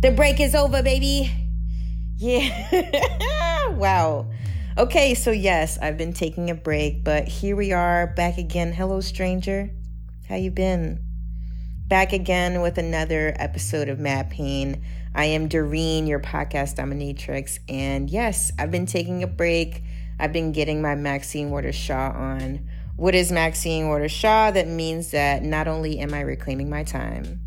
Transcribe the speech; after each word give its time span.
The 0.00 0.10
break 0.10 0.40
is 0.40 0.54
over, 0.54 0.82
baby. 0.82 1.30
Yeah. 2.16 3.68
wow. 3.76 4.30
Okay, 4.78 5.14
so 5.14 5.30
yes, 5.30 5.78
I've 5.80 5.98
been 5.98 6.14
taking 6.14 6.48
a 6.48 6.54
break, 6.54 7.04
but 7.04 7.28
here 7.28 7.54
we 7.54 7.72
are 7.72 8.06
back 8.06 8.38
again. 8.38 8.72
Hello, 8.72 9.00
stranger. 9.02 9.70
How 10.26 10.36
you 10.36 10.50
been? 10.50 11.09
Back 11.90 12.12
again 12.12 12.60
with 12.60 12.78
another 12.78 13.34
episode 13.34 13.88
of 13.88 13.98
Mad 13.98 14.30
Pain. 14.30 14.84
I 15.12 15.24
am 15.24 15.48
Doreen, 15.48 16.06
your 16.06 16.20
podcast 16.20 16.76
dominatrix, 16.76 17.58
and 17.68 18.08
yes, 18.08 18.52
I've 18.56 18.70
been 18.70 18.86
taking 18.86 19.24
a 19.24 19.26
break. 19.26 19.82
I've 20.16 20.32
been 20.32 20.52
getting 20.52 20.80
my 20.82 20.94
Maxine 20.94 21.50
Waters 21.50 21.74
Shaw 21.74 22.12
on. 22.12 22.68
What 22.94 23.16
is 23.16 23.32
Maxine 23.32 23.88
Waters 23.88 24.12
Shaw? 24.12 24.52
That 24.52 24.68
means 24.68 25.10
that 25.10 25.42
not 25.42 25.66
only 25.66 25.98
am 25.98 26.14
I 26.14 26.20
reclaiming 26.20 26.70
my 26.70 26.84
time, 26.84 27.40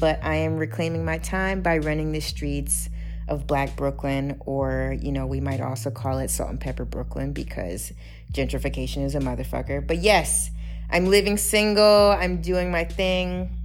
but 0.00 0.18
I 0.24 0.34
am 0.38 0.56
reclaiming 0.56 1.04
my 1.04 1.18
time 1.18 1.62
by 1.62 1.78
running 1.78 2.10
the 2.10 2.18
streets 2.18 2.88
of 3.28 3.46
Black 3.46 3.76
Brooklyn, 3.76 4.38
or, 4.40 4.96
you 5.00 5.12
know, 5.12 5.26
we 5.26 5.38
might 5.38 5.60
also 5.60 5.92
call 5.92 6.18
it 6.18 6.30
Salt 6.30 6.50
and 6.50 6.60
Pepper 6.60 6.84
Brooklyn 6.84 7.32
because 7.32 7.92
gentrification 8.32 9.04
is 9.04 9.14
a 9.14 9.20
motherfucker. 9.20 9.86
But 9.86 9.98
yes, 9.98 10.50
I'm 10.90 11.06
living 11.06 11.36
single, 11.36 12.10
I'm 12.10 12.42
doing 12.42 12.72
my 12.72 12.82
thing. 12.82 13.60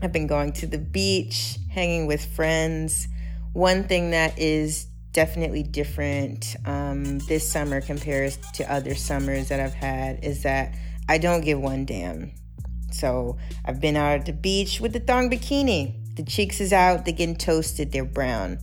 I've 0.00 0.12
been 0.12 0.26
going 0.26 0.52
to 0.54 0.66
the 0.66 0.78
beach, 0.78 1.58
hanging 1.70 2.06
with 2.06 2.24
friends. 2.24 3.08
One 3.52 3.84
thing 3.84 4.10
that 4.10 4.38
is 4.38 4.86
definitely 5.12 5.62
different 5.62 6.54
um, 6.64 7.18
this 7.20 7.50
summer 7.50 7.80
compared 7.80 8.32
to 8.54 8.72
other 8.72 8.94
summers 8.94 9.48
that 9.48 9.58
I've 9.58 9.74
had 9.74 10.24
is 10.24 10.42
that 10.44 10.74
I 11.08 11.18
don't 11.18 11.40
give 11.40 11.60
one 11.60 11.84
damn. 11.84 12.32
So 12.92 13.36
I've 13.64 13.80
been 13.80 13.96
out 13.96 14.20
at 14.20 14.26
the 14.26 14.32
beach 14.32 14.80
with 14.80 14.92
the 14.92 15.00
thong 15.00 15.30
bikini. 15.30 16.16
The 16.16 16.22
cheeks 16.22 16.60
is 16.60 16.72
out, 16.72 17.04
they're 17.04 17.14
getting 17.14 17.36
toasted, 17.36 17.92
they're 17.92 18.04
brown. 18.04 18.58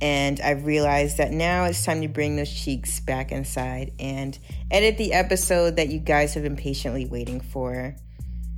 And 0.00 0.40
I've 0.40 0.64
realized 0.64 1.18
that 1.18 1.30
now 1.30 1.64
it's 1.64 1.84
time 1.84 2.00
to 2.02 2.08
bring 2.08 2.36
those 2.36 2.52
cheeks 2.52 2.98
back 3.00 3.30
inside 3.30 3.92
and 4.00 4.36
edit 4.70 4.98
the 4.98 5.12
episode 5.12 5.76
that 5.76 5.88
you 5.88 6.00
guys 6.00 6.34
have 6.34 6.42
been 6.42 6.56
patiently 6.56 7.06
waiting 7.06 7.40
for. 7.40 7.94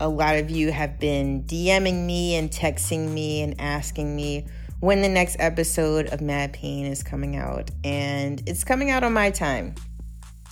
A 0.01 0.09
lot 0.09 0.37
of 0.37 0.51
you 0.51 0.73
have 0.73 0.99
been 0.99 1.45
DMing 1.45 2.05
me 2.05 2.35
and 2.35 2.51
texting 2.51 3.13
me 3.13 3.43
and 3.43 3.55
asking 3.61 4.15
me 4.17 4.47
when 4.81 5.03
the 5.03 5.09
next 5.09 5.37
episode 5.39 6.09
of 6.09 6.21
Mad 6.21 6.53
Pain 6.53 6.87
is 6.87 7.03
coming 7.03 7.37
out. 7.37 7.71
And 7.85 8.43
it's 8.47 8.65
coming 8.65 8.91
out 8.91 9.05
on 9.05 9.13
my 9.13 9.31
time, 9.31 9.75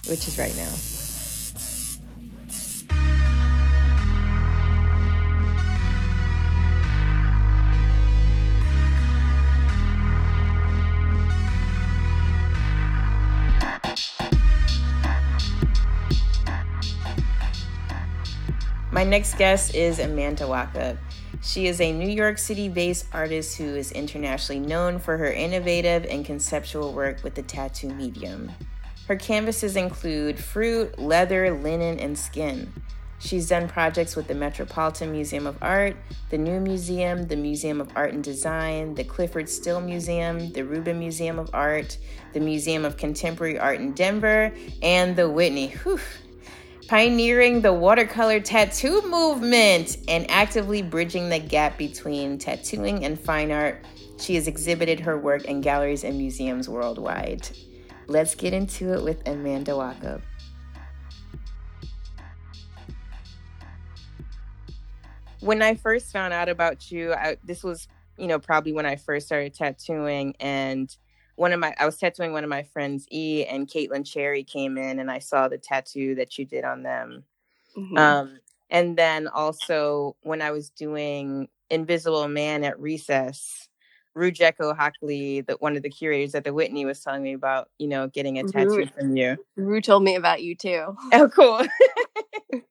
which 0.08 0.28
is 0.28 0.38
right 0.38 0.56
now. 0.56 1.01
My 19.02 19.08
next 19.08 19.36
guest 19.36 19.74
is 19.74 19.98
Amanda 19.98 20.44
Wachob. 20.44 20.96
She 21.42 21.66
is 21.66 21.80
a 21.80 21.92
New 21.92 22.08
York 22.08 22.38
City 22.38 22.68
based 22.68 23.06
artist 23.12 23.58
who 23.58 23.74
is 23.74 23.90
internationally 23.90 24.60
known 24.60 25.00
for 25.00 25.18
her 25.18 25.32
innovative 25.32 26.04
and 26.04 26.24
conceptual 26.24 26.92
work 26.92 27.24
with 27.24 27.34
the 27.34 27.42
tattoo 27.42 27.92
medium. 27.92 28.52
Her 29.08 29.16
canvases 29.16 29.74
include 29.74 30.38
fruit, 30.38 31.00
leather, 31.00 31.50
linen, 31.50 31.98
and 31.98 32.16
skin. 32.16 32.72
She's 33.18 33.48
done 33.48 33.68
projects 33.68 34.14
with 34.14 34.28
the 34.28 34.36
Metropolitan 34.36 35.10
Museum 35.10 35.48
of 35.48 35.58
Art, 35.60 35.96
the 36.30 36.38
New 36.38 36.60
Museum, 36.60 37.26
the 37.26 37.34
Museum 37.34 37.80
of 37.80 37.90
Art 37.96 38.12
and 38.12 38.22
Design, 38.22 38.94
the 38.94 39.02
Clyfford 39.02 39.48
Still 39.48 39.80
Museum, 39.80 40.52
the 40.52 40.62
Rubin 40.62 41.00
Museum 41.00 41.40
of 41.40 41.50
Art, 41.52 41.98
the 42.34 42.40
Museum 42.40 42.84
of 42.84 42.96
Contemporary 42.96 43.58
Art 43.58 43.80
in 43.80 43.94
Denver, 43.94 44.52
and 44.80 45.16
the 45.16 45.28
Whitney. 45.28 45.70
Whew 45.82 45.98
pioneering 46.92 47.62
the 47.62 47.72
watercolor 47.72 48.38
tattoo 48.38 49.00
movement 49.08 49.96
and 50.08 50.30
actively 50.30 50.82
bridging 50.82 51.30
the 51.30 51.38
gap 51.38 51.78
between 51.78 52.36
tattooing 52.36 53.02
and 53.06 53.18
fine 53.18 53.50
art. 53.50 53.82
She 54.18 54.34
has 54.34 54.46
exhibited 54.46 55.00
her 55.00 55.18
work 55.18 55.46
in 55.46 55.62
galleries 55.62 56.04
and 56.04 56.18
museums 56.18 56.68
worldwide. 56.68 57.48
Let's 58.08 58.34
get 58.34 58.52
into 58.52 58.92
it 58.92 59.02
with 59.02 59.26
Amanda 59.26 59.72
Wachob. 59.72 60.20
When 65.40 65.62
I 65.62 65.76
first 65.76 66.12
found 66.12 66.34
out 66.34 66.50
about 66.50 66.90
you, 66.90 67.14
I, 67.14 67.38
this 67.42 67.64
was, 67.64 67.88
you 68.18 68.26
know, 68.26 68.38
probably 68.38 68.74
when 68.74 68.84
I 68.84 68.96
first 68.96 69.24
started 69.24 69.54
tattooing 69.54 70.36
and 70.40 70.94
one 71.36 71.52
of 71.52 71.60
my 71.60 71.74
I 71.78 71.86
was 71.86 71.96
tattooing 71.96 72.32
one 72.32 72.44
of 72.44 72.50
my 72.50 72.62
friends 72.62 73.06
E 73.10 73.44
and 73.44 73.68
Caitlin 73.68 74.06
Cherry 74.06 74.44
came 74.44 74.76
in 74.76 74.98
and 74.98 75.10
I 75.10 75.18
saw 75.18 75.48
the 75.48 75.58
tattoo 75.58 76.14
that 76.16 76.38
you 76.38 76.44
did 76.44 76.64
on 76.64 76.82
them. 76.82 77.24
Mm-hmm. 77.76 77.96
Um, 77.96 78.38
and 78.70 78.96
then 78.96 79.28
also 79.28 80.16
when 80.22 80.42
I 80.42 80.50
was 80.50 80.70
doing 80.70 81.48
Invisible 81.70 82.28
Man 82.28 82.64
at 82.64 82.78
Recess, 82.78 83.68
Rujeko 84.16 84.76
Hockley, 84.76 85.40
the 85.40 85.54
one 85.54 85.76
of 85.76 85.82
the 85.82 85.90
curators 85.90 86.34
at 86.34 86.44
the 86.44 86.52
Whitney, 86.52 86.84
was 86.84 87.00
telling 87.00 87.22
me 87.22 87.32
about, 87.32 87.70
you 87.78 87.88
know, 87.88 88.08
getting 88.08 88.38
a 88.38 88.44
tattoo 88.44 88.76
Ru, 88.76 88.86
from 88.86 89.16
you. 89.16 89.36
Ru 89.56 89.80
told 89.80 90.02
me 90.02 90.16
about 90.16 90.42
you 90.42 90.54
too. 90.54 90.96
Oh, 91.12 91.28
cool. 91.28 91.62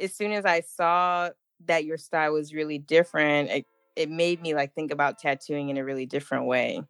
as 0.00 0.14
soon 0.14 0.32
as 0.32 0.44
I 0.44 0.62
saw 0.62 1.30
that 1.66 1.84
your 1.84 1.96
style 1.96 2.32
was 2.32 2.52
really 2.52 2.78
different, 2.78 3.50
it, 3.50 3.66
it 3.94 4.10
made 4.10 4.40
me 4.42 4.54
like 4.54 4.74
think 4.74 4.90
about 4.90 5.18
tattooing 5.18 5.68
in 5.68 5.76
a 5.76 5.84
really 5.84 6.06
different 6.06 6.46
way 6.46 6.82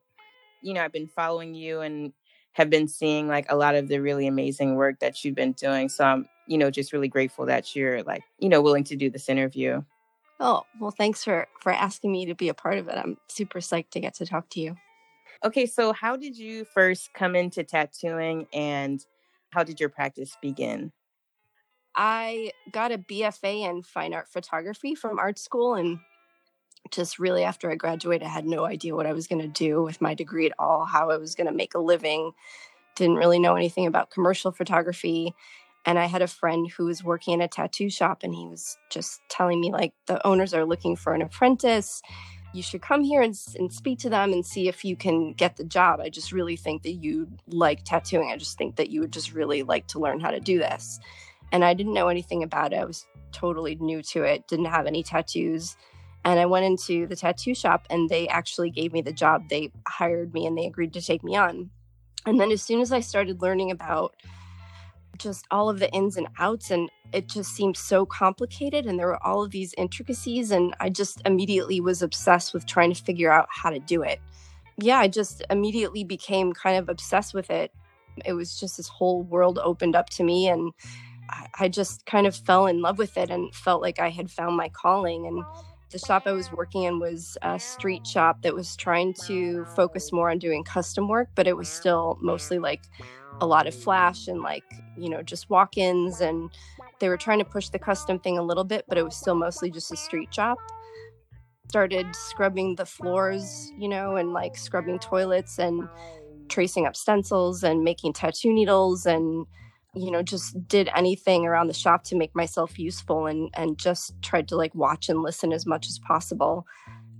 you 0.62 0.74
know, 0.74 0.82
I've 0.82 0.92
been 0.92 1.08
following 1.08 1.54
you 1.54 1.80
and 1.80 2.12
have 2.52 2.70
been 2.70 2.88
seeing 2.88 3.28
like 3.28 3.46
a 3.48 3.56
lot 3.56 3.74
of 3.74 3.88
the 3.88 4.00
really 4.00 4.26
amazing 4.26 4.74
work 4.74 4.98
that 5.00 5.24
you've 5.24 5.34
been 5.34 5.52
doing. 5.52 5.88
So 5.88 6.04
I'm, 6.04 6.28
you 6.46 6.58
know, 6.58 6.70
just 6.70 6.92
really 6.92 7.08
grateful 7.08 7.46
that 7.46 7.76
you're 7.76 8.02
like, 8.02 8.22
you 8.38 8.48
know, 8.48 8.60
willing 8.60 8.84
to 8.84 8.96
do 8.96 9.08
this 9.08 9.28
interview. 9.28 9.82
Oh, 10.40 10.62
well, 10.80 10.90
thanks 10.90 11.22
for 11.22 11.46
for 11.60 11.70
asking 11.70 12.12
me 12.12 12.26
to 12.26 12.34
be 12.34 12.48
a 12.48 12.54
part 12.54 12.78
of 12.78 12.88
it. 12.88 12.96
I'm 12.96 13.18
super 13.28 13.60
psyched 13.60 13.90
to 13.90 14.00
get 14.00 14.14
to 14.14 14.26
talk 14.26 14.48
to 14.50 14.60
you. 14.60 14.76
Okay, 15.44 15.66
so 15.66 15.92
how 15.92 16.16
did 16.16 16.36
you 16.36 16.64
first 16.64 17.14
come 17.14 17.36
into 17.36 17.62
tattooing 17.62 18.46
and 18.52 19.04
how 19.50 19.64
did 19.64 19.80
your 19.80 19.88
practice 19.88 20.36
begin? 20.42 20.92
I 21.94 22.52
got 22.72 22.92
a 22.92 22.98
BFA 22.98 23.68
in 23.68 23.82
fine 23.82 24.14
art 24.14 24.28
photography 24.28 24.94
from 24.94 25.18
art 25.18 25.38
school 25.38 25.74
and 25.74 25.98
just 26.90 27.18
really 27.18 27.44
after 27.44 27.70
I 27.70 27.74
graduated, 27.74 28.26
I 28.26 28.30
had 28.30 28.46
no 28.46 28.64
idea 28.64 28.96
what 28.96 29.06
I 29.06 29.12
was 29.12 29.26
going 29.26 29.42
to 29.42 29.48
do 29.48 29.82
with 29.82 30.00
my 30.00 30.14
degree 30.14 30.46
at 30.46 30.52
all, 30.58 30.84
how 30.84 31.10
I 31.10 31.16
was 31.16 31.34
going 31.34 31.46
to 31.46 31.52
make 31.52 31.74
a 31.74 31.78
living. 31.78 32.32
Didn't 32.96 33.16
really 33.16 33.38
know 33.38 33.54
anything 33.54 33.86
about 33.86 34.10
commercial 34.10 34.50
photography. 34.50 35.34
And 35.86 35.98
I 35.98 36.06
had 36.06 36.20
a 36.20 36.26
friend 36.26 36.70
who 36.70 36.86
was 36.86 37.04
working 37.04 37.34
in 37.34 37.40
a 37.40 37.48
tattoo 37.48 37.88
shop, 37.88 38.22
and 38.22 38.34
he 38.34 38.46
was 38.46 38.76
just 38.90 39.20
telling 39.30 39.60
me, 39.60 39.72
like, 39.72 39.94
the 40.06 40.24
owners 40.26 40.52
are 40.52 40.66
looking 40.66 40.94
for 40.96 41.14
an 41.14 41.22
apprentice. 41.22 42.02
You 42.52 42.62
should 42.62 42.82
come 42.82 43.02
here 43.02 43.22
and, 43.22 43.34
and 43.58 43.72
speak 43.72 43.98
to 44.00 44.10
them 44.10 44.32
and 44.32 44.44
see 44.44 44.68
if 44.68 44.84
you 44.84 44.96
can 44.96 45.32
get 45.32 45.56
the 45.56 45.64
job. 45.64 46.00
I 46.00 46.10
just 46.10 46.32
really 46.32 46.56
think 46.56 46.82
that 46.82 46.94
you 46.94 47.28
like 47.46 47.84
tattooing. 47.84 48.30
I 48.30 48.36
just 48.36 48.58
think 48.58 48.76
that 48.76 48.90
you 48.90 49.00
would 49.00 49.12
just 49.12 49.32
really 49.32 49.62
like 49.62 49.86
to 49.88 50.00
learn 50.00 50.20
how 50.20 50.32
to 50.32 50.40
do 50.40 50.58
this. 50.58 51.00
And 51.52 51.64
I 51.64 51.74
didn't 51.74 51.94
know 51.94 52.08
anything 52.08 52.42
about 52.42 52.72
it. 52.72 52.80
I 52.80 52.84
was 52.84 53.06
totally 53.32 53.76
new 53.76 54.02
to 54.02 54.24
it, 54.24 54.48
didn't 54.48 54.66
have 54.66 54.86
any 54.86 55.02
tattoos 55.02 55.76
and 56.24 56.38
I 56.38 56.46
went 56.46 56.66
into 56.66 57.06
the 57.06 57.16
tattoo 57.16 57.54
shop 57.54 57.86
and 57.88 58.08
they 58.08 58.28
actually 58.28 58.70
gave 58.70 58.92
me 58.92 59.00
the 59.02 59.12
job. 59.12 59.48
They 59.48 59.72
hired 59.86 60.34
me 60.34 60.46
and 60.46 60.56
they 60.56 60.66
agreed 60.66 60.92
to 60.94 61.02
take 61.02 61.24
me 61.24 61.36
on. 61.36 61.70
And 62.26 62.38
then 62.38 62.50
as 62.50 62.62
soon 62.62 62.80
as 62.80 62.92
I 62.92 63.00
started 63.00 63.40
learning 63.40 63.70
about 63.70 64.14
just 65.16 65.46
all 65.50 65.68
of 65.68 65.78
the 65.78 65.90
ins 65.92 66.16
and 66.16 66.28
outs 66.38 66.70
and 66.70 66.90
it 67.12 67.28
just 67.28 67.54
seemed 67.54 67.76
so 67.76 68.06
complicated 68.06 68.86
and 68.86 68.98
there 68.98 69.06
were 69.06 69.22
all 69.26 69.42
of 69.42 69.50
these 69.50 69.74
intricacies 69.76 70.50
and 70.50 70.74
I 70.80 70.90
just 70.90 71.20
immediately 71.24 71.80
was 71.80 72.02
obsessed 72.02 72.54
with 72.54 72.66
trying 72.66 72.92
to 72.92 73.02
figure 73.02 73.32
out 73.32 73.48
how 73.50 73.70
to 73.70 73.78
do 73.78 74.02
it. 74.02 74.20
Yeah, 74.78 74.98
I 74.98 75.08
just 75.08 75.42
immediately 75.50 76.04
became 76.04 76.52
kind 76.52 76.78
of 76.78 76.88
obsessed 76.88 77.34
with 77.34 77.50
it. 77.50 77.72
It 78.24 78.34
was 78.34 78.58
just 78.58 78.76
this 78.76 78.88
whole 78.88 79.22
world 79.22 79.58
opened 79.62 79.96
up 79.96 80.10
to 80.10 80.24
me 80.24 80.48
and 80.48 80.72
I 81.58 81.68
just 81.68 82.06
kind 82.06 82.26
of 82.26 82.34
fell 82.34 82.66
in 82.66 82.80
love 82.80 82.98
with 82.98 83.16
it 83.16 83.30
and 83.30 83.54
felt 83.54 83.82
like 83.82 83.98
I 84.00 84.10
had 84.10 84.30
found 84.30 84.56
my 84.56 84.68
calling 84.68 85.26
and 85.26 85.44
the 85.90 85.98
shop 85.98 86.22
I 86.26 86.32
was 86.32 86.52
working 86.52 86.84
in 86.84 87.00
was 87.00 87.36
a 87.42 87.58
street 87.58 88.06
shop 88.06 88.42
that 88.42 88.54
was 88.54 88.76
trying 88.76 89.14
to 89.26 89.64
focus 89.76 90.12
more 90.12 90.30
on 90.30 90.38
doing 90.38 90.64
custom 90.64 91.08
work, 91.08 91.28
but 91.34 91.46
it 91.46 91.56
was 91.56 91.68
still 91.68 92.16
mostly 92.20 92.58
like 92.58 92.82
a 93.40 93.46
lot 93.46 93.66
of 93.66 93.74
flash 93.74 94.28
and 94.28 94.40
like, 94.40 94.64
you 94.96 95.08
know, 95.08 95.22
just 95.22 95.50
walk 95.50 95.76
ins. 95.76 96.20
And 96.20 96.50
they 97.00 97.08
were 97.08 97.16
trying 97.16 97.38
to 97.40 97.44
push 97.44 97.68
the 97.70 97.78
custom 97.78 98.18
thing 98.18 98.38
a 98.38 98.42
little 98.42 98.64
bit, 98.64 98.84
but 98.88 98.98
it 98.98 99.04
was 99.04 99.16
still 99.16 99.34
mostly 99.34 99.70
just 99.70 99.92
a 99.92 99.96
street 99.96 100.32
shop. 100.32 100.58
started 101.68 102.14
scrubbing 102.14 102.74
the 102.76 102.86
floors, 102.86 103.72
you 103.78 103.88
know, 103.88 104.16
and 104.16 104.32
like 104.32 104.56
scrubbing 104.56 104.98
toilets 104.98 105.58
and 105.58 105.88
tracing 106.48 106.86
up 106.86 106.96
stencils 106.96 107.62
and 107.62 107.84
making 107.84 108.12
tattoo 108.12 108.52
needles 108.52 109.06
and 109.06 109.46
you 109.94 110.10
know 110.10 110.22
just 110.22 110.68
did 110.68 110.88
anything 110.94 111.44
around 111.44 111.66
the 111.66 111.74
shop 111.74 112.04
to 112.04 112.16
make 112.16 112.34
myself 112.34 112.78
useful 112.78 113.26
and 113.26 113.50
and 113.54 113.78
just 113.78 114.14
tried 114.22 114.48
to 114.48 114.56
like 114.56 114.74
watch 114.74 115.08
and 115.08 115.22
listen 115.22 115.52
as 115.52 115.66
much 115.66 115.88
as 115.88 115.98
possible 115.98 116.66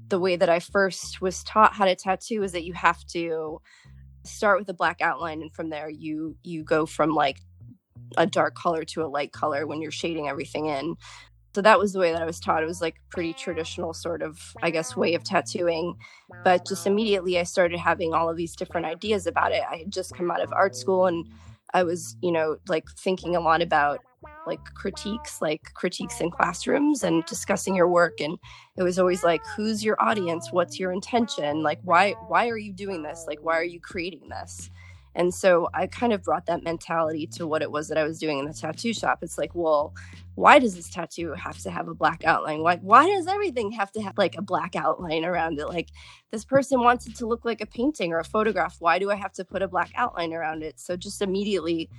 the 0.08 0.20
way 0.20 0.36
that 0.36 0.48
i 0.48 0.58
first 0.60 1.20
was 1.20 1.42
taught 1.44 1.74
how 1.74 1.84
to 1.84 1.94
tattoo 1.94 2.42
is 2.42 2.52
that 2.52 2.64
you 2.64 2.72
have 2.72 3.04
to 3.06 3.60
start 4.24 4.58
with 4.58 4.68
a 4.68 4.74
black 4.74 5.00
outline 5.00 5.42
and 5.42 5.52
from 5.54 5.70
there 5.70 5.88
you 5.88 6.36
you 6.42 6.62
go 6.62 6.86
from 6.86 7.10
like 7.10 7.40
a 8.16 8.26
dark 8.26 8.54
color 8.54 8.84
to 8.84 9.02
a 9.02 9.08
light 9.08 9.32
color 9.32 9.66
when 9.66 9.80
you're 9.80 9.90
shading 9.90 10.28
everything 10.28 10.66
in 10.66 10.96
so 11.54 11.62
that 11.62 11.78
was 11.80 11.92
the 11.92 11.98
way 11.98 12.12
that 12.12 12.22
I 12.22 12.26
was 12.26 12.38
taught. 12.38 12.62
It 12.62 12.66
was 12.66 12.80
like 12.80 12.96
pretty 13.10 13.32
traditional 13.32 13.92
sort 13.92 14.22
of, 14.22 14.38
I 14.62 14.70
guess, 14.70 14.96
way 14.96 15.14
of 15.14 15.24
tattooing. 15.24 15.96
But 16.44 16.64
just 16.64 16.86
immediately 16.86 17.38
I 17.40 17.42
started 17.42 17.80
having 17.80 18.14
all 18.14 18.30
of 18.30 18.36
these 18.36 18.54
different 18.54 18.86
ideas 18.86 19.26
about 19.26 19.50
it. 19.50 19.62
I 19.68 19.78
had 19.78 19.92
just 19.92 20.14
come 20.14 20.30
out 20.30 20.42
of 20.42 20.52
art 20.52 20.76
school 20.76 21.06
and 21.06 21.26
I 21.74 21.82
was, 21.82 22.16
you 22.22 22.32
know, 22.32 22.56
like 22.68 22.88
thinking 22.98 23.36
a 23.36 23.40
lot 23.40 23.62
about 23.62 24.00
like 24.46 24.62
critiques, 24.74 25.40
like 25.40 25.72
critiques 25.74 26.20
in 26.20 26.30
classrooms 26.30 27.02
and 27.04 27.24
discussing 27.26 27.74
your 27.74 27.88
work. 27.88 28.20
And 28.20 28.38
it 28.76 28.82
was 28.82 28.98
always 28.98 29.22
like, 29.24 29.44
who's 29.56 29.84
your 29.84 30.00
audience? 30.02 30.52
What's 30.52 30.78
your 30.78 30.92
intention? 30.92 31.62
Like, 31.62 31.80
why, 31.84 32.12
why 32.28 32.48
are 32.48 32.58
you 32.58 32.72
doing 32.72 33.02
this? 33.02 33.24
Like, 33.26 33.38
why 33.42 33.56
are 33.56 33.64
you 33.64 33.80
creating 33.80 34.28
this? 34.28 34.70
And 35.14 35.34
so 35.34 35.68
I 35.74 35.86
kind 35.86 36.12
of 36.12 36.22
brought 36.22 36.46
that 36.46 36.62
mentality 36.62 37.26
to 37.28 37.46
what 37.46 37.62
it 37.62 37.70
was 37.70 37.88
that 37.88 37.98
I 37.98 38.04
was 38.04 38.18
doing 38.18 38.38
in 38.38 38.44
the 38.46 38.54
tattoo 38.54 38.92
shop. 38.92 39.18
It's 39.22 39.38
like, 39.38 39.54
well, 39.54 39.94
why 40.36 40.58
does 40.58 40.76
this 40.76 40.88
tattoo 40.88 41.32
have 41.34 41.58
to 41.58 41.70
have 41.70 41.88
a 41.88 41.94
black 41.94 42.24
outline? 42.24 42.62
Why 42.62 42.76
why 42.76 43.06
does 43.06 43.26
everything 43.26 43.72
have 43.72 43.92
to 43.92 44.02
have 44.02 44.16
like 44.16 44.36
a 44.36 44.42
black 44.42 44.76
outline 44.76 45.24
around 45.24 45.58
it? 45.58 45.68
Like 45.68 45.88
this 46.30 46.44
person 46.44 46.80
wants 46.80 47.06
it 47.06 47.16
to 47.16 47.26
look 47.26 47.44
like 47.44 47.60
a 47.60 47.66
painting 47.66 48.12
or 48.12 48.18
a 48.18 48.24
photograph. 48.24 48.76
Why 48.78 48.98
do 48.98 49.10
I 49.10 49.16
have 49.16 49.32
to 49.34 49.44
put 49.44 49.62
a 49.62 49.68
black 49.68 49.90
outline 49.96 50.32
around 50.32 50.62
it? 50.62 50.78
So 50.78 50.96
just 50.96 51.20
immediately 51.20 51.90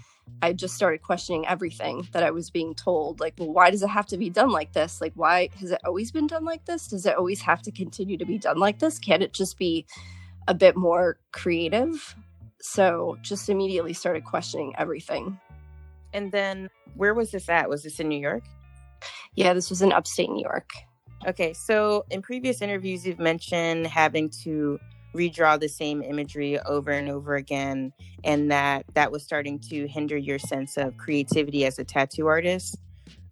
I 0.42 0.54
just 0.54 0.75
started 0.75 1.02
questioning 1.02 1.46
everything 1.48 2.07
that 2.14 2.24
I 2.24 2.31
was 2.31 2.50
being 2.50 2.74
told. 2.74 3.19
Like, 3.19 3.36
well, 3.38 3.52
why 3.52 3.69
does 3.69 3.84
it 3.84 3.90
have 3.90 4.07
to 4.07 4.18
be 4.18 4.30
done 4.30 4.52
like 4.52 4.74
this? 4.74 5.02
Like, 5.02 5.14
why 5.16 5.50
has 5.60 5.72
it 5.72 5.81
always 5.86 6.12
been 6.12 6.28
done 6.28 6.46
like 6.46 6.66
this? 6.66 6.88
Does 6.88 7.06
it 7.06 7.18
always 7.18 7.42
have 7.42 7.62
to 7.64 7.72
continue 7.72 8.18
to 8.18 8.25
be 8.25 8.38
done 8.38 8.57
like 8.57 8.80
this? 8.80 8.98
Can't 8.98 9.24
it 9.24 9.34
just 9.34 9.57
be 9.57 9.86
a 10.48 10.54
bit 10.54 10.78
more 10.78 11.19
creative? 11.31 12.16
So 12.62 13.18
just 13.22 13.50
immediately 13.50 13.94
started 13.94 14.24
questioning 14.24 14.74
everything. 14.78 15.40
And 16.13 16.31
then 16.31 16.69
where 16.96 17.13
was 17.13 17.31
this 17.31 17.50
at? 17.50 17.69
Was 17.69 17.84
this 17.84 18.00
in 18.00 18.08
New 18.08 18.19
York? 18.19 18.44
Yeah, 19.36 19.54
this 19.54 19.69
was 19.69 19.81
in 19.81 19.92
upstate 19.92 20.30
New 20.30 20.44
York. 20.44 20.69
Okay, 21.25 21.54
so 21.54 22.06
in 22.10 22.22
previous 22.22 22.62
interviews, 22.62 23.06
you've 23.06 23.19
mentioned 23.19 23.88
having 23.88 24.30
to 24.44 24.80
redraw 25.16 25.60
the 25.60 25.69
same 25.69 26.02
imagery 26.02 26.60
over 26.62 26.92
and 26.92 27.10
over 27.10 27.36
again, 27.36 27.94
and 28.24 28.52
that 28.52 28.86
that 28.94 29.12
was 29.12 29.24
starting 29.24 29.60
to 29.60 29.88
hinder 29.88 30.18
your 30.18 30.40
sense 30.40 30.78
of 30.78 30.98
creativity 30.98 31.66
as 31.66 31.78
a 31.78 31.84
tattoo 31.84 32.28
artist. 32.28 32.78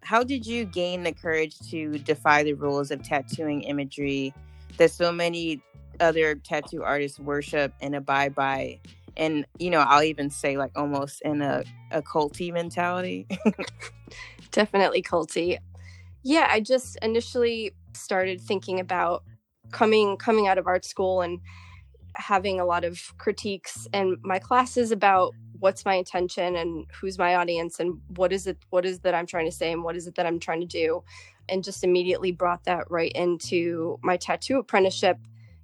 How 0.02 0.22
did 0.22 0.46
you 0.46 0.64
gain 0.64 1.02
the 1.02 1.12
courage 1.12 1.58
to 1.70 1.98
defy 1.98 2.42
the 2.42 2.54
rules 2.54 2.90
of 2.90 3.02
tattooing 3.02 3.62
imagery 3.62 4.34
that 4.76 4.90
so 4.90 5.12
many 5.12 5.62
other 6.00 6.34
tattoo 6.36 6.82
artists 6.82 7.18
worship 7.18 7.74
and 7.80 7.94
abide 7.94 8.34
by 8.34 8.78
and 9.16 9.46
you 9.58 9.70
know 9.70 9.80
i'll 9.80 10.02
even 10.02 10.30
say 10.30 10.56
like 10.56 10.72
almost 10.76 11.20
in 11.22 11.42
a, 11.42 11.62
a 11.90 12.02
culty 12.02 12.52
mentality. 12.52 13.26
Definitely 14.50 15.02
culty. 15.02 15.58
Yeah 16.22 16.48
i 16.50 16.60
just 16.60 16.98
initially 17.02 17.72
started 17.94 18.40
thinking 18.40 18.80
about 18.80 19.22
coming 19.70 20.16
coming 20.16 20.48
out 20.48 20.58
of 20.58 20.66
art 20.66 20.84
school 20.84 21.20
and 21.20 21.40
having 22.16 22.60
a 22.60 22.64
lot 22.64 22.84
of 22.84 23.00
critiques 23.18 23.86
and 23.92 24.16
my 24.22 24.38
classes 24.38 24.90
about 24.90 25.32
what's 25.60 25.84
my 25.84 25.94
intention 25.94 26.56
and 26.56 26.86
who's 26.92 27.18
my 27.18 27.34
audience 27.36 27.78
and 27.78 28.00
what 28.16 28.32
is 28.32 28.46
it 28.46 28.58
what 28.70 28.84
is 28.84 29.00
that 29.00 29.14
i'm 29.14 29.26
trying 29.26 29.46
to 29.46 29.52
say 29.52 29.72
and 29.72 29.84
what 29.84 29.94
is 29.94 30.06
it 30.06 30.14
that 30.16 30.26
i'm 30.26 30.40
trying 30.40 30.60
to 30.60 30.66
do 30.66 31.02
and 31.48 31.62
just 31.62 31.84
immediately 31.84 32.32
brought 32.32 32.64
that 32.64 32.90
right 32.90 33.12
into 33.12 33.98
my 34.02 34.16
tattoo 34.16 34.58
apprenticeship 34.58 35.18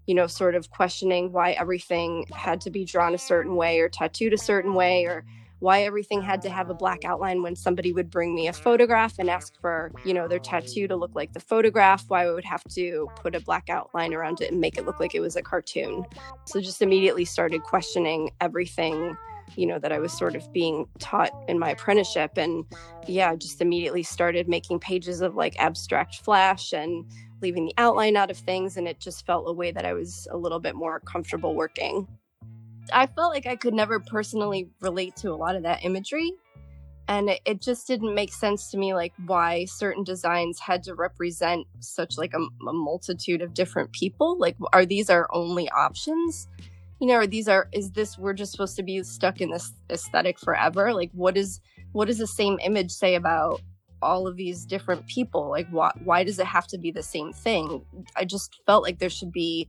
you 0.07 0.15
know, 0.15 0.27
sort 0.27 0.55
of 0.55 0.71
questioning 0.71 1.33
why 1.33 1.53
everything 1.53 2.27
had 2.33 2.61
to 2.63 2.71
be 2.71 2.85
drawn 2.85 3.15
a 3.15 3.19
certain 3.19 3.57
way 3.57 3.81
or 3.81 3.89
tattooed 3.89 4.33
a 4.33 4.39
certain 4.39 4.75
way 4.75 5.05
or 5.05 5.25
why 5.59 5.83
everything 5.83 6.21
had 6.21 6.43
to 6.43 6.51
have 6.51 6.69
a 6.69 6.75
black 6.75 7.05
outline 7.05 7.43
when 7.43 7.57
somebody 7.57 7.93
would 7.93 8.11
bring 8.11 8.35
me 8.35 8.47
a 8.47 8.53
photograph 8.53 9.19
and 9.19 9.31
ask 9.31 9.59
for, 9.61 9.91
you 10.05 10.13
know, 10.13 10.29
their 10.29 10.39
tattoo 10.39 10.87
to 10.87 10.95
look 10.95 11.15
like 11.15 11.33
the 11.33 11.41
photograph, 11.41 12.05
why 12.09 12.27
I 12.27 12.31
would 12.31 12.45
have 12.45 12.63
to 12.75 13.09
put 13.17 13.35
a 13.35 13.41
black 13.41 13.71
outline 13.71 14.13
around 14.13 14.41
it 14.43 14.53
and 14.53 14.61
make 14.61 14.77
it 14.77 14.85
look 14.85 15.01
like 15.01 15.15
it 15.15 15.21
was 15.21 15.35
a 15.35 15.43
cartoon. 15.43 16.05
So 16.45 16.61
just 16.61 16.83
immediately 16.83 17.25
started 17.25 17.63
questioning 17.63 18.31
everything, 18.43 19.17
you 19.57 19.67
know, 19.67 19.79
that 19.79 19.93
I 19.93 19.99
was 19.99 20.13
sort 20.13 20.37
of 20.37 20.53
being 20.53 20.87
taught 20.99 21.31
in 21.49 21.59
my 21.59 21.71
apprenticeship. 21.71 22.33
And 22.37 22.67
yeah, 23.07 23.35
just 23.35 23.63
immediately 23.63 24.03
started 24.03 24.49
making 24.49 24.81
pages 24.81 25.23
of 25.23 25.37
like 25.37 25.59
abstract 25.59 26.17
flash 26.17 26.75
and 26.75 27.07
leaving 27.43 27.67
the 27.67 27.75
outline 27.79 28.17
out 28.17 28.31
of 28.31 28.37
things 28.37 28.77
and 28.77 28.89
it 28.89 28.99
just 29.01 29.27
felt 29.27 29.49
a 29.49 29.53
way 29.53 29.71
that 29.71 29.85
I 29.85 29.93
was 29.93 30.27
a 30.31 30.37
little 30.37 30.61
bit 30.61 30.75
more 30.75 31.01
comfortable 31.01 31.55
working. 31.55 32.07
I 32.93 33.07
felt 33.07 33.33
like 33.33 33.47
I 33.47 33.57
could 33.57 33.75
never 33.75 33.99
personally 34.01 34.71
relate 34.81 35.17
to 35.17 35.33
a 35.33 35.37
lot 35.37 35.57
of 35.57 35.65
that 35.65 35.85
imagery 35.85 36.33
and 37.09 37.31
it, 37.31 37.41
it 37.45 37.61
just 37.61 37.87
didn't 37.87 38.15
make 38.15 38.33
sense 38.33 38.71
to 38.71 38.79
me 38.79 38.95
like 38.95 39.13
why 39.27 39.65
certain 39.67 40.05
designs 40.05 40.59
had 40.59 40.83
to 40.85 40.95
represent 40.95 41.67
such 41.79 42.19
like 42.19 42.35
a, 42.35 42.39
a 42.39 42.73
multitude 42.73 43.43
of 43.43 43.55
different 43.55 43.93
people. 43.93 44.37
Like 44.39 44.57
are 44.73 44.85
these 44.85 45.09
our 45.11 45.29
only 45.33 45.69
options? 45.71 46.49
You 47.01 47.09
know 47.09 47.15
are 47.15 47.27
these 47.27 47.49
are 47.49 47.69
is 47.73 47.93
this 47.93 48.19
we're 48.19 48.33
just 48.33 48.53
supposed 48.53 48.77
to 48.77 48.83
be 48.83 49.03
stuck 49.03 49.41
in 49.41 49.51
this 49.51 49.73
aesthetic 49.91 50.39
forever? 50.39 50.93
Like 50.93 51.11
what 51.13 51.37
is 51.37 51.61
what 51.93 52.07
does 52.07 52.19
the 52.19 52.27
same 52.27 52.59
image 52.63 52.91
say 52.91 53.15
about 53.15 53.61
all 54.03 54.27
of 54.27 54.37
these 54.37 54.65
different 54.65 55.07
people 55.07 55.49
like 55.49 55.69
why 55.71 55.91
why 56.05 56.23
does 56.25 56.39
it 56.39 56.47
have 56.47 56.67
to 56.69 56.79
be 56.79 56.91
the 56.91 57.03
same 57.03 57.33
thing? 57.33 57.85
I 58.17 58.25
just 58.25 58.61
felt 58.67 58.83
like 58.83 58.99
there 58.99 59.11
should 59.11 59.33
be 59.33 59.69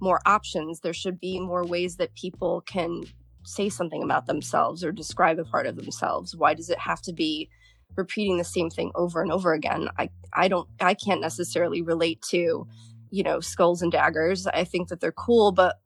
more 0.00 0.20
options. 0.26 0.80
There 0.80 0.92
should 0.92 1.20
be 1.20 1.40
more 1.40 1.64
ways 1.64 1.96
that 1.96 2.14
people 2.14 2.62
can 2.62 3.04
say 3.44 3.68
something 3.68 4.02
about 4.02 4.26
themselves 4.26 4.84
or 4.84 4.92
describe 4.92 5.38
a 5.38 5.44
part 5.44 5.66
of 5.66 5.76
themselves. 5.76 6.36
Why 6.36 6.54
does 6.54 6.70
it 6.70 6.78
have 6.78 7.00
to 7.02 7.12
be 7.12 7.48
repeating 7.96 8.36
the 8.36 8.44
same 8.44 8.70
thing 8.70 8.92
over 8.94 9.22
and 9.22 9.32
over 9.32 9.52
again? 9.52 9.88
I 9.98 10.10
i 10.32 10.48
don't 10.48 10.68
i 10.80 10.94
can't 10.94 11.20
necessarily 11.20 11.82
relate 11.82 12.22
to 12.30 12.66
you 13.10 13.22
know 13.22 13.40
skulls 13.40 13.82
and 13.82 13.92
daggers. 13.92 14.46
I 14.46 14.64
think 14.64 14.88
that 14.88 15.00
they're 15.00 15.12
cool 15.12 15.52
but 15.52 15.76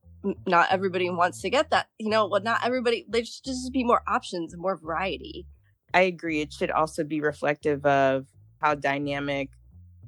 not 0.46 0.70
everybody 0.70 1.10
wants 1.10 1.40
to 1.40 1.50
get 1.50 1.70
that 1.70 1.88
you 1.98 2.08
know 2.08 2.26
well 2.26 2.40
not 2.40 2.64
everybody 2.64 3.04
there 3.08 3.24
should 3.24 3.44
just 3.44 3.72
be 3.72 3.84
more 3.84 4.02
options 4.06 4.52
and 4.52 4.62
more 4.62 4.76
variety 4.76 5.46
I 5.94 6.02
agree. 6.02 6.40
It 6.40 6.52
should 6.52 6.70
also 6.70 7.04
be 7.04 7.20
reflective 7.20 7.84
of 7.84 8.26
how 8.60 8.74
dynamic 8.74 9.50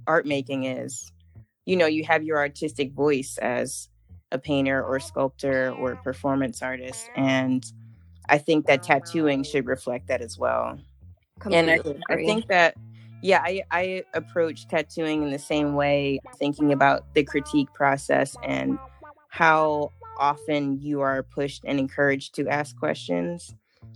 art 0.07 0.27
making 0.27 0.65
is. 0.65 1.13
You 1.67 1.77
know, 1.77 1.87
you 1.87 2.05
have 2.05 2.23
your 2.23 2.39
artistic 2.39 2.93
voice 2.93 3.39
as 3.39 3.89
a 4.33 4.39
painter 4.39 4.83
or 4.83 5.01
sculptor 5.01 5.73
or 5.73 5.97
performance 5.97 6.63
artist. 6.63 7.09
And 7.17 7.65
I 8.29 8.39
think 8.39 8.67
that 8.67 8.83
tattooing 8.83 9.45
should 9.45 9.67
reflect 9.67 10.09
that 10.09 10.23
as 10.23 10.39
well. 10.39 10.79
Completely 11.41 11.73
and 11.73 12.03
I, 12.09 12.15
I 12.15 12.17
think 12.25 12.47
that, 12.49 12.75
yeah, 13.23 13.43
I, 13.45 13.63
I 13.71 14.05
approach 14.15 14.67
tattooing 14.69 15.23
in 15.23 15.31
the 15.31 15.39
same 15.39 15.75
way, 15.75 16.21
thinking 16.39 16.73
about 16.73 17.05
the 17.15 17.25
critique 17.25 17.73
process 17.75 18.37
and 18.43 18.79
how 19.29 19.93
often 20.19 20.81
you 20.81 21.01
are 21.01 21.23
pushed 21.23 21.65
and 21.65 21.79
encouraged 21.79 22.35
to 22.37 22.49
ask 22.49 22.77
questions. 22.77 23.55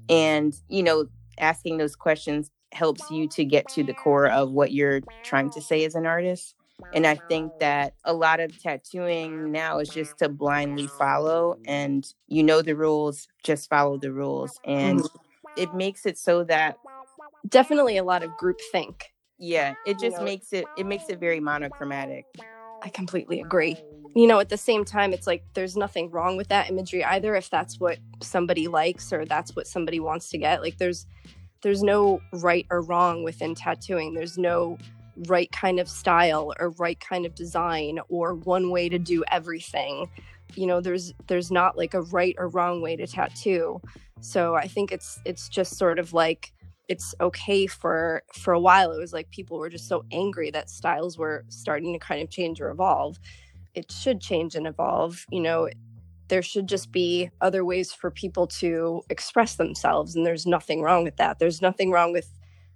And, 0.08 0.54
you 0.68 0.82
know, 0.82 1.06
asking 1.38 1.78
those 1.78 1.96
questions 1.96 2.50
helps 2.72 3.10
you 3.10 3.28
to 3.28 3.44
get 3.44 3.68
to 3.68 3.82
the 3.82 3.94
core 3.94 4.28
of 4.28 4.50
what 4.50 4.72
you're 4.72 5.00
trying 5.22 5.50
to 5.50 5.60
say 5.60 5.84
as 5.84 5.94
an 5.94 6.06
artist. 6.06 6.54
And 6.94 7.06
I 7.06 7.16
think 7.28 7.58
that 7.58 7.94
a 8.04 8.12
lot 8.12 8.38
of 8.40 8.56
tattooing 8.62 9.50
now 9.50 9.78
is 9.78 9.88
just 9.88 10.18
to 10.18 10.28
blindly 10.28 10.86
follow 10.86 11.58
and 11.66 12.06
you 12.28 12.42
know 12.44 12.62
the 12.62 12.76
rules, 12.76 13.26
just 13.42 13.68
follow 13.68 13.98
the 13.98 14.12
rules. 14.12 14.60
And 14.64 15.00
mm-hmm. 15.00 15.60
it 15.60 15.74
makes 15.74 16.06
it 16.06 16.18
so 16.18 16.44
that 16.44 16.76
definitely 17.48 17.96
a 17.96 18.04
lot 18.04 18.22
of 18.22 18.36
group 18.36 18.60
think. 18.70 19.12
Yeah, 19.38 19.74
it 19.86 19.98
just 19.98 20.04
you 20.04 20.18
know, 20.18 20.24
makes 20.24 20.52
it 20.52 20.66
it 20.76 20.86
makes 20.86 21.08
it 21.08 21.18
very 21.18 21.40
monochromatic. 21.40 22.26
I 22.82 22.88
completely 22.90 23.40
agree. 23.40 23.76
You 24.18 24.26
know, 24.26 24.40
at 24.40 24.48
the 24.48 24.56
same 24.56 24.84
time, 24.84 25.12
it's 25.12 25.28
like 25.28 25.44
there's 25.54 25.76
nothing 25.76 26.10
wrong 26.10 26.36
with 26.36 26.48
that 26.48 26.68
imagery 26.68 27.04
either 27.04 27.36
if 27.36 27.48
that's 27.50 27.78
what 27.78 28.00
somebody 28.20 28.66
likes 28.66 29.12
or 29.12 29.24
that's 29.24 29.54
what 29.54 29.68
somebody 29.68 30.00
wants 30.00 30.28
to 30.30 30.38
get. 30.38 30.60
Like 30.60 30.76
there's 30.78 31.06
there's 31.62 31.84
no 31.84 32.20
right 32.32 32.66
or 32.68 32.82
wrong 32.82 33.22
within 33.22 33.54
tattooing. 33.54 34.14
There's 34.14 34.36
no 34.36 34.76
right 35.28 35.48
kind 35.52 35.78
of 35.78 35.88
style 35.88 36.52
or 36.58 36.70
right 36.70 36.98
kind 36.98 37.26
of 37.26 37.36
design 37.36 38.00
or 38.08 38.34
one 38.34 38.72
way 38.72 38.88
to 38.88 38.98
do 38.98 39.22
everything. 39.30 40.10
You 40.56 40.66
know, 40.66 40.80
there's 40.80 41.14
there's 41.28 41.52
not 41.52 41.78
like 41.78 41.94
a 41.94 42.02
right 42.02 42.34
or 42.38 42.48
wrong 42.48 42.82
way 42.82 42.96
to 42.96 43.06
tattoo. 43.06 43.80
So 44.20 44.56
I 44.56 44.66
think 44.66 44.90
it's 44.90 45.20
it's 45.26 45.48
just 45.48 45.78
sort 45.78 46.00
of 46.00 46.12
like 46.12 46.52
it's 46.88 47.14
okay 47.20 47.68
for 47.68 48.22
for 48.32 48.52
a 48.52 48.58
while 48.58 48.90
it 48.90 48.98
was 48.98 49.12
like 49.12 49.30
people 49.30 49.58
were 49.58 49.68
just 49.68 49.86
so 49.86 50.04
angry 50.10 50.50
that 50.50 50.70
styles 50.70 51.18
were 51.18 51.44
starting 51.50 51.92
to 51.92 51.98
kind 51.98 52.20
of 52.20 52.30
change 52.30 52.60
or 52.60 52.70
evolve 52.70 53.20
it 53.78 53.90
should 53.90 54.20
change 54.20 54.54
and 54.54 54.66
evolve 54.66 55.24
you 55.30 55.40
know 55.40 55.68
there 56.28 56.42
should 56.42 56.68
just 56.68 56.92
be 56.92 57.30
other 57.40 57.64
ways 57.64 57.92
for 57.92 58.10
people 58.10 58.46
to 58.46 59.02
express 59.10 59.56
themselves 59.56 60.14
and 60.14 60.24
there's 60.24 60.46
nothing 60.46 60.82
wrong 60.82 61.04
with 61.04 61.16
that. 61.16 61.38
There's 61.38 61.60
nothing 61.60 61.90
wrong 61.90 62.12
with 62.12 62.30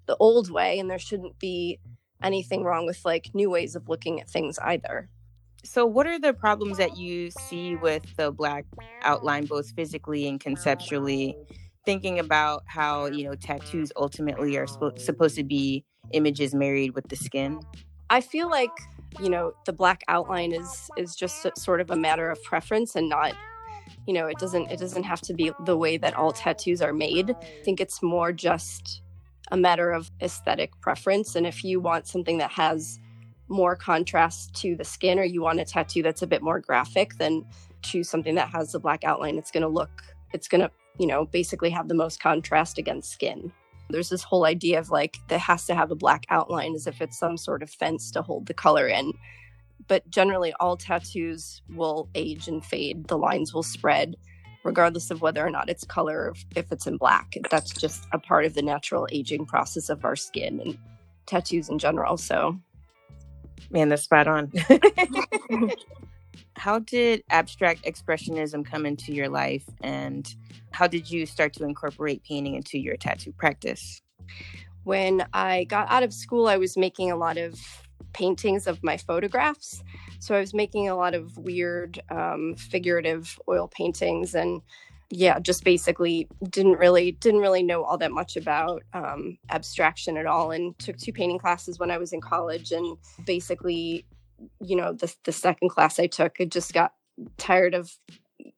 the 0.06 0.16
old 0.16 0.50
way 0.50 0.78
and 0.78 0.90
there 0.90 0.98
shouldn't 0.98 1.38
be 1.38 1.78
anything 2.22 2.64
wrong 2.64 2.86
with 2.86 3.04
like 3.04 3.30
new 3.34 3.50
ways 3.50 3.76
of 3.76 3.88
looking 3.88 4.20
at 4.20 4.28
things 4.28 4.58
either. 4.60 5.08
So 5.64 5.86
what 5.86 6.06
are 6.06 6.18
the 6.18 6.32
problems 6.32 6.78
that 6.78 6.96
you 6.96 7.30
see 7.30 7.76
with 7.76 8.04
the 8.16 8.32
black 8.32 8.64
outline 9.02 9.46
both 9.46 9.70
physically 9.72 10.26
and 10.26 10.40
conceptually? 10.40 11.36
Thinking 11.84 12.18
about 12.18 12.62
how 12.66 13.06
you 13.06 13.24
know 13.24 13.34
tattoos 13.34 13.92
ultimately 13.96 14.56
are 14.56 14.66
sp- 14.70 14.98
supposed 14.98 15.36
to 15.36 15.44
be 15.44 15.84
images 16.12 16.54
married 16.54 16.94
with 16.94 17.08
the 17.08 17.16
skin? 17.16 17.60
I 18.08 18.20
feel 18.20 18.48
like 18.48 18.70
you 19.20 19.28
know 19.28 19.52
the 19.66 19.72
black 19.72 20.02
outline 20.08 20.52
is 20.52 20.90
is 20.96 21.14
just 21.14 21.44
a, 21.44 21.52
sort 21.56 21.80
of 21.80 21.90
a 21.90 21.96
matter 21.96 22.30
of 22.30 22.42
preference 22.42 22.96
and 22.96 23.08
not 23.08 23.34
you 24.06 24.14
know 24.14 24.26
it 24.26 24.38
doesn't 24.38 24.70
it 24.70 24.78
doesn't 24.78 25.02
have 25.02 25.20
to 25.20 25.34
be 25.34 25.50
the 25.64 25.76
way 25.76 25.96
that 25.96 26.14
all 26.14 26.32
tattoos 26.32 26.80
are 26.80 26.92
made 26.92 27.30
i 27.30 27.62
think 27.64 27.80
it's 27.80 28.02
more 28.02 28.32
just 28.32 29.02
a 29.50 29.56
matter 29.56 29.90
of 29.90 30.10
aesthetic 30.22 30.70
preference 30.80 31.34
and 31.34 31.46
if 31.46 31.62
you 31.64 31.80
want 31.80 32.06
something 32.06 32.38
that 32.38 32.50
has 32.50 32.98
more 33.48 33.76
contrast 33.76 34.54
to 34.54 34.74
the 34.76 34.84
skin 34.84 35.18
or 35.18 35.24
you 35.24 35.42
want 35.42 35.60
a 35.60 35.64
tattoo 35.64 36.02
that's 36.02 36.22
a 36.22 36.26
bit 36.26 36.42
more 36.42 36.60
graphic 36.60 37.14
then 37.18 37.44
choose 37.82 38.08
something 38.08 38.34
that 38.34 38.48
has 38.48 38.72
the 38.72 38.78
black 38.78 39.04
outline 39.04 39.36
it's 39.36 39.50
going 39.50 39.62
to 39.62 39.68
look 39.68 39.90
it's 40.32 40.48
going 40.48 40.60
to 40.60 40.70
you 40.98 41.06
know, 41.06 41.26
basically 41.26 41.70
have 41.70 41.88
the 41.88 41.94
most 41.94 42.20
contrast 42.20 42.78
against 42.78 43.10
skin. 43.10 43.52
There's 43.92 44.08
this 44.08 44.22
whole 44.22 44.44
idea 44.44 44.78
of 44.78 44.90
like 44.90 45.18
that 45.28 45.40
has 45.40 45.66
to 45.66 45.74
have 45.74 45.90
a 45.90 45.96
black 45.96 46.26
outline 46.30 46.74
as 46.74 46.86
if 46.86 47.00
it's 47.00 47.18
some 47.18 47.36
sort 47.36 47.62
of 47.62 47.70
fence 47.70 48.10
to 48.12 48.22
hold 48.22 48.46
the 48.46 48.54
color 48.54 48.88
in. 48.88 49.12
But 49.88 50.08
generally, 50.10 50.52
all 50.60 50.76
tattoos 50.76 51.62
will 51.68 52.08
age 52.14 52.48
and 52.48 52.64
fade. 52.64 53.08
The 53.08 53.18
lines 53.18 53.52
will 53.52 53.62
spread, 53.62 54.16
regardless 54.64 55.10
of 55.10 55.22
whether 55.22 55.44
or 55.44 55.50
not 55.50 55.68
it's 55.68 55.84
color 55.84 56.32
if 56.56 56.70
it's 56.72 56.86
in 56.86 56.96
black. 56.96 57.34
That's 57.50 57.72
just 57.72 58.06
a 58.12 58.18
part 58.18 58.44
of 58.44 58.54
the 58.54 58.62
natural 58.62 59.08
aging 59.10 59.46
process 59.46 59.88
of 59.88 60.04
our 60.04 60.16
skin 60.16 60.60
and 60.60 60.78
tattoos 61.26 61.68
in 61.68 61.78
general. 61.78 62.16
So, 62.16 62.58
man, 63.70 63.88
that's 63.88 64.02
spot 64.02 64.28
on. 64.28 64.52
how 66.56 66.78
did 66.78 67.22
abstract 67.30 67.84
expressionism 67.84 68.64
come 68.64 68.86
into 68.86 69.12
your 69.12 69.28
life 69.28 69.64
and 69.82 70.34
how 70.70 70.86
did 70.86 71.10
you 71.10 71.26
start 71.26 71.52
to 71.54 71.64
incorporate 71.64 72.22
painting 72.24 72.54
into 72.54 72.78
your 72.78 72.96
tattoo 72.96 73.32
practice? 73.32 74.00
When 74.84 75.24
I 75.32 75.64
got 75.64 75.90
out 75.90 76.02
of 76.02 76.12
school, 76.12 76.48
I 76.48 76.56
was 76.56 76.76
making 76.76 77.10
a 77.10 77.16
lot 77.16 77.38
of 77.38 77.58
paintings 78.12 78.66
of 78.66 78.82
my 78.82 78.96
photographs. 78.96 79.82
So 80.18 80.34
I 80.34 80.40
was 80.40 80.54
making 80.54 80.88
a 80.88 80.94
lot 80.94 81.14
of 81.14 81.36
weird 81.36 82.00
um, 82.10 82.54
figurative 82.56 83.38
oil 83.48 83.68
paintings 83.68 84.34
and 84.34 84.62
yeah, 85.14 85.38
just 85.40 85.62
basically 85.62 86.26
didn't 86.48 86.78
really 86.78 87.12
didn't 87.12 87.40
really 87.40 87.62
know 87.62 87.84
all 87.84 87.98
that 87.98 88.12
much 88.12 88.38
about 88.38 88.82
um, 88.94 89.36
abstraction 89.50 90.16
at 90.16 90.24
all, 90.24 90.52
and 90.52 90.76
took 90.78 90.96
two 90.96 91.12
painting 91.12 91.38
classes 91.38 91.78
when 91.78 91.90
I 91.90 91.98
was 91.98 92.14
in 92.14 92.22
college, 92.22 92.72
and 92.72 92.96
basically 93.26 94.06
you 94.60 94.76
know, 94.76 94.92
the, 94.92 95.14
the 95.24 95.32
second 95.32 95.68
class 95.68 95.98
I 95.98 96.06
took, 96.06 96.36
I 96.40 96.44
just 96.44 96.72
got 96.72 96.92
tired 97.36 97.74
of 97.74 97.90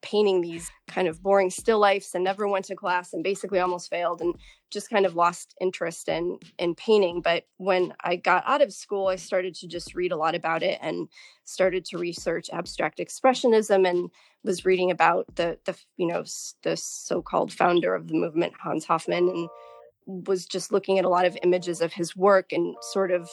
painting 0.02 0.40
these 0.40 0.70
kind 0.86 1.08
of 1.08 1.22
boring 1.22 1.50
still 1.50 1.78
lifes 1.78 2.14
and 2.14 2.24
never 2.24 2.46
went 2.48 2.66
to 2.66 2.74
class 2.74 3.12
and 3.12 3.22
basically 3.22 3.58
almost 3.58 3.90
failed 3.90 4.20
and 4.20 4.34
just 4.70 4.90
kind 4.90 5.06
of 5.06 5.14
lost 5.14 5.54
interest 5.60 6.08
in 6.08 6.38
in 6.58 6.74
painting. 6.74 7.20
But 7.20 7.44
when 7.56 7.94
i 8.02 8.16
got 8.16 8.44
out 8.46 8.62
of 8.62 8.72
school 8.72 9.08
i 9.08 9.16
started 9.16 9.54
to 9.54 9.68
just 9.68 9.94
read 9.94 10.12
a 10.12 10.16
lot 10.16 10.34
about 10.34 10.62
it 10.62 10.78
and 10.82 11.08
started 11.44 11.84
to 11.86 11.98
research 11.98 12.48
abstract 12.52 12.98
expressionism 12.98 13.88
and 13.88 14.10
was 14.42 14.64
reading 14.64 14.90
about 14.90 15.26
the 15.36 15.58
the 15.64 15.76
you 15.96 16.06
know 16.06 16.24
the 16.62 16.76
so-called 16.76 17.52
founder 17.52 17.94
of 17.94 18.08
the 18.08 18.14
movement 18.14 18.52
hans 18.62 18.84
hofmann 18.84 19.28
and 19.28 19.48
was 20.06 20.44
just 20.44 20.72
looking 20.72 20.98
at 20.98 21.04
a 21.04 21.08
lot 21.08 21.24
of 21.24 21.38
images 21.42 21.80
of 21.80 21.92
his 21.92 22.14
work 22.14 22.52
and 22.52 22.74
sort 22.80 23.10
of 23.10 23.28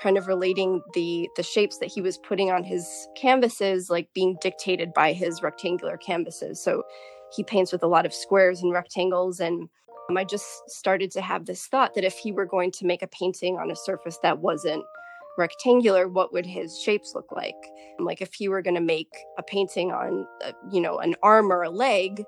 kind 0.00 0.16
of 0.16 0.26
relating 0.26 0.82
the 0.94 1.28
the 1.36 1.42
shapes 1.42 1.78
that 1.78 1.90
he 1.90 2.00
was 2.00 2.18
putting 2.18 2.50
on 2.50 2.64
his 2.64 3.08
canvases 3.16 3.90
like 3.90 4.08
being 4.14 4.36
dictated 4.40 4.92
by 4.94 5.12
his 5.12 5.42
rectangular 5.42 5.96
canvases. 5.96 6.62
So 6.62 6.82
he 7.34 7.44
paints 7.44 7.72
with 7.72 7.82
a 7.82 7.88
lot 7.88 8.06
of 8.06 8.14
squares 8.14 8.62
and 8.62 8.72
rectangles 8.72 9.38
and 9.38 9.68
um, 10.08 10.16
i 10.16 10.24
just 10.24 10.68
started 10.68 11.12
to 11.12 11.20
have 11.20 11.46
this 11.46 11.66
thought 11.66 11.94
that 11.94 12.02
if 12.02 12.18
he 12.18 12.32
were 12.32 12.46
going 12.46 12.72
to 12.72 12.84
make 12.84 13.02
a 13.02 13.06
painting 13.06 13.56
on 13.56 13.70
a 13.70 13.76
surface 13.76 14.18
that 14.22 14.40
wasn't 14.40 14.82
rectangular 15.38 16.08
what 16.08 16.32
would 16.32 16.46
his 16.46 16.80
shapes 16.80 17.12
look 17.14 17.32
like? 17.32 17.56
Like 17.98 18.20
if 18.20 18.34
he 18.34 18.48
were 18.48 18.62
going 18.62 18.74
to 18.74 18.80
make 18.80 19.10
a 19.38 19.42
painting 19.42 19.90
on 19.90 20.26
uh, 20.44 20.52
you 20.70 20.80
know 20.80 20.98
an 20.98 21.16
arm 21.22 21.52
or 21.52 21.62
a 21.62 21.70
leg 21.70 22.24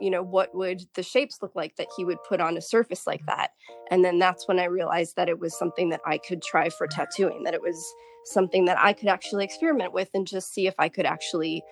you 0.00 0.10
know, 0.10 0.22
what 0.22 0.54
would 0.54 0.82
the 0.94 1.02
shapes 1.02 1.38
look 1.40 1.54
like 1.54 1.76
that 1.76 1.88
he 1.96 2.04
would 2.04 2.22
put 2.28 2.40
on 2.40 2.56
a 2.56 2.62
surface 2.62 3.06
like 3.06 3.20
mm-hmm. 3.20 3.38
that? 3.38 3.50
And 3.90 4.04
then 4.04 4.18
that's 4.18 4.48
when 4.48 4.58
I 4.58 4.64
realized 4.64 5.16
that 5.16 5.28
it 5.28 5.38
was 5.38 5.58
something 5.58 5.90
that 5.90 6.00
I 6.06 6.18
could 6.18 6.42
try 6.42 6.68
for 6.68 6.86
tattooing, 6.86 7.44
that 7.44 7.54
it 7.54 7.62
was 7.62 7.82
something 8.24 8.64
that 8.66 8.78
I 8.78 8.92
could 8.92 9.08
actually 9.08 9.44
experiment 9.44 9.92
with 9.92 10.10
and 10.14 10.26
just 10.26 10.52
see 10.52 10.66
if 10.66 10.74
I 10.78 10.88
could 10.88 11.06
actually 11.06 11.62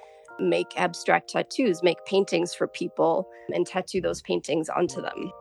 make 0.40 0.76
abstract 0.76 1.30
tattoos, 1.30 1.82
make 1.82 2.04
paintings 2.06 2.54
for 2.54 2.66
people 2.66 3.28
and 3.52 3.66
tattoo 3.66 4.00
those 4.00 4.22
paintings 4.22 4.68
onto 4.68 5.00
them. 5.00 5.32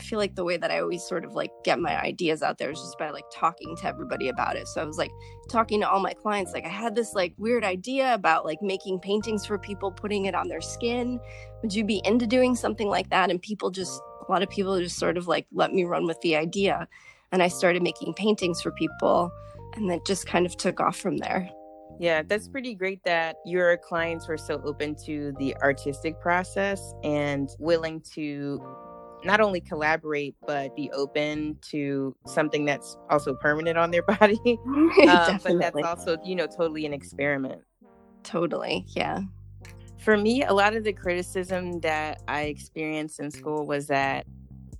I 0.00 0.02
feel 0.02 0.18
like 0.18 0.34
the 0.34 0.44
way 0.44 0.56
that 0.56 0.70
I 0.70 0.80
always 0.80 1.02
sort 1.02 1.26
of 1.26 1.34
like 1.34 1.50
get 1.62 1.78
my 1.78 2.00
ideas 2.00 2.42
out 2.42 2.56
there 2.56 2.70
is 2.70 2.80
just 2.80 2.98
by 2.98 3.10
like 3.10 3.26
talking 3.30 3.76
to 3.76 3.86
everybody 3.86 4.30
about 4.30 4.56
it. 4.56 4.66
So 4.66 4.80
I 4.80 4.84
was 4.86 4.96
like 4.96 5.10
talking 5.50 5.78
to 5.82 5.90
all 5.90 6.00
my 6.00 6.14
clients, 6.14 6.54
like 6.54 6.64
I 6.64 6.70
had 6.70 6.94
this 6.94 7.12
like 7.12 7.34
weird 7.36 7.64
idea 7.64 8.14
about 8.14 8.46
like 8.46 8.62
making 8.62 9.00
paintings 9.00 9.44
for 9.44 9.58
people, 9.58 9.92
putting 9.92 10.24
it 10.24 10.34
on 10.34 10.48
their 10.48 10.62
skin. 10.62 11.20
Would 11.60 11.74
you 11.74 11.84
be 11.84 12.00
into 12.06 12.26
doing 12.26 12.56
something 12.56 12.88
like 12.88 13.10
that? 13.10 13.30
And 13.30 13.42
people 13.42 13.70
just, 13.70 14.00
a 14.26 14.32
lot 14.32 14.42
of 14.42 14.48
people 14.48 14.80
just 14.80 14.96
sort 14.96 15.18
of 15.18 15.28
like 15.28 15.46
let 15.52 15.74
me 15.74 15.84
run 15.84 16.06
with 16.06 16.18
the 16.22 16.34
idea. 16.34 16.88
And 17.30 17.42
I 17.42 17.48
started 17.48 17.82
making 17.82 18.14
paintings 18.14 18.62
for 18.62 18.70
people 18.70 19.30
and 19.74 19.90
then 19.90 20.00
just 20.06 20.26
kind 20.26 20.46
of 20.46 20.56
took 20.56 20.80
off 20.80 20.96
from 20.96 21.18
there. 21.18 21.50
Yeah, 21.98 22.22
that's 22.22 22.48
pretty 22.48 22.74
great 22.74 23.04
that 23.04 23.36
your 23.44 23.76
clients 23.76 24.26
were 24.28 24.38
so 24.38 24.62
open 24.64 24.94
to 25.04 25.34
the 25.38 25.54
artistic 25.58 26.18
process 26.22 26.94
and 27.04 27.50
willing 27.58 28.00
to 28.14 28.58
not 29.24 29.40
only 29.40 29.60
collaborate 29.60 30.34
but 30.46 30.74
be 30.74 30.90
open 30.92 31.56
to 31.62 32.14
something 32.26 32.64
that's 32.64 32.96
also 33.08 33.34
permanent 33.34 33.76
on 33.78 33.90
their 33.90 34.02
body 34.20 34.38
um, 35.08 35.38
but 35.42 35.58
that's 35.58 35.82
also 35.84 36.16
you 36.24 36.34
know 36.34 36.46
totally 36.46 36.86
an 36.86 36.92
experiment. 36.92 37.62
Totally 38.22 38.84
yeah. 38.88 39.20
For 39.98 40.16
me 40.16 40.44
a 40.44 40.52
lot 40.52 40.74
of 40.74 40.84
the 40.84 40.92
criticism 40.92 41.80
that 41.80 42.22
i 42.28 42.42
experienced 42.42 43.20
in 43.20 43.30
school 43.30 43.66
was 43.66 43.86
that 43.88 44.26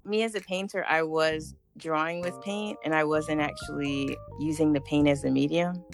me 0.05 0.23
as 0.23 0.35
a 0.35 0.41
painter 0.41 0.85
i 0.89 1.03
was 1.03 1.55
drawing 1.77 2.21
with 2.21 2.41
paint 2.43 2.79
and 2.85 2.95
i 2.95 3.05
wasn't 3.05 3.41
actually 3.41 4.17
using 4.39 4.73
the 4.73 4.81
paint 4.83 5.09
as 5.09 5.25
a 5.25 5.31
medium. 5.31 5.85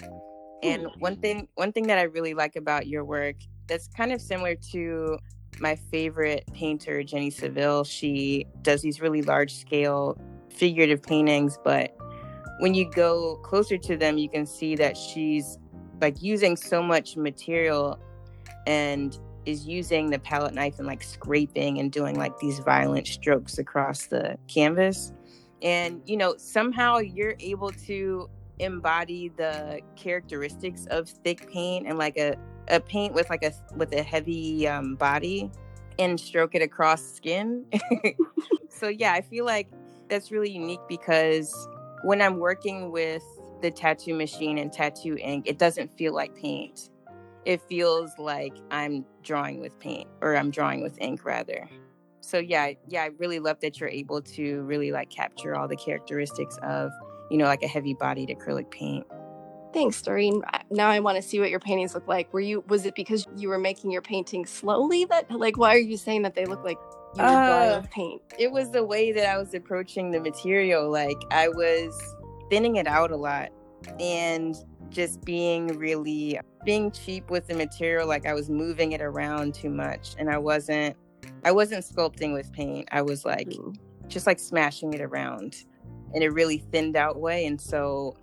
And 0.63 0.83
hmm. 0.83 0.99
one 0.99 1.17
thing 1.17 1.47
one 1.55 1.71
thing 1.71 1.87
that 1.87 1.97
i 1.97 2.03
really 2.03 2.33
like 2.33 2.55
about 2.55 2.87
your 2.87 3.05
work 3.05 3.35
that's 3.67 3.87
kind 3.87 4.11
of 4.11 4.21
similar 4.21 4.55
to 4.71 5.17
my 5.59 5.75
favorite 5.75 6.43
painter, 6.53 7.03
Jenny 7.03 7.29
Saville, 7.29 7.83
she 7.83 8.45
does 8.61 8.81
these 8.81 9.01
really 9.01 9.21
large 9.21 9.53
scale 9.53 10.17
figurative 10.49 11.03
paintings, 11.03 11.57
but 11.63 11.95
when 12.59 12.73
you 12.73 12.89
go 12.91 13.35
closer 13.43 13.77
to 13.77 13.97
them, 13.97 14.17
you 14.17 14.29
can 14.29 14.45
see 14.45 14.75
that 14.75 14.97
she's 14.97 15.57
like 16.01 16.21
using 16.21 16.55
so 16.55 16.81
much 16.81 17.15
material 17.15 17.99
and 18.65 19.19
is 19.45 19.65
using 19.65 20.09
the 20.09 20.19
palette 20.19 20.53
knife 20.53 20.77
and 20.77 20.87
like 20.87 21.01
scraping 21.01 21.79
and 21.79 21.91
doing 21.91 22.15
like 22.15 22.37
these 22.39 22.59
violent 22.59 23.07
strokes 23.07 23.57
across 23.57 24.07
the 24.07 24.37
canvas. 24.47 25.13
And, 25.61 26.01
you 26.05 26.17
know, 26.17 26.35
somehow 26.37 26.97
you're 26.97 27.35
able 27.39 27.71
to 27.71 28.29
embody 28.59 29.29
the 29.29 29.79
characteristics 29.95 30.85
of 30.87 31.07
thick 31.07 31.49
paint 31.51 31.87
and 31.87 31.97
like 31.97 32.17
a 32.17 32.35
a 32.69 32.79
paint 32.79 33.13
with 33.13 33.29
like 33.29 33.43
a 33.43 33.53
with 33.75 33.93
a 33.93 34.03
heavy 34.03 34.67
um, 34.67 34.95
body 34.95 35.51
and 35.99 36.19
stroke 36.19 36.55
it 36.55 36.61
across 36.61 37.03
skin. 37.03 37.65
so 38.69 38.87
yeah, 38.87 39.13
I 39.13 39.21
feel 39.21 39.45
like 39.45 39.67
that's 40.09 40.31
really 40.31 40.51
unique 40.51 40.79
because 40.87 41.53
when 42.03 42.21
I'm 42.21 42.37
working 42.37 42.91
with 42.91 43.23
the 43.61 43.71
tattoo 43.71 44.13
machine 44.13 44.57
and 44.57 44.71
tattoo 44.71 45.17
ink, 45.19 45.47
it 45.47 45.57
doesn't 45.57 45.95
feel 45.97 46.13
like 46.13 46.35
paint. 46.35 46.89
It 47.45 47.61
feels 47.61 48.11
like 48.17 48.53
I'm 48.71 49.05
drawing 49.23 49.61
with 49.61 49.79
paint 49.79 50.07
or 50.21 50.35
I'm 50.35 50.51
drawing 50.51 50.83
with 50.83 50.99
ink 50.99 51.25
rather. 51.25 51.67
So 52.21 52.39
yeah, 52.39 52.71
yeah, 52.87 53.03
I 53.03 53.09
really 53.17 53.39
love 53.39 53.59
that 53.61 53.79
you're 53.79 53.89
able 53.89 54.21
to 54.21 54.61
really 54.63 54.91
like 54.91 55.09
capture 55.09 55.55
all 55.55 55.67
the 55.67 55.77
characteristics 55.77 56.57
of, 56.61 56.91
you 57.31 57.37
know, 57.37 57.45
like 57.45 57.63
a 57.63 57.67
heavy 57.67 57.93
bodied 57.93 58.29
acrylic 58.29 58.69
paint. 58.69 59.07
Thanks, 59.77 60.01
Doreen. 60.01 60.41
Now 60.71 60.89
I 60.89 60.99
want 60.99 61.17
to 61.17 61.21
see 61.21 61.39
what 61.39 61.51
your 61.51 61.59
paintings 61.59 61.93
look 61.93 62.07
like. 62.07 62.33
Were 62.33 62.39
you 62.39 62.63
was 62.67 62.87
it 62.87 62.95
because 62.95 63.27
you 63.35 63.47
were 63.47 63.59
making 63.59 63.91
your 63.91 64.01
paintings 64.01 64.49
slowly 64.49 65.05
that 65.05 65.29
like 65.29 65.55
why 65.57 65.75
are 65.75 65.77
you 65.77 65.97
saying 65.97 66.23
that 66.23 66.33
they 66.33 66.45
look 66.45 66.63
like 66.63 66.79
you 67.15 67.21
were 67.21 67.27
uh, 67.27 67.83
paint? 67.91 68.23
It 68.39 68.51
was 68.51 68.71
the 68.71 68.83
way 68.83 69.11
that 69.11 69.29
I 69.29 69.37
was 69.37 69.53
approaching 69.53 70.09
the 70.09 70.19
material. 70.19 70.89
Like 70.89 71.21
I 71.29 71.49
was 71.49 71.95
thinning 72.49 72.77
it 72.77 72.87
out 72.87 73.11
a 73.11 73.15
lot 73.15 73.49
and 73.99 74.55
just 74.89 75.23
being 75.23 75.67
really 75.77 76.39
being 76.65 76.89
cheap 76.89 77.29
with 77.29 77.45
the 77.47 77.53
material 77.53 78.07
like 78.07 78.25
i 78.25 78.33
was 78.33 78.49
moving 78.49 78.93
it 78.93 79.01
around 79.01 79.53
too 79.53 79.69
much 79.69 80.15
and 80.17 80.29
i 80.29 80.37
wasn't 80.37 80.95
i 81.43 81.51
wasn't 81.51 81.83
sculpting 81.83 82.33
with 82.33 82.51
paint 82.53 82.87
i 82.93 83.01
was 83.01 83.25
like 83.25 83.49
mm. 83.49 83.75
just 84.07 84.25
like 84.25 84.39
smashing 84.39 84.93
it 84.93 85.01
around 85.01 85.65
in 86.13 86.23
a 86.23 86.31
really 86.31 86.59
thinned 86.71 86.95
out 86.95 87.19
way 87.19 87.45
and 87.45 87.59
so 87.59 88.15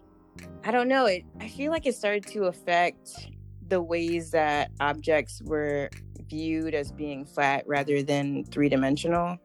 i 0.64 0.70
don't 0.70 0.88
know 0.88 1.06
it 1.06 1.24
i 1.40 1.48
feel 1.48 1.70
like 1.70 1.86
it 1.86 1.94
started 1.94 2.26
to 2.26 2.44
affect 2.44 3.28
the 3.68 3.80
ways 3.80 4.30
that 4.30 4.70
objects 4.80 5.40
were 5.44 5.88
viewed 6.28 6.74
as 6.74 6.92
being 6.92 7.24
flat 7.24 7.64
rather 7.66 8.02
than 8.02 8.44
three-dimensional 8.44 9.36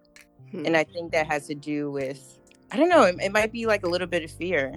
hmm. 0.52 0.66
and 0.66 0.76
i 0.76 0.84
think 0.84 1.12
that 1.12 1.28
has 1.28 1.48
to 1.48 1.56
do 1.56 1.92
with 1.92 2.40
i 2.72 2.78
don't 2.78 2.90
know 2.90 3.04
it, 3.04 3.16
it 3.22 3.32
might 3.32 3.52
be 3.52 3.66
like 3.66 3.84
a 3.84 3.90
little 3.90 4.08
bit 4.08 4.24
of 4.24 4.32
fear 4.32 4.74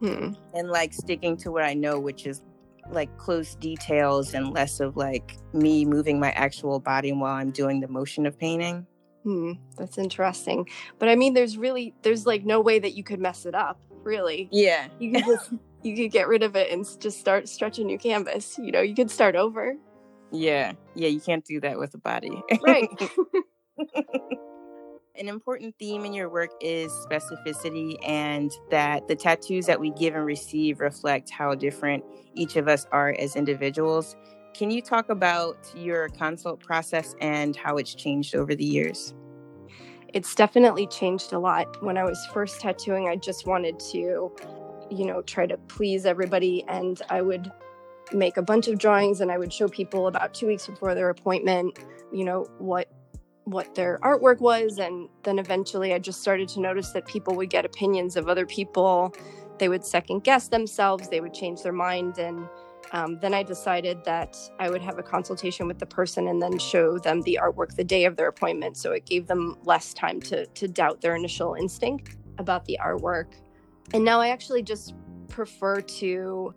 hmm. 0.00 0.32
and 0.54 0.70
like 0.70 0.92
sticking 0.92 1.36
to 1.38 1.50
what 1.50 1.64
I 1.64 1.74
know, 1.74 1.98
which 1.98 2.26
is 2.26 2.42
like 2.90 3.16
close 3.18 3.54
details 3.56 4.34
and 4.34 4.52
less 4.52 4.80
of 4.80 4.96
like 4.96 5.36
me 5.52 5.84
moving 5.84 6.20
my 6.20 6.30
actual 6.32 6.78
body 6.78 7.12
while 7.12 7.34
I'm 7.34 7.50
doing 7.50 7.80
the 7.80 7.88
motion 7.88 8.26
of 8.26 8.38
painting. 8.38 8.86
Hmm, 9.24 9.52
that's 9.76 9.98
interesting. 9.98 10.68
But 10.98 11.08
I 11.08 11.16
mean, 11.16 11.34
there's 11.34 11.58
really 11.58 11.94
there's 12.02 12.26
like 12.26 12.44
no 12.44 12.60
way 12.60 12.78
that 12.78 12.94
you 12.94 13.02
could 13.02 13.20
mess 13.20 13.44
it 13.46 13.54
up. 13.54 13.80
Really? 14.06 14.48
Yeah. 14.52 14.86
You 15.00 15.12
could 15.12 15.24
just 15.24 15.50
you 15.82 15.96
could 15.96 16.12
get 16.12 16.28
rid 16.28 16.44
of 16.44 16.54
it 16.54 16.70
and 16.70 16.86
just 17.00 17.18
start 17.18 17.48
stretch 17.48 17.80
a 17.80 17.84
new 17.84 17.98
canvas. 17.98 18.56
You 18.56 18.70
know, 18.70 18.80
you 18.80 18.94
could 18.94 19.10
start 19.10 19.34
over. 19.34 19.74
Yeah, 20.30 20.72
yeah. 20.94 21.08
You 21.08 21.20
can't 21.20 21.44
do 21.44 21.60
that 21.60 21.78
with 21.78 21.92
a 21.94 21.98
body. 21.98 22.40
Right. 22.64 22.88
An 25.18 25.28
important 25.28 25.74
theme 25.78 26.04
in 26.04 26.12
your 26.12 26.28
work 26.28 26.50
is 26.60 26.92
specificity, 27.10 27.96
and 28.06 28.52
that 28.70 29.08
the 29.08 29.16
tattoos 29.16 29.66
that 29.66 29.80
we 29.80 29.90
give 29.90 30.14
and 30.14 30.26
receive 30.26 30.78
reflect 30.80 31.30
how 31.30 31.54
different 31.54 32.04
each 32.34 32.56
of 32.56 32.68
us 32.68 32.86
are 32.92 33.14
as 33.18 33.34
individuals. 33.34 34.14
Can 34.54 34.70
you 34.70 34.82
talk 34.82 35.08
about 35.08 35.56
your 35.74 36.10
consult 36.10 36.60
process 36.60 37.14
and 37.20 37.56
how 37.56 37.76
it's 37.76 37.94
changed 37.94 38.34
over 38.34 38.54
the 38.54 38.64
years? 38.64 39.14
It's 40.16 40.34
definitely 40.34 40.86
changed 40.86 41.34
a 41.34 41.38
lot. 41.38 41.82
When 41.82 41.98
I 41.98 42.04
was 42.04 42.18
first 42.32 42.58
tattooing, 42.58 43.06
I 43.06 43.16
just 43.16 43.46
wanted 43.46 43.78
to, 43.92 44.34
you 44.90 45.04
know, 45.04 45.20
try 45.20 45.44
to 45.46 45.58
please 45.68 46.06
everybody, 46.06 46.64
and 46.68 46.98
I 47.10 47.20
would 47.20 47.52
make 48.12 48.38
a 48.38 48.42
bunch 48.42 48.66
of 48.66 48.78
drawings 48.78 49.20
and 49.20 49.30
I 49.30 49.36
would 49.36 49.52
show 49.52 49.68
people 49.68 50.06
about 50.06 50.32
two 50.32 50.46
weeks 50.46 50.66
before 50.66 50.94
their 50.94 51.10
appointment, 51.10 51.78
you 52.10 52.24
know, 52.24 52.46
what 52.56 52.88
what 53.44 53.74
their 53.74 53.98
artwork 53.98 54.40
was. 54.40 54.78
And 54.78 55.10
then 55.22 55.38
eventually 55.38 55.92
I 55.92 55.98
just 55.98 56.22
started 56.22 56.48
to 56.48 56.60
notice 56.60 56.92
that 56.92 57.06
people 57.06 57.36
would 57.36 57.50
get 57.50 57.66
opinions 57.66 58.16
of 58.16 58.26
other 58.26 58.46
people. 58.46 59.14
They 59.58 59.68
would 59.68 59.84
second 59.84 60.24
guess 60.24 60.48
themselves, 60.48 61.10
they 61.10 61.20
would 61.20 61.34
change 61.34 61.60
their 61.60 61.74
mind. 61.74 62.16
And 62.16 62.48
um, 62.96 63.18
then 63.20 63.34
I 63.34 63.42
decided 63.42 64.02
that 64.04 64.38
I 64.58 64.70
would 64.70 64.80
have 64.80 64.98
a 64.98 65.02
consultation 65.02 65.66
with 65.68 65.78
the 65.78 65.84
person 65.84 66.28
and 66.28 66.40
then 66.40 66.58
show 66.58 66.98
them 66.98 67.20
the 67.22 67.38
artwork 67.42 67.76
the 67.76 67.84
day 67.84 68.06
of 68.06 68.16
their 68.16 68.28
appointment. 68.28 68.78
So 68.78 68.92
it 68.92 69.04
gave 69.04 69.26
them 69.26 69.58
less 69.64 69.92
time 69.92 70.18
to, 70.22 70.46
to 70.46 70.66
doubt 70.66 71.02
their 71.02 71.14
initial 71.14 71.52
instinct 71.54 72.16
about 72.38 72.64
the 72.64 72.78
artwork. 72.82 73.34
And 73.92 74.02
now 74.02 74.18
I 74.22 74.28
actually 74.28 74.62
just 74.62 74.94
prefer 75.28 75.82
to 75.82 76.54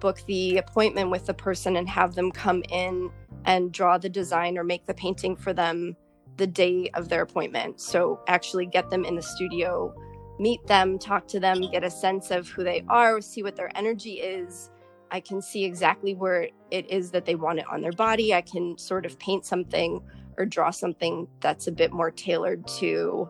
book 0.00 0.20
the 0.26 0.58
appointment 0.58 1.08
with 1.08 1.26
the 1.26 1.34
person 1.34 1.76
and 1.76 1.88
have 1.88 2.16
them 2.16 2.32
come 2.32 2.64
in 2.68 3.08
and 3.44 3.70
draw 3.70 3.96
the 3.96 4.08
design 4.08 4.58
or 4.58 4.64
make 4.64 4.86
the 4.86 4.94
painting 4.94 5.36
for 5.36 5.52
them 5.52 5.96
the 6.36 6.48
day 6.48 6.90
of 6.94 7.08
their 7.08 7.22
appointment. 7.22 7.80
So 7.80 8.18
actually 8.26 8.66
get 8.66 8.90
them 8.90 9.04
in 9.04 9.14
the 9.14 9.22
studio, 9.22 9.94
meet 10.40 10.66
them, 10.66 10.98
talk 10.98 11.28
to 11.28 11.38
them, 11.38 11.60
get 11.70 11.84
a 11.84 11.90
sense 11.90 12.32
of 12.32 12.48
who 12.48 12.64
they 12.64 12.84
are, 12.88 13.20
see 13.20 13.44
what 13.44 13.54
their 13.54 13.70
energy 13.76 14.14
is. 14.14 14.70
I 15.10 15.20
can 15.20 15.40
see 15.40 15.64
exactly 15.64 16.14
where 16.14 16.48
it 16.70 16.90
is 16.90 17.10
that 17.12 17.24
they 17.24 17.34
want 17.34 17.58
it 17.58 17.66
on 17.70 17.80
their 17.80 17.92
body. 17.92 18.34
I 18.34 18.40
can 18.40 18.76
sort 18.78 19.06
of 19.06 19.18
paint 19.18 19.44
something 19.44 20.02
or 20.38 20.44
draw 20.44 20.70
something 20.70 21.28
that's 21.40 21.66
a 21.66 21.72
bit 21.72 21.92
more 21.92 22.10
tailored 22.10 22.66
to 22.78 23.28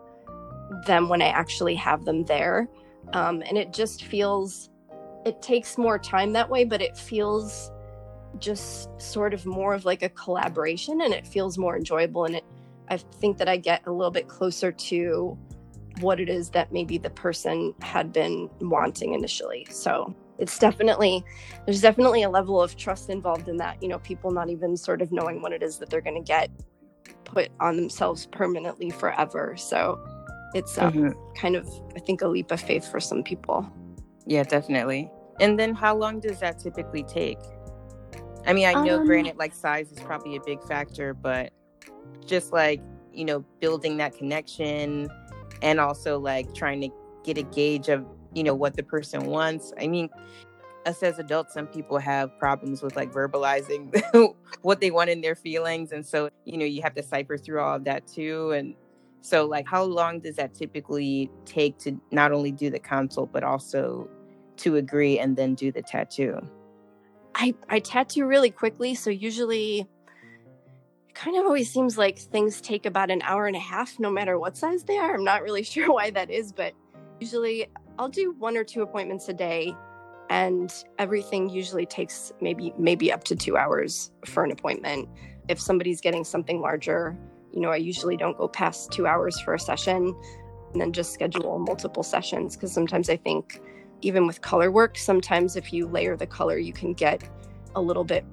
them 0.87 1.09
when 1.09 1.23
I 1.23 1.29
actually 1.29 1.75
have 1.77 2.05
them 2.05 2.25
there. 2.25 2.69
Um, 3.13 3.43
and 3.47 3.57
it 3.57 3.73
just 3.73 4.05
feels, 4.05 4.71
it 5.25 5.41
takes 5.43 5.79
more 5.79 5.99
time 5.99 6.33
that 6.33 6.49
way, 6.49 6.65
but 6.65 6.83
it 6.83 6.97
feels 6.97 7.71
just 8.39 8.89
sort 9.01 9.33
of 9.33 9.47
more 9.47 9.75
of 9.75 9.85
like 9.85 10.03
a 10.03 10.09
collaboration 10.11 11.01
and 11.01 11.15
it 11.15 11.27
feels 11.27 11.57
more 11.57 11.77
enjoyable 11.77 12.25
and 12.25 12.37
it 12.37 12.45
I 12.89 12.97
think 12.97 13.39
that 13.39 13.49
I 13.49 13.57
get 13.57 13.87
a 13.87 13.93
little 13.93 14.11
bit 14.11 14.29
closer 14.29 14.71
to 14.71 15.37
what 16.01 16.21
it 16.21 16.29
is 16.29 16.51
that 16.51 16.73
maybe 16.73 16.99
the 16.99 17.11
person 17.11 17.75
had 17.81 18.13
been 18.13 18.49
wanting 18.61 19.15
initially. 19.15 19.67
So 19.71 20.15
it's 20.39 20.59
definitely, 20.59 21.25
there's 21.65 21.81
definitely 21.81 22.23
a 22.23 22.31
level 22.31 22.61
of 22.61 22.77
trust 22.77 23.11
involved 23.11 23.49
in 23.49 23.57
that, 23.59 23.83
you 23.83 23.89
know, 23.89 23.99
people 24.01 24.31
not 24.31 24.51
even 24.51 24.77
sort 24.77 25.03
of 25.03 25.13
knowing 25.13 25.43
what 25.43 25.53
it 25.53 25.63
is 25.63 25.79
that 25.79 25.91
they're 25.91 26.01
going 26.01 26.23
to 26.23 26.27
get 26.27 26.51
put 27.25 27.49
on 27.61 27.77
themselves 27.77 28.27
permanently 28.27 28.91
forever. 28.91 29.57
So 29.57 30.01
it's 30.55 30.79
um, 30.79 30.93
mm-hmm. 30.93 31.35
kind 31.35 31.57
of, 31.57 31.69
I 31.97 32.01
think, 32.01 32.23
a 32.23 32.29
leap 32.29 32.51
of 32.51 32.61
faith 32.61 32.91
for 32.91 33.01
some 33.01 33.23
people. 33.23 33.71
Yeah, 34.27 34.43
definitely. 34.43 35.11
And 35.41 35.59
then 35.59 35.75
how 35.75 35.97
long 35.97 36.21
does 36.21 36.41
that 36.41 36.59
typically 36.59 37.03
take? 37.03 37.39
I 38.47 38.53
mean, 38.53 38.67
I 38.67 38.85
know, 38.85 39.01
um, 39.01 39.07
granted, 39.07 39.37
like 39.37 39.55
size 39.55 39.91
is 39.91 39.99
probably 40.01 40.37
a 40.37 40.41
big 40.41 40.63
factor, 40.65 41.15
but 41.15 41.53
just 42.25 42.53
like 42.53 42.81
you 43.13 43.25
know 43.25 43.41
building 43.61 43.97
that 43.97 44.17
connection 44.17 45.09
and 45.63 45.81
also 45.81 46.19
like 46.19 46.55
trying 46.55 46.81
to 46.83 46.89
get 47.25 47.39
a 47.39 47.43
gauge 47.43 47.89
of 47.89 48.07
you 48.37 48.45
know 48.45 48.55
what 48.55 48.77
the 48.77 48.83
person 48.83 49.27
wants 49.27 49.73
i 49.81 49.87
mean 49.87 50.09
us 50.85 51.03
as 51.03 51.19
adults 51.19 51.55
some 51.55 51.67
people 51.67 51.99
have 51.99 52.39
problems 52.39 52.83
with 52.83 52.95
like 52.95 53.11
verbalizing 53.13 53.91
what 54.63 54.81
they 54.81 54.91
want 54.91 55.11
in 55.11 55.21
their 55.21 55.35
feelings 55.35 55.91
and 55.91 56.05
so 56.05 56.29
you 56.45 56.57
know 56.59 56.65
you 56.65 56.83
have 56.83 56.95
to 56.95 57.03
cipher 57.03 57.39
through 57.39 57.61
all 57.61 57.75
of 57.75 57.85
that 57.85 58.07
too 58.07 58.51
and 58.53 58.75
so 59.23 59.47
like 59.47 59.67
how 59.67 59.83
long 59.83 60.21
does 60.21 60.37
that 60.37 60.55
typically 60.55 61.31
take 61.45 61.79
to 61.79 61.99
not 62.13 62.31
only 62.31 62.53
do 62.53 62.71
the 62.71 62.79
consult 62.79 63.33
but 63.33 63.43
also 63.43 64.09
to 64.57 64.77
agree 64.77 65.19
and 65.19 65.37
then 65.37 65.55
do 65.55 65.73
the 65.73 65.83
tattoo 65.83 66.39
i 67.35 67.55
i 67.71 67.81
tattoo 67.81 68.27
really 68.27 68.51
quickly 68.51 68.95
so 68.95 69.11
usually 69.11 69.89
kind 71.17 71.37
of 71.37 71.47
always 71.47 71.73
seems 71.73 71.97
like 71.97 72.19
things 72.19 72.61
take 72.61 72.85
about 72.85 73.11
an 73.11 73.23
hour 73.23 73.47
and 73.47 73.57
a 73.57 73.61
half 73.61 73.99
no 73.99 74.11
matter 74.11 74.39
what 74.39 74.55
size 74.55 74.85
they 74.85 74.99
are. 74.99 75.15
I'm 75.15 75.25
not 75.25 75.43
really 75.43 75.63
sure 75.75 75.91
why 75.91 76.11
that 76.11 76.31
is, 76.31 76.53
but 76.53 76.75
usually 77.21 77.67
I'll 77.99 78.09
do 78.09 78.35
one 78.39 78.57
or 78.57 78.65
two 78.65 78.83
appointments 78.83 79.29
a 79.29 79.33
day 79.33 79.75
and 80.29 80.73
everything 80.99 81.49
usually 81.49 81.87
takes 81.87 82.33
maybe 82.41 82.75
maybe 82.79 83.13
up 83.13 83.25
to 83.25 83.37
2 83.37 83.57
hours 83.57 84.11
for 84.25 84.45
an 84.45 84.51
appointment. 84.51 85.09
If 85.49 85.61
somebody's 85.61 86.01
getting 86.01 86.25
something 86.25 86.61
larger, 86.61 87.17
you 87.53 87.61
know, 87.61 87.71
I 87.71 87.77
usually 87.77 88.17
don't 88.17 88.37
go 88.37 88.49
past 88.49 88.91
2 88.93 89.07
hours 89.07 89.41
for 89.41 89.55
a 89.55 89.61
session 89.61 90.15
and 90.73 90.81
then 90.81 90.93
just 90.93 91.15
schedule 91.15 91.59
multiple 91.59 92.03
sessions 92.03 92.57
because 92.57 92.73
sometimes 92.73 93.09
I 93.09 93.17
think 93.17 93.61
even 94.03 94.27
with 94.27 94.43
color 94.43 94.71
work, 94.71 94.99
sometimes 94.99 95.57
if 95.57 95.73
you 95.73 95.87
layer 95.87 96.17
the 96.17 96.27
color, 96.27 96.59
you 96.59 96.73
can 96.73 96.93
get 96.93 97.23
a 97.75 97.81
little 97.81 98.05
bit 98.05 98.25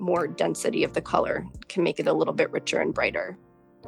more 0.00 0.26
density 0.26 0.82
of 0.82 0.94
the 0.94 1.00
color 1.00 1.46
can 1.68 1.84
make 1.84 2.00
it 2.00 2.08
a 2.08 2.12
little 2.12 2.34
bit 2.34 2.50
richer 2.50 2.80
and 2.80 2.92
brighter. 2.92 3.38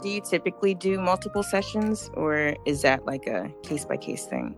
Do 0.01 0.09
you 0.09 0.21
typically 0.21 0.75
do 0.75 1.01
multiple 1.01 1.43
sessions 1.43 2.09
or 2.15 2.55
is 2.67 2.83
that 2.83 3.05
like 3.05 3.27
a 3.27 3.53
case 3.65 3.85
by 3.85 3.97
case 3.97 4.27
thing? 4.27 4.55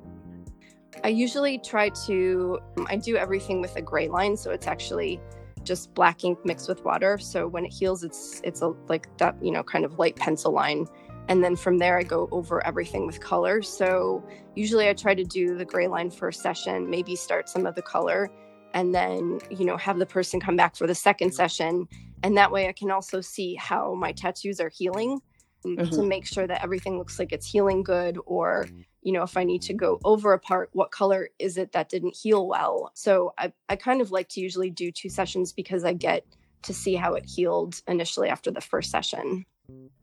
I 1.05 1.09
usually 1.09 1.59
try 1.59 1.88
to 2.07 2.59
um, 2.76 2.87
I 2.90 2.96
do 2.96 3.16
everything 3.16 3.61
with 3.61 3.76
a 3.76 3.83
gray 3.83 4.09
line 4.09 4.37
so 4.37 4.50
it's 4.50 4.66
actually 4.66 5.20
just 5.62 5.92
black 5.94 6.24
ink 6.24 6.38
mixed 6.44 6.68
with 6.68 6.85
water. 6.85 7.18
So 7.18 7.46
when 7.46 7.64
it 7.64 7.72
heals 7.72 8.03
it's 8.05 8.40
it's 8.44 8.62
a 8.62 8.72
like 8.88 9.14
that 9.18 9.37
you 9.42 9.50
know 9.50 9.62
kind 9.62 9.85
of 9.85 9.98
light 9.98 10.16
pencil 10.16 10.53
line. 10.53 10.87
And 11.29 11.44
then 11.44 11.55
from 11.55 11.79
there 11.79 11.98
I 11.98 12.03
go 12.03 12.29
over 12.33 12.64
everything 12.66 13.07
with 13.07 13.20
color. 13.20 13.62
So 13.62 14.24
usually 14.57 14.88
I 14.88 14.94
try 14.94 15.14
to 15.14 15.24
do 15.24 15.57
the 15.57 15.64
gray 15.64 15.87
line 15.87 16.11
first 16.11 16.42
session 16.42 16.88
maybe 16.90 17.14
start 17.14 17.48
some 17.48 17.66
of 17.66 17.74
the 17.74 17.83
color 17.83 18.31
and 18.74 18.94
then 18.94 19.40
you 19.50 19.64
know 19.64 19.76
have 19.76 19.98
the 19.98 20.07
person 20.07 20.40
come 20.40 20.57
back 20.57 20.76
for 20.76 20.87
the 20.87 20.94
second 20.94 21.33
session. 21.33 21.87
And 22.22 22.37
that 22.37 22.53
way 22.53 22.68
i 22.68 22.72
can 22.72 22.90
also 22.90 23.22
see 23.22 23.55
how 23.55 23.94
my 23.94 24.12
tattoos 24.12 24.61
are 24.61 24.68
healing 24.68 25.20
um, 25.64 25.76
mm-hmm. 25.76 25.94
to 25.94 26.03
make 26.03 26.26
sure 26.26 26.46
that 26.46 26.62
everything 26.62 26.98
looks 26.98 27.18
like 27.18 27.33
it's 27.33 27.50
healing 27.50 27.83
good 27.83 28.18
or 28.26 28.64
mm-hmm. 28.64 28.81
You 29.03 29.13
know 29.13 29.23
if 29.23 29.37
i 29.37 29.45
need 29.45 29.63
to 29.63 29.75
go 29.75 29.99
over 30.05 30.33
a 30.33 30.39
part 30.39 30.71
what 30.73 30.91
color 30.91 31.29
is 31.39 31.57
it 31.57 31.73
that 31.73 31.89
didn't 31.89 32.17
heal 32.17 32.47
well 32.47 32.91
so 32.95 33.33
i, 33.39 33.53
I 33.69 33.77
kind 33.77 34.01
of 34.01 34.11
like 34.11 34.29
to 34.31 34.41
usually 34.41 34.71
do 34.71 34.91
two 34.91 35.09
sessions 35.09 35.53
because 35.53 35.85
i 35.85 35.93
get 35.93 36.25
to 36.63 36.75
see 36.75 36.95
how 36.95 37.15
it 37.15 37.25
healed 37.25 37.81
initially 37.87 38.29
after 38.29 38.51
the 38.51 38.61
first 38.61 38.91
session 38.91 39.45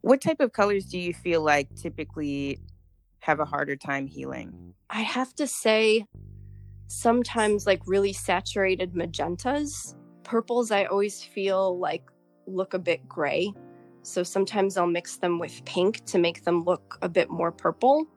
what 0.01 0.21
type 0.21 0.39
of 0.39 0.53
colors 0.53 0.85
do 0.85 0.97
you 0.97 1.13
feel 1.13 1.41
like 1.41 1.73
typically 1.75 2.59
have 3.19 3.39
a 3.39 3.45
harder 3.45 3.75
time 3.75 4.07
healing 4.07 4.73
i 4.89 5.01
have 5.01 5.33
to 5.35 5.45
say 5.45 6.05
sometimes 6.87 7.65
like 7.65 7.81
really 7.85 8.13
saturated 8.13 8.93
magentas. 8.93 9.95
Purples, 10.23 10.71
I 10.71 10.85
always 10.85 11.23
feel 11.23 11.77
like 11.77 12.09
look 12.47 12.73
a 12.73 12.79
bit 12.79 13.07
gray. 13.07 13.53
So 14.01 14.23
sometimes 14.23 14.77
I'll 14.77 14.87
mix 14.87 15.17
them 15.17 15.37
with 15.37 15.63
pink 15.65 16.05
to 16.05 16.17
make 16.17 16.43
them 16.43 16.63
look 16.63 16.97
a 17.01 17.09
bit 17.09 17.29
more 17.29 17.51
purple. 17.51 18.07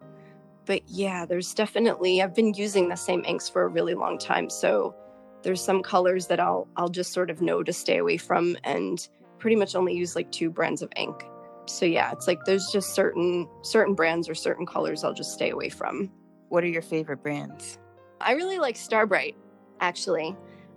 But 0.70 0.88
yeah, 0.88 1.26
there's 1.26 1.52
definitely 1.52 2.22
I've 2.22 2.32
been 2.32 2.54
using 2.54 2.88
the 2.88 2.94
same 2.94 3.24
inks 3.26 3.48
for 3.48 3.64
a 3.64 3.66
really 3.66 3.94
long 3.94 4.18
time. 4.18 4.48
So 4.48 4.94
there's 5.42 5.60
some 5.60 5.82
colors 5.82 6.28
that 6.28 6.38
I'll 6.38 6.68
I'll 6.76 6.88
just 6.88 7.12
sort 7.12 7.28
of 7.28 7.42
know 7.42 7.64
to 7.64 7.72
stay 7.72 7.96
away 7.96 8.18
from 8.18 8.56
and 8.62 9.08
pretty 9.40 9.56
much 9.56 9.74
only 9.74 9.96
use 9.96 10.14
like 10.14 10.30
two 10.30 10.48
brands 10.48 10.80
of 10.80 10.88
ink. 10.94 11.24
So 11.66 11.86
yeah, 11.86 12.12
it's 12.12 12.28
like 12.28 12.44
there's 12.44 12.68
just 12.70 12.94
certain 12.94 13.48
certain 13.62 13.96
brands 13.96 14.28
or 14.28 14.36
certain 14.36 14.64
colors 14.64 15.02
I'll 15.02 15.12
just 15.12 15.32
stay 15.32 15.50
away 15.50 15.70
from. 15.70 16.08
What 16.50 16.62
are 16.62 16.68
your 16.68 16.82
favorite 16.82 17.20
brands? 17.20 17.80
I 18.20 18.34
really 18.34 18.60
like 18.60 18.76
Starbrite 18.76 19.34
actually. 19.80 20.36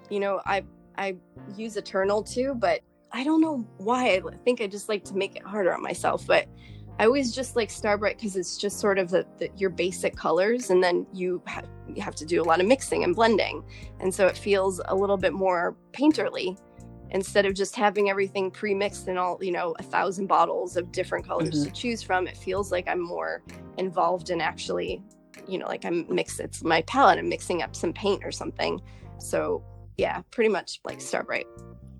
You 0.10 0.21
know, 0.21 0.41
I 0.43 0.63
I 0.97 1.17
use 1.56 1.77
Eternal 1.77 2.23
too, 2.23 2.56
but 2.56 2.82
I 3.12 3.23
don't 3.23 3.41
know 3.41 3.58
why. 3.77 4.08
I 4.15 4.21
think 4.43 4.60
I 4.60 4.65
just 4.65 4.89
like 4.89 5.03
to 5.03 5.15
make 5.15 5.36
it 5.36 5.43
harder 5.43 5.71
on 5.71 5.84
myself, 5.84 6.25
but 6.25 6.47
I 6.99 7.06
always 7.06 7.34
just 7.34 7.56
like 7.56 7.69
Starbrite 7.69 8.17
because 8.17 8.36
it's 8.36 8.58
just 8.58 8.79
sort 8.79 8.99
of 8.99 9.10
the, 9.10 9.25
the, 9.39 9.49
your 9.58 9.69
basic 9.69 10.15
colors, 10.15 10.69
and 10.69 10.84
then 10.84 11.08
you 11.12 11.41
ha- 11.47 11.63
you 11.93 12.01
have 12.01 12.15
to 12.15 12.25
do 12.25 12.41
a 12.41 12.45
lot 12.45 12.62
of 12.62 12.67
mixing 12.67 13.03
and 13.03 13.15
blending, 13.15 13.63
and 13.99 14.13
so 14.13 14.27
it 14.27 14.38
feels 14.38 14.79
a 14.86 14.95
little 14.95 15.17
bit 15.17 15.34
more 15.34 15.75
painterly 15.91 16.58
instead 17.12 17.45
of 17.45 17.53
just 17.53 17.75
having 17.75 18.10
everything 18.10 18.49
pre-mixed 18.49 19.08
in 19.08 19.17
all 19.17 19.38
you 19.41 19.51
know 19.51 19.75
a 19.79 19.84
thousand 19.84 20.27
bottles 20.27 20.77
of 20.77 20.91
different 20.91 21.25
colors 21.25 21.49
mm-hmm. 21.49 21.63
to 21.63 21.71
choose 21.71 22.03
from. 22.03 22.27
It 22.27 22.38
feels 22.38 22.71
like 22.71 22.88
I'm 22.88 23.01
more 23.01 23.41
involved 23.77 24.29
in 24.29 24.39
actually, 24.39 25.01
you 25.47 25.58
know, 25.58 25.65
like 25.65 25.86
I'm 25.86 26.06
mix. 26.13 26.39
It's 26.39 26.63
my 26.63 26.84
palette. 26.84 27.17
I'm 27.17 27.29
mixing 27.29 27.63
up 27.63 27.75
some 27.75 27.91
paint 27.91 28.23
or 28.23 28.32
something. 28.32 28.79
So 29.17 29.63
yeah, 29.97 30.21
pretty 30.32 30.49
much 30.49 30.79
like 30.86 30.99
Starbrite. 30.99 31.45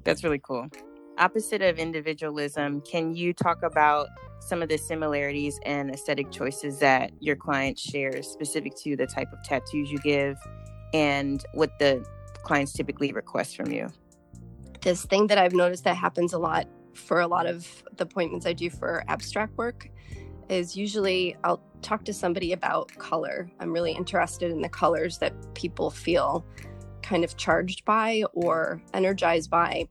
That's 0.03 0.23
really 0.23 0.39
cool. 0.39 0.67
Opposite 1.17 1.62
of 1.62 1.77
individualism, 1.77 2.82
can 2.82 3.15
you 3.15 3.34
talk 3.34 3.62
about 3.63 4.08
some 4.47 4.62
of 4.62 4.69
the 4.69 4.77
similarities 4.77 5.60
and 5.65 5.91
aesthetic 5.91 6.32
choices 6.32 6.79
that 6.79 7.12
your 7.19 7.36
client 7.36 7.79
shares 7.79 8.27
specific 8.27 8.75
to 8.77 8.95
the 8.95 9.08
type 9.08 9.32
of 9.32 9.43
tattoos 9.43 9.91
you 9.91 9.97
give 9.99 10.38
and 10.93 11.43
what 11.53 11.77
the 11.79 12.06
clients 12.43 12.73
typically 12.73 13.12
request 13.12 13.56
from 13.56 13.71
you? 13.71 13.88
This 14.82 15.06
thing 15.06 15.27
that 15.27 15.38
I've 15.38 15.53
noticed 15.53 15.86
that 15.86 15.95
happens 15.95 16.34
a 16.34 16.39
lot 16.39 16.67
for 16.93 17.21
a 17.21 17.27
lot 17.27 17.45
of 17.45 17.84
the 17.97 18.03
appointments 18.03 18.45
I 18.45 18.53
do 18.53 18.69
for 18.69 19.03
abstract 19.08 19.58
work 19.58 19.89
is 20.49 20.75
usually 20.75 21.36
I'll 21.43 21.62
talk 21.82 22.06
to 22.06 22.13
somebody 22.13 22.51
about 22.53 22.95
color. 22.97 23.49
I'm 23.60 23.71
really 23.71 23.93
interested 23.93 24.51
in 24.51 24.62
the 24.62 24.69
colors 24.69 25.17
that 25.19 25.34
people 25.56 25.89
feel 25.89 26.45
kind 27.01 27.23
of 27.23 27.38
charged 27.38 27.86
by 27.86 28.23
or 28.34 28.82
energized 28.93 29.49
by. 29.49 29.88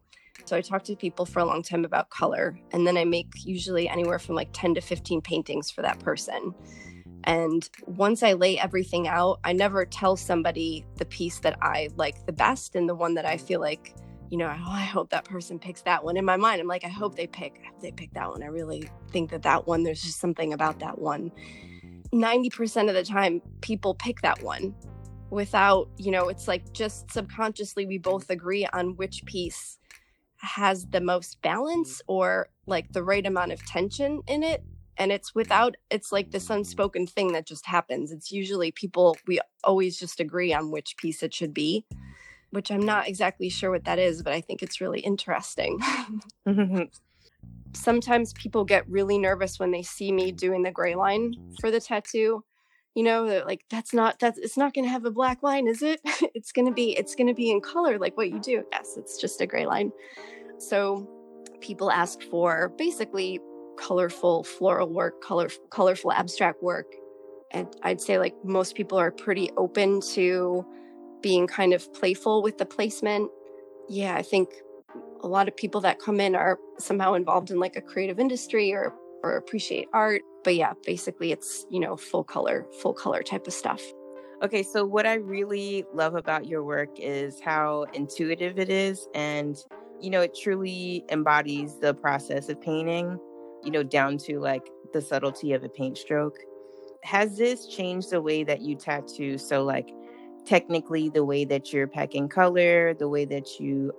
So 0.52 0.58
I 0.58 0.60
talk 0.60 0.84
to 0.84 0.94
people 0.94 1.24
for 1.24 1.38
a 1.38 1.46
long 1.46 1.62
time 1.62 1.82
about 1.82 2.10
color, 2.10 2.58
and 2.72 2.86
then 2.86 2.98
I 2.98 3.06
make 3.06 3.26
usually 3.42 3.88
anywhere 3.88 4.18
from 4.18 4.34
like 4.34 4.50
10 4.52 4.74
to 4.74 4.82
15 4.82 5.22
paintings 5.22 5.70
for 5.70 5.80
that 5.80 5.98
person. 6.00 6.54
And 7.24 7.66
once 7.86 8.22
I 8.22 8.34
lay 8.34 8.58
everything 8.58 9.08
out, 9.08 9.40
I 9.44 9.54
never 9.54 9.86
tell 9.86 10.14
somebody 10.14 10.84
the 10.96 11.06
piece 11.06 11.38
that 11.38 11.56
I 11.62 11.88
like 11.96 12.26
the 12.26 12.34
best 12.34 12.74
and 12.74 12.86
the 12.86 12.94
one 12.94 13.14
that 13.14 13.24
I 13.24 13.38
feel 13.38 13.60
like, 13.60 13.94
you 14.28 14.36
know, 14.36 14.44
oh, 14.44 14.70
I 14.70 14.82
hope 14.82 15.08
that 15.08 15.24
person 15.24 15.58
picks 15.58 15.80
that 15.84 16.04
one. 16.04 16.18
In 16.18 16.24
my 16.26 16.36
mind, 16.36 16.60
I'm 16.60 16.68
like, 16.68 16.84
I 16.84 16.90
hope 16.90 17.14
they 17.14 17.28
pick, 17.28 17.58
they 17.80 17.90
pick 17.90 18.12
that 18.12 18.28
one. 18.28 18.42
I 18.42 18.48
really 18.48 18.90
think 19.10 19.30
that 19.30 19.44
that 19.44 19.66
one, 19.66 19.84
there's 19.84 20.02
just 20.02 20.20
something 20.20 20.52
about 20.52 20.80
that 20.80 20.98
one. 20.98 21.32
90% 22.12 22.90
of 22.90 22.94
the 22.94 23.04
time, 23.04 23.40
people 23.62 23.94
pick 23.94 24.20
that 24.20 24.42
one 24.42 24.74
without, 25.30 25.88
you 25.96 26.10
know, 26.10 26.28
it's 26.28 26.46
like 26.46 26.74
just 26.74 27.10
subconsciously 27.10 27.86
we 27.86 27.96
both 27.96 28.28
agree 28.28 28.66
on 28.74 28.96
which 28.96 29.24
piece 29.24 29.78
has 30.42 30.86
the 30.86 31.00
most 31.00 31.40
balance 31.42 31.98
mm-hmm. 31.98 32.12
or 32.12 32.48
like 32.66 32.92
the 32.92 33.02
right 33.02 33.26
amount 33.26 33.52
of 33.52 33.64
tension 33.64 34.20
in 34.26 34.42
it 34.42 34.62
and 34.98 35.10
it's 35.10 35.34
without 35.34 35.74
it's 35.90 36.12
like 36.12 36.30
this 36.30 36.50
unspoken 36.50 37.06
thing 37.06 37.32
that 37.32 37.46
just 37.46 37.64
happens. 37.64 38.12
It's 38.12 38.30
usually 38.30 38.72
people 38.72 39.16
we 39.26 39.40
always 39.64 39.98
just 39.98 40.20
agree 40.20 40.52
on 40.52 40.70
which 40.70 40.96
piece 40.96 41.22
it 41.22 41.32
should 41.32 41.54
be 41.54 41.86
which 42.50 42.70
i'm 42.70 42.84
not 42.84 43.08
exactly 43.08 43.48
sure 43.48 43.70
what 43.70 43.84
that 43.84 43.98
is 43.98 44.22
but 44.22 44.32
i 44.32 44.40
think 44.40 44.62
it's 44.62 44.80
really 44.80 45.00
interesting. 45.00 45.78
Mm-hmm. 46.46 46.82
Sometimes 47.72 48.32
people 48.32 48.64
get 48.64 48.86
really 48.88 49.16
nervous 49.16 49.60
when 49.60 49.70
they 49.70 49.82
see 49.82 50.10
me 50.10 50.32
doing 50.32 50.62
the 50.62 50.72
gray 50.72 50.96
line 50.96 51.34
for 51.60 51.70
the 51.70 51.80
tattoo 51.80 52.44
you 52.94 53.02
know 53.02 53.42
like 53.46 53.64
that's 53.70 53.92
not 53.92 54.18
that's 54.18 54.38
it's 54.38 54.56
not 54.56 54.74
going 54.74 54.84
to 54.84 54.90
have 54.90 55.04
a 55.04 55.10
black 55.10 55.42
line 55.42 55.66
is 55.66 55.82
it? 55.82 56.00
It's 56.34 56.52
going 56.52 56.66
to 56.66 56.72
be 56.72 56.96
it's 56.96 57.14
going 57.14 57.28
to 57.28 57.34
be 57.34 57.50
in 57.50 57.60
color 57.60 57.98
like 57.98 58.16
what 58.16 58.30
you 58.30 58.40
do. 58.40 58.64
Yes 58.72 58.94
it's 58.96 59.20
just 59.20 59.40
a 59.40 59.46
gray 59.46 59.66
line. 59.66 59.92
So 60.58 61.08
people 61.60 61.90
ask 61.90 62.22
for 62.22 62.72
basically 62.76 63.40
colorful 63.78 64.44
floral 64.44 64.88
work 64.88 65.22
color 65.22 65.48
colorful 65.70 66.12
abstract 66.12 66.62
work 66.62 66.86
and 67.52 67.66
i'd 67.84 68.00
say 68.00 68.18
like 68.18 68.34
most 68.44 68.74
people 68.74 68.98
are 68.98 69.10
pretty 69.10 69.50
open 69.56 70.00
to 70.00 70.64
being 71.22 71.46
kind 71.46 71.72
of 71.72 71.92
playful 71.94 72.42
with 72.42 72.58
the 72.58 72.66
placement. 72.66 73.30
Yeah 73.88 74.14
i 74.14 74.22
think 74.22 74.50
a 75.22 75.28
lot 75.28 75.48
of 75.48 75.56
people 75.56 75.80
that 75.80 75.98
come 75.98 76.20
in 76.20 76.34
are 76.34 76.58
somehow 76.78 77.14
involved 77.14 77.50
in 77.50 77.58
like 77.58 77.76
a 77.76 77.80
creative 77.80 78.18
industry 78.18 78.72
or 78.72 78.92
or 79.22 79.36
appreciate 79.36 79.88
art. 79.92 80.22
But 80.44 80.56
yeah, 80.56 80.72
basically 80.84 81.32
it's, 81.32 81.66
you 81.70 81.80
know, 81.80 81.96
full 81.96 82.24
color, 82.24 82.66
full 82.80 82.94
color 82.94 83.22
type 83.22 83.46
of 83.46 83.52
stuff. 83.52 83.82
Okay, 84.42 84.62
so 84.62 84.84
what 84.84 85.06
I 85.06 85.14
really 85.14 85.84
love 85.94 86.16
about 86.16 86.46
your 86.46 86.64
work 86.64 86.90
is 86.96 87.40
how 87.40 87.86
intuitive 87.94 88.58
it 88.58 88.68
is 88.68 89.06
and 89.14 89.56
you 90.02 90.10
know, 90.10 90.20
it 90.20 90.36
truly 90.36 91.04
embodies 91.10 91.78
the 91.78 91.94
process 91.94 92.48
of 92.48 92.60
painting, 92.60 93.18
you 93.62 93.70
know, 93.70 93.84
down 93.84 94.18
to 94.18 94.40
like 94.40 94.68
the 94.92 95.00
subtlety 95.00 95.52
of 95.52 95.62
a 95.62 95.68
paint 95.68 95.96
stroke. 95.96 96.36
Has 97.04 97.38
this 97.38 97.68
changed 97.68 98.10
the 98.10 98.20
way 98.20 98.42
that 98.42 98.60
you 98.60 98.74
tattoo? 98.74 99.38
So 99.38 99.62
like 99.62 99.88
technically 100.44 101.08
the 101.08 101.24
way 101.24 101.44
that 101.44 101.72
you're 101.72 101.86
packing 101.86 102.28
color, 102.28 102.94
the 102.94 103.08
way 103.08 103.24
that 103.26 103.60
you 103.60 103.92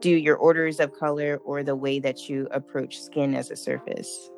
do 0.00 0.10
your 0.10 0.36
orders 0.36 0.80
of 0.80 0.92
color 0.92 1.40
or 1.44 1.62
the 1.62 1.76
way 1.76 2.00
that 2.00 2.28
you 2.28 2.48
approach 2.50 3.00
skin 3.00 3.34
as 3.34 3.50
a 3.50 3.56
surface? 3.56 4.30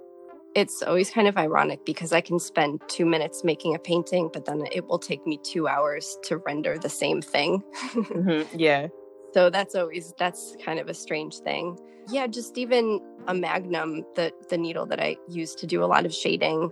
It's 0.54 0.82
always 0.82 1.10
kind 1.10 1.28
of 1.28 1.36
ironic 1.36 1.84
because 1.84 2.12
I 2.12 2.20
can 2.20 2.38
spend 2.38 2.80
two 2.88 3.06
minutes 3.06 3.44
making 3.44 3.74
a 3.74 3.78
painting, 3.78 4.30
but 4.32 4.44
then 4.44 4.64
it 4.72 4.86
will 4.86 4.98
take 4.98 5.26
me 5.26 5.38
two 5.42 5.68
hours 5.68 6.18
to 6.24 6.38
render 6.38 6.78
the 6.78 6.88
same 6.88 7.22
thing. 7.22 7.62
mm-hmm. 7.92 8.58
Yeah. 8.58 8.88
So 9.32 9.48
that's 9.50 9.74
always 9.74 10.12
that's 10.18 10.56
kind 10.64 10.80
of 10.80 10.88
a 10.88 10.94
strange 10.94 11.38
thing. 11.38 11.78
Yeah, 12.08 12.26
just 12.26 12.58
even 12.58 13.00
a 13.28 13.34
magnum, 13.34 14.04
the 14.16 14.32
the 14.48 14.58
needle 14.58 14.86
that 14.86 15.00
I 15.00 15.16
use 15.28 15.54
to 15.56 15.66
do 15.66 15.84
a 15.84 15.86
lot 15.86 16.04
of 16.04 16.12
shading 16.12 16.70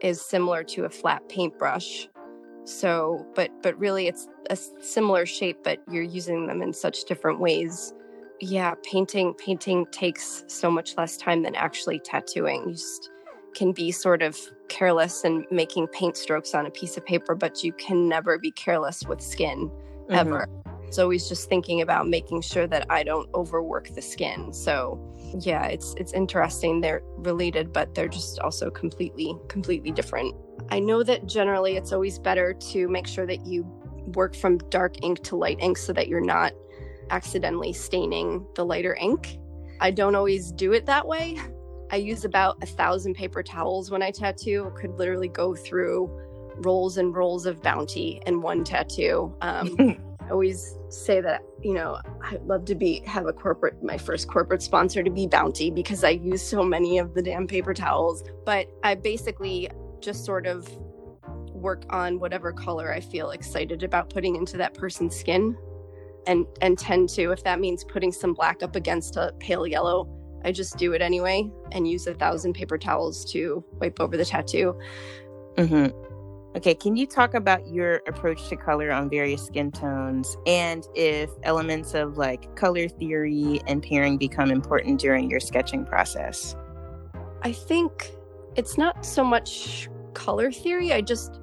is 0.00 0.20
similar 0.20 0.62
to 0.64 0.84
a 0.84 0.90
flat 0.90 1.26
paintbrush. 1.28 2.08
So, 2.64 3.26
but 3.34 3.50
but 3.62 3.78
really 3.78 4.06
it's 4.06 4.28
a 4.50 4.56
similar 4.56 5.24
shape, 5.24 5.58
but 5.64 5.78
you're 5.90 6.02
using 6.02 6.46
them 6.46 6.60
in 6.60 6.74
such 6.74 7.04
different 7.04 7.40
ways. 7.40 7.94
Yeah, 8.40 8.74
painting 8.82 9.32
painting 9.34 9.86
takes 9.92 10.44
so 10.48 10.70
much 10.70 10.96
less 10.98 11.16
time 11.16 11.42
than 11.42 11.54
actually 11.54 12.00
tattooing. 12.00 12.68
You 12.68 12.74
just 12.74 13.10
can 13.54 13.72
be 13.72 13.92
sort 13.92 14.22
of 14.22 14.38
careless 14.68 15.24
and 15.24 15.46
making 15.50 15.86
paint 15.88 16.16
strokes 16.16 16.54
on 16.54 16.66
a 16.66 16.70
piece 16.70 16.96
of 16.96 17.04
paper, 17.04 17.34
but 17.34 17.62
you 17.62 17.72
can 17.72 18.08
never 18.08 18.38
be 18.38 18.50
careless 18.50 19.04
with 19.06 19.20
skin 19.20 19.68
mm-hmm. 19.68 20.14
ever. 20.14 20.48
It's 20.86 20.98
always 20.98 21.28
just 21.28 21.48
thinking 21.48 21.80
about 21.80 22.08
making 22.08 22.42
sure 22.42 22.66
that 22.66 22.86
I 22.90 23.02
don't 23.02 23.28
overwork 23.34 23.88
the 23.94 24.02
skin. 24.02 24.52
So 24.52 25.00
yeah, 25.40 25.66
it's 25.66 25.94
it's 25.96 26.12
interesting. 26.12 26.80
They're 26.80 27.02
related, 27.16 27.72
but 27.72 27.94
they're 27.94 28.08
just 28.08 28.38
also 28.38 28.70
completely, 28.70 29.34
completely 29.48 29.90
different. 29.90 30.34
I 30.70 30.78
know 30.78 31.02
that 31.02 31.26
generally 31.26 31.76
it's 31.76 31.92
always 31.92 32.18
better 32.18 32.54
to 32.54 32.88
make 32.88 33.06
sure 33.06 33.26
that 33.26 33.44
you 33.44 33.64
work 34.14 34.36
from 34.36 34.58
dark 34.68 35.02
ink 35.02 35.22
to 35.24 35.36
light 35.36 35.58
ink 35.60 35.78
so 35.78 35.92
that 35.94 36.08
you're 36.08 36.20
not 36.20 36.52
accidentally 37.10 37.72
staining 37.72 38.46
the 38.54 38.64
lighter 38.64 38.94
ink. 38.94 39.38
I 39.80 39.90
don't 39.90 40.14
always 40.14 40.52
do 40.52 40.72
it 40.72 40.86
that 40.86 41.06
way. 41.06 41.38
I 41.90 41.96
use 41.96 42.24
about 42.24 42.62
a 42.62 42.66
thousand 42.66 43.14
paper 43.14 43.42
towels 43.42 43.90
when 43.90 44.02
I 44.02 44.10
tattoo. 44.10 44.70
I 44.74 44.80
could 44.80 44.98
literally 44.98 45.28
go 45.28 45.54
through 45.54 46.10
rolls 46.56 46.98
and 46.98 47.14
rolls 47.14 47.46
of 47.46 47.62
bounty 47.62 48.20
in 48.26 48.40
one 48.40 48.64
tattoo. 48.64 49.34
Um, 49.40 49.98
I 50.20 50.30
always 50.30 50.78
say 50.88 51.20
that 51.20 51.42
you 51.62 51.74
know 51.74 51.98
I'd 52.22 52.42
love 52.46 52.64
to 52.66 52.74
be 52.74 53.00
have 53.06 53.26
a 53.26 53.32
corporate 53.32 53.82
my 53.82 53.98
first 53.98 54.28
corporate 54.28 54.62
sponsor 54.62 55.02
to 55.02 55.10
be 55.10 55.26
Bounty 55.26 55.70
because 55.70 56.02
I 56.02 56.10
use 56.10 56.42
so 56.42 56.62
many 56.64 56.98
of 56.98 57.14
the 57.14 57.22
damn 57.22 57.46
paper 57.46 57.74
towels. 57.74 58.24
But 58.46 58.68
I 58.82 58.94
basically 58.94 59.68
just 60.00 60.24
sort 60.24 60.46
of 60.46 60.68
work 61.52 61.84
on 61.90 62.18
whatever 62.20 62.52
color 62.52 62.92
I 62.92 63.00
feel 63.00 63.30
excited 63.30 63.82
about 63.82 64.10
putting 64.10 64.36
into 64.36 64.56
that 64.56 64.74
person's 64.74 65.14
skin, 65.14 65.56
and 66.26 66.46
and 66.62 66.78
tend 66.78 67.10
to 67.10 67.32
if 67.32 67.44
that 67.44 67.60
means 67.60 67.84
putting 67.84 68.12
some 68.12 68.32
black 68.32 68.62
up 68.62 68.76
against 68.76 69.16
a 69.16 69.32
pale 69.40 69.66
yellow 69.66 70.08
I 70.44 70.52
just 70.52 70.76
do 70.76 70.92
it 70.92 71.02
anyway 71.02 71.50
and 71.72 71.88
use 71.88 72.06
a 72.06 72.14
thousand 72.14 72.52
paper 72.52 72.78
towels 72.78 73.24
to 73.32 73.64
wipe 73.80 74.00
over 74.00 74.16
the 74.16 74.24
tattoo. 74.24 74.78
Mm-hmm. 75.56 75.96
Okay, 76.56 76.74
can 76.74 76.96
you 76.96 77.04
talk 77.06 77.34
about 77.34 77.66
your 77.66 78.00
approach 78.06 78.48
to 78.48 78.56
color 78.56 78.92
on 78.92 79.10
various 79.10 79.44
skin 79.44 79.72
tones 79.72 80.36
and 80.46 80.86
if 80.94 81.28
elements 81.42 81.94
of 81.94 82.16
like 82.16 82.54
color 82.54 82.88
theory 82.88 83.60
and 83.66 83.82
pairing 83.82 84.16
become 84.18 84.52
important 84.52 85.00
during 85.00 85.28
your 85.28 85.40
sketching 85.40 85.84
process? 85.84 86.54
I 87.42 87.50
think 87.50 88.12
it's 88.54 88.78
not 88.78 89.04
so 89.04 89.24
much 89.24 89.88
color 90.12 90.52
theory. 90.52 90.92
I 90.92 91.00
just 91.00 91.40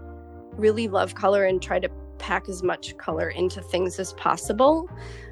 really 0.53 0.87
love 0.87 1.15
color 1.15 1.43
and 1.43 1.61
try 1.61 1.79
to 1.79 1.89
pack 2.17 2.47
as 2.47 2.63
much 2.63 2.95
color 2.97 3.29
into 3.29 3.61
things 3.61 3.99
as 3.99 4.13
possible. 4.13 4.89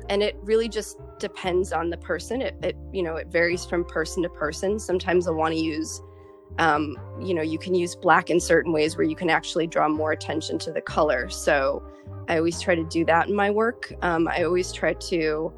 And 0.10 0.21
it 0.21 0.36
really 0.41 0.67
just 0.67 0.99
depends 1.19 1.71
on 1.71 1.89
the 1.89 1.97
person. 1.97 2.41
It, 2.41 2.55
it 2.63 2.77
you 2.91 3.03
know, 3.03 3.15
it 3.15 3.27
varies 3.27 3.65
from 3.65 3.86
person 3.86 4.23
to 4.23 4.29
person. 4.29 4.79
Sometimes 4.79 5.27
I 5.27 5.32
want 5.32 5.53
to 5.53 5.60
use 5.60 6.01
um, 6.58 6.97
you 7.21 7.34
know, 7.34 7.41
you 7.41 7.60
can 7.60 7.75
use 7.75 7.95
black 7.95 8.29
in 8.29 8.39
certain 8.39 8.73
ways 8.73 8.97
where 8.97 9.05
you 9.05 9.15
can 9.15 9.29
actually 9.29 9.67
draw 9.67 9.88
more 9.88 10.12
attention 10.12 10.58
to 10.60 10.71
the 10.71 10.82
color. 10.82 11.29
So 11.29 11.84
I 12.27 12.38
always 12.38 12.60
try 12.60 12.75
to 12.75 12.84
do 12.84 13.05
that 13.05 13.27
in 13.27 13.36
my 13.36 13.49
work. 13.51 13.93
Um, 14.01 14.27
I 14.27 14.43
always 14.43 14.71
try 14.71 14.93
to, 14.93 15.53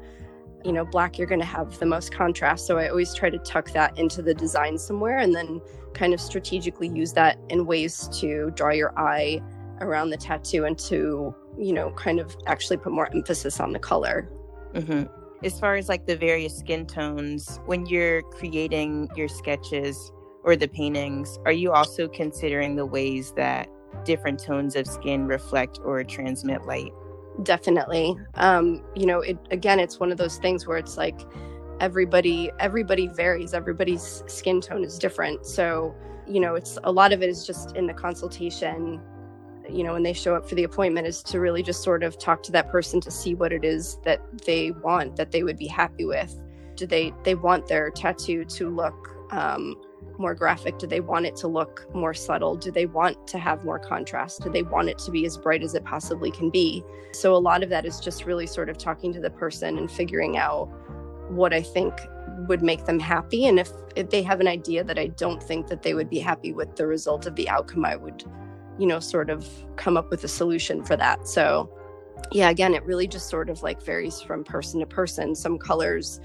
you 0.64 0.72
know, 0.72 0.84
black, 0.84 1.18
you're 1.18 1.26
going 1.26 1.40
to 1.40 1.46
have 1.46 1.78
the 1.78 1.86
most 1.86 2.12
contrast. 2.12 2.66
So 2.66 2.78
I 2.78 2.88
always 2.88 3.14
try 3.14 3.30
to 3.30 3.38
tuck 3.38 3.72
that 3.72 3.98
into 3.98 4.22
the 4.22 4.34
design 4.34 4.78
somewhere 4.78 5.18
and 5.18 5.34
then 5.34 5.60
kind 5.94 6.14
of 6.14 6.20
strategically 6.20 6.88
use 6.88 7.12
that 7.14 7.38
in 7.48 7.66
ways 7.66 8.08
to 8.20 8.50
draw 8.54 8.70
your 8.70 8.96
eye 8.98 9.40
around 9.80 10.10
the 10.10 10.16
tattoo 10.16 10.64
and 10.64 10.78
to, 10.78 11.34
you 11.58 11.72
know, 11.72 11.90
kind 11.92 12.20
of 12.20 12.36
actually 12.46 12.76
put 12.76 12.92
more 12.92 13.12
emphasis 13.14 13.60
on 13.60 13.72
the 13.72 13.78
color. 13.78 14.30
Mm-hmm. 14.74 15.04
As 15.44 15.58
far 15.58 15.74
as 15.74 15.88
like 15.88 16.06
the 16.06 16.16
various 16.16 16.56
skin 16.56 16.86
tones, 16.86 17.60
when 17.66 17.86
you're 17.86 18.22
creating 18.22 19.10
your 19.16 19.28
sketches 19.28 20.12
or 20.44 20.56
the 20.56 20.68
paintings, 20.68 21.38
are 21.44 21.52
you 21.52 21.72
also 21.72 22.08
considering 22.08 22.76
the 22.76 22.86
ways 22.86 23.32
that 23.36 23.68
different 24.04 24.42
tones 24.42 24.76
of 24.76 24.86
skin 24.86 25.26
reflect 25.26 25.80
or 25.84 26.02
transmit 26.04 26.64
light? 26.64 26.92
Definitely. 27.42 28.16
Um, 28.34 28.84
you 28.94 29.06
know, 29.06 29.20
it, 29.20 29.38
again, 29.50 29.80
it's 29.80 29.98
one 29.98 30.12
of 30.12 30.18
those 30.18 30.38
things 30.38 30.66
where 30.66 30.76
it's 30.76 30.96
like 30.96 31.20
everybody 31.80 32.50
everybody 32.60 33.08
varies. 33.08 33.54
Everybody's 33.54 34.22
skin 34.26 34.60
tone 34.60 34.84
is 34.84 34.98
different. 34.98 35.46
So, 35.46 35.94
you 36.28 36.40
know, 36.40 36.54
it's 36.54 36.78
a 36.84 36.92
lot 36.92 37.12
of 37.12 37.22
it 37.22 37.28
is 37.28 37.46
just 37.46 37.74
in 37.74 37.86
the 37.86 37.94
consultation 37.94 39.00
you 39.68 39.84
know 39.84 39.92
when 39.92 40.02
they 40.02 40.12
show 40.12 40.34
up 40.34 40.48
for 40.48 40.54
the 40.54 40.64
appointment 40.64 41.06
is 41.06 41.22
to 41.22 41.40
really 41.40 41.62
just 41.62 41.82
sort 41.82 42.02
of 42.02 42.18
talk 42.18 42.42
to 42.42 42.52
that 42.52 42.70
person 42.70 43.00
to 43.00 43.10
see 43.10 43.34
what 43.34 43.52
it 43.52 43.64
is 43.64 43.98
that 44.04 44.20
they 44.44 44.70
want 44.70 45.16
that 45.16 45.30
they 45.30 45.42
would 45.42 45.58
be 45.58 45.66
happy 45.66 46.04
with 46.04 46.34
do 46.76 46.86
they 46.86 47.12
they 47.24 47.34
want 47.34 47.66
their 47.68 47.90
tattoo 47.90 48.44
to 48.44 48.70
look 48.70 49.08
um, 49.30 49.76
more 50.18 50.34
graphic? 50.34 50.78
Do 50.78 50.86
they 50.86 51.00
want 51.00 51.26
it 51.26 51.36
to 51.36 51.48
look 51.48 51.86
more 51.94 52.14
subtle? 52.14 52.56
Do 52.56 52.70
they 52.70 52.86
want 52.86 53.26
to 53.28 53.38
have 53.38 53.64
more 53.64 53.78
contrast? 53.78 54.42
Do 54.42 54.50
they 54.50 54.62
want 54.62 54.88
it 54.88 54.98
to 54.98 55.10
be 55.10 55.24
as 55.26 55.36
bright 55.36 55.62
as 55.62 55.74
it 55.74 55.84
possibly 55.84 56.30
can 56.30 56.50
be? 56.50 56.84
So, 57.12 57.34
a 57.34 57.38
lot 57.38 57.62
of 57.62 57.68
that 57.70 57.84
is 57.84 58.00
just 58.00 58.24
really 58.24 58.46
sort 58.46 58.68
of 58.68 58.78
talking 58.78 59.12
to 59.12 59.20
the 59.20 59.30
person 59.30 59.78
and 59.78 59.90
figuring 59.90 60.36
out 60.36 60.66
what 61.30 61.52
I 61.52 61.62
think 61.62 61.94
would 62.48 62.62
make 62.62 62.84
them 62.86 62.98
happy. 62.98 63.46
And 63.46 63.58
if, 63.58 63.70
if 63.96 64.10
they 64.10 64.22
have 64.22 64.40
an 64.40 64.48
idea 64.48 64.84
that 64.84 64.98
I 64.98 65.08
don't 65.08 65.42
think 65.42 65.66
that 65.68 65.82
they 65.82 65.94
would 65.94 66.10
be 66.10 66.18
happy 66.18 66.52
with 66.52 66.76
the 66.76 66.86
result 66.86 67.26
of 67.26 67.36
the 67.36 67.48
outcome, 67.48 67.84
I 67.84 67.96
would, 67.96 68.24
you 68.78 68.86
know, 68.86 69.00
sort 69.00 69.30
of 69.30 69.48
come 69.76 69.96
up 69.96 70.10
with 70.10 70.24
a 70.24 70.28
solution 70.28 70.84
for 70.84 70.96
that. 70.96 71.28
So, 71.28 71.70
yeah, 72.30 72.50
again, 72.50 72.74
it 72.74 72.84
really 72.84 73.06
just 73.06 73.28
sort 73.28 73.50
of 73.50 73.62
like 73.62 73.82
varies 73.82 74.20
from 74.20 74.44
person 74.44 74.80
to 74.80 74.86
person. 74.86 75.34
Some 75.34 75.58
colors, 75.58 76.20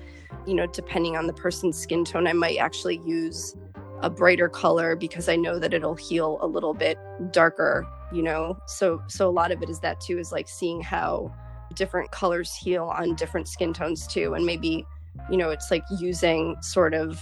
you 0.46 0.54
know, 0.54 0.68
depending 0.68 1.18
on 1.18 1.28
the 1.28 1.34
person's 1.34 1.78
skin 1.78 2.06
tone, 2.06 2.28
I 2.28 2.34
might 2.34 2.58
actually 2.58 3.02
use 3.06 3.56
a 4.02 4.10
brighter 4.10 4.48
color 4.48 4.96
because 4.96 5.28
I 5.28 5.36
know 5.36 5.60
that 5.60 5.74
it'll 5.74 5.96
heal 5.96 6.38
a 6.42 6.48
little 6.48 6.74
bit 6.74 6.98
darker, 7.32 7.88
you 8.12 8.22
know. 8.22 8.58
So 8.68 9.02
so 9.08 9.28
a 9.28 9.32
lot 9.32 9.52
of 9.52 9.62
it 9.64 9.70
is 9.70 9.80
that 9.80 10.00
too 10.00 10.20
is 10.20 10.32
like 10.32 10.48
seeing 10.48 10.82
how 10.82 11.34
different 11.74 12.12
colors 12.12 12.56
heal 12.56 12.86
on 12.86 13.16
different 13.16 13.48
skin 13.48 13.74
tones 13.74 14.08
too 14.08 14.34
and 14.34 14.46
maybe 14.46 14.86
you 15.30 15.38
know 15.38 15.50
it's 15.50 15.70
like 15.70 15.84
using 16.00 16.56
sort 16.62 16.94
of 16.94 17.22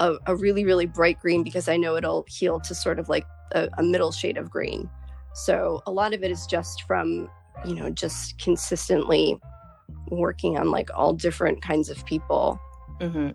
a, 0.00 0.14
a 0.26 0.36
really 0.36 0.64
really 0.64 0.86
bright 0.86 1.18
green 1.20 1.42
because 1.42 1.68
I 1.68 1.76
know 1.76 1.96
it'll 1.96 2.24
heal 2.28 2.60
to 2.60 2.74
sort 2.74 2.98
of 2.98 3.08
like 3.08 3.26
a, 3.54 3.68
a 3.78 3.82
middle 3.82 4.12
shade 4.12 4.36
of 4.36 4.50
green. 4.50 4.88
So 5.34 5.82
a 5.86 5.90
lot 5.90 6.14
of 6.14 6.22
it 6.22 6.30
is 6.30 6.46
just 6.46 6.82
from 6.82 7.30
you 7.64 7.74
know 7.74 7.90
just 7.90 8.38
consistently 8.38 9.38
working 10.08 10.58
on 10.58 10.70
like 10.70 10.90
all 10.94 11.12
different 11.12 11.62
kinds 11.62 11.88
of 11.88 12.04
people. 12.06 12.60
Mm-hmm. 13.00 13.30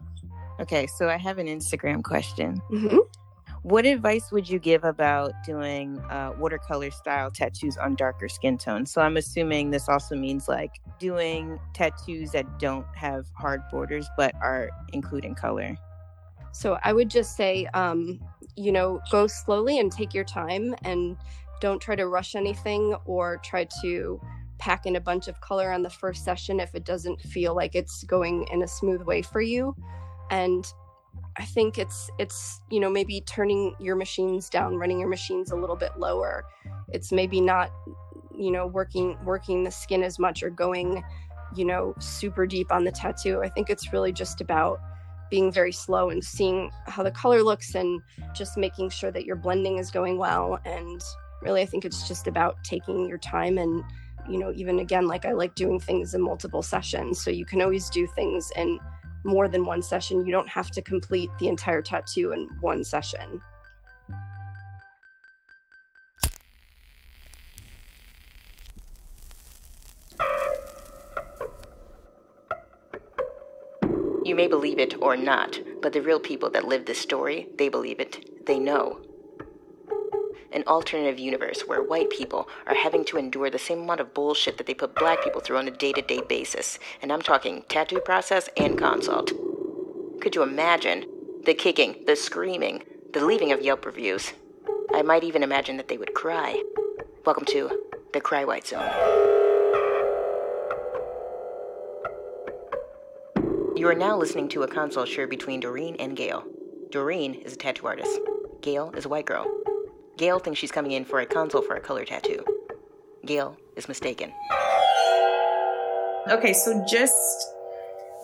Okay, 0.59 0.87
so 0.87 1.09
I 1.09 1.17
have 1.17 1.37
an 1.37 1.47
Instagram 1.47 2.03
question. 2.03 2.61
Mm-hmm. 2.71 2.97
What 3.63 3.85
advice 3.85 4.31
would 4.31 4.49
you 4.49 4.59
give 4.59 4.83
about 4.83 5.33
doing 5.45 5.99
uh, 6.09 6.33
watercolor 6.37 6.89
style 6.89 7.29
tattoos 7.29 7.77
on 7.77 7.95
darker 7.95 8.29
skin 8.29 8.57
tones? 8.57 8.91
So 8.91 9.01
I'm 9.01 9.17
assuming 9.17 9.71
this 9.71 9.89
also 9.89 10.15
means 10.15 10.47
like 10.47 10.71
doing 10.99 11.59
tattoos 11.73 12.31
that 12.31 12.59
don't 12.59 12.85
have 12.95 13.25
hard 13.35 13.61
borders 13.69 14.07
but 14.15 14.33
are 14.41 14.69
including 14.93 15.35
color. 15.35 15.75
So 16.53 16.77
I 16.83 16.93
would 16.93 17.09
just 17.09 17.35
say, 17.35 17.67
um, 17.73 18.19
you 18.57 18.71
know, 18.71 18.99
go 19.11 19.27
slowly 19.27 19.79
and 19.79 19.91
take 19.91 20.13
your 20.13 20.23
time 20.23 20.75
and 20.83 21.15
don't 21.61 21.81
try 21.81 21.95
to 21.95 22.07
rush 22.07 22.35
anything 22.35 22.95
or 23.05 23.37
try 23.37 23.67
to 23.81 24.19
pack 24.59 24.85
in 24.85 24.95
a 24.95 25.01
bunch 25.01 25.27
of 25.27 25.39
color 25.39 25.71
on 25.71 25.83
the 25.83 25.89
first 25.89 26.25
session 26.25 26.59
if 26.59 26.73
it 26.73 26.83
doesn't 26.83 27.21
feel 27.21 27.55
like 27.55 27.75
it's 27.75 28.03
going 28.03 28.47
in 28.51 28.63
a 28.63 28.67
smooth 28.67 29.01
way 29.03 29.21
for 29.21 29.41
you 29.41 29.75
and 30.31 30.73
I 31.37 31.45
think 31.45 31.77
it's 31.77 32.09
it's 32.17 32.61
you 32.71 32.79
know 32.79 32.89
maybe 32.89 33.21
turning 33.21 33.75
your 33.79 33.95
machines 33.95 34.49
down, 34.49 34.75
running 34.75 34.99
your 34.99 35.09
machines 35.09 35.51
a 35.51 35.55
little 35.55 35.75
bit 35.75 35.97
lower. 35.97 36.45
It's 36.91 37.11
maybe 37.11 37.41
not 37.41 37.71
you 38.35 38.51
know 38.51 38.65
working 38.65 39.17
working 39.23 39.63
the 39.63 39.71
skin 39.71 40.03
as 40.03 40.19
much 40.19 40.41
or 40.41 40.49
going 40.49 41.03
you 41.55 41.65
know 41.65 41.93
super 41.99 42.47
deep 42.47 42.71
on 42.71 42.83
the 42.83 42.91
tattoo. 42.91 43.41
I 43.43 43.49
think 43.49 43.69
it's 43.69 43.93
really 43.93 44.11
just 44.11 44.41
about 44.41 44.79
being 45.29 45.51
very 45.51 45.71
slow 45.71 46.09
and 46.09 46.23
seeing 46.23 46.71
how 46.85 47.03
the 47.03 47.11
color 47.11 47.43
looks 47.43 47.75
and 47.75 48.01
just 48.33 48.57
making 48.57 48.89
sure 48.89 49.11
that 49.11 49.25
your 49.25 49.35
blending 49.35 49.77
is 49.77 49.91
going 49.91 50.17
well 50.17 50.59
and 50.65 51.01
really 51.41 51.61
I 51.61 51.65
think 51.65 51.85
it's 51.85 52.07
just 52.07 52.27
about 52.27 52.63
taking 52.63 53.07
your 53.07 53.17
time 53.17 53.57
and 53.57 53.83
you 54.29 54.39
know 54.39 54.51
even 54.55 54.79
again 54.79 55.07
like 55.07 55.25
I 55.25 55.33
like 55.33 55.55
doing 55.55 55.79
things 55.79 56.13
in 56.13 56.21
multiple 56.21 56.61
sessions 56.61 57.21
so 57.21 57.29
you 57.29 57.45
can 57.45 57.61
always 57.61 57.89
do 57.89 58.07
things 58.07 58.51
in 58.55 58.79
more 59.23 59.47
than 59.47 59.65
one 59.65 59.81
session. 59.81 60.25
You 60.25 60.31
don't 60.31 60.49
have 60.49 60.71
to 60.71 60.81
complete 60.81 61.29
the 61.39 61.47
entire 61.47 61.81
tattoo 61.81 62.31
in 62.31 62.49
one 62.61 62.83
session. 62.83 63.41
You 74.27 74.35
may 74.35 74.47
believe 74.47 74.77
it 74.77 75.01
or 75.01 75.15
not, 75.15 75.57
but 75.81 75.93
the 75.93 76.01
real 76.01 76.19
people 76.19 76.49
that 76.49 76.67
live 76.67 76.83
this 76.83 76.99
story, 76.99 77.47
they 77.57 77.69
believe 77.69 78.01
it. 78.01 78.45
They 78.45 78.59
know. 78.59 78.99
An 80.51 80.65
alternative 80.67 81.17
universe 81.17 81.61
where 81.61 81.81
white 81.81 82.09
people 82.09 82.49
are 82.65 82.75
having 82.75 83.05
to 83.05 83.17
endure 83.17 83.49
the 83.49 83.57
same 83.57 83.83
amount 83.83 84.01
of 84.01 84.13
bullshit 84.13 84.57
that 84.57 84.67
they 84.67 84.73
put 84.73 84.95
black 84.95 85.23
people 85.23 85.39
through 85.39 85.59
on 85.59 85.69
a 85.69 85.71
day 85.71 85.93
to 85.93 86.01
day 86.01 86.19
basis. 86.27 86.77
And 87.01 87.13
I'm 87.13 87.21
talking 87.21 87.63
tattoo 87.69 88.01
process 88.01 88.49
and 88.57 88.77
consult. 88.77 89.31
Could 90.19 90.35
you 90.35 90.43
imagine 90.43 91.05
the 91.45 91.53
kicking, 91.53 92.03
the 92.05 92.17
screaming, 92.17 92.83
the 93.13 93.23
leaving 93.23 93.53
of 93.53 93.61
Yelp 93.61 93.85
reviews? 93.85 94.33
I 94.93 95.03
might 95.03 95.23
even 95.23 95.41
imagine 95.41 95.77
that 95.77 95.87
they 95.87 95.97
would 95.97 96.13
cry. 96.13 96.61
Welcome 97.25 97.45
to 97.45 97.81
the 98.11 98.19
Cry 98.19 98.43
White 98.43 98.67
Zone. 98.67 99.36
You 103.77 103.87
are 103.89 103.93
now 103.93 104.17
listening 104.17 104.49
to 104.49 104.63
a 104.63 104.67
consult 104.67 105.07
share 105.07 105.27
between 105.27 105.59
Doreen 105.59 105.97
and 105.99 106.17
Gail. 106.17 106.43
Doreen 106.89 107.35
is 107.35 107.53
a 107.53 107.55
tattoo 107.55 107.85
artist. 107.85 108.19
Gail 108.59 108.91
is 108.97 109.05
a 109.05 109.09
white 109.09 109.27
girl. 109.27 109.45
Gail 110.17 110.39
thinks 110.39 110.59
she's 110.59 110.71
coming 110.71 110.93
in 110.93 111.05
for 111.05 111.19
a 111.19 111.27
consult 111.27 111.67
for 111.67 111.75
a 111.75 111.79
color 111.79 112.03
tattoo. 112.03 112.43
Gail 113.23 113.55
is 113.75 113.87
mistaken. 113.87 114.33
Okay, 116.27 116.53
so 116.53 116.83
just 116.89 117.13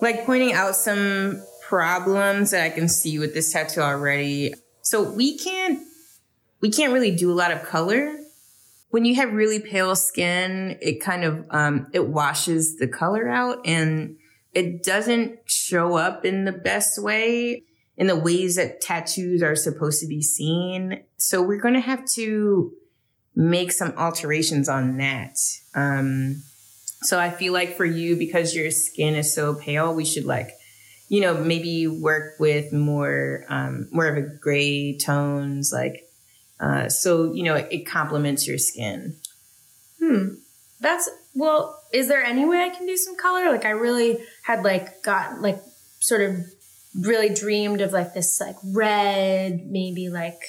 like 0.00 0.26
pointing 0.26 0.54
out 0.54 0.74
some 0.74 1.40
problems 1.68 2.50
that 2.50 2.64
I 2.64 2.70
can 2.70 2.88
see 2.88 3.20
with 3.20 3.32
this 3.32 3.52
tattoo 3.52 3.80
already. 3.80 4.54
So 4.82 5.08
we 5.08 5.38
can't 5.38 5.86
we 6.62 6.72
can't 6.72 6.92
really 6.92 7.14
do 7.14 7.30
a 7.30 7.36
lot 7.36 7.52
of 7.52 7.62
color. 7.62 8.18
When 8.90 9.04
you 9.04 9.14
have 9.14 9.32
really 9.32 9.60
pale 9.60 9.94
skin, 9.94 10.78
it 10.82 11.00
kind 11.00 11.22
of 11.22 11.46
um, 11.50 11.86
it 11.92 12.08
washes 12.08 12.76
the 12.76 12.88
color 12.88 13.28
out 13.28 13.58
and 13.64 14.16
it 14.54 14.82
doesn't 14.82 15.38
show 15.46 15.96
up 15.96 16.24
in 16.24 16.44
the 16.44 16.52
best 16.52 17.02
way 17.02 17.64
in 17.96 18.06
the 18.08 18.16
ways 18.16 18.56
that 18.56 18.80
tattoos 18.80 19.42
are 19.42 19.54
supposed 19.54 20.00
to 20.00 20.06
be 20.06 20.22
seen. 20.22 21.02
So 21.16 21.42
we're 21.42 21.60
going 21.60 21.74
to 21.74 21.80
have 21.80 22.04
to 22.14 22.72
make 23.36 23.72
some 23.72 23.92
alterations 23.96 24.68
on 24.68 24.96
that. 24.98 25.36
Um, 25.74 26.42
so 27.02 27.20
I 27.20 27.30
feel 27.30 27.52
like 27.52 27.76
for 27.76 27.84
you, 27.84 28.16
because 28.16 28.54
your 28.54 28.70
skin 28.70 29.14
is 29.14 29.34
so 29.34 29.54
pale, 29.54 29.94
we 29.94 30.04
should 30.04 30.24
like, 30.24 30.50
you 31.08 31.20
know, 31.20 31.34
maybe 31.34 31.86
work 31.86 32.40
with 32.40 32.72
more, 32.72 33.44
um, 33.48 33.88
more 33.92 34.06
of 34.06 34.16
a 34.16 34.22
gray 34.22 34.96
tones, 34.96 35.70
like, 35.72 36.08
uh, 36.60 36.88
so, 36.88 37.32
you 37.32 37.42
know, 37.42 37.56
it, 37.56 37.68
it 37.70 37.86
complements 37.86 38.46
your 38.46 38.58
skin. 38.58 39.16
Hmm. 40.00 40.34
That's, 40.80 41.08
well, 41.34 41.82
is 41.92 42.08
there 42.08 42.22
any 42.22 42.44
way 42.44 42.62
I 42.62 42.70
can 42.70 42.86
do 42.86 42.96
some 42.96 43.16
color? 43.16 43.50
Like 43.50 43.64
I 43.64 43.70
really 43.70 44.18
had 44.44 44.62
like 44.62 45.02
got 45.02 45.40
like 45.40 45.60
sort 46.00 46.22
of 46.22 46.36
really 46.94 47.34
dreamed 47.34 47.80
of 47.80 47.92
like 47.92 48.14
this 48.14 48.40
like 48.40 48.56
red, 48.64 49.66
maybe 49.66 50.08
like 50.08 50.40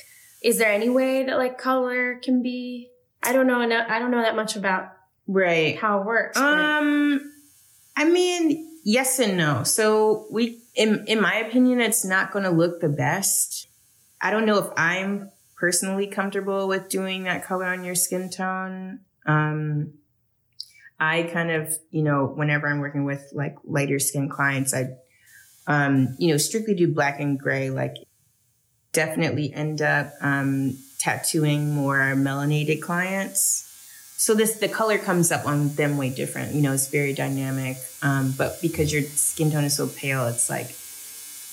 is 0.43 0.59
there 0.59 0.71
any 0.71 0.89
way 0.89 1.23
that 1.23 1.37
like 1.37 1.57
color 1.57 2.15
can 2.23 2.43
be 2.43 2.89
I 3.23 3.33
don't 3.33 3.47
know 3.47 3.61
enough 3.61 3.87
I 3.89 3.97
don't 3.97 4.11
know 4.11 4.21
that 4.21 4.35
much 4.35 4.55
about 4.55 4.91
right 5.27 5.77
how 5.77 6.01
it 6.01 6.05
works. 6.05 6.37
Um, 6.37 7.31
I 7.97 8.05
mean, 8.05 8.79
yes 8.83 9.19
and 9.19 9.37
no. 9.37 9.63
So 9.63 10.27
we, 10.31 10.59
in 10.75 11.05
in 11.07 11.19
my 11.19 11.35
opinion, 11.35 11.81
it's 11.81 12.05
not 12.05 12.31
going 12.31 12.45
to 12.45 12.51
look 12.51 12.79
the 12.79 12.89
best. 12.89 13.67
I 14.21 14.31
don't 14.31 14.45
know 14.45 14.59
if 14.59 14.67
I'm 14.77 15.31
personally 15.55 16.07
comfortable 16.07 16.67
with 16.67 16.89
doing 16.89 17.23
that 17.23 17.43
color 17.43 17.65
on 17.65 17.83
your 17.83 17.95
skin 17.95 18.29
tone. 18.29 18.99
Um, 19.25 19.93
I 20.99 21.23
kind 21.23 21.51
of, 21.51 21.73
you 21.91 22.03
know, 22.03 22.25
whenever 22.25 22.67
I'm 22.67 22.79
working 22.79 23.05
with 23.05 23.29
like 23.33 23.55
lighter 23.63 23.99
skin 23.99 24.29
clients, 24.29 24.73
I, 24.73 24.95
um, 25.67 26.15
you 26.17 26.31
know, 26.31 26.37
strictly 26.37 26.73
do 26.73 26.87
black 26.87 27.19
and 27.19 27.39
gray. 27.39 27.69
Like, 27.69 27.95
definitely 28.95 29.53
end 29.53 29.81
up 29.81 30.13
um, 30.21 30.77
tattooing 30.97 31.75
more 31.75 31.99
melanated 32.15 32.81
clients 32.81 33.65
so 34.17 34.33
this 34.33 34.55
the 34.59 34.69
color 34.69 34.97
comes 34.97 35.31
up 35.31 35.45
on 35.45 35.69
them 35.75 35.97
way 35.97 36.09
different 36.09 36.55
you 36.55 36.61
know 36.61 36.71
it's 36.71 36.87
very 36.87 37.13
dynamic 37.13 37.77
um, 38.01 38.33
but 38.37 38.59
because 38.61 38.91
your 38.91 39.03
skin 39.03 39.51
tone 39.51 39.65
is 39.65 39.75
so 39.75 39.87
pale 39.87 40.25
it's 40.27 40.49
like 40.49 40.73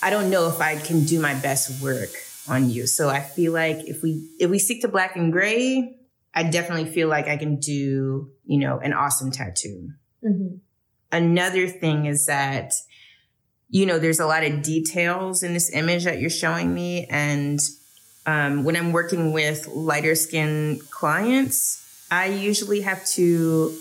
i 0.03 0.09
don't 0.09 0.31
know 0.31 0.49
if 0.49 0.61
i 0.61 0.77
can 0.77 1.05
do 1.05 1.21
my 1.21 1.35
best 1.35 1.83
work 1.83 2.11
on 2.49 2.71
you 2.71 2.87
so 2.87 3.09
i 3.09 3.21
feel 3.21 3.53
like 3.53 3.79
if 3.89 4.03
we 4.03 4.29
if 4.39 4.49
we 4.49 4.59
stick 4.59 4.81
to 4.81 4.89
black 4.89 5.17
and 5.17 5.33
gray 5.33 5.97
i 6.35 6.43
definitely 6.43 6.91
feel 6.91 7.09
like 7.09 7.29
i 7.29 7.37
can 7.37 7.57
do 7.57 8.31
you 8.45 8.59
know 8.59 8.79
an 8.79 8.93
awesome 8.93 9.31
tattoo. 9.31 9.91
Mhm. 10.25 10.61
another 11.11 11.67
thing 11.69 12.07
is 12.07 12.27
that 12.27 12.73
you 13.69 13.87
know 13.87 13.99
there's 13.99 14.21
a 14.21 14.27
lot 14.27 14.45
of 14.45 14.63
details 14.63 15.43
in 15.43 15.53
this 15.53 15.71
image 15.73 16.05
that 16.05 16.21
you're 16.21 16.31
showing 16.31 16.73
me. 16.75 17.07
And 17.07 17.59
um, 18.27 18.65
when 18.65 18.77
i'm 18.77 18.93
working 18.93 19.33
with 19.33 19.67
lighter 19.69 20.15
skin 20.15 20.81
clients 20.91 21.81
i 22.11 22.27
usually 22.27 22.83
have 22.83 23.05
to 23.07 23.77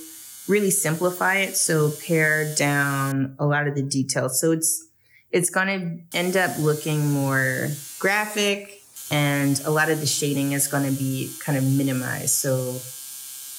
really 0.48 0.72
simplify 0.72 1.38
it. 1.38 1.56
So 1.56 1.92
pare 1.92 2.54
down 2.56 3.36
a 3.40 3.46
lot 3.46 3.68
of 3.68 3.76
the 3.76 3.84
details. 3.84 4.40
So 4.42 4.52
it's 4.52 4.88
it's 5.32 5.50
going 5.50 5.68
to 6.12 6.18
end 6.18 6.36
up 6.36 6.58
looking 6.60 7.10
more 7.12 7.70
graphic 8.00 8.81
and 9.12 9.60
a 9.66 9.70
lot 9.70 9.90
of 9.90 10.00
the 10.00 10.08
shading 10.08 10.54
is 10.54 10.68
going 10.68 10.84
to 10.84 10.98
be 10.98 11.32
kind 11.40 11.58
of 11.58 11.64
minimized 11.64 12.30
so 12.30 12.74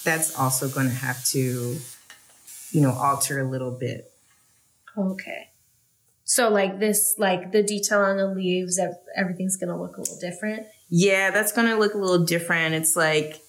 that's 0.05 0.37
also 0.37 0.69
going 0.69 0.89
to 0.89 0.95
have 0.95 1.23
to 1.25 1.79
you 2.71 2.81
know 2.81 2.93
alter 2.93 3.39
a 3.39 3.45
little 3.45 3.71
bit 3.71 4.13
Okay. 4.97 5.49
So 6.25 6.49
like 6.49 6.79
this, 6.79 7.15
like 7.19 7.53
the 7.53 7.63
detail 7.63 8.01
on 8.01 8.17
the 8.17 8.27
leaves, 8.27 8.81
everything's 9.17 9.57
gonna 9.57 9.81
look 9.81 9.97
a 9.97 10.01
little 10.01 10.19
different. 10.19 10.67
Yeah, 10.89 11.31
that's 11.31 11.53
going 11.53 11.69
to 11.69 11.77
look 11.77 11.95
a 11.95 11.99
little 11.99 12.27
different. 12.27 12.75
It's 12.75 12.97
like 12.97 13.41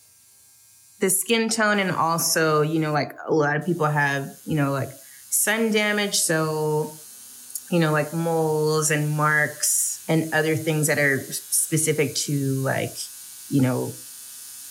the 1.02 1.10
skin 1.10 1.50
tone, 1.50 1.78
and 1.78 1.92
also, 1.92 2.62
you 2.62 2.80
know, 2.80 2.94
like 2.94 3.18
a 3.28 3.34
lot 3.34 3.58
of 3.58 3.66
people 3.66 3.86
have, 3.86 4.34
you 4.46 4.56
know, 4.56 4.72
like 4.72 4.90
sun 5.30 5.70
damage. 5.74 6.16
So, 6.16 6.94
you 7.74 7.80
know, 7.80 7.92
like 7.92 8.14
moles 8.14 8.92
and 8.92 9.10
marks 9.10 10.06
and 10.08 10.32
other 10.32 10.56
things 10.56 10.86
that 10.86 11.00
are 11.00 11.24
specific 11.24 12.14
to, 12.14 12.34
like, 12.58 12.94
you 13.50 13.62
know, 13.62 13.92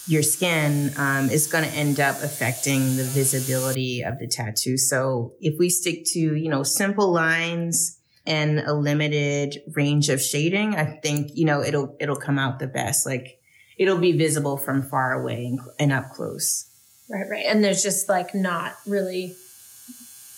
your 0.06 0.22
skin 0.22 0.92
um, 0.96 1.28
is 1.28 1.48
going 1.48 1.64
to 1.64 1.70
end 1.70 1.98
up 1.98 2.22
affecting 2.22 2.96
the 2.96 3.02
visibility 3.02 4.02
of 4.02 4.20
the 4.20 4.28
tattoo. 4.28 4.78
So, 4.78 5.32
if 5.40 5.58
we 5.58 5.68
stick 5.68 6.04
to, 6.12 6.20
you 6.20 6.48
know, 6.48 6.62
simple 6.62 7.12
lines, 7.12 7.98
and 8.24 8.60
a 8.60 8.72
limited 8.72 9.60
range 9.74 10.08
of 10.08 10.22
shading, 10.22 10.76
I 10.76 10.84
think 10.84 11.32
you 11.34 11.44
know 11.44 11.60
it'll 11.60 11.96
it'll 11.98 12.14
come 12.14 12.38
out 12.38 12.60
the 12.60 12.68
best. 12.68 13.04
Like 13.04 13.40
it'll 13.78 13.98
be 13.98 14.12
visible 14.12 14.56
from 14.56 14.80
far 14.80 15.12
away 15.12 15.46
and, 15.46 15.58
and 15.80 15.92
up 15.92 16.10
close. 16.10 16.70
Right, 17.10 17.28
right. 17.28 17.46
And 17.48 17.64
there's 17.64 17.82
just 17.82 18.08
like 18.08 18.32
not 18.32 18.76
really 18.86 19.34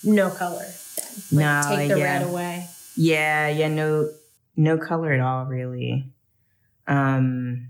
no 0.03 0.31
color. 0.31 0.65
Like 1.31 1.31
No, 1.31 1.61
take 1.75 1.89
the 1.89 1.97
yeah. 1.99 2.03
red 2.03 2.23
away. 2.23 2.67
Yeah, 2.95 3.47
yeah, 3.49 3.67
no 3.67 4.09
no 4.55 4.77
color 4.77 5.11
at 5.11 5.19
all 5.19 5.45
really. 5.45 6.11
Um 6.87 7.69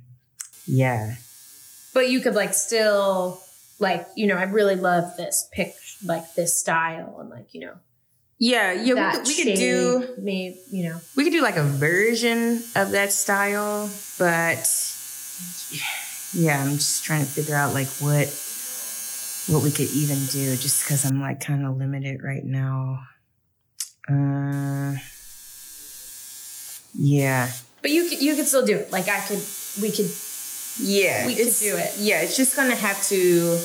yeah. 0.68 1.16
But 1.94 2.10
you 2.10 2.20
could 2.22 2.36
like 2.36 2.54
still 2.54 3.42
like 3.80 4.08
you 4.16 4.28
know 4.28 4.36
I 4.36 4.44
really 4.44 4.76
love 4.76 5.16
this 5.18 5.48
pic 5.52 5.76
like 6.04 6.34
this 6.36 6.60
style 6.60 7.18
and 7.20 7.30
like 7.30 7.54
you 7.54 7.62
know 7.62 7.74
Yeah, 8.38 8.74
yeah, 8.74 8.94
we 8.94 9.18
could, 9.18 9.28
we 9.28 9.44
could 9.44 9.56
do 9.56 10.16
me 10.20 10.60
you 10.72 10.90
know 10.90 11.00
we 11.16 11.24
could 11.24 11.34
do 11.34 11.42
like 11.42 11.56
a 11.58 11.64
version 11.64 12.64
of 12.76 12.92
that 12.92 13.12
style, 13.12 13.90
but 14.20 14.68
yeah, 16.34 16.62
I'm 16.62 16.74
just 16.76 17.04
trying 17.04 17.22
to 17.22 17.32
figure 17.32 17.56
out 17.56 17.74
like 17.74 17.88
what 18.00 18.28
what 19.48 19.64
we 19.64 19.72
could 19.72 19.90
even 19.92 20.18
do 20.26 20.56
just 20.58 20.84
because 20.84 21.06
I'm 21.06 21.22
like 21.22 21.40
kind 21.40 21.66
of 21.66 21.78
limited 21.78 22.22
right 22.24 22.44
now. 22.44 23.00
Uh 24.08 24.96
yeah. 26.98 27.52
but 27.82 27.91
you 27.91 28.08
could 28.10 28.22
you 28.22 28.36
could 28.36 28.48
still 28.48 28.65
do 28.65 28.78
it 28.78 28.91
like 28.91 29.08
I 29.10 29.20
could 29.22 29.41
we 29.82 29.91
could 29.91 30.10
Yeah. 30.80 31.26
We 31.28 31.36
could 31.36 31.54
do 31.60 31.78
it. 31.78 31.94
Yeah, 31.98 32.22
it's 32.22 32.38
just 32.38 32.56
gonna 32.56 32.76
have 32.76 33.02
to, 33.08 33.60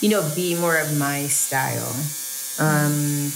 you 0.00 0.08
know, 0.08 0.28
be 0.34 0.54
more 0.54 0.76
of 0.76 0.96
my 0.98 1.26
style. 1.28 1.94
Um 2.58 3.32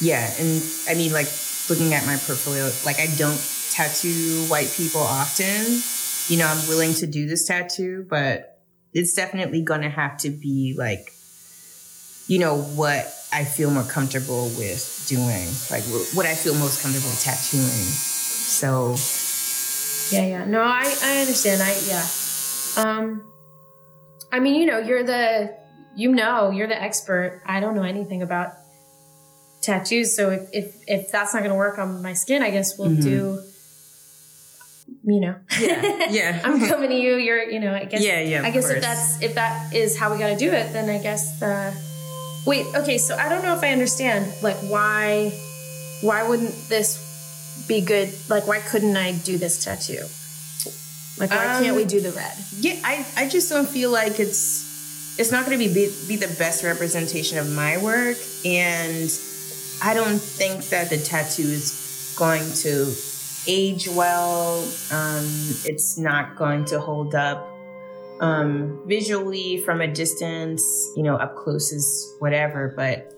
yeah, 0.00 0.30
and 0.38 0.62
I 0.88 0.94
mean 0.94 1.12
like 1.12 1.28
looking 1.68 1.92
at 1.94 2.06
my 2.06 2.16
portfolio, 2.16 2.70
like 2.84 3.00
I 3.00 3.06
don't 3.16 3.40
tattoo 3.70 4.44
white 4.48 4.70
people 4.76 5.00
often. 5.00 5.80
You 6.28 6.38
know, 6.38 6.46
I'm 6.46 6.68
willing 6.68 6.94
to 6.94 7.06
do 7.06 7.26
this 7.26 7.46
tattoo, 7.46 8.06
but 8.08 8.58
it's 8.92 9.14
definitely 9.14 9.62
gonna 9.62 9.90
have 9.90 10.18
to 10.18 10.30
be 10.30 10.74
like, 10.76 11.12
you 12.28 12.38
know, 12.38 12.56
what 12.58 13.12
I 13.32 13.44
feel 13.44 13.70
more 13.70 13.82
comfortable 13.84 14.48
with 14.56 15.04
doing, 15.08 15.48
like 15.70 15.82
what 16.14 16.26
I 16.26 16.34
feel 16.34 16.54
most 16.54 16.82
comfortable 16.82 17.10
tattooing. 17.20 17.88
So 18.52 18.94
Yeah, 20.14 20.26
yeah. 20.26 20.44
No, 20.44 20.62
I 20.62 20.84
I 21.02 21.18
understand. 21.20 21.62
I 21.62 21.74
yeah. 21.88 22.06
Um 22.76 23.24
I 24.30 24.40
mean, 24.40 24.60
you 24.60 24.66
know, 24.66 24.78
you're 24.78 25.02
the 25.04 25.56
you 25.96 26.12
know, 26.12 26.50
you're 26.50 26.68
the 26.68 26.80
expert. 26.80 27.42
I 27.44 27.58
don't 27.60 27.74
know 27.74 27.82
anything 27.82 28.22
about 28.22 28.52
tattoos, 29.62 30.14
so 30.14 30.30
if 30.30 30.42
if, 30.52 30.74
if 30.86 31.10
that's 31.10 31.34
not 31.34 31.40
going 31.40 31.50
to 31.50 31.56
work 31.56 31.78
on 31.78 32.02
my 32.02 32.12
skin, 32.12 32.42
I 32.42 32.50
guess 32.50 32.78
we'll 32.78 32.90
Mhm. 32.90 33.02
do 33.02 33.42
you 35.04 35.20
know. 35.20 35.34
Yeah, 35.60 36.06
yeah. 36.10 36.40
I'm 36.44 36.66
coming 36.66 36.90
to 36.90 36.96
you. 36.96 37.16
You're, 37.16 37.42
you 37.42 37.60
know, 37.60 37.74
I 37.74 37.84
guess 37.84 38.02
yeah, 38.04 38.20
yeah. 38.20 38.42
I 38.44 38.50
guess 38.50 38.68
if 38.70 38.80
that's 38.82 39.22
if 39.22 39.34
that 39.34 39.74
is 39.74 39.98
how 39.98 40.12
we 40.12 40.18
got 40.18 40.28
to 40.28 40.36
do 40.36 40.50
it, 40.50 40.72
then 40.72 40.88
I 40.88 40.98
guess 41.02 41.42
uh 41.42 41.72
Wait, 42.48 42.64
okay, 42.74 42.96
so 42.96 43.14
I 43.14 43.28
don't 43.28 43.42
know 43.42 43.54
if 43.54 43.62
I 43.62 43.72
understand 43.72 44.32
like 44.42 44.56
why 44.56 45.30
why 46.00 46.26
wouldn't 46.26 46.54
this 46.70 47.64
be 47.68 47.82
good? 47.82 48.10
Like 48.30 48.46
why 48.46 48.60
couldn't 48.60 48.96
I 48.96 49.12
do 49.12 49.36
this 49.36 49.62
tattoo? 49.62 50.06
Like 51.20 51.30
why 51.30 51.44
Um, 51.44 51.62
can't 51.62 51.76
we 51.76 51.84
do 51.84 52.00
the 52.00 52.10
red? 52.12 52.32
Yeah, 52.58 52.80
I, 52.82 53.04
I 53.18 53.28
just 53.28 53.50
don't 53.50 53.68
feel 53.68 53.90
like 53.90 54.18
it's 54.18 55.18
it's 55.18 55.30
not 55.30 55.44
going 55.44 55.58
to 55.58 55.68
be, 55.68 55.74
be 55.74 55.92
be 56.08 56.16
the 56.16 56.32
best 56.38 56.64
representation 56.64 57.36
of 57.36 57.52
my 57.52 57.76
work, 57.76 58.16
and 58.46 59.12
I 59.82 59.92
don't 59.92 60.18
think 60.18 60.64
that 60.70 60.88
the 60.88 60.96
tattoo 60.96 61.42
is 61.42 62.14
going 62.16 62.50
to 62.64 62.94
age 63.46 63.88
well. 63.88 64.64
Um, 64.90 65.26
it's 65.66 65.98
not 65.98 66.36
going 66.36 66.64
to 66.66 66.80
hold 66.80 67.14
up 67.14 67.46
um, 68.20 68.80
visually 68.86 69.60
from 69.62 69.80
a 69.80 69.86
distance. 69.86 70.62
You 70.96 71.02
know, 71.02 71.16
up 71.16 71.36
close 71.36 71.72
is 71.72 72.14
whatever, 72.18 72.72
but 72.76 73.14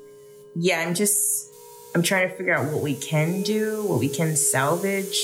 yeah, 0.54 0.80
I'm 0.80 0.94
just 0.94 1.52
I'm 1.94 2.02
trying 2.02 2.28
to 2.28 2.34
figure 2.36 2.54
out 2.54 2.72
what 2.72 2.82
we 2.82 2.94
can 2.94 3.42
do, 3.42 3.84
what 3.84 3.98
we 4.00 4.08
can 4.08 4.36
salvage, 4.36 5.18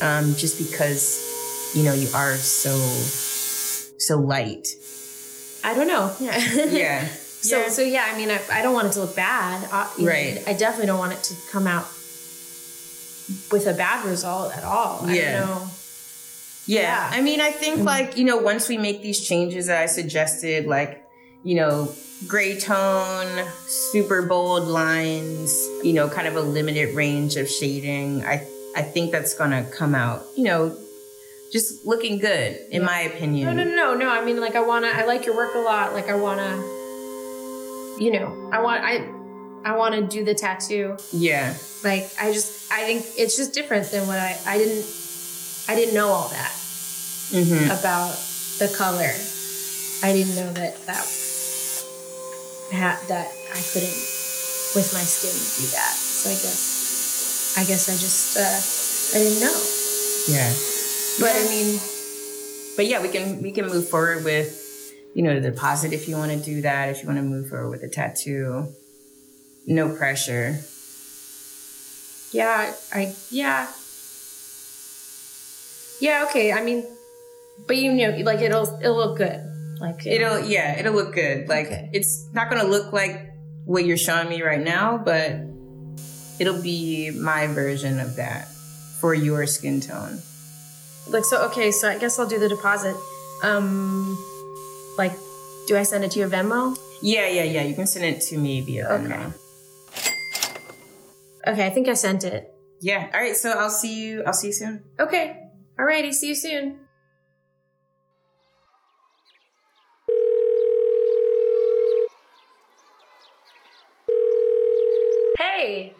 um, 0.00 0.34
just 0.34 0.58
because 0.58 1.72
you 1.74 1.82
know 1.84 1.92
you 1.92 2.08
are 2.14 2.34
so 2.36 2.76
so 3.98 4.18
light. 4.18 4.68
I 5.64 5.74
don't 5.74 5.88
know. 5.88 6.14
Yeah. 6.20 6.36
Yeah. 6.70 7.08
so 7.08 7.60
Yeah. 7.60 7.68
so 7.68 7.82
yeah, 7.82 8.08
I 8.12 8.16
mean 8.16 8.30
I, 8.30 8.40
I 8.52 8.62
don't 8.62 8.74
want 8.74 8.88
it 8.88 8.92
to 8.92 9.00
look 9.00 9.16
bad. 9.16 9.62
Know, 9.98 10.06
Right. 10.06 10.42
I 10.46 10.52
definitely 10.52 10.86
don't 10.86 10.98
want 10.98 11.12
it 11.12 11.22
to 11.24 11.34
come 11.50 11.66
out 11.66 11.86
with 13.50 13.66
a 13.66 13.72
bad 13.74 14.04
result 14.04 14.56
at 14.56 14.62
all. 14.64 15.00
I 15.04 15.14
Yeah. 15.16 15.38
don't 15.40 15.48
know. 15.50 15.66
Yeah. 16.66 17.10
I 17.12 17.22
mean, 17.22 17.40
I 17.40 17.50
think 17.50 17.76
mm-hmm. 17.76 17.86
like, 17.86 18.16
you 18.16 18.24
know, 18.24 18.36
once 18.36 18.68
we 18.68 18.78
make 18.78 19.02
these 19.02 19.26
changes 19.26 19.66
that 19.66 19.80
I 19.80 19.86
suggested, 19.86 20.66
like, 20.66 21.04
you 21.42 21.54
know, 21.54 21.92
gray 22.26 22.58
tone, 22.58 23.46
super 23.66 24.22
bold 24.22 24.64
lines, 24.64 25.52
you 25.82 25.92
know, 25.92 26.08
kind 26.08 26.26
of 26.26 26.36
a 26.36 26.40
limited 26.40 26.94
range 26.94 27.36
of 27.36 27.48
shading, 27.48 28.24
I 28.24 28.46
I 28.74 28.82
think 28.82 29.12
that's 29.12 29.34
gonna 29.34 29.64
come 29.64 29.94
out, 29.94 30.22
you 30.36 30.44
know, 30.44 30.76
just 31.52 31.86
looking 31.86 32.18
good, 32.18 32.58
in 32.70 32.84
my 32.84 33.00
opinion. 33.00 33.56
No, 33.56 33.64
no, 33.64 33.70
no, 33.70 33.74
no, 33.74 33.94
no. 33.94 34.10
I 34.10 34.24
mean, 34.24 34.40
like, 34.40 34.56
I 34.56 34.60
wanna. 34.60 34.88
I 34.88 35.06
like 35.06 35.24
your 35.24 35.34
work 35.34 35.54
a 35.54 35.60
lot. 35.60 35.94
Like, 35.94 36.08
I 36.08 36.14
wanna. 36.14 36.56
You 37.98 38.10
know, 38.12 38.50
I 38.52 38.60
want. 38.60 38.84
I. 38.84 39.12
I 39.64 39.74
want 39.76 39.96
to 39.96 40.02
do 40.02 40.24
the 40.24 40.32
tattoo. 40.32 40.96
Yeah. 41.12 41.52
Like 41.82 42.08
I 42.20 42.32
just 42.32 42.70
I 42.72 42.84
think 42.84 43.04
it's 43.18 43.36
just 43.36 43.52
different 43.52 43.90
than 43.90 44.06
what 44.06 44.16
I 44.16 44.38
I 44.46 44.58
didn't 44.58 44.84
I 45.68 45.74
didn't 45.74 45.94
know 45.94 46.08
all 46.08 46.28
that 46.28 46.52
Mm-hmm. 47.26 47.70
about 47.74 48.14
the 48.62 48.68
color. 48.76 49.10
I 50.06 50.12
didn't 50.12 50.36
know 50.36 50.52
that 50.52 50.78
that 50.86 51.04
that 53.08 53.28
I 53.50 53.60
couldn't 53.72 53.98
with 54.74 54.90
my 54.94 55.00
skin 55.02 55.34
do 55.58 55.66
that. 55.74 55.94
So 55.94 56.30
I 56.30 56.34
guess 56.34 57.54
I 57.58 57.64
guess 57.64 57.88
I 57.88 57.92
just 57.98 58.36
uh, 58.36 59.18
I 59.18 59.22
didn't 59.22 59.40
know. 59.40 59.58
Yeah. 60.28 60.52
But 61.18 61.34
I 61.34 61.48
mean, 61.50 61.80
But 62.76 62.86
yeah, 62.86 63.02
we 63.02 63.08
can 63.08 63.42
we 63.42 63.50
can 63.50 63.66
move 63.66 63.88
forward 63.88 64.22
with 64.24 64.54
you 65.14 65.22
know 65.24 65.34
the 65.40 65.50
deposit 65.50 65.92
if 65.92 66.06
you 66.08 66.16
want 66.16 66.30
to 66.30 66.38
do 66.38 66.62
that. 66.62 66.90
If 66.90 67.02
you 67.02 67.06
want 67.08 67.18
to 67.18 67.24
move 67.24 67.48
forward 67.48 67.70
with 67.70 67.82
a 67.82 67.88
tattoo, 67.88 68.68
no 69.66 69.88
pressure. 69.96 70.60
yeah, 72.32 72.72
I 72.92 73.14
yeah. 73.30 73.66
Yeah, 76.00 76.26
okay. 76.28 76.52
I 76.52 76.62
mean, 76.62 76.84
but 77.66 77.76
you 77.76 77.92
know, 77.92 78.10
like 78.24 78.40
it'll 78.40 78.78
it'll 78.80 78.96
look 78.96 79.18
good. 79.18 79.40
Like 79.80 80.06
It'll 80.06 80.40
yeah, 80.40 80.78
it'll 80.78 80.94
look 80.94 81.14
good. 81.14 81.48
Like 81.48 81.66
Okay. 81.66 81.90
it's 81.92 82.28
not 82.32 82.48
gonna 82.50 82.64
look 82.68 82.92
like 82.92 83.32
what 83.64 83.84
you're 83.84 83.96
showing 83.96 84.28
me 84.28 84.42
right 84.42 84.60
now, 84.62 84.96
but 84.98 85.32
it'll 86.38 86.62
be 86.62 87.10
my 87.10 87.46
version 87.48 87.98
of 88.00 88.16
that 88.16 88.48
for 89.00 89.14
your 89.14 89.46
skin 89.46 89.80
tone. 89.80 90.20
like 91.08 91.24
so 91.24 91.42
okay 91.46 91.70
so 91.70 91.88
i 91.88 91.96
guess 91.98 92.18
i'll 92.18 92.26
do 92.26 92.38
the 92.38 92.48
deposit 92.48 92.96
um 93.44 94.16
like 94.98 95.12
do 95.68 95.76
i 95.76 95.82
send 95.84 96.02
it 96.04 96.10
to 96.10 96.18
your 96.18 96.28
venmo 96.28 96.76
Yeah, 97.00 97.28
yeah, 97.28 97.44
yeah. 97.44 97.62
You 97.62 97.74
can 97.74 97.86
send 97.86 98.04
it 98.04 98.20
to 98.28 98.36
me 98.38 98.60
via 98.62 98.88
Okay. 98.88 99.04
Venmo. 99.14 99.32
okay 101.46 101.66
i 101.66 101.70
think 101.70 101.88
i 101.88 101.94
sent 101.94 102.24
it 102.24 102.52
Yeah. 102.80 103.08
All 103.14 103.20
right. 103.20 103.36
So 103.36 103.50
I'll 103.56 103.70
see 103.72 103.94
you. 104.04 104.22
I'll 104.26 104.34
see 104.36 104.48
you 104.48 104.52
soon. 104.52 104.82
okay 105.00 105.45
alrighty 105.78 106.12
see 106.12 106.28
you 106.28 106.34
soon 106.34 106.78
hey 115.38 115.94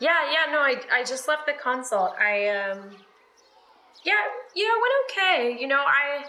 yeah 0.00 0.30
yeah 0.30 0.52
no 0.52 0.58
i 0.58 0.76
i 0.92 1.04
just 1.04 1.28
left 1.28 1.46
the 1.46 1.52
consult 1.52 2.12
i 2.20 2.48
um 2.48 2.90
yeah 4.04 4.14
yeah 4.54 4.64
it 4.64 4.80
went 4.80 4.94
okay 5.10 5.60
you 5.60 5.68
know 5.68 5.82
i 5.86 6.24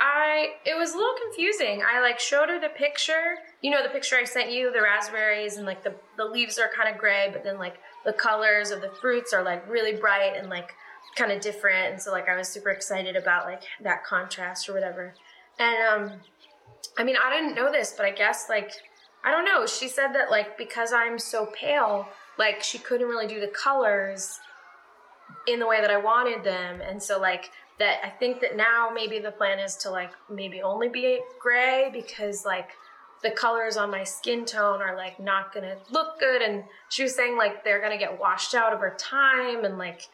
I 0.00 0.54
it 0.64 0.74
was 0.78 0.94
a 0.94 0.96
little 0.96 1.14
confusing. 1.26 1.82
I 1.86 2.00
like 2.00 2.18
showed 2.18 2.48
her 2.48 2.58
the 2.58 2.70
picture. 2.70 3.36
You 3.60 3.70
know 3.70 3.82
the 3.82 3.90
picture 3.90 4.16
I 4.16 4.24
sent 4.24 4.50
you, 4.50 4.72
the 4.72 4.80
raspberries 4.80 5.58
and 5.58 5.66
like 5.66 5.84
the 5.84 5.94
the 6.16 6.24
leaves 6.24 6.58
are 6.58 6.70
kind 6.74 6.92
of 6.92 6.98
gray, 6.98 7.28
but 7.30 7.44
then 7.44 7.58
like 7.58 7.74
the 8.06 8.14
colors 8.14 8.70
of 8.70 8.80
the 8.80 8.88
fruits 8.88 9.34
are 9.34 9.42
like 9.42 9.68
really 9.68 9.94
bright 9.94 10.36
and 10.36 10.48
like 10.48 10.72
kind 11.16 11.32
of 11.32 11.40
different. 11.40 11.92
And 11.92 12.02
so 12.02 12.12
like 12.12 12.28
I 12.28 12.36
was 12.36 12.48
super 12.48 12.70
excited 12.70 13.16
about 13.16 13.46
like 13.46 13.62
that 13.82 14.04
contrast 14.04 14.68
or 14.68 14.74
whatever. 14.74 15.14
And 15.58 16.10
um 16.10 16.20
I 16.98 17.04
mean, 17.04 17.16
I 17.22 17.34
didn't 17.34 17.54
know 17.54 17.70
this, 17.70 17.94
but 17.96 18.06
I 18.06 18.10
guess 18.10 18.48
like 18.48 18.72
I 19.24 19.30
don't 19.30 19.44
know. 19.44 19.66
She 19.66 19.88
said 19.88 20.12
that 20.14 20.30
like 20.30 20.56
because 20.56 20.92
I'm 20.92 21.18
so 21.18 21.46
pale, 21.46 22.08
like 22.38 22.62
she 22.62 22.78
couldn't 22.78 23.08
really 23.08 23.26
do 23.26 23.40
the 23.40 23.48
colors 23.48 24.38
in 25.46 25.58
the 25.58 25.66
way 25.66 25.80
that 25.80 25.90
I 25.90 25.98
wanted 25.98 26.44
them. 26.44 26.80
And 26.80 27.02
so 27.02 27.18
like 27.18 27.50
that 27.78 27.98
I 28.04 28.10
think 28.10 28.40
that 28.40 28.56
now 28.56 28.90
maybe 28.94 29.18
the 29.18 29.30
plan 29.30 29.58
is 29.58 29.76
to 29.76 29.90
like 29.90 30.12
maybe 30.30 30.62
only 30.62 30.88
be 30.88 31.20
gray 31.40 31.90
because 31.92 32.44
like 32.44 32.70
the 33.22 33.30
colors 33.30 33.76
on 33.76 33.90
my 33.90 34.04
skin 34.04 34.44
tone 34.44 34.80
are 34.80 34.96
like 34.96 35.20
not 35.20 35.52
gonna 35.52 35.76
look 35.90 36.18
good 36.18 36.42
and 36.42 36.64
she 36.88 37.02
was 37.02 37.14
saying 37.14 37.36
like 37.36 37.64
they're 37.64 37.80
gonna 37.80 37.98
get 37.98 38.18
washed 38.18 38.54
out 38.54 38.72
over 38.72 38.94
time 38.98 39.64
and 39.64 39.78
like 39.78 40.08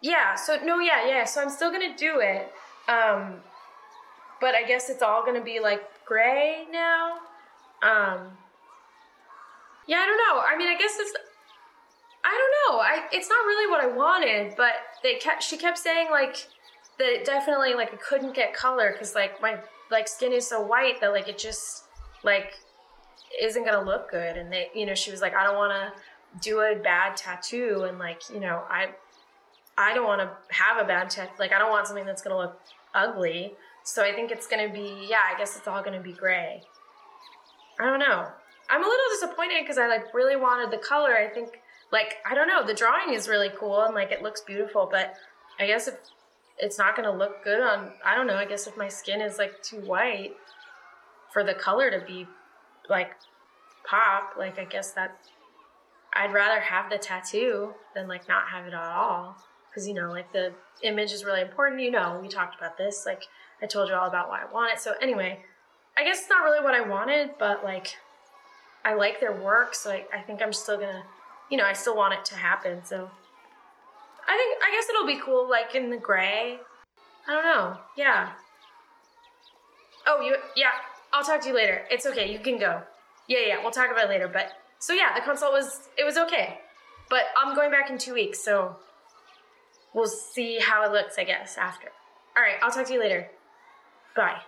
yeah 0.00 0.34
so 0.34 0.56
no 0.64 0.78
yeah 0.78 1.06
yeah 1.06 1.24
so 1.24 1.40
I'm 1.40 1.50
still 1.50 1.70
gonna 1.70 1.96
do 1.96 2.20
it 2.20 2.52
um 2.88 3.36
but 4.40 4.54
I 4.54 4.62
guess 4.66 4.88
it's 4.90 5.02
all 5.02 5.24
gonna 5.24 5.42
be 5.42 5.60
like 5.60 5.82
gray 6.04 6.66
now 6.70 7.18
um 7.82 8.28
yeah 9.86 9.98
I 9.98 10.06
don't 10.06 10.18
know 10.18 10.42
I 10.46 10.56
mean 10.56 10.68
I 10.68 10.76
guess 10.78 10.96
it's 10.98 11.14
I 12.24 12.30
don't 12.30 12.76
know. 12.76 12.80
I 12.80 13.08
it's 13.12 13.28
not 13.28 13.44
really 13.46 13.70
what 13.70 13.82
I 13.82 13.86
wanted, 13.86 14.54
but 14.56 14.72
they 15.02 15.14
kept 15.14 15.42
she 15.42 15.56
kept 15.56 15.78
saying 15.78 16.08
like 16.10 16.46
that 16.98 17.06
it 17.06 17.24
definitely 17.24 17.74
like 17.74 17.92
I 17.92 17.96
couldn't 17.96 18.34
get 18.34 18.52
color 18.52 18.92
because 18.92 19.14
like 19.14 19.40
my 19.40 19.58
like 19.90 20.08
skin 20.08 20.32
is 20.32 20.46
so 20.46 20.60
white 20.60 21.00
that 21.00 21.12
like 21.12 21.28
it 21.28 21.38
just 21.38 21.84
like 22.24 22.54
isn't 23.40 23.64
gonna 23.64 23.84
look 23.84 24.10
good. 24.10 24.36
And 24.36 24.52
they 24.52 24.70
you 24.74 24.84
know 24.84 24.94
she 24.94 25.10
was 25.10 25.20
like 25.20 25.34
I 25.34 25.44
don't 25.44 25.56
want 25.56 25.72
to 25.72 26.40
do 26.40 26.60
a 26.60 26.74
bad 26.74 27.16
tattoo 27.16 27.86
and 27.88 27.98
like 27.98 28.22
you 28.32 28.40
know 28.40 28.62
I 28.68 28.88
I 29.78 29.94
don't 29.94 30.06
want 30.06 30.20
to 30.20 30.28
have 30.54 30.82
a 30.82 30.86
bad 30.86 31.08
tattoo. 31.08 31.30
Like 31.38 31.52
I 31.52 31.58
don't 31.58 31.70
want 31.70 31.86
something 31.86 32.04
that's 32.04 32.20
gonna 32.20 32.36
look 32.36 32.60
ugly. 32.94 33.54
So 33.84 34.02
I 34.02 34.12
think 34.12 34.32
it's 34.32 34.48
gonna 34.48 34.68
be 34.68 35.06
yeah. 35.08 35.22
I 35.32 35.38
guess 35.38 35.56
it's 35.56 35.68
all 35.68 35.82
gonna 35.82 36.00
be 36.00 36.12
gray. 36.12 36.62
I 37.78 37.84
don't 37.84 38.00
know. 38.00 38.26
I'm 38.68 38.82
a 38.82 38.86
little 38.86 39.06
disappointed 39.12 39.58
because 39.60 39.78
I 39.78 39.86
like 39.86 40.12
really 40.12 40.34
wanted 40.34 40.72
the 40.72 40.84
color. 40.84 41.16
I 41.16 41.28
think 41.28 41.60
like 41.92 42.16
I 42.28 42.34
don't 42.34 42.48
know, 42.48 42.66
the 42.66 42.74
drawing 42.74 43.14
is 43.14 43.28
really 43.28 43.50
cool 43.56 43.80
and 43.82 43.94
like 43.94 44.10
it 44.10 44.20
looks 44.20 44.40
beautiful, 44.40 44.88
but 44.90 45.14
I 45.60 45.66
guess 45.66 45.86
if 45.86 45.94
it's 46.58 46.76
not 46.76 46.96
gonna 46.96 47.16
look 47.16 47.44
good 47.44 47.60
on 47.60 47.92
I 48.04 48.16
don't 48.16 48.26
know, 48.26 48.34
I 48.34 48.46
guess 48.46 48.66
if 48.66 48.76
my 48.76 48.88
skin 48.88 49.20
is 49.20 49.38
like 49.38 49.62
too 49.62 49.80
white 49.80 50.34
for 51.32 51.44
the 51.44 51.54
color 51.54 51.88
to 51.88 52.04
be 52.04 52.26
like 52.90 53.12
pop, 53.88 54.34
like 54.36 54.58
I 54.58 54.64
guess 54.64 54.90
that 54.92 55.18
I'd 56.12 56.32
rather 56.32 56.58
have 56.60 56.90
the 56.90 56.98
tattoo 56.98 57.74
than 57.94 58.08
like 58.08 58.28
not 58.28 58.48
have 58.48 58.66
it 58.66 58.74
at 58.74 58.82
all. 58.82 59.36
Cause 59.78 59.86
you 59.86 59.94
know, 59.94 60.10
like 60.10 60.32
the 60.32 60.52
image 60.82 61.12
is 61.12 61.24
really 61.24 61.40
important, 61.40 61.80
you 61.80 61.92
know, 61.92 62.18
we 62.20 62.26
talked 62.26 62.58
about 62.58 62.76
this, 62.76 63.06
like 63.06 63.22
I 63.62 63.66
told 63.66 63.88
you 63.88 63.94
all 63.94 64.08
about 64.08 64.28
why 64.28 64.42
I 64.42 64.52
want 64.52 64.72
it. 64.72 64.80
So 64.80 64.94
anyway, 65.00 65.38
I 65.96 66.02
guess 66.02 66.18
it's 66.18 66.28
not 66.28 66.42
really 66.42 66.64
what 66.64 66.74
I 66.74 66.80
wanted, 66.80 67.30
but 67.38 67.62
like 67.62 67.96
I 68.84 68.94
like 68.94 69.20
their 69.20 69.32
work, 69.32 69.76
so 69.76 69.92
I, 69.92 70.04
I 70.12 70.20
think 70.22 70.42
I'm 70.42 70.52
still 70.52 70.76
gonna 70.76 71.04
you 71.48 71.56
know, 71.56 71.64
I 71.64 71.74
still 71.74 71.96
want 71.96 72.12
it 72.12 72.24
to 72.24 72.34
happen. 72.34 72.84
So 72.84 73.08
I 74.26 74.36
think 74.36 74.58
I 74.66 74.72
guess 74.72 74.88
it'll 74.88 75.06
be 75.06 75.20
cool, 75.24 75.48
like 75.48 75.76
in 75.76 75.90
the 75.90 75.96
gray. 75.96 76.58
I 77.28 77.32
don't 77.32 77.44
know. 77.44 77.78
Yeah. 77.96 78.30
Oh, 80.08 80.20
you 80.22 80.34
yeah. 80.56 80.70
I'll 81.12 81.22
talk 81.22 81.40
to 81.42 81.48
you 81.50 81.54
later. 81.54 81.84
It's 81.88 82.04
okay. 82.04 82.32
You 82.32 82.40
can 82.40 82.58
go. 82.58 82.82
Yeah, 83.28 83.46
yeah. 83.46 83.62
We'll 83.62 83.70
talk 83.70 83.92
about 83.92 84.06
it 84.06 84.08
later. 84.08 84.26
But 84.26 84.54
so 84.80 84.92
yeah, 84.92 85.14
the 85.14 85.20
consult 85.20 85.52
was 85.52 85.88
it 85.96 86.02
was 86.02 86.16
okay, 86.16 86.58
but 87.08 87.26
I'm 87.36 87.54
going 87.54 87.70
back 87.70 87.90
in 87.90 87.96
two 87.96 88.14
weeks, 88.14 88.42
so 88.42 88.74
we'll 89.94 90.06
see 90.06 90.58
how 90.58 90.84
it 90.84 90.92
looks. 90.92 91.18
I 91.18 91.24
guess 91.24 91.56
after. 91.58 91.88
All 92.36 92.42
right. 92.42 92.56
I'll 92.62 92.70
talk 92.70 92.86
to 92.86 92.92
you 92.92 93.00
later. 93.00 93.28
Bye. 94.14 94.40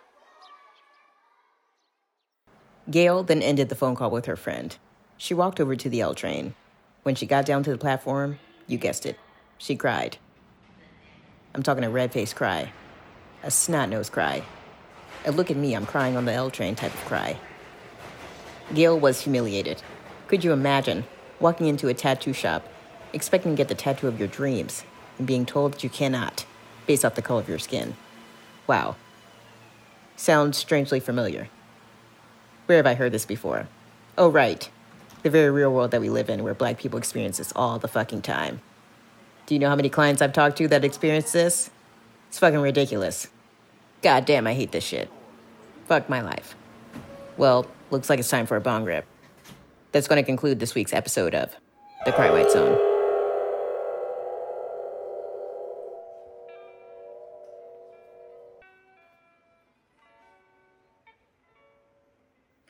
Gail 2.91 3.23
then 3.23 3.43
ended 3.43 3.69
the 3.69 3.75
phone 3.75 3.95
call 3.95 4.11
with 4.11 4.27
her 4.27 4.37
friend. 4.37 4.77
She 5.17 5.35
walked 5.35 5.61
over 5.61 5.77
to 5.77 5.89
the 5.89 6.01
L 6.01 6.15
train. 6.15 6.55
When 7.03 7.15
she 7.15 7.27
got 7.27 7.47
down 7.47 7.63
to 7.63 7.71
the 7.71 7.79
platform, 7.79 8.39
you 8.67 8.79
guessed 8.79 9.07
it, 9.07 9.19
she 9.59 9.77
cried. 9.77 10.19
I'm 11.55 11.63
talking 11.63 11.85
a 11.85 11.91
red 11.91 12.13
faced 12.13 12.37
cry, 12.37 12.73
a 13.43 13.51
snot 13.51 13.89
nosed 13.89 14.13
cry, 14.13 14.43
a 15.25 15.33
look 15.33 15.51
at 15.51 15.57
me, 15.57 15.75
I'm 15.75 15.87
crying 15.87 16.17
on 16.17 16.25
the 16.25 16.33
L 16.33 16.51
train 16.51 16.75
type 16.75 16.95
of 16.95 17.05
cry. 17.05 17.39
Gail 18.75 18.99
was 18.99 19.21
humiliated. 19.21 19.83
Could 20.29 20.45
you 20.45 20.53
imagine 20.53 21.05
walking 21.39 21.67
into 21.67 21.89
a 21.89 21.95
tattoo 21.95 22.33
shop, 22.33 22.67
expecting 23.13 23.53
to 23.53 23.57
get 23.57 23.69
the 23.69 23.75
tattoo 23.75 24.09
of 24.09 24.19
your 24.19 24.29
dreams, 24.29 24.85
and 25.21 25.27
being 25.27 25.47
told 25.47 25.75
that 25.75 25.85
you 25.85 25.91
cannot, 25.91 26.47
based 26.87 27.05
off 27.05 27.15
the 27.15 27.23
color 27.23 27.41
of 27.41 27.49
your 27.49 27.59
skin? 27.59 27.95
Wow. 28.67 28.97
Sounds 30.17 30.59
strangely 30.59 30.99
familiar. 30.99 31.49
Where 32.67 32.79
have 32.79 32.87
I 32.87 32.95
heard 32.95 33.13
this 33.13 33.27
before? 33.27 33.69
Oh, 34.17 34.31
right. 34.31 34.69
The 35.23 35.31
very 35.31 35.51
real 35.51 35.73
world 35.73 35.91
that 35.91 36.01
we 36.01 36.09
live 36.09 36.31
in, 36.31 36.43
where 36.43 36.55
black 36.55 36.79
people 36.79 36.99
experience 36.99 37.37
this 37.37 37.53
all 37.55 37.79
the 37.79 37.87
fucking 37.87 38.23
time. 38.23 38.63
Do 39.45 39.55
you 39.55 39.59
know 39.59 39.69
how 39.69 39.77
many 39.77 39.91
clients 39.91 40.23
I've 40.23 40.33
talked 40.33 40.57
to 40.59 40.69
that 40.69 40.85
experience 40.85 41.33
this? 41.33 41.71
It's 42.29 42.39
fucking 42.39 42.61
ridiculous. 42.61 43.29
God 44.03 44.25
damn, 44.25 44.47
I 44.47 44.55
hate 44.55 44.73
this 44.73 44.85
shit. 44.85 45.11
Fuck 45.87 46.09
my 46.09 46.23
life. 46.23 46.55
Well, 47.37 47.67
looks 47.91 48.09
like 48.09 48.21
it's 48.21 48.31
time 48.31 48.47
for 48.47 48.57
a 48.57 48.61
bong 48.61 48.85
rip. 48.85 49.05
That's 49.93 50.09
going 50.09 50.23
to 50.23 50.27
conclude 50.27 50.61
this 50.61 50.75
week's 50.75 50.95
episode 50.95 51.35
of 51.35 51.55
The 52.07 52.13
Cry 52.13 52.31
White 52.31 52.51
Zone. 52.51 52.90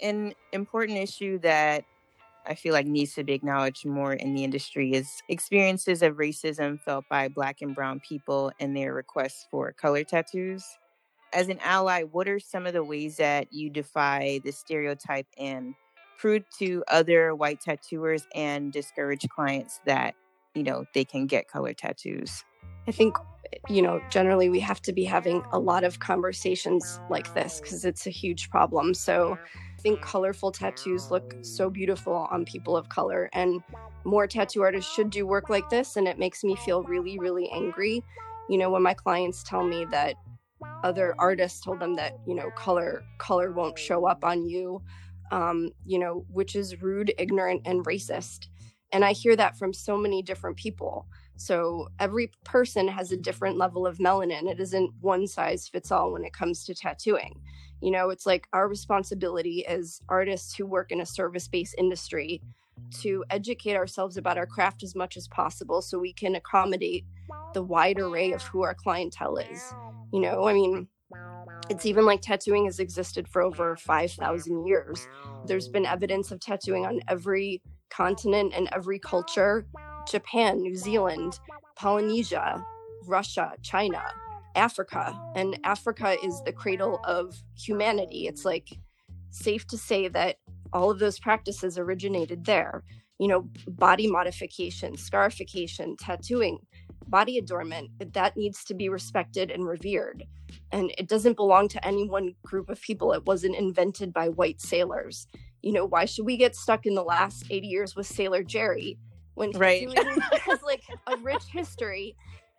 An 0.03 0.35
important 0.53 0.99
issue 0.99 1.39
that 1.41 1.85
I 2.47 2.55
feel 2.55 2.73
like 2.73 2.87
needs 2.87 3.15
to 3.15 3.25
be 3.25 3.35
acknowledged 3.35 3.87
more 3.87 4.15
in 4.15 4.35
the 4.35 4.45
industry 4.45 4.93
is 4.93 5.23
experiences 5.29 6.03
of 6.03 6.17
racism 6.17 6.81
felt 6.81 7.05
by 7.11 7.29
Black 7.29 7.61
and 7.61 7.75
Brown 7.75 8.01
people 8.01 8.51
and 8.59 8.77
their 8.77 8.95
requests 8.95 9.47
for 9.51 9.73
color 9.73 10.05
tattoos. 10.05 10.65
As 11.33 11.49
an 11.49 11.59
ally, 11.63 12.03
what 12.03 12.29
are 12.29 12.41
some 12.41 12.67
of 12.67 12.73
the 12.73 12.83
ways 12.83 13.19
that 13.19 13.53
you 13.53 13.71
defy 13.71 14.41
the 14.43 14.53
stereotype 14.53 15.27
and 15.39 15.75
prove 16.19 16.43
to 16.59 16.83
other 16.89 17.35
white 17.35 17.61
tattooers 17.61 18.27
and 18.35 18.73
discourage 18.73 19.27
clients 19.29 19.81
that, 19.87 20.15
you 20.55 20.63
know, 20.63 20.85
they 20.93 21.05
can 21.05 21.27
get 21.27 21.47
color 21.47 21.73
tattoos? 21.73 22.45
I 22.89 22.93
think, 22.93 23.17
eh, 23.53 23.59
you 23.69 23.81
know, 23.81 24.01
generally 24.11 24.49
we 24.49 24.61
have 24.61 24.83
to 24.83 24.93
be 24.93 25.05
having 25.05 25.43
a 25.53 25.59
lot 25.59 25.85
of 25.85 26.01
conversations 26.01 26.99
like 27.09 27.33
this 27.35 27.61
because 27.61 27.85
it's 27.85 28.07
a 28.07 28.11
huge 28.11 28.51
problem. 28.51 28.95
So 28.95 29.39
think 29.83 30.01
colorful 30.01 30.53
tattoos 30.53 31.11
look 31.11 31.35
so 31.43 31.71
beautiful 31.71 32.29
on 32.31 32.45
people 32.45 32.77
of 32.77 32.89
color, 32.89 33.29
and 33.33 33.63
more 34.05 34.27
tattoo 34.27 34.63
artists 34.63 34.93
should 34.93 35.11
do 35.11 35.27
work 35.27 35.51
like 35.51 35.69
this. 35.69 35.97
And 35.97 36.07
it 36.09 36.19
makes 36.19 36.43
me 36.45 36.57
feel 36.57 36.83
really, 36.83 37.19
really 37.19 37.51
angry. 37.51 38.03
You 38.49 38.59
know, 38.59 38.71
when 38.71 38.83
my 38.83 38.95
clients 38.95 39.43
tell 39.43 39.65
me 39.65 39.85
that 39.91 40.15
other 40.85 41.15
artists 41.19 41.61
told 41.61 41.81
them 41.81 41.97
that, 41.97 42.19
you 42.27 42.35
know, 42.35 42.51
color 42.51 43.03
color 43.19 43.53
won't 43.53 43.79
show 43.79 44.07
up 44.07 44.25
on 44.25 44.49
you, 44.49 44.83
um, 45.31 45.71
you 45.87 45.99
know, 45.99 46.25
which 46.31 46.57
is 46.57 46.83
rude, 46.83 47.13
ignorant, 47.19 47.63
and 47.65 47.85
racist. 47.85 48.49
And 48.93 49.05
I 49.05 49.13
hear 49.13 49.37
that 49.37 49.57
from 49.57 49.73
so 49.73 49.97
many 49.97 50.23
different 50.23 50.57
people. 50.57 51.07
So 51.37 51.89
every 51.99 52.31
person 52.45 52.89
has 52.89 53.13
a 53.13 53.17
different 53.17 53.57
level 53.57 53.87
of 53.87 53.99
melanin. 53.99 54.51
It 54.51 54.61
isn't 54.61 54.93
one 55.01 55.27
size 55.27 55.69
fits 55.69 55.91
all 55.91 56.13
when 56.13 56.25
it 56.25 56.33
comes 56.33 56.65
to 56.65 56.75
tattooing. 56.75 57.41
You 57.81 57.91
know, 57.91 58.11
it's 58.11 58.27
like 58.27 58.47
our 58.53 58.69
responsibility 58.69 59.67
as 59.67 60.01
artists 60.09 60.55
who 60.55 60.67
work 60.67 60.93
in 60.93 61.01
a 61.01 61.07
service 61.07 61.49
based 61.49 61.75
industry 61.79 62.43
to 63.01 63.25
educate 63.31 63.77
ourselves 63.77 64.17
about 64.17 64.39
our 64.39 64.47
craft 64.47 64.83
as 64.83 64.95
much 64.95 65.17
as 65.17 65.29
possible 65.29 65.83
so 65.83 65.99
we 65.99 66.13
can 66.13 66.35
accommodate 66.35 67.05
the 67.55 67.63
wide 67.63 67.99
array 67.99 68.33
of 68.33 68.43
who 68.43 68.63
our 68.63 68.75
clientele 68.75 69.37
is. 69.37 69.63
You 70.13 70.21
know, 70.21 70.47
I 70.47 70.55
mean, 70.55 70.89
it's 71.69 71.87
even 71.87 72.05
like 72.05 72.21
tattooing 72.21 72.65
has 72.67 72.81
existed 72.81 73.29
for 73.29 73.43
over 73.43 73.77
5,000 73.77 74.67
years. 74.67 75.07
There's 75.47 75.69
been 75.69 75.87
evidence 75.87 76.31
of 76.33 76.41
tattooing 76.41 76.85
on 76.85 77.01
every 77.09 77.63
continent 77.91 78.53
and 78.55 78.69
every 78.73 78.99
culture 78.99 79.67
Japan, 80.09 80.61
New 80.61 80.75
Zealand, 80.75 81.39
Polynesia, 81.77 82.65
Russia, 83.07 83.53
China, 83.63 84.03
Africa. 84.55 85.19
And 85.35 85.59
Africa 85.65 86.17
is 86.23 86.43
the 86.45 86.53
cradle 86.53 87.01
of 87.05 87.35
humanity. 87.57 88.27
It's 88.27 88.45
like 88.45 88.69
safe 89.31 89.67
to 89.69 89.79
say 89.79 90.09
that 90.09 90.37
all 90.73 90.91
of 90.91 90.99
those 90.99 91.19
practices 91.19 91.79
originated 91.79 92.45
there. 92.45 92.85
You 93.19 93.29
know, 93.29 93.49
body 93.67 94.07
modification, 94.07 94.97
scarification, 94.97 95.97
tattooing, 95.99 96.59
body 97.07 97.39
adornment, 97.39 97.91
that 97.99 98.37
needs 98.37 98.65
to 98.65 98.75
be 98.75 98.89
respected 98.89 99.51
and 99.51 99.67
revered. 99.67 100.25
And 100.73 100.93
it 100.97 101.09
doesn't 101.09 101.37
belong 101.37 101.69
to 101.69 101.87
any 101.87 102.09
one 102.09 102.35
group 102.43 102.71
of 102.71 102.81
people. 102.81 103.13
It 103.13 103.27
wasn't 103.27 103.57
invented 103.57 104.13
by 104.13 104.29
white 104.29 104.61
sailors. 104.61 105.27
You 105.63 105.73
know, 105.73 105.85
why 105.85 106.07
should 106.07 106.25
we 106.25 106.37
get 106.37 106.57
stuck 106.57 106.87
in 106.87 106.95
the 106.95 107.03
last 107.03 107.45
80 107.51 107.67
years 107.67 107.95
with 107.95 108.07
Sailor 108.07 108.43
Jerry 108.43 108.99
when 109.35 109.51
right. 109.53 109.89
has 110.47 110.63
like 110.63 110.85
a 111.07 111.17
rich 111.19 111.45
history 111.53 112.17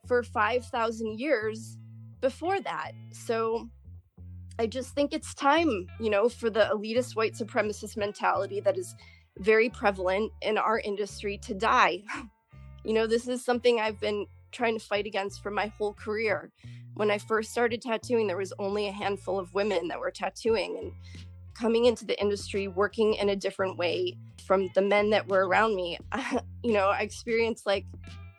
for 0.07 0.23
5,000 0.23 1.19
years 1.19 1.77
before 2.19 2.59
that? 2.61 2.91
So 3.11 3.69
I 4.59 4.67
just 4.67 4.93
think 4.93 5.13
it's 5.13 5.33
time, 5.33 5.87
you 5.99 6.09
know, 6.09 6.29
for 6.29 6.49
the 6.49 6.69
elitist 6.73 7.15
white 7.15 7.33
supremacist 7.33 7.97
mentality 7.97 8.59
that 8.61 8.77
is 8.77 8.95
very 9.39 9.69
prevalent 9.69 10.31
in 10.41 10.57
our 10.57 10.79
industry 10.79 11.37
to 11.39 11.53
die. 11.53 12.03
you 12.83 12.93
know, 12.93 13.07
this 13.07 13.27
is 13.27 13.43
something 13.43 13.79
I've 13.79 13.99
been 13.99 14.25
trying 14.51 14.77
to 14.77 14.85
fight 14.85 15.05
against 15.05 15.41
for 15.41 15.51
my 15.51 15.67
whole 15.77 15.93
career. 15.93 16.51
When 16.95 17.09
I 17.09 17.17
first 17.17 17.51
started 17.51 17.81
tattooing, 17.81 18.27
there 18.27 18.37
was 18.37 18.53
only 18.59 18.87
a 18.87 18.91
handful 18.91 19.39
of 19.39 19.53
women 19.53 19.87
that 19.87 19.99
were 19.99 20.11
tattooing. 20.11 20.77
And 20.77 20.91
coming 21.53 21.85
into 21.85 22.05
the 22.05 22.19
industry, 22.19 22.67
working 22.67 23.13
in 23.15 23.29
a 23.29 23.35
different 23.35 23.77
way 23.77 24.17
from 24.45 24.69
the 24.75 24.81
men 24.81 25.09
that 25.11 25.27
were 25.27 25.47
around 25.47 25.75
me, 25.75 25.97
you 26.63 26.73
know, 26.73 26.89
I 26.89 27.01
experienced 27.01 27.65
like 27.65 27.85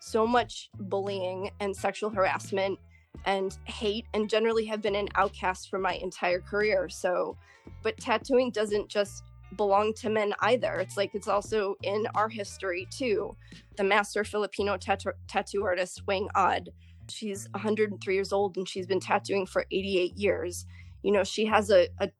so 0.02 0.26
much 0.26 0.68
bullying 0.80 1.48
and 1.60 1.76
sexual 1.76 2.10
harassment 2.10 2.76
and 3.24 3.56
hate 3.64 4.04
and 4.14 4.28
generally 4.28 4.64
have 4.64 4.82
been 4.82 4.96
an 4.96 5.08
outcast 5.14 5.70
for 5.70 5.78
my 5.78 5.94
entire 5.94 6.40
career. 6.40 6.88
So, 6.88 7.36
but 7.84 7.96
tattooing 7.98 8.50
doesn't 8.50 8.88
just 8.88 9.22
belong 9.56 9.94
to 9.94 10.10
men 10.10 10.34
either. 10.40 10.74
It's 10.74 10.96
like 10.96 11.14
it's 11.14 11.28
also 11.28 11.76
in 11.84 12.08
our 12.16 12.28
history 12.28 12.88
too. 12.90 13.36
The 13.76 13.84
master 13.84 14.24
Filipino 14.24 14.76
tattoo, 14.76 15.12
tattoo 15.28 15.62
artist 15.62 16.02
Whang-Od, 16.06 16.70
she's 17.08 17.48
103 17.52 18.14
years 18.14 18.32
old 18.32 18.56
and 18.56 18.68
she's 18.68 18.86
been 18.86 19.00
tattooing 19.00 19.46
for 19.46 19.66
88 19.70 20.18
years. 20.18 20.66
You 21.04 21.12
know, 21.12 21.22
she 21.22 21.44
has 21.44 21.70
a, 21.70 21.86
a 22.00 22.10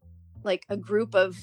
like 0.44 0.64
a 0.68 0.76
group 0.76 1.16
of 1.16 1.36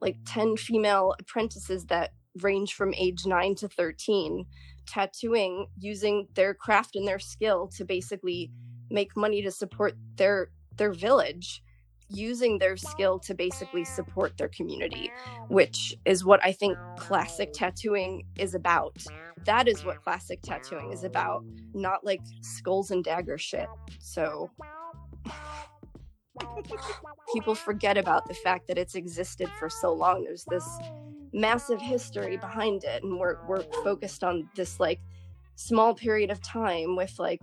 like 0.00 0.16
10 0.26 0.56
female 0.56 1.14
apprentices 1.20 1.86
that 1.86 2.10
range 2.42 2.74
from 2.74 2.94
age 2.94 3.26
9 3.26 3.54
to 3.56 3.68
13 3.68 4.44
tattooing 4.88 5.66
using 5.78 6.26
their 6.34 6.54
craft 6.54 6.96
and 6.96 7.06
their 7.06 7.18
skill 7.18 7.68
to 7.76 7.84
basically 7.84 8.50
make 8.90 9.16
money 9.16 9.42
to 9.42 9.50
support 9.50 9.94
their 10.16 10.48
their 10.76 10.92
village 10.92 11.62
using 12.10 12.58
their 12.58 12.76
skill 12.76 13.18
to 13.18 13.34
basically 13.34 13.84
support 13.84 14.36
their 14.38 14.48
community, 14.48 15.12
which 15.48 15.94
is 16.04 16.24
what 16.24 16.40
I 16.44 16.52
think 16.52 16.76
classic 16.96 17.52
tattooing 17.52 18.24
is 18.38 18.54
about. 18.54 18.96
That 19.44 19.68
is 19.68 19.84
what 19.84 20.02
classic 20.02 20.40
tattooing 20.42 20.92
is 20.92 21.04
about, 21.04 21.44
not 21.74 22.04
like 22.04 22.20
skulls 22.42 22.90
and 22.90 23.04
dagger 23.04 23.38
shit. 23.38 23.66
So 24.00 24.50
people 27.34 27.54
forget 27.54 27.98
about 27.98 28.26
the 28.26 28.34
fact 28.34 28.68
that 28.68 28.78
it's 28.78 28.94
existed 28.94 29.50
for 29.58 29.68
so 29.68 29.92
long. 29.92 30.24
There's 30.24 30.44
this 30.48 30.66
massive 31.32 31.80
history 31.80 32.36
behind 32.36 32.84
it, 32.84 33.02
and 33.02 33.18
we're 33.18 33.38
we're 33.46 33.62
focused 33.84 34.24
on 34.24 34.48
this 34.54 34.80
like 34.80 35.00
small 35.56 35.94
period 35.94 36.30
of 36.30 36.40
time 36.42 36.96
with 36.96 37.18
like 37.18 37.42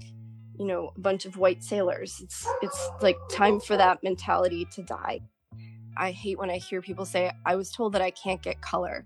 you 0.58 0.66
know 0.66 0.92
a 0.96 1.00
bunch 1.00 1.26
of 1.26 1.38
white 1.38 1.64
sailors. 1.64 2.20
It's 2.24 2.48
it's 2.62 2.90
like 3.02 3.18
time 3.30 3.60
for 3.60 3.78
that 3.78 4.04
mentality 4.04 4.66
to 4.72 4.84
die. 4.84 5.22
I 5.98 6.12
hate 6.12 6.38
when 6.38 6.50
i 6.50 6.58
hear 6.58 6.82
people 6.82 7.06
say 7.06 7.32
i 7.46 7.56
was 7.56 7.72
told 7.72 7.94
that 7.94 8.02
i 8.02 8.12
can't 8.12 8.42
get 8.42 8.62
color. 8.62 9.06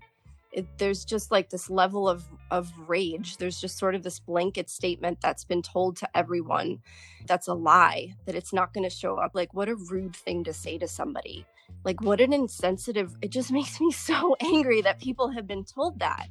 It, 0.52 0.66
there's 0.78 1.04
just 1.04 1.30
like 1.30 1.50
this 1.50 1.70
level 1.70 2.08
of 2.08 2.24
of 2.50 2.72
rage. 2.88 3.36
There's 3.36 3.60
just 3.60 3.78
sort 3.78 3.94
of 3.94 4.02
this 4.02 4.18
blanket 4.18 4.68
statement 4.68 5.20
that's 5.20 5.44
been 5.44 5.62
told 5.62 5.96
to 5.98 6.16
everyone 6.16 6.80
that's 7.26 7.46
a 7.46 7.54
lie 7.54 8.14
that 8.26 8.34
it's 8.34 8.52
not 8.52 8.74
going 8.74 8.82
to 8.82 8.90
show 8.94 9.16
up. 9.16 9.30
Like 9.34 9.54
what 9.54 9.68
a 9.68 9.76
rude 9.76 10.16
thing 10.16 10.42
to 10.44 10.52
say 10.52 10.76
to 10.78 10.88
somebody 10.88 11.46
like 11.84 12.00
what 12.02 12.20
an 12.20 12.32
insensitive 12.32 13.16
it 13.22 13.30
just 13.30 13.52
makes 13.60 13.80
me 13.80 13.90
so 13.90 14.36
angry 14.40 14.80
that 14.80 15.00
people 15.00 15.28
have 15.30 15.46
been 15.46 15.64
told 15.64 15.98
that 15.98 16.28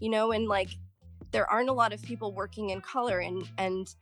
you 0.00 0.10
know 0.10 0.32
and 0.32 0.48
like 0.48 0.70
there 1.30 1.50
aren't 1.50 1.68
a 1.68 1.72
lot 1.72 1.92
of 1.92 2.02
people 2.02 2.32
working 2.32 2.70
in 2.70 2.80
color 2.80 3.18
and 3.18 3.44
and 3.58 3.94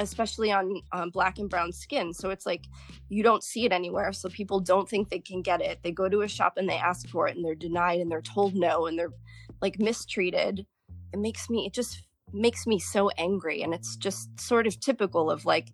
especially 0.00 0.50
on 0.50 0.80
um, 0.92 1.10
black 1.10 1.38
and 1.38 1.50
brown 1.50 1.72
skin. 1.72 2.12
So 2.12 2.30
it's 2.30 2.46
like 2.46 2.64
you 3.08 3.22
don't 3.22 3.44
see 3.44 3.64
it 3.64 3.72
anywhere. 3.72 4.12
So 4.12 4.28
people 4.28 4.58
don't 4.58 4.88
think 4.88 5.10
they 5.10 5.20
can 5.20 5.42
get 5.42 5.60
it. 5.60 5.80
They 5.82 5.92
go 5.92 6.08
to 6.08 6.22
a 6.22 6.28
shop 6.28 6.54
and 6.56 6.68
they 6.68 6.76
ask 6.76 7.08
for 7.08 7.28
it 7.28 7.36
and 7.36 7.44
they're 7.44 7.54
denied 7.54 8.00
and 8.00 8.10
they're 8.10 8.22
told 8.22 8.54
no 8.54 8.86
and 8.86 8.98
they're 8.98 9.12
like 9.60 9.78
mistreated. 9.78 10.66
It 11.12 11.18
makes 11.18 11.50
me, 11.50 11.66
it 11.66 11.74
just 11.74 12.02
makes 12.32 12.66
me 12.66 12.78
so 12.78 13.10
angry. 13.10 13.62
And 13.62 13.74
it's 13.74 13.96
just 13.96 14.40
sort 14.40 14.66
of 14.66 14.80
typical 14.80 15.30
of 15.30 15.44
like 15.44 15.68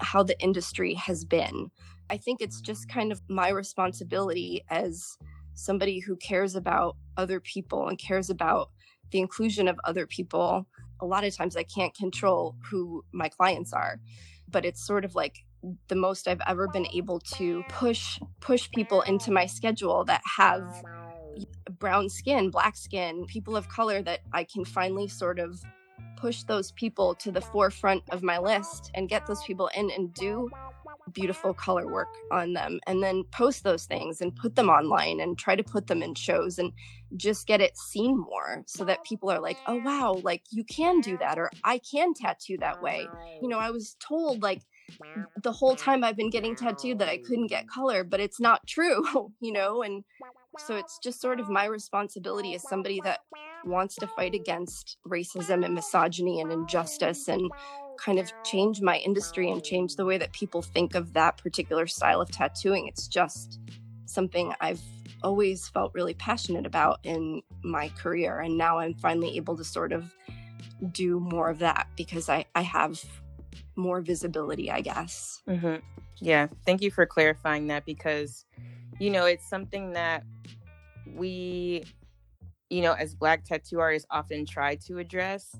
how 0.00 0.22
the 0.22 0.40
industry 0.40 0.94
has 0.94 1.24
been. 1.24 1.70
I 2.08 2.16
think 2.16 2.40
it's 2.40 2.60
just 2.60 2.88
kind 2.88 3.12
of 3.12 3.20
my 3.28 3.48
responsibility 3.48 4.62
as 4.70 5.18
somebody 5.54 6.00
who 6.00 6.16
cares 6.16 6.54
about 6.54 6.96
other 7.16 7.40
people 7.40 7.88
and 7.88 7.98
cares 7.98 8.30
about 8.30 8.70
the 9.10 9.18
inclusion 9.18 9.68
of 9.68 9.80
other 9.84 10.06
people. 10.06 10.66
A 11.00 11.06
lot 11.06 11.24
of 11.24 11.34
times 11.34 11.56
I 11.56 11.64
can't 11.64 11.94
control 11.94 12.56
who 12.70 13.04
my 13.12 13.28
clients 13.28 13.72
are, 13.72 14.00
but 14.48 14.64
it's 14.64 14.86
sort 14.86 15.04
of 15.04 15.14
like 15.14 15.44
the 15.88 15.96
most 15.96 16.28
I've 16.28 16.40
ever 16.46 16.68
been 16.68 16.86
able 16.92 17.18
to 17.36 17.64
push 17.68 18.20
push 18.40 18.70
people 18.70 19.00
into 19.02 19.32
my 19.32 19.46
schedule 19.46 20.04
that 20.04 20.22
have 20.36 20.84
brown 21.78 22.08
skin, 22.08 22.50
black 22.50 22.76
skin, 22.76 23.26
people 23.26 23.56
of 23.56 23.68
color 23.68 24.00
that 24.02 24.20
I 24.32 24.44
can 24.44 24.64
finally 24.64 25.08
sort 25.08 25.38
of 25.38 25.60
push 26.16 26.42
those 26.44 26.72
people 26.72 27.14
to 27.16 27.30
the 27.30 27.40
forefront 27.40 28.02
of 28.10 28.22
my 28.22 28.38
list 28.38 28.90
and 28.94 29.08
get 29.08 29.26
those 29.26 29.42
people 29.44 29.68
in 29.76 29.90
and 29.90 30.14
do 30.14 30.48
beautiful 31.12 31.54
color 31.54 31.86
work 31.86 32.08
on 32.30 32.52
them 32.52 32.80
and 32.86 33.02
then 33.02 33.24
post 33.30 33.64
those 33.64 33.84
things 33.84 34.20
and 34.20 34.34
put 34.34 34.56
them 34.56 34.68
online 34.68 35.20
and 35.20 35.38
try 35.38 35.54
to 35.54 35.62
put 35.62 35.86
them 35.86 36.02
in 36.02 36.14
shows 36.14 36.58
and 36.58 36.72
just 37.16 37.46
get 37.46 37.60
it 37.60 37.76
seen 37.76 38.18
more 38.18 38.62
so 38.66 38.84
that 38.84 39.04
people 39.04 39.30
are 39.30 39.40
like, 39.40 39.56
oh, 39.66 39.76
wow, 39.76 40.20
like 40.24 40.42
you 40.50 40.64
can 40.64 41.00
do 41.00 41.16
that 41.18 41.38
or 41.38 41.50
I 41.64 41.78
can 41.78 42.14
tattoo 42.14 42.56
that 42.58 42.82
way. 42.82 43.06
You 43.40 43.48
know, 43.48 43.58
I 43.58 43.70
was 43.70 43.96
told 44.00 44.42
like 44.42 44.62
the 45.42 45.52
whole 45.52 45.76
time 45.76 46.04
I've 46.04 46.16
been 46.16 46.30
getting 46.30 46.54
tattooed 46.56 46.98
that 46.98 47.08
I 47.08 47.18
couldn't 47.18 47.48
get 47.48 47.68
color, 47.68 48.04
but 48.04 48.20
it's 48.20 48.40
not 48.40 48.66
true, 48.66 49.02
you 49.40 49.52
know, 49.52 49.82
and 49.82 50.04
so 50.58 50.76
it's 50.76 50.98
just 50.98 51.20
sort 51.20 51.40
of 51.40 51.48
my 51.48 51.64
responsibility 51.64 52.54
as 52.54 52.62
somebody 52.62 53.00
that 53.02 53.20
wants 53.64 53.96
to 53.96 54.06
fight 54.06 54.34
against 54.34 54.96
racism 55.06 55.64
and 55.64 55.74
misogyny 55.74 56.40
and 56.40 56.52
injustice 56.52 57.28
and 57.28 57.50
kind 57.98 58.18
of 58.18 58.30
change 58.44 58.80
my 58.80 58.98
industry 58.98 59.50
and 59.50 59.64
change 59.64 59.96
the 59.96 60.04
way 60.04 60.18
that 60.18 60.32
people 60.32 60.62
think 60.62 60.94
of 60.94 61.12
that 61.14 61.38
particular 61.38 61.86
style 61.86 62.20
of 62.20 62.30
tattooing. 62.30 62.86
It's 62.86 63.08
just 63.08 63.58
something 64.04 64.52
I've 64.60 64.82
always 65.22 65.68
felt 65.68 65.92
really 65.94 66.14
passionate 66.14 66.66
about 66.66 67.00
in 67.02 67.42
my 67.64 67.88
career. 68.00 68.40
And 68.40 68.56
now 68.56 68.78
I'm 68.78 68.94
finally 68.94 69.36
able 69.36 69.56
to 69.56 69.64
sort 69.64 69.92
of 69.92 70.04
do 70.92 71.18
more 71.18 71.48
of 71.48 71.58
that 71.60 71.88
because 71.96 72.28
I, 72.28 72.44
I 72.54 72.62
have 72.62 73.02
more 73.76 74.00
visibility, 74.00 74.70
I 74.70 74.80
guess. 74.82 75.42
Mm-hmm. 75.48 75.76
Yeah. 76.18 76.48
Thank 76.64 76.82
you 76.82 76.90
for 76.90 77.06
clarifying 77.06 77.66
that 77.68 77.84
because, 77.84 78.44
you 78.98 79.10
know, 79.10 79.26
it's 79.26 79.48
something 79.48 79.92
that 79.92 80.24
we, 81.06 81.84
you 82.70 82.82
know, 82.82 82.92
as 82.92 83.14
Black 83.14 83.44
tattoo 83.44 83.80
artists 83.80 84.06
often 84.10 84.46
try 84.46 84.76
to 84.86 84.98
address, 84.98 85.54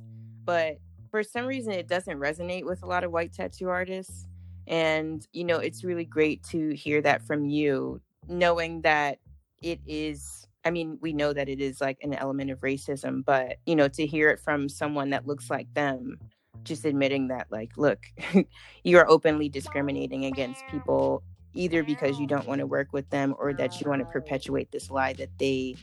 but 0.45 0.78
for 1.11 1.22
some 1.22 1.47
reason 1.47 1.72
it 1.72 1.89
doesn't 1.89 2.18
resonate 2.18 2.64
with 2.64 2.82
a 2.82 2.87
lot 2.87 3.05
of 3.05 3.12
white 3.12 3.32
tattoo 3.32 3.68
artists. 3.68 4.26
And, 4.66 5.26
you 5.32 5.45
know, 5.45 5.59
it's 5.59 5.84
really 5.84 6.05
great 6.05 6.43
to 6.51 6.70
hear 6.74 7.01
that 7.03 7.22
from 7.22 7.45
you, 7.45 8.01
knowing 8.28 8.82
that 8.82 9.18
it 9.62 9.80
is 9.87 10.43
I 10.64 10.70
mean, 10.72 10.99
we 11.01 11.12
know 11.12 11.32
that 11.32 11.49
it 11.49 11.61
is 11.61 11.80
like 11.80 11.99
an 12.03 12.12
element 12.12 12.51
of 12.51 12.59
racism, 12.59 13.24
but 13.24 13.59
you 13.66 13.76
know, 13.76 13.87
to 13.87 14.05
hear 14.05 14.30
it 14.30 14.41
from 14.41 14.68
someone 14.68 15.11
that 15.11 15.24
looks 15.24 15.49
like 15.49 15.72
them, 15.74 16.18
just 16.64 16.84
admitting 16.84 17.28
that, 17.28 17.47
like, 17.51 17.70
look, 17.76 18.01
you 18.84 18.99
are 18.99 19.09
openly 19.09 19.49
discriminating 19.49 20.24
against 20.24 20.66
people 20.66 21.22
either 21.57 21.82
because 21.82 22.18
you 22.18 22.26
don't 22.26 22.46
want 22.46 22.61
to 22.61 22.66
work 22.66 22.88
with 22.92 23.09
them 23.11 23.34
or 23.38 23.52
that 23.54 23.80
you 23.80 23.88
want 23.88 24.00
to 24.00 24.07
perpetuate 24.07 24.70
this 24.70 24.90
lie 24.90 25.12
that 25.14 25.30
they 25.38 25.74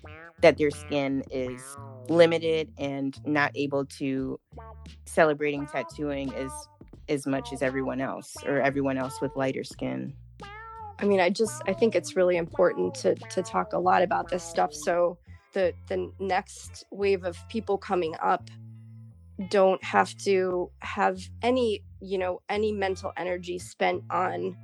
that 0.42 0.58
their 0.58 0.72
skin 0.72 1.24
is 1.32 1.62
limited 2.10 2.72
and 2.78 3.20
not 3.26 3.52
able 3.56 3.86
to 3.86 4.40
celebrating 5.06 5.66
tattooing 5.68 6.34
as 6.36 6.52
as 7.10 7.28
much 7.28 7.52
as 7.52 7.62
everyone 7.62 8.00
else 8.00 8.34
or 8.46 8.62
everyone 8.62 8.98
else 8.98 9.20
with 9.22 9.36
lighter 9.36 9.64
skin. 9.64 10.14
I 11.00 11.06
mean, 11.06 11.20
I 11.20 11.30
just 11.30 11.62
I 11.68 11.74
think 11.74 11.96
it's 11.96 12.16
really 12.16 12.38
important 12.38 12.96
to 12.96 13.16
to 13.16 13.42
talk 13.42 13.74
a 13.74 13.80
lot 13.80 14.04
about 14.04 14.30
this 14.30 14.44
stuff 14.44 14.74
so 14.74 15.18
the 15.54 15.74
the 15.88 16.12
next 16.20 16.86
wave 16.92 17.24
of 17.24 17.38
people 17.50 17.78
coming 17.78 18.16
up 18.22 18.50
don't 19.50 19.84
have 19.84 20.16
to 20.18 20.70
have 20.80 21.20
any, 21.42 21.84
you 22.02 22.18
know, 22.18 22.42
any 22.50 22.72
mental 22.72 23.12
energy 23.18 23.58
spent 23.58 24.04
on 24.10 24.56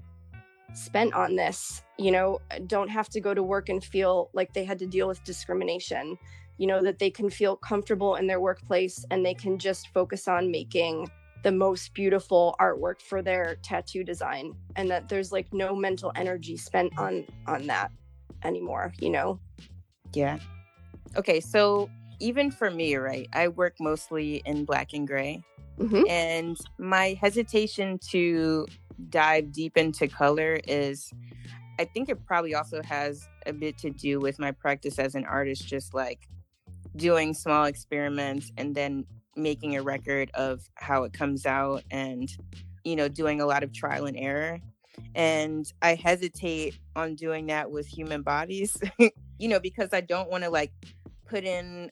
spent 0.73 1.13
on 1.13 1.35
this, 1.35 1.83
you 1.97 2.11
know, 2.11 2.39
don't 2.67 2.89
have 2.89 3.09
to 3.09 3.19
go 3.19 3.33
to 3.33 3.43
work 3.43 3.69
and 3.69 3.83
feel 3.83 4.29
like 4.33 4.53
they 4.53 4.63
had 4.63 4.79
to 4.79 4.87
deal 4.87 5.07
with 5.07 5.23
discrimination. 5.23 6.17
You 6.57 6.67
know, 6.67 6.83
that 6.83 6.99
they 6.99 7.09
can 7.09 7.29
feel 7.29 7.55
comfortable 7.55 8.15
in 8.15 8.27
their 8.27 8.41
workplace 8.41 9.05
and 9.11 9.25
they 9.25 9.33
can 9.33 9.57
just 9.57 9.87
focus 9.93 10.27
on 10.27 10.51
making 10.51 11.07
the 11.43 11.51
most 11.51 11.93
beautiful 11.93 12.55
artwork 12.59 13.01
for 13.01 13.21
their 13.21 13.55
tattoo 13.63 14.03
design 14.03 14.53
and 14.75 14.89
that 14.89 15.07
there's 15.07 15.31
like 15.31 15.53
no 15.53 15.75
mental 15.75 16.11
energy 16.15 16.57
spent 16.57 16.91
on 16.97 17.25
on 17.47 17.65
that 17.67 17.91
anymore 18.43 18.91
you 18.99 19.09
know 19.09 19.39
yeah 20.13 20.37
okay 21.15 21.39
so 21.39 21.89
even 22.19 22.51
for 22.51 22.69
me 22.69 22.95
right 22.95 23.27
i 23.33 23.47
work 23.47 23.75
mostly 23.79 24.41
in 24.45 24.65
black 24.65 24.93
and 24.93 25.07
gray 25.07 25.41
mm-hmm. 25.79 26.03
and 26.09 26.57
my 26.77 27.17
hesitation 27.21 27.97
to 27.97 28.65
dive 29.09 29.51
deep 29.51 29.77
into 29.77 30.07
color 30.07 30.59
is 30.67 31.11
i 31.79 31.85
think 31.85 32.09
it 32.09 32.25
probably 32.25 32.53
also 32.53 32.81
has 32.83 33.27
a 33.45 33.53
bit 33.53 33.77
to 33.77 33.89
do 33.89 34.19
with 34.19 34.39
my 34.39 34.51
practice 34.51 34.99
as 34.99 35.15
an 35.15 35.25
artist 35.25 35.67
just 35.67 35.93
like 35.93 36.27
doing 36.95 37.33
small 37.33 37.65
experiments 37.65 38.51
and 38.57 38.75
then 38.75 39.05
making 39.35 39.75
a 39.75 39.81
record 39.81 40.29
of 40.33 40.61
how 40.75 41.03
it 41.03 41.13
comes 41.13 41.45
out 41.45 41.83
and 41.91 42.29
you 42.83 42.95
know 42.95 43.07
doing 43.07 43.41
a 43.41 43.45
lot 43.45 43.63
of 43.63 43.73
trial 43.73 44.05
and 44.05 44.17
error. 44.17 44.59
And 45.15 45.71
i 45.81 45.95
hesitate 45.95 46.77
on 46.95 47.15
doing 47.15 47.47
that 47.47 47.71
with 47.71 47.87
human 47.87 48.21
bodies 48.21 48.77
you 49.39 49.47
know 49.47 49.59
because 49.59 49.93
i 49.93 50.01
don't 50.01 50.29
want 50.29 50.43
to 50.43 50.49
like 50.49 50.73
put 51.25 51.45
in 51.45 51.89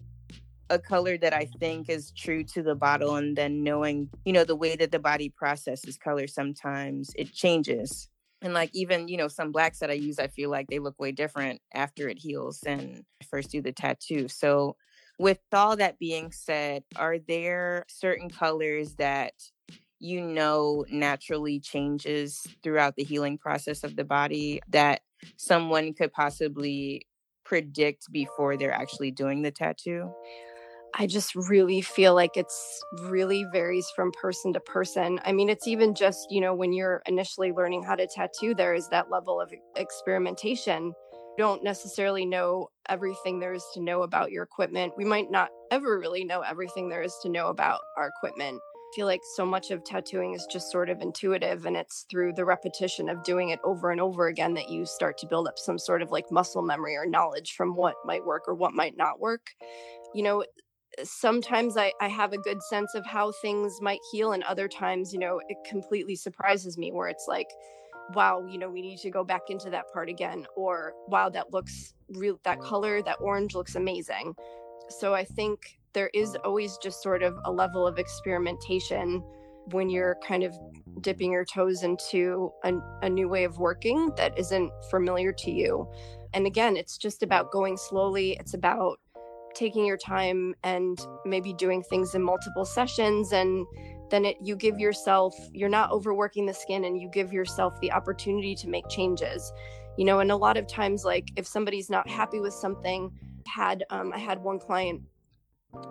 a 0.69 0.79
color 0.79 1.17
that 1.17 1.33
i 1.33 1.47
think 1.59 1.89
is 1.89 2.11
true 2.11 2.43
to 2.43 2.61
the 2.61 2.75
bottle 2.75 3.15
and 3.15 3.37
then 3.37 3.63
knowing 3.63 4.09
you 4.25 4.33
know 4.33 4.43
the 4.43 4.55
way 4.55 4.75
that 4.75 4.91
the 4.91 4.99
body 4.99 5.29
processes 5.29 5.97
color 5.97 6.27
sometimes 6.27 7.11
it 7.15 7.31
changes 7.33 8.09
and 8.41 8.53
like 8.53 8.69
even 8.73 9.07
you 9.07 9.17
know 9.17 9.27
some 9.27 9.51
blacks 9.51 9.79
that 9.79 9.89
i 9.89 9.93
use 9.93 10.19
i 10.19 10.27
feel 10.27 10.49
like 10.49 10.67
they 10.67 10.79
look 10.79 10.99
way 10.99 11.11
different 11.11 11.61
after 11.73 12.09
it 12.09 12.19
heals 12.19 12.63
and 12.65 13.03
first 13.29 13.49
do 13.49 13.61
the 13.61 13.71
tattoo 13.71 14.27
so 14.27 14.75
with 15.19 15.39
all 15.51 15.75
that 15.77 15.99
being 15.99 16.31
said, 16.31 16.83
are 16.95 17.17
there 17.17 17.85
certain 17.87 18.29
colors 18.29 18.95
that 18.95 19.33
you 19.99 20.21
know 20.21 20.85
naturally 20.91 21.59
changes 21.59 22.45
throughout 22.61 22.95
the 22.95 23.03
healing 23.03 23.37
process 23.37 23.83
of 23.83 23.95
the 23.95 24.03
body 24.03 24.61
that 24.69 25.01
someone 25.37 25.93
could 25.93 26.13
possibly 26.13 27.07
predict 27.43 28.11
before 28.11 28.57
they're 28.57 28.71
actually 28.71 29.09
doing 29.09 29.41
the 29.41 29.51
tattoo? 29.51 30.11
I 30.99 31.05
just 31.05 31.35
really 31.35 31.81
feel 31.81 32.15
like 32.15 32.37
it's 32.37 32.83
really 33.03 33.45
varies 33.51 33.87
from 33.95 34.11
person 34.11 34.51
to 34.53 34.59
person. 34.59 35.19
I 35.23 35.31
mean, 35.31 35.47
it's 35.47 35.67
even 35.67 35.93
just, 35.93 36.31
you 36.31 36.41
know, 36.41 36.55
when 36.55 36.73
you're 36.73 37.03
initially 37.05 37.51
learning 37.51 37.83
how 37.83 37.93
to 37.93 38.07
tattoo, 38.07 38.55
there 38.55 38.73
is 38.73 38.89
that 38.89 39.11
level 39.11 39.39
of 39.39 39.53
experimentation 39.75 40.93
don't 41.37 41.63
necessarily 41.63 42.25
know 42.25 42.67
everything 42.89 43.39
there 43.39 43.53
is 43.53 43.63
to 43.75 43.79
know 43.79 44.01
about 44.01 44.31
your 44.31 44.43
equipment. 44.43 44.93
We 44.97 45.05
might 45.05 45.29
not 45.29 45.49
ever 45.71 45.99
really 45.99 46.25
know 46.25 46.41
everything 46.41 46.89
there 46.89 47.03
is 47.03 47.15
to 47.21 47.29
know 47.29 47.49
about 47.49 47.81
our 47.95 48.07
equipment. 48.07 48.59
I 48.59 48.95
feel 48.95 49.05
like 49.05 49.21
so 49.35 49.45
much 49.45 49.69
of 49.69 49.83
tattooing 49.83 50.33
is 50.33 50.47
just 50.51 50.71
sort 50.71 50.89
of 50.89 51.01
intuitive, 51.01 51.67
and 51.67 51.77
it's 51.77 52.07
through 52.09 52.33
the 52.33 52.45
repetition 52.45 53.07
of 53.07 53.23
doing 53.23 53.49
it 53.49 53.59
over 53.63 53.91
and 53.91 54.01
over 54.01 54.27
again 54.27 54.55
that 54.55 54.69
you 54.69 54.85
start 54.87 55.19
to 55.19 55.27
build 55.27 55.47
up 55.47 55.59
some 55.59 55.77
sort 55.77 56.01
of 56.01 56.09
like 56.09 56.31
muscle 56.31 56.63
memory 56.63 56.95
or 56.95 57.05
knowledge 57.05 57.53
from 57.55 57.75
what 57.75 57.95
might 58.03 58.25
work 58.25 58.45
or 58.47 58.55
what 58.55 58.73
might 58.73 58.97
not 58.97 59.19
work. 59.19 59.51
You 60.15 60.23
know, 60.23 60.43
sometimes 61.03 61.77
I, 61.77 61.91
I 62.01 62.07
have 62.07 62.33
a 62.33 62.37
good 62.37 62.61
sense 62.63 62.95
of 62.95 63.05
how 63.05 63.31
things 63.31 63.79
might 63.81 63.99
heal, 64.11 64.31
and 64.31 64.43
other 64.43 64.67
times, 64.67 65.13
you 65.13 65.19
know, 65.19 65.39
it 65.47 65.57
completely 65.69 66.15
surprises 66.15 66.77
me 66.77 66.91
where 66.91 67.07
it's 67.07 67.25
like, 67.27 67.47
wow, 68.13 68.45
you 68.47 68.57
know, 68.57 68.69
we 68.69 68.81
need 68.81 68.99
to 68.99 69.11
go 69.11 69.23
back 69.23 69.41
into 69.49 69.69
that 69.69 69.91
part 69.93 70.09
again, 70.09 70.45
or 70.55 70.93
wow, 71.07 71.29
that 71.29 71.51
looks 71.51 71.93
real, 72.09 72.39
that 72.43 72.59
color, 72.61 73.01
that 73.01 73.17
orange 73.19 73.53
looks 73.53 73.75
amazing. 73.75 74.33
So 74.89 75.13
I 75.13 75.25
think 75.25 75.77
there 75.93 76.09
is 76.13 76.35
always 76.45 76.77
just 76.77 77.01
sort 77.03 77.23
of 77.23 77.37
a 77.45 77.51
level 77.51 77.85
of 77.85 77.99
experimentation 77.99 79.23
when 79.71 79.89
you're 79.89 80.15
kind 80.25 80.43
of 80.43 80.53
dipping 81.01 81.33
your 81.33 81.43
toes 81.43 81.83
into 81.83 82.49
a, 82.63 82.73
a 83.01 83.09
new 83.09 83.27
way 83.27 83.43
of 83.43 83.57
working 83.57 84.11
that 84.15 84.37
isn't 84.39 84.71
familiar 84.89 85.33
to 85.33 85.51
you. 85.51 85.85
And 86.33 86.47
again, 86.47 86.77
it's 86.77 86.97
just 86.97 87.23
about 87.23 87.51
going 87.51 87.75
slowly. 87.75 88.37
It's 88.39 88.53
about 88.53 88.99
taking 89.55 89.85
your 89.85 89.97
time 89.97 90.55
and 90.63 90.99
maybe 91.25 91.53
doing 91.53 91.83
things 91.83 92.15
in 92.15 92.21
multiple 92.21 92.65
sessions 92.65 93.31
and 93.33 93.65
then 94.09 94.23
it 94.25 94.37
you 94.41 94.55
give 94.55 94.79
yourself 94.79 95.35
you're 95.51 95.69
not 95.69 95.91
overworking 95.91 96.45
the 96.45 96.53
skin 96.53 96.85
and 96.85 96.99
you 96.99 97.09
give 97.09 97.33
yourself 97.33 97.79
the 97.81 97.91
opportunity 97.91 98.55
to 98.55 98.69
make 98.69 98.87
changes. 98.89 99.51
You 99.97 100.05
know 100.05 100.19
and 100.19 100.31
a 100.31 100.35
lot 100.35 100.57
of 100.57 100.67
times 100.67 101.03
like 101.03 101.29
if 101.35 101.47
somebody's 101.47 101.89
not 101.89 102.07
happy 102.07 102.39
with 102.39 102.53
something 102.53 103.11
had 103.47 103.83
um, 103.89 104.13
i 104.13 104.17
had 104.17 104.43
one 104.43 104.59
client 104.59 105.01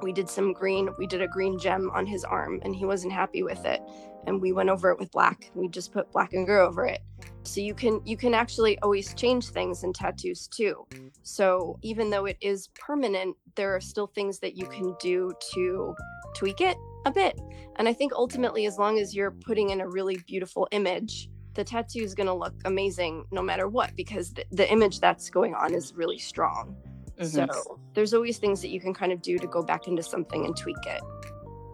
we 0.03 0.13
did 0.13 0.29
some 0.29 0.53
green 0.53 0.89
we 0.99 1.07
did 1.07 1.23
a 1.23 1.29
green 1.29 1.59
gem 1.59 1.91
on 1.93 2.07
his 2.07 2.25
arm 2.25 2.61
and 2.63 2.75
he 2.75 2.85
wasn't 2.85 3.13
happy 3.13 3.43
with 3.43 3.65
it 3.65 3.81
and 4.27 4.41
we 4.41 4.53
went 4.53 4.69
over 4.69 4.91
it 4.91 4.99
with 4.99 5.11
black. 5.13 5.51
We 5.55 5.69
just 5.69 5.93
put 5.93 6.11
black 6.13 6.33
and 6.33 6.45
gray 6.45 6.61
over 6.61 6.85
it. 6.85 7.01
So 7.45 7.61
you 7.61 7.75
can 7.75 8.01
you 8.05 8.17
can 8.17 8.35
actually 8.35 8.79
always 8.81 9.15
change 9.15 9.49
things 9.49 9.85
in 9.85 9.93
tattoos 9.93 10.49
too. 10.49 10.87
So 11.23 11.79
even 11.83 12.11
though 12.11 12.27
it 12.27 12.37
is 12.41 12.69
permanent 12.75 13.37
there 13.55 13.75
are 13.75 13.81
still 13.81 14.09
things 14.09 14.39
that 14.41 14.57
you 14.57 14.67
can 14.67 14.95
do 15.01 15.33
to 15.55 15.95
tweak 16.35 16.61
it 16.61 16.77
a 17.07 17.11
bit. 17.11 17.41
And 17.77 17.89
i 17.89 17.93
think 17.93 18.13
ultimately 18.13 18.67
as 18.67 18.79
long 18.79 18.99
as 18.99 19.15
you're 19.15 19.31
putting 19.31 19.71
in 19.71 19.81
a 19.81 19.89
really 19.89 20.19
beautiful 20.27 20.69
image 20.73 21.29
the 21.55 21.65
tattoo 21.65 22.01
is 22.01 22.15
going 22.15 22.27
to 22.27 22.35
look 22.35 22.55
amazing 22.67 23.25
no 23.31 23.41
matter 23.41 23.67
what 23.67 23.97
because 23.97 24.35
the, 24.35 24.45
the 24.51 24.71
image 24.71 25.01
that's 25.01 25.31
going 25.31 25.55
on 25.55 25.73
is 25.73 25.95
really 25.95 26.19
strong 26.19 26.77
Mm-hmm. 27.19 27.53
So 27.53 27.81
there's 27.95 28.13
always 28.15 28.39
things 28.39 28.61
that 28.63 28.69
you 28.69 28.81
can 28.81 28.93
kind 28.93 29.13
of 29.13 29.23
do 29.23 29.39
to 29.39 29.47
go 29.47 29.63
back 29.63 29.89
into 29.89 30.03
something 30.03 30.45
and 30.45 30.57
tweak 30.57 30.77
it. 30.87 31.03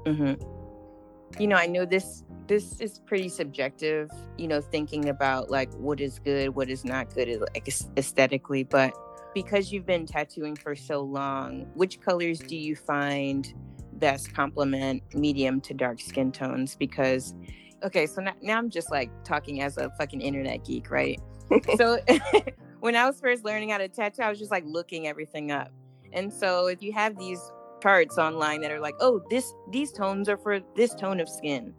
Mm-hmm. 0.07 1.41
You 1.41 1.47
know, 1.47 1.57
I 1.57 1.67
know 1.67 1.85
this 1.85 2.25
this 2.47 2.81
is 2.81 3.01
pretty 3.01 3.29
subjective. 3.29 4.11
You 4.39 4.49
know, 4.49 4.61
thinking 4.61 5.09
about 5.09 5.51
like 5.51 5.73
what 5.75 6.01
is 6.01 6.19
good, 6.19 6.51
what 6.51 6.69
is 6.69 6.85
not 6.85 7.15
good, 7.15 7.41
like 7.55 7.69
aesthetically. 7.97 8.65
But 8.65 8.93
because 9.35 9.73
you've 9.73 9.87
been 9.87 10.07
tattooing 10.07 10.57
for 10.57 10.77
so 10.77 11.01
long, 11.01 11.67
which 11.75 12.01
colors 12.01 12.39
do 12.39 12.57
you 12.57 12.77
find 12.77 13.53
best 13.95 14.35
complement 14.35 15.03
medium 15.15 15.61
to 15.63 15.75
dark 15.75 16.01
skin 16.01 16.31
tones? 16.31 16.77
Because 16.77 17.35
okay, 17.83 18.07
so 18.07 18.21
now, 18.21 18.35
now 18.41 18.59
I'm 18.59 18.71
just 18.71 18.91
like 18.91 19.11
talking 19.25 19.63
as 19.63 19.77
a 19.77 19.91
fucking 19.99 20.21
internet 20.21 20.65
geek, 20.65 20.91
right? 20.91 21.21
so 21.77 21.99
when 22.83 22.97
I 22.97 23.07
was 23.07 23.21
first 23.21 23.45
learning 23.45 23.71
how 23.71 23.79
to 23.79 23.87
tattoo, 23.87 24.23
I 24.23 24.29
was 24.29 24.41
just 24.41 24.51
like 24.51 24.65
looking 24.67 25.07
everything 25.07 25.53
up. 25.53 25.71
And 26.13 26.33
so 26.33 26.67
if 26.67 26.83
you 26.83 26.93
have 26.93 27.17
these 27.17 27.41
charts 27.81 28.19
online 28.19 28.61
that 28.63 28.73
are 28.73 28.81
like, 28.81 28.97
oh, 28.99 29.23
this 29.31 29.55
these 29.71 29.93
tones 29.93 30.29
are 30.29 30.37
for 30.37 30.59
this 30.75 30.93
tone 30.93 31.21
of 31.21 31.29
skin. 31.29 31.75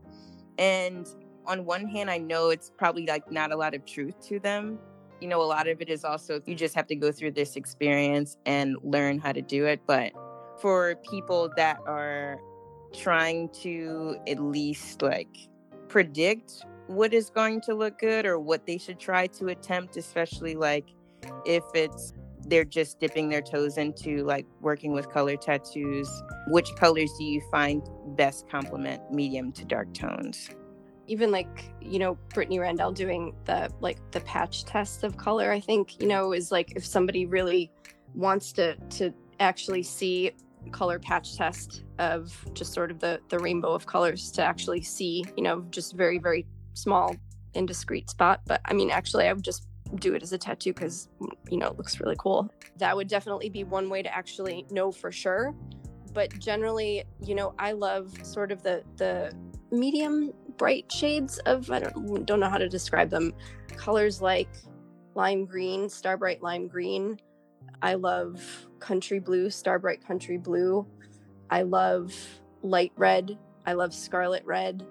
And 0.58 1.06
on 1.45 1.66
one 1.66 1.88
hand, 1.88 2.10
I 2.10 2.20
know 2.20 2.51
it's 2.51 2.72
probably 2.78 3.06
like 3.06 3.30
not 3.30 3.51
a 3.51 3.58
lot 3.58 3.74
of 3.74 3.86
truth 3.86 4.16
to 4.30 4.39
them. 4.39 4.80
you 5.20 5.28
know, 5.28 5.41
a 5.41 5.43
lot 5.43 5.68
of 5.68 5.82
it 5.82 5.89
is 5.89 6.06
also 6.06 6.41
you 6.45 6.56
just 6.56 6.74
have 6.74 6.88
to 6.88 6.95
go 6.95 7.12
through 7.12 7.32
this 7.32 7.58
experience 7.58 8.38
and 8.45 8.78
learn 8.82 9.20
how 9.20 9.34
to 9.34 9.41
do 9.41 9.66
it. 9.66 9.82
But 9.86 10.14
for 10.62 10.95
people 11.10 11.51
that 11.58 11.80
are 11.86 12.39
trying 12.93 13.49
to 13.64 14.16
at 14.26 14.39
least 14.39 15.01
like 15.01 15.36
predict 15.89 16.66
what 16.93 17.13
is 17.13 17.29
going 17.29 17.61
to 17.61 17.73
look 17.73 17.99
good 17.99 18.25
or 18.25 18.39
what 18.39 18.65
they 18.65 18.77
should 18.77 18.99
try 18.99 19.27
to 19.27 19.47
attempt, 19.47 19.97
especially 19.97 20.55
like 20.55 20.89
if 21.45 21.63
it's 21.73 22.13
they're 22.47 22.65
just 22.65 22.99
dipping 22.99 23.29
their 23.29 23.41
toes 23.41 23.77
into 23.77 24.23
like 24.23 24.45
working 24.61 24.91
with 24.91 25.09
color 25.09 25.37
tattoos. 25.37 26.09
Which 26.47 26.69
colors 26.75 27.11
do 27.17 27.23
you 27.23 27.41
find 27.49 27.81
best 28.17 28.49
complement 28.49 29.11
medium 29.11 29.51
to 29.53 29.65
dark 29.65 29.93
tones? 29.93 30.49
Even 31.07 31.31
like, 31.31 31.65
you 31.81 31.99
know, 31.99 32.17
Brittany 32.33 32.59
Randall 32.59 32.91
doing 32.91 33.33
the 33.45 33.69
like 33.79 33.99
the 34.11 34.21
patch 34.21 34.65
test 34.65 35.03
of 35.03 35.17
color, 35.17 35.51
I 35.51 35.59
think, 35.59 35.93
you 35.93 35.99
mm-hmm. 35.99 36.09
know, 36.09 36.33
is 36.33 36.51
like 36.51 36.73
if 36.75 36.85
somebody 36.85 37.25
really 37.25 37.71
wants 38.13 38.51
to 38.53 38.75
to 38.75 39.13
actually 39.39 39.83
see 39.83 40.31
color 40.71 40.97
patch 40.97 41.35
test 41.35 41.83
of 41.99 42.33
just 42.53 42.73
sort 42.73 42.89
of 42.89 42.99
the 42.99 43.19
the 43.29 43.39
rainbow 43.39 43.73
of 43.73 43.85
colors 43.85 44.31
to 44.31 44.43
actually 44.43 44.81
see, 44.81 45.25
you 45.35 45.43
know, 45.43 45.65
just 45.71 45.95
very, 45.95 46.17
very 46.17 46.45
small 46.74 47.15
indiscreet 47.53 48.09
spot. 48.09 48.41
But 48.45 48.61
I 48.65 48.74
mean 48.74 48.89
actually 48.89 49.28
I 49.28 49.34
would 49.34 49.43
just 49.43 49.67
do 49.95 50.15
it 50.15 50.24
as 50.24 50.34
a 50.34 50.38
tattoo 50.38 50.74
because 50.74 51.07
you 51.49 51.57
know 51.57 51.67
it 51.67 51.78
looks 51.78 51.99
really 51.99 52.15
cool. 52.17 52.51
That 52.78 52.95
would 52.95 53.07
definitely 53.07 53.49
be 53.49 53.63
one 53.63 53.89
way 53.89 54.01
to 54.01 54.13
actually 54.13 54.65
know 54.71 54.91
for 54.91 55.11
sure. 55.11 55.53
But 56.13 56.38
generally 56.39 57.03
you 57.24 57.34
know 57.34 57.55
i 57.57 57.71
love 57.71 58.13
sort 58.24 58.51
of 58.51 58.61
the 58.61 58.84
the 58.97 59.34
medium 59.71 60.32
bright 60.57 60.91
shades 60.91 61.39
of 61.47 61.71
i 61.71 61.80
don't 61.80 62.26
don't 62.28 62.39
know 62.39 62.49
how 62.49 62.59
to 62.59 62.69
describe 62.69 63.09
them 63.09 63.34
colors 63.76 64.21
like 64.21 64.47
lime 65.15 65.45
green 65.45 65.86
Starbrite 65.88 66.41
lime 66.41 66.67
green. 66.67 67.19
I 67.82 67.95
love 67.95 68.41
country 68.80 69.19
blue 69.19 69.47
Starbrite 69.47 70.05
country 70.05 70.38
blue. 70.38 70.86
I 71.49 71.63
love 71.63 72.13
light 72.61 72.91
red. 72.97 73.38
I 73.65 73.74
love 73.74 73.93
scarlet 73.93 74.43
red 74.45 74.86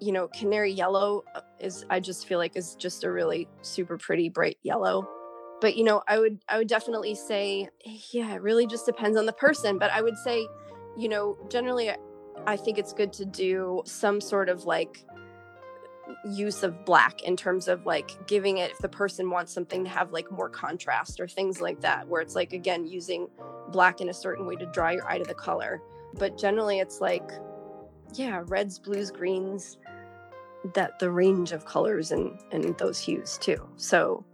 you 0.00 0.12
know, 0.12 0.28
canary 0.28 0.72
yellow 0.72 1.24
uh, 1.34 1.40
is 1.60 1.84
I 1.90 2.00
just 2.00 2.26
feel 2.26 2.38
like 2.38 2.56
is 2.56 2.74
just 2.74 3.04
a 3.04 3.10
really 3.10 3.48
super 3.62 3.98
pretty 3.98 4.28
bright 4.28 4.58
yellow. 4.62 5.08
But 5.60 5.76
you 5.76 5.84
know, 5.84 6.02
I 6.06 6.18
would 6.18 6.38
I 6.48 6.58
would 6.58 6.68
definitely 6.68 7.14
say 7.14 7.68
yeah, 8.12 8.34
it 8.34 8.42
really 8.42 8.66
just 8.66 8.86
depends 8.86 9.16
on 9.16 9.26
the 9.26 9.32
person, 9.32 9.78
but 9.78 9.90
I 9.90 10.02
would 10.02 10.16
say, 10.18 10.46
you 10.96 11.08
know, 11.08 11.36
generally 11.48 11.90
I 12.46 12.56
think 12.56 12.78
it's 12.78 12.92
good 12.92 13.12
to 13.14 13.24
do 13.24 13.82
some 13.84 14.20
sort 14.20 14.48
of 14.48 14.64
like 14.64 15.04
use 16.24 16.62
of 16.62 16.84
black 16.84 17.22
in 17.22 17.36
terms 17.36 17.68
of 17.68 17.84
like 17.86 18.26
giving 18.26 18.58
it 18.58 18.70
if 18.70 18.78
the 18.78 18.88
person 18.88 19.30
wants 19.30 19.52
something 19.52 19.84
to 19.84 19.90
have 19.90 20.12
like 20.12 20.30
more 20.30 20.48
contrast 20.48 21.20
or 21.20 21.26
things 21.26 21.60
like 21.60 21.80
that 21.80 22.06
where 22.06 22.20
it's 22.20 22.34
like 22.34 22.52
again 22.52 22.86
using 22.86 23.28
black 23.70 24.00
in 24.00 24.08
a 24.08 24.14
certain 24.14 24.46
way 24.46 24.54
to 24.54 24.66
draw 24.66 24.90
your 24.90 25.08
eye 25.08 25.18
to 25.18 25.24
the 25.24 25.34
color 25.34 25.80
but 26.14 26.38
generally 26.38 26.78
it's 26.78 27.00
like 27.00 27.28
yeah 28.14 28.42
reds 28.46 28.78
blues 28.78 29.10
greens 29.10 29.78
that 30.74 30.98
the 30.98 31.10
range 31.10 31.52
of 31.52 31.64
colors 31.64 32.12
and 32.12 32.38
and 32.52 32.76
those 32.78 32.98
hues 32.98 33.38
too. 33.38 33.68
So 33.76 34.24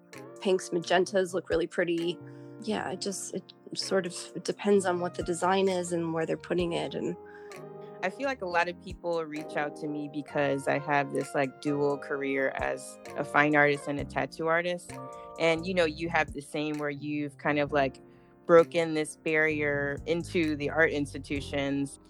pinks, 0.40 0.70
magentas 0.70 1.34
look 1.34 1.48
really 1.50 1.66
pretty. 1.66 2.18
Yeah, 2.62 2.90
it 2.90 3.00
just 3.00 3.34
it 3.34 3.42
sort 3.74 4.06
of 4.06 4.14
depends 4.44 4.86
on 4.86 5.00
what 5.00 5.14
the 5.14 5.22
design 5.22 5.68
is 5.68 5.92
and 5.92 6.12
where 6.12 6.26
they're 6.26 6.36
putting 6.36 6.72
it 6.72 6.94
and 6.94 7.16
I 8.04 8.10
feel 8.10 8.26
like 8.26 8.42
a 8.42 8.46
lot 8.46 8.68
of 8.68 8.82
people 8.82 9.24
reach 9.24 9.56
out 9.56 9.76
to 9.76 9.86
me 9.86 10.10
because 10.12 10.66
I 10.66 10.80
have 10.80 11.12
this 11.12 11.36
like 11.36 11.60
dual 11.60 11.96
career 11.96 12.48
as 12.56 12.98
a 13.16 13.22
fine 13.22 13.54
artist 13.54 13.86
and 13.86 14.00
a 14.00 14.04
tattoo 14.04 14.48
artist. 14.48 14.92
And 15.38 15.64
you 15.64 15.72
know, 15.72 15.84
you 15.84 16.08
have 16.08 16.32
the 16.32 16.40
same 16.40 16.78
where 16.78 16.90
you've 16.90 17.38
kind 17.38 17.60
of 17.60 17.70
like 17.70 18.00
broken 18.44 18.94
this 18.94 19.16
barrier 19.16 19.98
into 20.06 20.56
the 20.56 20.68
art 20.68 20.90
institutions 20.90 22.00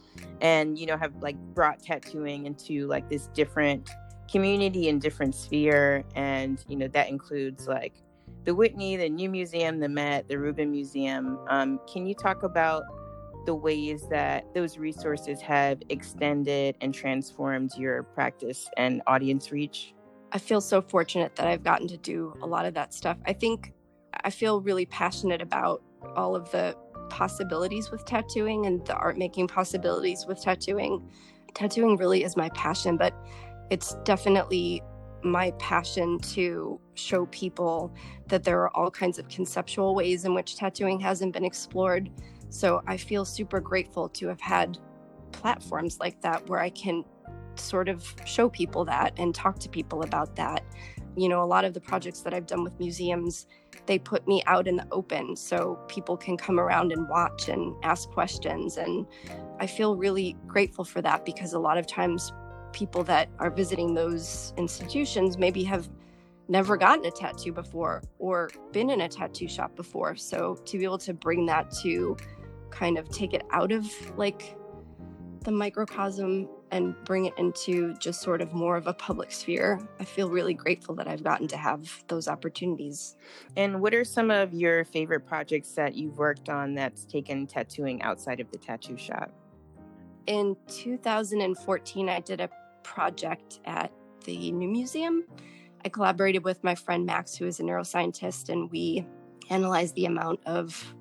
and 0.40 0.78
you 0.78 0.86
know 0.86 0.96
have 0.96 1.14
like 1.22 1.36
brought 1.54 1.82
tattooing 1.82 2.46
into 2.46 2.86
like 2.86 3.08
this 3.08 3.28
different 3.28 3.90
community 4.30 4.88
and 4.88 5.00
different 5.00 5.34
sphere 5.34 6.04
and 6.14 6.64
you 6.68 6.76
know 6.76 6.88
that 6.88 7.08
includes 7.08 7.66
like 7.66 7.94
the 8.44 8.54
whitney 8.54 8.96
the 8.96 9.08
new 9.08 9.28
museum 9.28 9.78
the 9.78 9.88
met 9.88 10.28
the 10.28 10.38
rubin 10.38 10.70
museum. 10.70 11.38
Um, 11.48 11.80
can 11.90 12.06
you 12.06 12.14
talk 12.14 12.42
about 12.42 12.82
the 13.46 13.54
ways 13.54 14.06
that 14.08 14.44
those 14.54 14.78
resources 14.78 15.40
have 15.40 15.82
extended 15.88 16.76
and 16.80 16.94
transformed 16.94 17.72
your 17.76 18.04
practice 18.04 18.68
and 18.76 19.02
audience 19.06 19.50
reach? 19.50 19.94
I 20.32 20.38
feel 20.38 20.60
so 20.60 20.80
fortunate 20.80 21.36
that 21.36 21.46
i've 21.46 21.62
gotten 21.62 21.88
to 21.88 21.96
do 21.96 22.34
a 22.42 22.46
lot 22.46 22.66
of 22.66 22.74
that 22.74 22.94
stuff. 22.94 23.18
I 23.26 23.32
think 23.32 23.72
i 24.24 24.30
feel 24.30 24.60
really 24.60 24.86
passionate 24.86 25.42
about 25.42 25.82
all 26.16 26.34
of 26.34 26.50
the 26.50 26.76
possibilities 27.10 27.90
with 27.90 28.04
tattooing 28.06 28.66
and 28.66 28.84
the 28.86 28.94
art 28.94 29.18
making 29.18 29.46
possibilities 29.46 30.24
with 30.26 30.40
tattooing. 30.42 31.08
Tattooing 31.54 31.96
really 31.96 32.24
is 32.24 32.36
my 32.36 32.48
passion 32.50 32.96
but 32.96 33.14
it's 33.72 33.94
definitely 34.04 34.82
my 35.22 35.50
passion 35.52 36.18
to 36.18 36.78
show 36.92 37.24
people 37.26 37.90
that 38.28 38.44
there 38.44 38.60
are 38.60 38.76
all 38.76 38.90
kinds 38.90 39.18
of 39.18 39.26
conceptual 39.28 39.94
ways 39.94 40.26
in 40.26 40.34
which 40.34 40.56
tattooing 40.56 41.00
hasn't 41.00 41.32
been 41.32 41.44
explored. 41.44 42.10
So 42.50 42.82
I 42.86 42.98
feel 42.98 43.24
super 43.24 43.60
grateful 43.60 44.10
to 44.10 44.28
have 44.28 44.42
had 44.42 44.76
platforms 45.32 45.98
like 46.00 46.20
that 46.20 46.46
where 46.50 46.60
I 46.60 46.68
can 46.68 47.02
sort 47.54 47.88
of 47.88 48.14
show 48.26 48.50
people 48.50 48.84
that 48.84 49.14
and 49.16 49.34
talk 49.34 49.58
to 49.60 49.70
people 49.70 50.02
about 50.02 50.36
that. 50.36 50.62
You 51.16 51.30
know, 51.30 51.42
a 51.42 51.46
lot 51.46 51.64
of 51.64 51.72
the 51.72 51.80
projects 51.80 52.20
that 52.20 52.34
I've 52.34 52.46
done 52.46 52.64
with 52.64 52.78
museums, 52.78 53.46
they 53.86 53.98
put 53.98 54.28
me 54.28 54.42
out 54.46 54.68
in 54.68 54.76
the 54.76 54.86
open 54.92 55.34
so 55.34 55.78
people 55.88 56.18
can 56.18 56.36
come 56.36 56.60
around 56.60 56.92
and 56.92 57.08
watch 57.08 57.48
and 57.48 57.74
ask 57.82 58.10
questions. 58.10 58.76
And 58.76 59.06
I 59.60 59.66
feel 59.66 59.96
really 59.96 60.36
grateful 60.46 60.84
for 60.84 61.00
that 61.00 61.24
because 61.24 61.54
a 61.54 61.58
lot 61.58 61.78
of 61.78 61.86
times 61.86 62.34
people 62.72 63.04
that 63.04 63.28
are 63.38 63.50
visiting 63.50 63.94
those 63.94 64.52
institutions 64.56 65.38
maybe 65.38 65.62
have 65.64 65.88
never 66.48 66.76
gotten 66.76 67.04
a 67.04 67.10
tattoo 67.10 67.52
before 67.52 68.02
or 68.18 68.50
been 68.72 68.90
in 68.90 69.02
a 69.02 69.08
tattoo 69.08 69.48
shop 69.48 69.74
before. 69.76 70.16
So 70.16 70.56
to 70.66 70.78
be 70.78 70.84
able 70.84 70.98
to 70.98 71.14
bring 71.14 71.46
that 71.46 71.70
to 71.82 72.16
kind 72.70 72.98
of 72.98 73.08
take 73.08 73.34
it 73.34 73.42
out 73.50 73.72
of 73.72 73.86
like 74.16 74.56
the 75.40 75.52
microcosm 75.52 76.48
and 76.70 76.94
bring 77.04 77.26
it 77.26 77.34
into 77.36 77.94
just 77.94 78.22
sort 78.22 78.40
of 78.40 78.54
more 78.54 78.76
of 78.76 78.86
a 78.86 78.94
public 78.94 79.30
sphere. 79.30 79.78
I 80.00 80.04
feel 80.04 80.30
really 80.30 80.54
grateful 80.54 80.94
that 80.96 81.06
I've 81.06 81.22
gotten 81.22 81.46
to 81.48 81.56
have 81.56 82.02
those 82.08 82.28
opportunities. 82.28 83.16
And 83.56 83.80
what 83.80 83.92
are 83.92 84.04
some 84.04 84.30
of 84.30 84.54
your 84.54 84.84
favorite 84.86 85.26
projects 85.26 85.72
that 85.72 85.94
you've 85.94 86.16
worked 86.16 86.48
on 86.48 86.74
that's 86.74 87.04
taken 87.04 87.46
tattooing 87.46 88.02
outside 88.02 88.40
of 88.40 88.50
the 88.50 88.58
tattoo 88.58 88.96
shop? 88.96 89.30
In 90.26 90.56
2014, 90.68 92.08
I 92.08 92.20
did 92.20 92.40
a 92.40 92.48
project 92.82 93.60
at 93.64 93.92
the 94.24 94.52
New 94.52 94.68
Museum. 94.68 95.24
I 95.84 95.88
collaborated 95.88 96.44
with 96.44 96.62
my 96.62 96.74
friend 96.74 97.04
Max, 97.04 97.34
who 97.34 97.46
is 97.46 97.60
a 97.60 97.62
neuroscientist, 97.62 98.48
and 98.48 98.70
we 98.70 99.06
analyzed 99.50 99.94
the 99.94 100.06
amount 100.06 100.40
of 100.46 100.94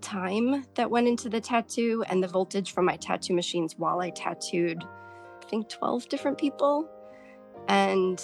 time 0.00 0.64
that 0.74 0.90
went 0.90 1.08
into 1.08 1.28
the 1.28 1.40
tattoo 1.40 2.04
and 2.08 2.22
the 2.22 2.28
voltage 2.28 2.72
from 2.72 2.84
my 2.84 2.96
tattoo 2.96 3.34
machines 3.34 3.74
while 3.76 4.00
I 4.00 4.10
tattooed, 4.10 4.82
I 4.84 5.46
think, 5.46 5.68
12 5.68 6.08
different 6.08 6.38
people. 6.38 6.88
And 7.68 8.22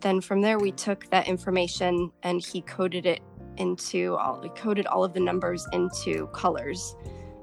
then 0.00 0.20
from 0.20 0.40
there, 0.42 0.58
we 0.58 0.72
took 0.72 1.08
that 1.10 1.26
information 1.26 2.12
and 2.22 2.44
he 2.44 2.60
coded 2.62 3.06
it 3.06 3.20
into 3.56 4.14
all, 4.16 4.40
we 4.40 4.50
coded 4.50 4.86
all 4.86 5.04
of 5.04 5.14
the 5.14 5.20
numbers 5.20 5.66
into 5.72 6.26
colors. 6.28 6.94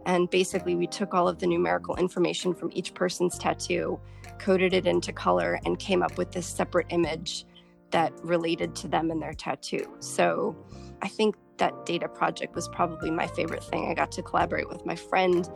And 0.05 0.29
basically, 0.29 0.75
we 0.75 0.87
took 0.87 1.13
all 1.13 1.27
of 1.27 1.39
the 1.39 1.47
numerical 1.47 1.95
information 1.95 2.53
from 2.53 2.69
each 2.73 2.93
person's 2.93 3.37
tattoo 3.37 3.99
coded 4.43 4.73
it 4.73 4.85
into 4.85 5.13
color, 5.13 5.59
and 5.65 5.79
came 5.79 6.03
up 6.03 6.17
with 6.17 6.31
this 6.31 6.45
separate 6.45 6.87
image 6.89 7.45
that 7.91 8.11
related 8.23 8.75
to 8.75 8.87
them 8.87 9.11
and 9.11 9.21
their 9.21 9.33
tattoo. 9.33 9.85
So 9.99 10.55
I 11.01 11.07
think 11.07 11.35
that 11.57 11.85
data 11.85 12.09
project 12.09 12.55
was 12.55 12.67
probably 12.67 13.11
my 13.11 13.27
favorite 13.27 13.63
thing. 13.63 13.89
I 13.89 13.93
got 13.93 14.11
to 14.13 14.23
collaborate 14.23 14.67
with 14.67 14.85
my 14.85 14.95
friend. 14.95 15.47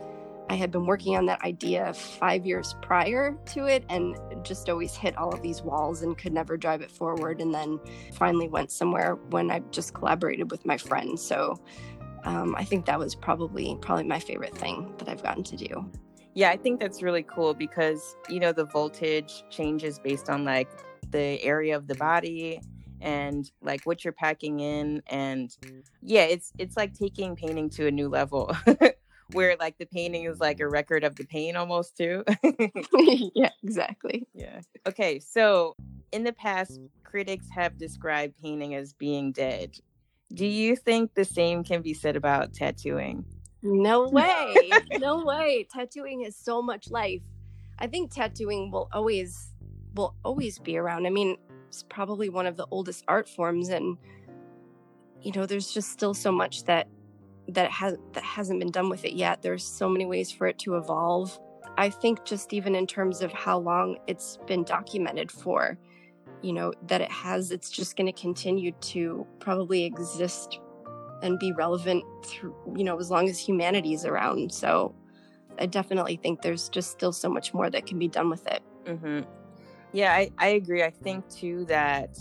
I 0.48 0.54
had 0.54 0.70
been 0.70 0.86
working 0.86 1.16
on 1.16 1.26
that 1.26 1.42
idea 1.42 1.92
five 1.92 2.46
years 2.46 2.74
prior 2.80 3.36
to 3.52 3.66
it 3.66 3.84
and 3.90 4.16
just 4.42 4.70
always 4.70 4.94
hit 4.94 5.18
all 5.18 5.34
of 5.34 5.42
these 5.42 5.60
walls 5.60 6.02
and 6.02 6.16
could 6.16 6.32
never 6.32 6.56
drive 6.56 6.80
it 6.80 6.90
forward. 6.90 7.42
And 7.42 7.52
then 7.52 7.78
finally 8.14 8.48
went 8.48 8.70
somewhere 8.70 9.16
when 9.30 9.50
I 9.50 9.58
just 9.70 9.92
collaborated 9.92 10.50
with 10.50 10.64
my 10.64 10.78
friend. 10.78 11.20
So 11.20 11.60
um, 12.24 12.54
I 12.56 12.64
think 12.64 12.86
that 12.86 12.98
was 12.98 13.14
probably 13.14 13.76
probably 13.82 14.04
my 14.04 14.20
favorite 14.20 14.56
thing 14.56 14.94
that 14.98 15.08
I've 15.08 15.22
gotten 15.22 15.44
to 15.44 15.56
do. 15.56 15.90
Yeah, 16.38 16.50
I 16.50 16.56
think 16.56 16.78
that's 16.78 17.02
really 17.02 17.24
cool 17.24 17.52
because, 17.52 18.14
you 18.28 18.38
know, 18.38 18.52
the 18.52 18.64
voltage 18.66 19.42
changes 19.50 19.98
based 19.98 20.30
on 20.30 20.44
like 20.44 20.68
the 21.10 21.42
area 21.42 21.76
of 21.76 21.88
the 21.88 21.96
body 21.96 22.60
and 23.00 23.50
like 23.60 23.80
what 23.86 24.04
you're 24.04 24.12
packing 24.12 24.60
in 24.60 25.02
and 25.08 25.50
yeah, 26.00 26.22
it's 26.22 26.52
it's 26.56 26.76
like 26.76 26.94
taking 26.94 27.34
painting 27.34 27.68
to 27.70 27.88
a 27.88 27.90
new 27.90 28.08
level. 28.08 28.56
where 29.32 29.56
like 29.58 29.78
the 29.78 29.86
painting 29.86 30.26
is 30.26 30.38
like 30.38 30.60
a 30.60 30.68
record 30.68 31.02
of 31.02 31.16
the 31.16 31.24
pain 31.24 31.56
almost 31.56 31.96
too. 31.96 32.22
yeah, 33.34 33.50
exactly. 33.64 34.28
Yeah. 34.32 34.60
Okay, 34.86 35.18
so 35.18 35.74
in 36.12 36.22
the 36.22 36.32
past 36.32 36.78
critics 37.02 37.46
have 37.50 37.76
described 37.78 38.36
painting 38.40 38.76
as 38.76 38.92
being 38.92 39.32
dead. 39.32 39.72
Do 40.32 40.46
you 40.46 40.76
think 40.76 41.14
the 41.14 41.24
same 41.24 41.64
can 41.64 41.82
be 41.82 41.94
said 41.94 42.14
about 42.14 42.52
tattooing? 42.52 43.24
No 43.62 44.08
way. 44.12 44.70
no 44.98 45.24
way. 45.24 45.66
Tattooing 45.72 46.22
is 46.22 46.36
so 46.36 46.62
much 46.62 46.90
life. 46.90 47.22
I 47.78 47.86
think 47.86 48.12
tattooing 48.12 48.70
will 48.70 48.88
always 48.92 49.52
will 49.94 50.14
always 50.24 50.58
be 50.58 50.76
around. 50.76 51.06
I 51.06 51.10
mean, 51.10 51.36
it's 51.68 51.84
probably 51.88 52.28
one 52.28 52.46
of 52.46 52.56
the 52.56 52.66
oldest 52.70 53.04
art 53.08 53.28
forms 53.28 53.68
and 53.68 53.96
you 55.22 55.32
know, 55.32 55.46
there's 55.46 55.72
just 55.72 55.90
still 55.90 56.14
so 56.14 56.30
much 56.30 56.64
that 56.64 56.88
that 57.48 57.70
has 57.70 57.96
that 58.12 58.22
hasn't 58.22 58.60
been 58.60 58.70
done 58.70 58.88
with 58.88 59.04
it 59.04 59.14
yet. 59.14 59.42
There's 59.42 59.64
so 59.64 59.88
many 59.88 60.06
ways 60.06 60.30
for 60.30 60.46
it 60.46 60.58
to 60.60 60.76
evolve. 60.76 61.38
I 61.76 61.90
think 61.90 62.24
just 62.24 62.52
even 62.52 62.74
in 62.74 62.86
terms 62.86 63.22
of 63.22 63.32
how 63.32 63.58
long 63.58 63.98
it's 64.06 64.38
been 64.46 64.64
documented 64.64 65.30
for, 65.30 65.78
you 66.42 66.52
know, 66.52 66.72
that 66.86 67.00
it 67.00 67.10
has 67.10 67.50
it's 67.50 67.70
just 67.70 67.96
going 67.96 68.06
to 68.06 68.20
continue 68.20 68.72
to 68.72 69.26
probably 69.38 69.84
exist 69.84 70.60
and 71.22 71.38
be 71.38 71.52
relevant 71.52 72.04
through, 72.24 72.54
you 72.76 72.84
know, 72.84 72.98
as 72.98 73.10
long 73.10 73.28
as 73.28 73.38
humanity 73.38 73.94
is 73.94 74.04
around. 74.04 74.52
So 74.52 74.94
I 75.58 75.66
definitely 75.66 76.16
think 76.16 76.42
there's 76.42 76.68
just 76.68 76.90
still 76.90 77.12
so 77.12 77.28
much 77.28 77.52
more 77.52 77.70
that 77.70 77.86
can 77.86 77.98
be 77.98 78.08
done 78.08 78.30
with 78.30 78.46
it. 78.46 78.62
Mm-hmm. 78.84 79.20
Yeah, 79.92 80.12
I, 80.12 80.30
I 80.38 80.48
agree. 80.48 80.82
I 80.82 80.90
think 80.90 81.28
too 81.28 81.64
that 81.66 82.18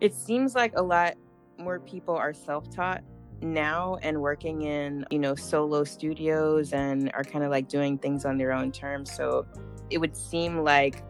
it 0.00 0.14
seems 0.14 0.54
like 0.54 0.72
a 0.76 0.82
lot 0.82 1.14
more 1.58 1.80
people 1.80 2.14
are 2.14 2.32
self 2.32 2.70
taught 2.70 3.02
now 3.42 3.98
and 4.02 4.20
working 4.20 4.62
in, 4.62 5.04
you 5.10 5.18
know, 5.18 5.34
solo 5.34 5.84
studios 5.84 6.72
and 6.72 7.10
are 7.14 7.24
kind 7.24 7.44
of 7.44 7.50
like 7.50 7.68
doing 7.68 7.98
things 7.98 8.24
on 8.24 8.38
their 8.38 8.52
own 8.52 8.72
terms. 8.72 9.12
So 9.12 9.46
it 9.90 9.98
would 9.98 10.16
seem 10.16 10.62
like 10.62 11.02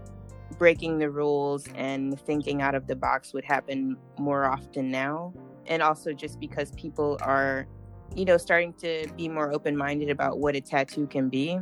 breaking 0.59 0.98
the 0.98 1.11
rules 1.11 1.66
and 1.74 2.18
thinking 2.20 2.62
out 2.62 2.74
of 2.74 2.86
the 2.86 2.96
box 2.96 3.32
would 3.32 3.44
happen 3.44 3.96
more 4.18 4.44
often 4.44 4.90
now. 4.90 5.32
And 5.68 5.82
also 5.82 6.12
just 6.12 6.40
because 6.40 6.70
people 6.72 7.18
are, 7.22 7.66
you 8.14 8.24
know, 8.24 8.36
starting 8.36 8.72
to 8.74 9.08
be 9.16 9.28
more 9.28 9.52
open 9.52 9.76
minded 9.76 10.10
about 10.10 10.38
what 10.38 10.56
a 10.56 10.60
tattoo 10.60 11.06
can 11.06 11.28
be. 11.28 11.58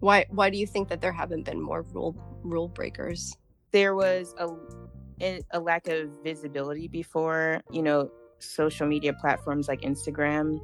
Why 0.00 0.26
why 0.30 0.50
do 0.50 0.58
you 0.58 0.66
think 0.66 0.88
that 0.88 1.00
there 1.00 1.12
haven't 1.12 1.44
been 1.44 1.60
more 1.60 1.82
rule 1.92 2.14
rule 2.42 2.68
breakers? 2.68 3.34
There 3.72 3.94
was 3.94 4.34
a 4.38 4.48
a 5.52 5.60
lack 5.60 5.88
of 5.88 6.10
visibility 6.22 6.88
before, 6.88 7.62
you 7.70 7.82
know, 7.82 8.10
social 8.40 8.86
media 8.86 9.14
platforms 9.14 9.68
like 9.68 9.80
Instagram, 9.80 10.60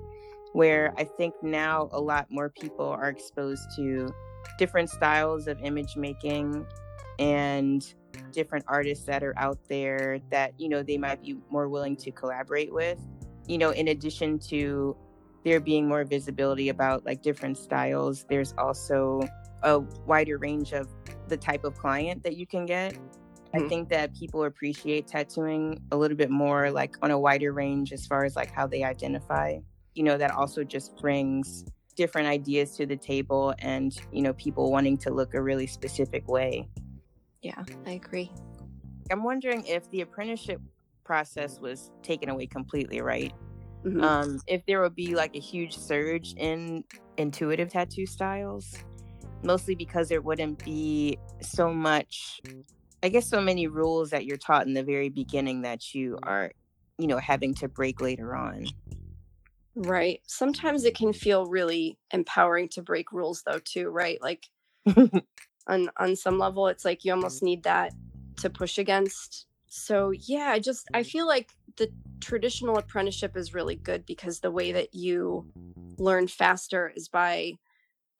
where 0.53 0.93
I 0.99 1.05
think 1.05 1.35
now 1.43 1.89
a 1.93 2.01
lot 2.01 2.27
more 2.31 2.51
people 2.51 2.87
are 2.87 3.09
exposed 3.09 3.63
to 3.77 4.13
different 4.59 4.91
styles 4.91 5.47
of 5.47 5.59
image 5.63 5.97
making 5.97 6.67
and 7.19 7.95
different 8.33 8.65
artists 8.69 9.05
that 9.07 9.23
are 9.23 9.37
out 9.39 9.59
there 9.69 10.21
that, 10.31 10.59
you 10.59 10.69
know, 10.69 10.83
they 10.83 10.99
might 10.99 11.23
be 11.23 11.37
more 11.51 11.69
willing 11.69 11.97
to 11.97 12.11
collaborate 12.11 12.73
with. 12.73 12.99
You 13.47 13.59
know, 13.59 13.71
in 13.71 13.89
addition 13.89 14.39
to 14.51 14.97
there 15.45 15.61
being 15.61 15.89
more 15.89 16.05
visibility 16.05 16.69
about 16.69 17.05
like 17.05 17.23
different 17.23 17.57
styles, 17.57 18.27
there's 18.29 18.55
also 18.59 19.23
a 19.63 19.81
wider 20.07 20.39
range 20.39 20.73
of 20.73 20.89
the 21.29 21.37
type 21.37 21.65
of 21.65 21.75
client 21.75 22.23
that 22.23 22.37
you 22.37 22.47
can 22.47 22.67
get. 22.67 22.97
I 23.53 23.59
mm-hmm. 23.59 23.69
think 23.69 23.89
that 23.89 24.15
people 24.15 24.45
appreciate 24.45 25.07
tattooing 25.07 25.81
a 25.91 25.97
little 25.97 26.17
bit 26.17 26.31
more, 26.31 26.71
like 26.71 26.97
on 27.03 27.11
a 27.11 27.19
wider 27.19 27.53
range 27.53 27.93
as 27.93 28.07
far 28.07 28.25
as 28.25 28.37
like 28.37 28.51
how 28.51 28.67
they 28.67 28.85
identify. 28.85 29.59
You 29.95 30.05
know, 30.05 30.17
that 30.19 30.31
also 30.31 30.63
just 30.63 30.97
brings 30.99 31.65
different 31.97 32.29
ideas 32.29 32.77
to 32.77 32.87
the 32.87 32.97
table 32.97 33.55
and, 33.59 33.99
you 34.13 34.23
know, 34.23 34.33
people 34.35 34.71
wanting 34.71 34.97
to 34.99 35.11
look 35.11 35.35
a 35.35 35.43
really 35.43 35.67
specific 35.67 36.29
way. 36.29 36.69
Yeah, 37.43 37.65
I 37.87 37.93
agree. 37.93 38.31
I'm 39.11 39.25
wondering 39.25 39.65
if 39.67 39.91
the 39.91 40.03
apprenticeship 40.03 40.61
process 41.05 41.59
was 41.61 41.91
taken 42.03 42.29
away 42.29 42.47
completely, 42.47 43.01
right? 43.01 43.33
Mm-hmm. 43.85 44.05
Um, 44.05 44.41
if 44.47 44.65
there 44.67 44.83
would 44.83 44.95
be 44.95 45.15
like 45.15 45.35
a 45.35 45.41
huge 45.41 45.77
surge 45.77 46.35
in 46.37 46.85
intuitive 47.17 47.71
tattoo 47.71 48.07
styles, 48.07 48.77
mostly 49.43 49.75
because 49.75 50.09
there 50.09 50.21
wouldn't 50.21 50.63
be 50.65 51.19
so 51.41 51.73
much 51.73 52.41
I 53.03 53.09
guess 53.09 53.29
so 53.29 53.41
many 53.41 53.67
rules 53.67 54.11
that 54.11 54.27
you're 54.27 54.37
taught 54.37 54.67
in 54.67 54.75
the 54.75 54.83
very 54.83 55.09
beginning 55.09 55.63
that 55.63 55.95
you 55.95 56.19
are, 56.23 56.51
you 56.99 57.07
know, 57.07 57.17
having 57.17 57.55
to 57.55 57.69
break 57.69 58.01
later 58.01 58.37
on. 58.37 58.67
Right. 59.75 60.21
Sometimes 60.27 60.85
it 60.85 60.95
can 60.95 61.13
feel 61.15 61.47
really 61.47 61.99
empowering 62.13 62.69
to 62.71 62.83
break 62.83 63.13
rules 63.13 63.43
though 63.47 63.61
too, 63.65 63.89
right? 63.89 64.19
Like 64.21 64.47
on 65.71 65.91
on 65.97 66.17
some 66.17 66.39
level 66.39 66.67
it's 66.67 66.85
like 66.85 67.05
you 67.05 67.13
almost 67.13 67.39
mm-hmm. 67.39 67.47
need 67.47 67.63
that 67.63 67.93
to 68.41 68.51
push 68.51 68.79
against. 68.79 69.47
So, 69.69 70.11
yeah, 70.11 70.51
I 70.51 70.59
just 70.59 70.89
I 70.93 71.01
mm-hmm. 71.01 71.09
feel 71.09 71.27
like 71.27 71.51
the 71.77 71.91
traditional 72.21 72.77
apprenticeship 72.77 73.37
is 73.37 73.55
really 73.55 73.77
good 73.77 74.05
because 74.05 74.41
the 74.41 74.51
way 74.51 74.73
that 74.73 74.95
you 74.95 75.47
learn 75.97 76.27
faster 76.27 76.93
is 76.95 77.09
by 77.09 77.55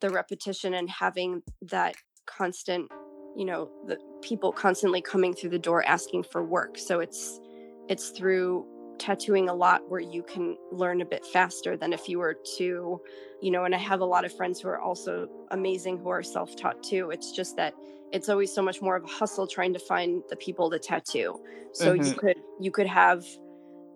the 0.01 0.11
repetition 0.11 0.75
and 0.75 0.89
having 0.89 1.43
that 1.63 1.95
constant 2.27 2.91
you 3.37 3.45
know 3.45 3.71
the 3.87 3.99
people 4.23 4.53
constantly 4.53 5.01
coming 5.03 5.35
through 5.35 5.51
the 5.51 5.59
door 5.59 5.85
asking 5.85 6.23
for 6.23 6.45
work. 6.45 6.79
So 6.79 7.01
it's 7.01 7.41
it's 7.89 8.11
through 8.11 8.67
tattooing 9.01 9.49
a 9.49 9.55
lot 9.55 9.81
where 9.89 10.01
you 10.01 10.23
can 10.23 10.57
learn 10.71 11.01
a 11.01 11.05
bit 11.05 11.25
faster 11.25 11.77
than 11.77 11.93
if 11.93 12.09
you 12.09 12.19
were 12.19 12.37
to 12.59 13.01
you 13.41 13.51
know 13.51 13.65
and 13.65 13.75
i 13.75 13.79
have 13.79 14.01
a 14.01 14.05
lot 14.05 14.27
of 14.27 14.37
friends 14.37 14.61
who 14.61 14.69
are 14.69 14.79
also 14.79 15.27
amazing 15.51 15.99
who 15.99 16.11
are 16.11 16.23
self-taught 16.23 16.81
too 16.83 17.11
it's 17.11 17.33
just 17.33 17.57
that 17.57 17.75
it's 18.13 18.29
always 18.29 18.53
so 18.53 18.61
much 18.61 18.83
more 18.83 18.97
of 18.97 19.05
a 19.05 19.09
hustle 19.09 19.47
trying 19.47 19.73
to 19.73 19.79
find 19.79 20.23
the 20.29 20.37
people 20.37 20.71
to 20.71 20.79
tattoo 20.79 21.41
so 21.73 21.95
mm-hmm. 21.95 22.05
you 22.05 22.15
could 22.15 22.37
you 22.61 22.71
could 22.71 22.87
have 22.87 23.25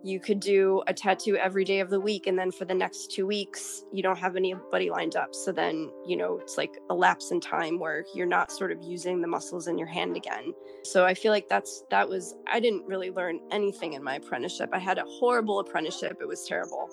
you 0.04 0.20
could 0.20 0.38
do 0.38 0.82
a 0.86 0.92
tattoo 0.92 1.34
every 1.36 1.64
day 1.64 1.80
of 1.80 1.88
the 1.88 1.98
week 1.98 2.26
and 2.26 2.38
then 2.38 2.50
for 2.50 2.66
the 2.66 2.74
next 2.74 3.10
two 3.10 3.26
weeks 3.26 3.84
you 3.90 4.02
don't 4.02 4.18
have 4.18 4.36
anybody 4.36 4.90
lined 4.90 5.16
up. 5.16 5.34
So 5.34 5.50
then 5.50 5.90
you 6.06 6.16
know 6.16 6.38
it's 6.38 6.58
like 6.58 6.76
a 6.90 6.94
lapse 6.94 7.30
in 7.30 7.40
time 7.40 7.78
where 7.78 8.04
you're 8.14 8.26
not 8.26 8.52
sort 8.52 8.70
of 8.70 8.82
using 8.82 9.22
the 9.22 9.28
muscles 9.28 9.66
in 9.66 9.78
your 9.78 9.88
hand 9.88 10.14
again. 10.16 10.52
So 10.84 11.06
i 11.06 11.14
feel 11.14 11.32
like 11.32 11.48
that's 11.48 11.84
that 11.90 12.06
was 12.06 12.34
i 12.46 12.60
didn't 12.60 12.86
really 12.86 13.10
learn 13.10 13.40
anything 13.50 13.94
in 13.94 14.04
my 14.04 14.16
apprenticeship. 14.16 14.68
I 14.74 14.78
had 14.78 14.98
a 14.98 15.04
horrible 15.06 15.58
apprenticeship. 15.60 16.18
It 16.20 16.28
was 16.28 16.44
terrible. 16.46 16.90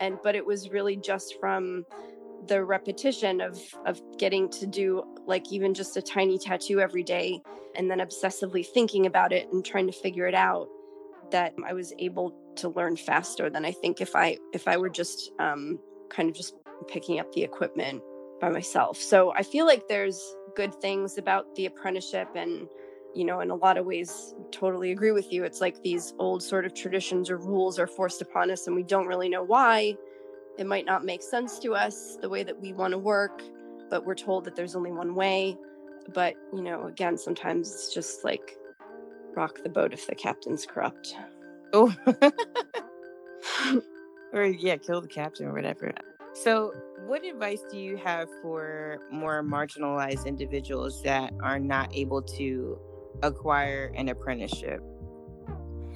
And 0.00 0.18
but 0.22 0.34
it 0.34 0.46
was 0.46 0.70
really 0.70 0.96
just 0.96 1.38
from 1.38 1.84
the 2.46 2.64
repetition 2.64 3.42
of 3.42 3.60
of 3.84 4.00
getting 4.16 4.48
to 4.50 4.66
do 4.66 5.02
like 5.26 5.52
even 5.52 5.74
just 5.74 5.98
a 5.98 6.02
tiny 6.02 6.38
tattoo 6.38 6.80
every 6.80 7.02
day 7.02 7.40
and 7.76 7.90
then 7.90 7.98
obsessively 7.98 8.64
thinking 8.66 9.04
about 9.04 9.32
it 9.32 9.48
and 9.52 9.64
trying 9.64 9.86
to 9.86 9.92
figure 9.92 10.26
it 10.26 10.34
out 10.34 10.68
that 11.30 11.54
I 11.66 11.72
was 11.72 11.92
able 11.98 12.34
to 12.56 12.68
learn 12.68 12.96
faster 12.96 13.50
than 13.50 13.64
I 13.64 13.72
think 13.72 14.00
if 14.00 14.14
I 14.14 14.38
if 14.52 14.68
I 14.68 14.76
were 14.76 14.90
just 14.90 15.32
um, 15.38 15.78
kind 16.10 16.28
of 16.28 16.34
just 16.34 16.54
picking 16.88 17.20
up 17.20 17.32
the 17.32 17.42
equipment 17.42 18.02
by 18.40 18.50
myself. 18.50 18.98
So 18.98 19.32
I 19.34 19.42
feel 19.42 19.66
like 19.66 19.88
there's 19.88 20.36
good 20.56 20.74
things 20.74 21.18
about 21.18 21.54
the 21.56 21.66
apprenticeship 21.66 22.28
and 22.34 22.68
you 23.14 23.24
know 23.24 23.40
in 23.40 23.50
a 23.50 23.54
lot 23.54 23.76
of 23.76 23.86
ways 23.86 24.34
totally 24.50 24.90
agree 24.92 25.12
with 25.12 25.32
you 25.32 25.44
it's 25.44 25.60
like 25.60 25.80
these 25.82 26.14
old 26.18 26.42
sort 26.42 26.64
of 26.64 26.74
traditions 26.74 27.30
or 27.30 27.38
rules 27.38 27.78
are 27.78 27.86
forced 27.86 28.22
upon 28.22 28.50
us 28.50 28.66
and 28.66 28.74
we 28.74 28.82
don't 28.82 29.06
really 29.06 29.28
know 29.28 29.42
why 29.42 29.96
it 30.58 30.66
might 30.66 30.84
not 30.84 31.04
make 31.04 31.22
sense 31.22 31.58
to 31.60 31.74
us 31.74 32.16
the 32.20 32.28
way 32.28 32.42
that 32.42 32.60
we 32.60 32.72
want 32.72 32.92
to 32.92 32.98
work 32.98 33.42
but 33.88 34.04
we're 34.04 34.14
told 34.14 34.44
that 34.44 34.54
there's 34.56 34.76
only 34.76 34.92
one 34.92 35.14
way 35.14 35.56
but 36.12 36.34
you 36.52 36.62
know 36.62 36.86
again 36.86 37.16
sometimes 37.16 37.72
it's 37.72 37.94
just 37.94 38.24
like 38.24 38.56
rock 39.36 39.62
the 39.62 39.68
boat 39.68 39.92
if 39.92 40.06
the 40.06 40.14
captain's 40.14 40.66
corrupt. 40.66 41.16
Oh. 41.74 41.92
or 44.32 44.44
yeah, 44.44 44.76
kill 44.76 45.00
the 45.00 45.08
captain 45.08 45.46
or 45.46 45.52
whatever. 45.52 45.92
So, 46.32 46.72
what 47.06 47.24
advice 47.24 47.62
do 47.70 47.78
you 47.78 47.96
have 47.96 48.28
for 48.42 49.00
more 49.10 49.42
marginalized 49.42 50.26
individuals 50.26 51.02
that 51.02 51.32
are 51.42 51.58
not 51.58 51.94
able 51.94 52.22
to 52.22 52.78
acquire 53.22 53.92
an 53.96 54.08
apprenticeship 54.08 54.80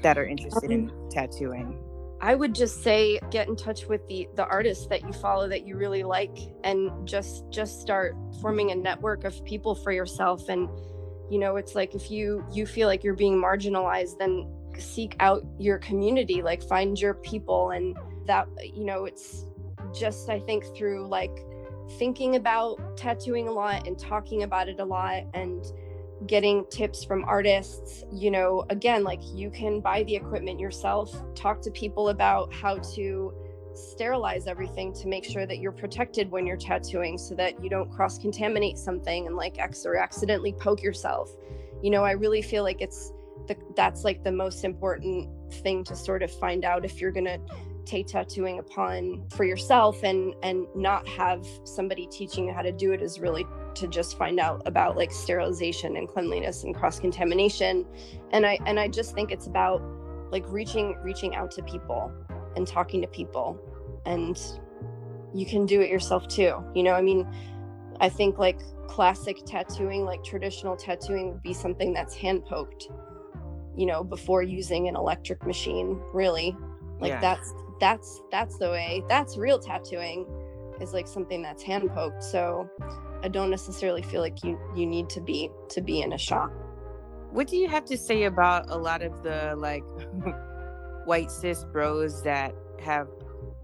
that 0.02 0.18
are 0.18 0.26
interested 0.26 0.66
um, 0.66 0.72
in 0.72 0.92
tattooing? 1.10 1.80
I 2.20 2.34
would 2.34 2.54
just 2.54 2.82
say 2.82 3.20
get 3.30 3.46
in 3.46 3.54
touch 3.54 3.86
with 3.86 4.06
the 4.08 4.28
the 4.34 4.46
artists 4.46 4.88
that 4.88 5.02
you 5.02 5.12
follow 5.12 5.48
that 5.48 5.64
you 5.64 5.76
really 5.76 6.02
like 6.02 6.36
and 6.64 7.06
just 7.06 7.44
just 7.50 7.80
start 7.80 8.16
forming 8.40 8.72
a 8.72 8.74
network 8.74 9.22
of 9.24 9.44
people 9.44 9.76
for 9.76 9.92
yourself 9.92 10.48
and 10.48 10.68
you 11.30 11.38
know 11.38 11.56
it's 11.56 11.76
like 11.76 11.94
if 11.94 12.10
you 12.10 12.44
you 12.52 12.66
feel 12.66 12.88
like 12.88 13.04
you're 13.04 13.14
being 13.14 13.40
marginalized 13.40 14.18
then 14.18 14.50
seek 14.80 15.16
out 15.20 15.44
your 15.58 15.78
community 15.78 16.42
like 16.42 16.62
find 16.62 17.00
your 17.00 17.14
people 17.14 17.70
and 17.70 17.96
that 18.26 18.46
you 18.62 18.84
know 18.84 19.04
it's 19.04 19.44
just 19.92 20.28
i 20.28 20.38
think 20.40 20.64
through 20.76 21.06
like 21.08 21.44
thinking 21.98 22.36
about 22.36 22.96
tattooing 22.96 23.48
a 23.48 23.52
lot 23.52 23.86
and 23.86 23.98
talking 23.98 24.42
about 24.42 24.68
it 24.68 24.78
a 24.80 24.84
lot 24.84 25.22
and 25.34 25.64
getting 26.26 26.66
tips 26.66 27.04
from 27.04 27.24
artists 27.24 28.04
you 28.12 28.30
know 28.30 28.64
again 28.70 29.04
like 29.04 29.20
you 29.32 29.50
can 29.50 29.80
buy 29.80 30.02
the 30.04 30.14
equipment 30.14 30.58
yourself 30.58 31.14
talk 31.34 31.62
to 31.62 31.70
people 31.70 32.08
about 32.08 32.52
how 32.52 32.76
to 32.78 33.32
sterilize 33.78 34.46
everything 34.46 34.92
to 34.92 35.08
make 35.08 35.24
sure 35.24 35.46
that 35.46 35.58
you're 35.58 35.72
protected 35.72 36.30
when 36.30 36.46
you're 36.46 36.56
tattooing 36.56 37.16
so 37.16 37.34
that 37.34 37.62
you 37.62 37.70
don't 37.70 37.90
cross 37.90 38.18
contaminate 38.18 38.76
something 38.76 39.26
and 39.26 39.36
like 39.36 39.58
X 39.58 39.86
or 39.86 39.96
accidentally 39.96 40.52
poke 40.52 40.82
yourself. 40.82 41.30
You 41.82 41.90
know, 41.90 42.04
I 42.04 42.12
really 42.12 42.42
feel 42.42 42.64
like 42.64 42.80
it's 42.80 43.12
the, 43.48 43.56
that's 43.74 44.04
like 44.04 44.22
the 44.22 44.32
most 44.32 44.64
important 44.64 45.28
thing 45.62 45.82
to 45.84 45.96
sort 45.96 46.22
of 46.22 46.30
find 46.30 46.64
out 46.64 46.84
if 46.84 47.00
you're 47.00 47.12
going 47.12 47.24
to 47.24 47.40
take 47.84 48.06
tattooing 48.06 48.58
upon 48.58 49.26
for 49.30 49.44
yourself 49.44 50.02
and 50.04 50.34
and 50.42 50.66
not 50.74 51.08
have 51.08 51.46
somebody 51.64 52.06
teaching 52.08 52.46
you 52.46 52.52
how 52.52 52.60
to 52.60 52.70
do 52.70 52.92
it 52.92 53.00
is 53.00 53.18
really 53.18 53.46
to 53.74 53.88
just 53.88 54.18
find 54.18 54.38
out 54.38 54.60
about 54.66 54.94
like 54.94 55.10
sterilization 55.10 55.96
and 55.96 56.06
cleanliness 56.06 56.64
and 56.64 56.74
cross 56.74 57.00
contamination 57.00 57.86
and 58.32 58.44
i 58.44 58.58
and 58.66 58.78
i 58.78 58.86
just 58.86 59.14
think 59.14 59.30
it's 59.30 59.46
about 59.46 59.80
like 60.30 60.44
reaching 60.48 60.98
reaching 61.02 61.34
out 61.34 61.50
to 61.50 61.62
people 61.62 62.12
and 62.56 62.66
talking 62.66 63.00
to 63.00 63.08
people. 63.08 63.58
And 64.04 64.38
you 65.34 65.46
can 65.46 65.66
do 65.66 65.80
it 65.80 65.90
yourself 65.90 66.26
too 66.28 66.54
you 66.74 66.82
know 66.82 66.92
i 66.92 67.02
mean 67.02 67.26
i 68.00 68.08
think 68.08 68.38
like 68.38 68.58
classic 68.88 69.36
tattooing 69.44 70.04
like 70.04 70.22
traditional 70.24 70.74
tattooing 70.76 71.30
would 71.30 71.42
be 71.42 71.52
something 71.52 71.92
that's 71.92 72.14
hand 72.14 72.44
poked 72.44 72.88
you 73.78 73.86
know 73.86 74.02
before 74.02 74.42
using 74.42 74.88
an 74.88 74.96
electric 74.96 75.46
machine 75.46 76.00
really. 76.12 76.56
Like 77.00 77.10
yeah. 77.10 77.20
that's 77.20 77.54
that's 77.80 78.20
that's 78.30 78.58
the 78.58 78.70
way 78.70 79.04
that's 79.08 79.38
real 79.38 79.58
tattooing 79.60 80.26
is 80.80 80.92
like 80.92 81.06
something 81.06 81.42
that's 81.42 81.62
hand 81.62 81.88
poked 81.90 82.22
so 82.22 82.68
i 83.22 83.28
don't 83.28 83.50
necessarily 83.50 84.02
feel 84.02 84.20
like 84.20 84.44
you 84.44 84.58
you 84.76 84.86
need 84.86 85.08
to 85.08 85.20
be 85.20 85.50
to 85.68 85.80
be 85.80 86.02
in 86.02 86.12
a 86.12 86.18
shop. 86.18 86.50
What 87.30 87.46
do 87.46 87.56
you 87.56 87.68
have 87.68 87.84
to 87.86 87.96
say 87.96 88.24
about 88.24 88.70
a 88.70 88.76
lot 88.76 89.02
of 89.02 89.22
the 89.22 89.54
like 89.56 89.84
white 91.04 91.30
cis 91.30 91.64
bros 91.64 92.22
that 92.22 92.54
have 92.80 93.06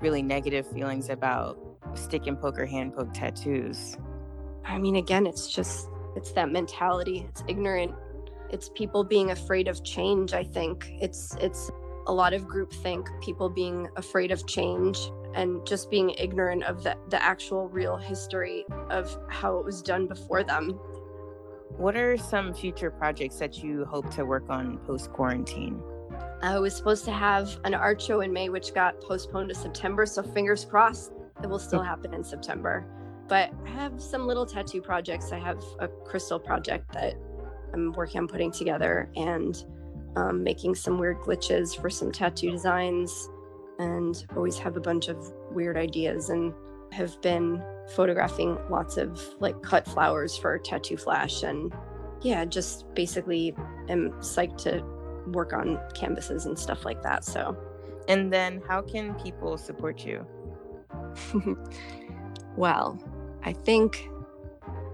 really 0.01 0.23
negative 0.23 0.67
feelings 0.71 1.09
about 1.09 1.59
stick 1.95 2.27
and 2.27 2.39
poke 2.39 2.59
or 2.59 2.67
hand 2.67 2.95
poke 2.95 3.12
tattoos? 3.15 3.97
I 4.65 4.79
mean 4.79 4.97
again 4.97 5.27
it's 5.27 5.53
just 5.53 5.89
it's 6.15 6.31
that 6.33 6.51
mentality. 6.53 7.27
It's 7.29 7.43
ignorant 7.49 7.95
it's 8.55 8.71
people 8.71 9.03
being 9.03 9.31
afraid 9.31 9.69
of 9.69 9.83
change 9.85 10.33
i 10.33 10.45
think 10.45 10.87
it's 11.01 11.37
it's 11.41 11.71
a 12.07 12.13
lot 12.13 12.35
of 12.35 12.47
groupthink, 12.47 13.07
people 13.21 13.49
being 13.49 13.89
afraid 13.97 14.31
of 14.31 14.47
change 14.47 14.99
and 15.35 15.67
just 15.67 15.91
being 15.91 16.11
ignorant 16.11 16.63
of 16.65 16.83
the, 16.83 16.97
the 17.09 17.23
actual 17.23 17.69
real 17.69 17.97
history 17.97 18.65
of 18.91 19.17
how 19.29 19.59
it 19.59 19.65
was 19.65 19.83
done 19.83 20.07
before 20.07 20.45
them. 20.45 20.71
What 21.77 21.97
are 21.97 22.17
some 22.17 22.55
future 22.55 22.91
projects 22.91 23.37
that 23.39 23.63
you 23.63 23.85
hope 23.87 24.15
to 24.15 24.25
work 24.25 24.45
on 24.49 24.79
post 24.79 25.13
quarantine? 25.13 25.81
I 26.43 26.59
was 26.59 26.77
supposed 26.77 27.05
to 27.07 27.13
have 27.13 27.59
an 27.65 27.75
art 27.75 28.01
show 28.01 28.21
in 28.21 28.33
May, 28.33 28.49
which 28.49 28.75
got 28.75 29.01
postponed 29.01 29.49
to 29.49 29.55
September. 29.55 30.07
So 30.07 30.23
fingers 30.23 30.65
crossed 30.65 31.13
it 31.43 31.49
will 31.49 31.59
still 31.59 31.81
mm. 31.81 31.87
happen 31.87 32.15
in 32.15 32.23
September. 32.23 32.87
But 33.27 33.53
I 33.67 33.71
have 33.71 34.01
some 34.01 34.27
little 34.27 34.47
tattoo 34.47 34.81
projects. 34.83 35.33
I 35.33 35.39
have 35.39 35.63
a 35.81 35.89
crystal 35.89 36.39
project 36.39 36.93
that 36.93 37.15
I'm 37.75 37.93
working 37.93 38.20
on 38.20 38.29
putting 38.29 38.53
together 38.53 39.11
and 39.16 39.62
um, 40.16 40.43
making 40.43 40.77
some 40.77 40.99
weird 40.99 41.18
glitches 41.18 41.79
for 41.79 41.91
some 41.91 42.12
tattoo 42.12 42.51
designs, 42.51 43.29
and 43.79 44.25
always 44.37 44.57
have 44.59 44.77
a 44.77 44.81
bunch 44.81 45.09
of 45.09 45.18
weird 45.51 45.77
ideas 45.77 46.31
and 46.31 46.55
have 46.93 47.20
been 47.20 47.62
photographing 47.97 48.57
lots 48.70 48.97
of 48.97 49.20
like 49.41 49.61
cut 49.62 49.87
flowers 49.87 50.37
for 50.37 50.59
Tattoo 50.59 50.97
Flash. 50.97 51.43
And 51.43 51.75
yeah, 52.22 52.45
just 52.45 52.87
basically 52.95 53.55
am 53.89 54.12
psyched 54.20 54.59
to 54.62 54.85
work 55.33 55.53
on 55.53 55.81
canvases 55.95 56.47
and 56.47 56.57
stuff 56.57 56.85
like 56.85 57.03
that. 57.03 57.25
So, 57.25 57.57
and 58.09 58.33
then 58.33 58.62
how 58.68 58.83
can 58.83 59.14
people 59.14 59.59
support 59.59 60.07
you? 60.07 60.25
well, 62.57 63.03
I 63.43 63.53
think 63.53 64.09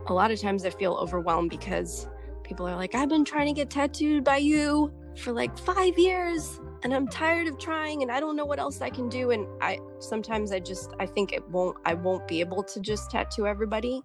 a 0.07 0.15
lot 0.15 0.31
of 0.31 0.41
times 0.41 0.65
I 0.65 0.71
feel 0.71 0.95
overwhelmed 0.95 1.51
because 1.51 2.09
people 2.51 2.67
are 2.67 2.75
like, 2.75 2.97
I've 2.97 3.09
been 3.09 3.25
trying 3.25 3.47
to 3.47 3.53
get 3.53 3.71
tattooed 3.71 4.25
by 4.25 4.39
you 4.39 4.93
for 5.15 5.31
like 5.33 5.57
five 5.57 5.97
years 5.97 6.59
and 6.83 6.93
I'm 6.93 7.07
tired 7.07 7.47
of 7.47 7.61
trying 7.61 8.03
and 8.03 8.11
I 8.11 8.19
don't 8.19 8.35
know 8.35 8.45
what 8.45 8.59
else 8.59 8.81
I 8.81 8.91
can 8.91 9.09
do. 9.09 9.31
And 9.31 9.47
I 9.63 9.79
sometimes 10.01 10.51
I 10.51 10.59
just 10.59 10.93
I 10.99 11.07
think 11.07 11.33
it 11.33 11.49
won't 11.49 11.77
I 11.85 11.95
won't 11.95 12.27
be 12.27 12.41
able 12.41 12.65
to 12.65 12.81
just 12.81 13.09
tattoo 13.09 13.47
everybody. 13.47 14.03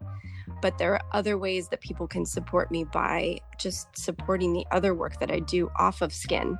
But 0.61 0.77
there 0.77 0.93
are 0.93 1.01
other 1.11 1.39
ways 1.39 1.69
that 1.69 1.81
people 1.81 2.07
can 2.07 2.23
support 2.23 2.69
me 2.69 2.83
by 2.83 3.39
just 3.57 3.87
supporting 3.97 4.53
the 4.53 4.67
other 4.71 4.93
work 4.93 5.19
that 5.19 5.31
I 5.31 5.39
do 5.39 5.71
off 5.79 6.03
of 6.03 6.13
skin, 6.13 6.55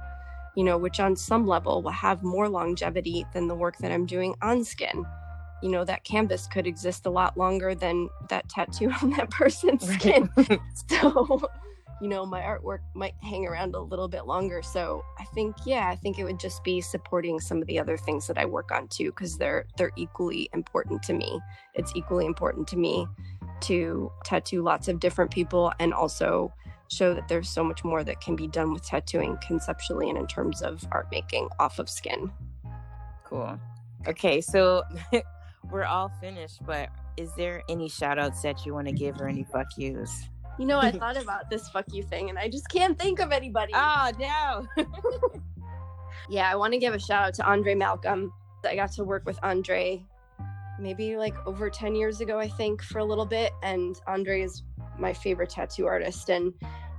you 0.55 0.63
know, 0.63 0.79
which 0.79 0.99
on 0.99 1.15
some 1.15 1.45
level 1.45 1.83
will 1.83 1.91
have 1.91 2.23
more 2.23 2.49
longevity 2.49 3.27
than 3.31 3.47
the 3.47 3.55
work 3.55 3.77
that 3.77 3.91
I'm 3.91 4.07
doing 4.07 4.33
on 4.41 4.63
skin. 4.63 5.05
You 5.61 5.69
know, 5.69 5.85
that 5.85 6.03
canvas 6.03 6.47
could 6.47 6.65
exist 6.65 7.05
a 7.05 7.11
lot 7.11 7.37
longer 7.37 7.75
than 7.75 8.09
that 8.29 8.49
tattoo 8.49 8.91
on 9.03 9.11
that 9.11 9.29
person's 9.29 9.87
skin. 9.87 10.31
so 10.89 11.47
you 12.01 12.07
know, 12.07 12.25
my 12.25 12.41
artwork 12.41 12.79
might 12.93 13.15
hang 13.21 13.47
around 13.47 13.73
a 13.75 13.79
little 13.79 14.07
bit 14.07 14.25
longer. 14.25 14.61
So 14.61 15.03
I 15.17 15.23
think, 15.25 15.55
yeah, 15.65 15.87
I 15.89 15.95
think 15.95 16.19
it 16.19 16.23
would 16.23 16.39
just 16.39 16.63
be 16.63 16.81
supporting 16.81 17.39
some 17.39 17.61
of 17.61 17.67
the 17.67 17.79
other 17.79 17.97
things 17.97 18.27
that 18.27 18.37
I 18.37 18.45
work 18.45 18.71
on 18.71 18.87
too, 18.87 19.11
because 19.11 19.37
they're 19.37 19.65
they're 19.77 19.91
equally 19.95 20.49
important 20.53 21.03
to 21.03 21.13
me. 21.13 21.39
It's 21.73 21.91
equally 21.95 22.25
important 22.25 22.67
to 22.69 22.77
me 22.77 23.07
to 23.61 24.11
tattoo 24.23 24.61
lots 24.61 24.87
of 24.87 24.99
different 24.99 25.31
people 25.31 25.71
and 25.79 25.93
also 25.93 26.53
show 26.91 27.13
that 27.13 27.27
there's 27.27 27.49
so 27.49 27.63
much 27.63 27.83
more 27.83 28.03
that 28.03 28.21
can 28.21 28.35
be 28.35 28.47
done 28.47 28.73
with 28.73 28.85
tattooing 28.85 29.37
conceptually 29.37 30.09
and 30.09 30.17
in 30.17 30.27
terms 30.27 30.61
of 30.61 30.85
art 30.91 31.07
making 31.11 31.49
off 31.59 31.79
of 31.79 31.89
skin. 31.89 32.31
Cool. 33.23 33.59
Okay, 34.07 34.41
so 34.41 34.83
we're 35.71 35.85
all 35.85 36.11
finished, 36.21 36.63
but 36.65 36.89
is 37.17 37.33
there 37.35 37.63
any 37.69 37.89
shout 37.89 38.19
outs 38.19 38.41
that 38.41 38.65
you 38.65 38.73
want 38.73 38.87
to 38.87 38.93
give 38.93 39.19
or 39.19 39.27
any 39.27 39.43
fuck 39.43 39.67
yous? 39.77 40.29
You 40.57 40.65
know, 40.65 40.79
I 40.79 40.91
thought 40.99 41.21
about 41.21 41.49
this 41.49 41.67
fuck 41.69 41.85
you 41.91 42.03
thing 42.03 42.29
and 42.29 42.39
I 42.39 42.49
just 42.49 42.69
can't 42.69 42.97
think 42.97 43.19
of 43.19 43.31
anybody. 43.31 43.73
Oh, 43.75 44.11
no. 44.19 44.67
yeah, 46.29 46.49
I 46.51 46.55
want 46.55 46.73
to 46.73 46.79
give 46.79 46.93
a 46.93 46.99
shout 46.99 47.27
out 47.27 47.33
to 47.35 47.45
Andre 47.49 47.75
Malcolm. 47.75 48.33
I 48.63 48.75
got 48.75 48.91
to 48.93 49.03
work 49.03 49.25
with 49.25 49.37
Andre 49.43 50.03
maybe 50.79 51.17
like 51.17 51.35
over 51.45 51.69
10 51.69 51.95
years 51.95 52.21
ago, 52.21 52.39
I 52.39 52.47
think, 52.47 52.81
for 52.81 52.99
a 52.99 53.05
little 53.05 53.25
bit. 53.25 53.53
And 53.63 53.99
Andre 54.07 54.41
is 54.41 54.63
my 54.97 55.13
favorite 55.13 55.49
tattoo 55.49 55.85
artist. 55.85 56.29
And 56.29 56.53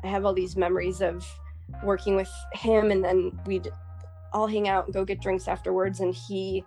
I 0.05 0.09
have 0.09 0.25
all 0.25 0.33
these 0.33 0.57
memories 0.57 1.01
of 1.01 1.27
working 1.83 2.17
with 2.17 2.31
him. 2.53 2.91
And 2.91 3.05
then 3.05 3.39
we'd 3.47 3.69
all 4.33 4.47
hang 4.47 4.69
out 4.69 4.87
and 4.87 4.95
go 4.95 5.05
get 5.05 5.21
drinks 5.21 5.49
afterwards. 5.49 6.01
And 6.01 6.15
he, 6.15 6.65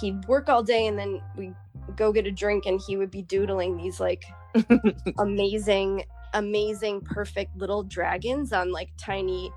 he'd 0.00 0.24
work 0.26 0.48
all 0.48 0.62
day 0.62 0.86
and 0.86 0.98
then 0.98 1.20
we 1.36 1.52
go 1.96 2.12
get 2.12 2.26
a 2.26 2.30
drink 2.30 2.66
and 2.66 2.80
he 2.86 2.96
would 2.96 3.10
be 3.10 3.22
doodling 3.22 3.76
these 3.76 4.00
like 4.00 4.24
amazing, 5.18 6.04
amazing, 6.34 7.00
perfect 7.02 7.56
little 7.56 7.82
dragons 7.82 8.52
on 8.52 8.72
like 8.72 8.88
tiny 8.98 9.52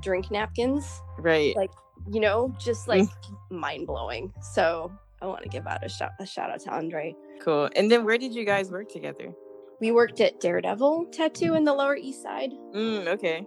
drink 0.00 0.30
napkins. 0.30 1.00
Right. 1.18 1.56
Like, 1.56 1.70
you 2.10 2.20
know, 2.20 2.54
just 2.58 2.88
like 2.88 3.08
mind 3.50 3.86
blowing. 3.86 4.32
So 4.40 4.92
I 5.20 5.26
want 5.26 5.42
to 5.42 5.48
give 5.48 5.66
out 5.66 5.84
a 5.84 5.88
shout 5.88 6.10
a 6.20 6.26
shout 6.26 6.50
out 6.50 6.60
to 6.60 6.70
Andre. 6.70 7.14
Cool. 7.40 7.70
And 7.76 7.90
then 7.90 8.04
where 8.04 8.18
did 8.18 8.34
you 8.34 8.44
guys 8.44 8.70
work 8.70 8.88
together? 8.88 9.32
We 9.80 9.90
worked 9.90 10.20
at 10.20 10.40
Daredevil 10.40 11.06
Tattoo 11.12 11.54
in 11.54 11.64
the 11.64 11.72
Lower 11.72 11.96
East 11.96 12.22
Side. 12.22 12.52
Mm, 12.74 13.08
okay. 13.08 13.44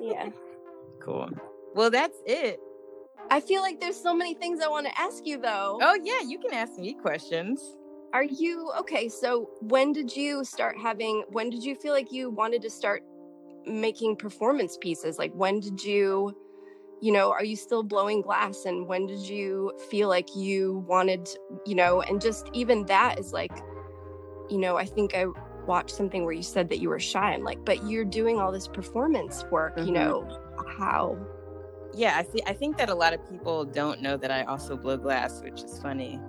yeah. 0.00 0.28
Cool. 1.00 1.30
Well, 1.74 1.90
that's 1.90 2.18
it. 2.26 2.60
I 3.30 3.40
feel 3.40 3.62
like 3.62 3.80
there's 3.80 4.00
so 4.00 4.14
many 4.14 4.34
things 4.34 4.60
I 4.60 4.68
want 4.68 4.86
to 4.86 5.00
ask 5.00 5.26
you 5.26 5.38
though. 5.38 5.78
Oh 5.80 5.98
yeah, 6.02 6.20
you 6.26 6.38
can 6.38 6.52
ask 6.54 6.78
me 6.78 6.94
questions. 6.94 7.76
Are 8.12 8.24
you 8.24 8.70
okay? 8.80 9.08
So 9.08 9.50
when 9.60 9.92
did 9.92 10.14
you 10.16 10.44
start 10.44 10.76
having 10.78 11.24
when 11.30 11.50
did 11.50 11.62
you 11.62 11.74
feel 11.74 11.92
like 11.92 12.10
you 12.10 12.30
wanted 12.30 12.62
to 12.62 12.70
start 12.70 13.02
making 13.66 14.16
performance 14.16 14.78
pieces? 14.80 15.18
Like 15.18 15.32
when 15.34 15.60
did 15.60 15.82
you 15.82 16.34
you 17.00 17.12
know, 17.12 17.30
are 17.30 17.44
you 17.44 17.54
still 17.54 17.84
blowing 17.84 18.22
glass 18.22 18.64
and 18.64 18.88
when 18.88 19.06
did 19.06 19.20
you 19.20 19.72
feel 19.88 20.08
like 20.08 20.34
you 20.34 20.84
wanted, 20.88 21.28
you 21.64 21.76
know, 21.76 22.02
and 22.02 22.20
just 22.20 22.50
even 22.54 22.86
that 22.86 23.18
is 23.18 23.32
like 23.32 23.52
you 24.50 24.56
know, 24.56 24.78
I 24.78 24.86
think 24.86 25.14
I 25.14 25.26
watched 25.66 25.90
something 25.90 26.24
where 26.24 26.32
you 26.32 26.42
said 26.42 26.70
that 26.70 26.78
you 26.78 26.88
were 26.88 26.98
shy. 26.98 27.34
I'm 27.34 27.44
like, 27.44 27.62
but 27.66 27.86
you're 27.86 28.06
doing 28.06 28.38
all 28.38 28.50
this 28.50 28.66
performance 28.66 29.44
work, 29.50 29.76
mm-hmm. 29.76 29.86
you 29.86 29.92
know, 29.92 30.40
how 30.78 31.18
yeah, 31.98 32.16
I 32.16 32.22
think 32.22 32.48
I 32.48 32.52
think 32.52 32.78
that 32.78 32.88
a 32.90 32.94
lot 32.94 33.12
of 33.12 33.28
people 33.28 33.64
don't 33.64 34.00
know 34.00 34.16
that 34.16 34.30
I 34.30 34.44
also 34.44 34.76
blow 34.76 34.96
glass, 34.96 35.42
which 35.42 35.62
is 35.62 35.80
funny. 35.80 36.20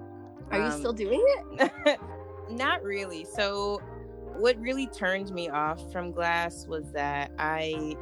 Are 0.52 0.60
um, 0.60 0.66
you 0.66 0.78
still 0.78 0.94
doing 0.94 1.24
it? 1.60 2.00
not 2.50 2.84
really. 2.84 3.24
So, 3.24 3.80
what 4.36 4.60
really 4.60 4.88
turned 4.88 5.32
me 5.32 5.48
off 5.48 5.92
from 5.92 6.12
glass 6.12 6.66
was 6.66 6.92
that 6.94 7.32
I, 7.38 7.96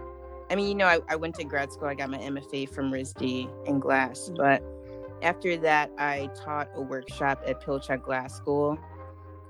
I 0.49 0.55
mean, 0.55 0.69
you 0.69 0.75
know, 0.75 0.85
I, 0.85 0.99
I 1.09 1.17
went 1.17 1.35
to 1.35 1.43
grad 1.43 1.73
school. 1.73 1.89
I 1.89 1.93
got 1.93 2.09
my 2.09 2.19
MFA 2.19 2.69
from 2.69 2.89
RISD 2.89 3.49
in 3.67 3.79
glass, 3.81 4.29
mm-hmm. 4.31 4.37
but 4.37 4.63
after 5.21 5.57
that, 5.57 5.91
I 5.97 6.29
taught 6.41 6.69
a 6.73 6.81
workshop 6.81 7.43
at 7.45 7.61
Pilchuck 7.61 8.01
Glass 8.01 8.33
School, 8.33 8.77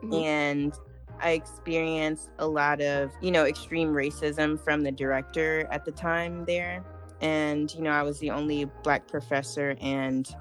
mm-hmm. 0.04 0.14
and 0.14 0.74
I 1.20 1.32
experienced 1.32 2.32
a 2.40 2.48
lot 2.48 2.82
of, 2.82 3.12
you 3.22 3.30
know, 3.30 3.46
extreme 3.46 3.90
racism 3.90 4.60
from 4.60 4.82
the 4.82 4.92
director 4.92 5.68
at 5.70 5.86
the 5.86 5.92
time 5.92 6.46
there 6.46 6.84
and 7.22 7.74
you 7.74 7.82
know 7.82 7.90
i 7.90 8.04
was 8.04 8.20
the 8.20 8.30
only 8.30 8.66
black 8.84 9.08
professor 9.08 9.76
and 9.82 10.36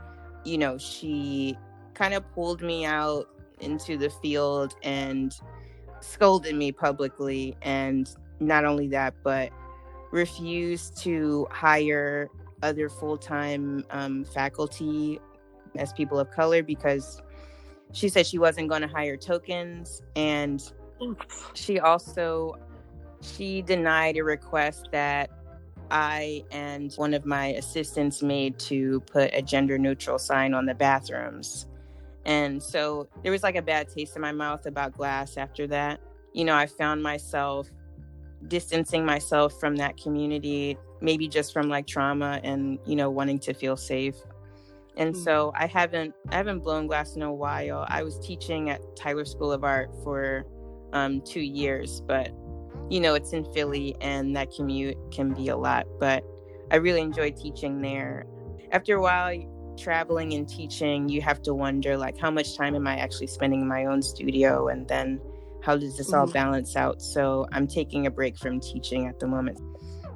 you 0.45 0.59
know 0.59 0.77
she 0.79 1.57
kind 1.95 2.15
of 2.15 2.29
pulled 2.35 2.63
me 2.63 2.85
out 2.85 3.29
into 3.61 3.97
the 3.97 4.11
field 4.11 4.75
and 4.83 5.41
scolded 6.01 6.55
me 6.55 6.71
publicly 6.71 7.57
and 7.63 8.17
not 8.41 8.65
only 8.65 8.87
that 8.87 9.15
but 9.23 9.51
refused 10.13 10.97
to 10.97 11.47
hire 11.51 12.29
other 12.63 12.89
full 12.89 13.17
time 13.17 13.85
um, 13.91 14.25
faculty 14.25 15.19
as 15.77 15.93
people 15.93 16.19
of 16.19 16.31
color 16.31 16.63
because 16.63 17.21
she 17.93 18.09
said 18.09 18.27
she 18.27 18.39
wasn't 18.39 18.69
going 18.69 18.83
to 18.83 18.89
hire 18.89 19.17
tokens 19.17 20.03
and 20.17 20.73
she 21.55 21.79
also 21.81 22.55
she 23.21 23.63
denied 23.63 24.17
a 24.17 24.25
request 24.25 24.89
that 24.93 25.31
I 25.91 26.45
and 26.51 26.93
one 26.95 27.15
of 27.15 27.25
my 27.25 27.49
assistants 27.49 28.23
made 28.23 28.59
to 28.61 29.01
put 29.01 29.31
a 29.33 29.43
gender 29.43 29.79
neutral 29.79 30.19
sign 30.19 30.55
on 30.55 30.67
the 30.67 30.75
bathrooms. 30.75 31.67
And 32.25 32.63
so 32.63 33.09
there 33.23 33.33
was 33.33 33.43
like 33.43 33.57
a 33.57 33.63
bad 33.63 33.89
taste 33.89 34.17
in 34.17 34.23
my 34.23 34.33
mouth 34.33 34.67
about 34.67 34.97
glass 34.97 35.37
after 35.37 35.67
that. 35.69 36.01
You 36.33 36.45
know, 36.45 36.55
I 36.55 36.67
found 36.67 37.03
myself 37.03 37.71
distancing 38.49 39.05
myself 39.05 39.59
from 39.59 39.77
that 39.77 39.97
community, 39.97 40.77
maybe 41.01 41.29
just 41.29 41.53
from 41.53 41.69
like 41.69 41.87
trauma 41.87 42.41
and, 42.43 42.79
you 42.85 42.97
know, 42.97 43.11
wanting 43.11 43.39
to 43.41 43.55
feel 43.55 43.77
safe. 43.77 44.17
And 44.97 45.15
mm-hmm. 45.15 45.23
so 45.23 45.53
I 45.55 45.67
haven't 45.67 46.15
I 46.31 46.37
haven't 46.37 46.61
blown 46.61 46.87
glass 46.87 47.17
in 47.17 47.23
a 47.23 47.33
while. 47.33 47.87
I 47.89 48.03
was 48.03 48.19
teaching 48.19 48.71
at 48.71 48.81
Tyler 48.97 49.25
School 49.25 49.53
of 49.53 49.63
Art 49.63 49.91
for 50.03 50.45
um, 50.93 51.21
two 51.21 51.41
years, 51.41 52.01
but 52.01 52.33
you 52.91 53.01
know 53.01 53.15
it's 53.15 53.33
in 53.33 53.45
Philly 53.53 53.97
and 54.01 54.37
that 54.37 54.51
commute 54.51 54.97
can 55.11 55.35
be 55.35 55.49
a 55.49 55.57
lot. 55.57 55.87
But 55.99 56.25
I 56.71 56.77
really 56.77 57.01
enjoy 57.01 57.33
teaching 57.33 57.81
there. 57.81 58.27
After 58.73 58.97
a 58.97 59.01
while, 59.01 59.75
traveling 59.77 60.35
and 60.35 60.49
teaching, 60.49 61.09
you 61.09 61.21
have 61.23 61.43
to 61.43 61.55
wonder 61.55 61.97
like 61.97 62.19
how 62.19 62.31
much 62.31 62.57
time 62.57 62.75
am 62.75 62.87
I 62.87 62.97
actually 62.97 63.29
spending 63.29 63.61
in 63.61 63.69
my 63.69 63.87
own 63.87 64.03
studio, 64.03 64.69
and 64.69 64.87
then 64.89 65.21
how 65.63 65.77
does 65.77 65.97
this 65.97 66.13
all 66.13 66.25
mm-hmm. 66.25 66.33
balance 66.33 66.77
out? 66.77 67.03
So 67.03 67.47
I'm 67.53 67.67
taking 67.67 68.07
a 68.07 68.11
break 68.11 68.39
from 68.39 68.61
teaching 68.61 69.07
at 69.07 69.19
the 69.19 69.27
moment. 69.27 69.61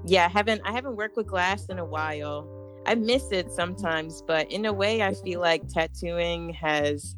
Yeah, 0.05 0.27
I 0.27 0.29
haven't 0.29 0.63
I 0.65 0.73
haven't 0.73 0.97
worked 0.97 1.17
with 1.17 1.27
glass 1.27 1.67
in 1.67 1.79
a 1.79 1.85
while. 1.85 2.49
I 2.87 2.95
miss 2.95 3.31
it 3.31 3.53
sometimes, 3.53 4.23
but 4.27 4.51
in 4.51 4.65
a 4.65 4.73
way, 4.73 5.03
I 5.03 5.15
feel 5.15 5.41
like 5.41 5.69
tattooing 5.69 6.51
has. 6.55 7.17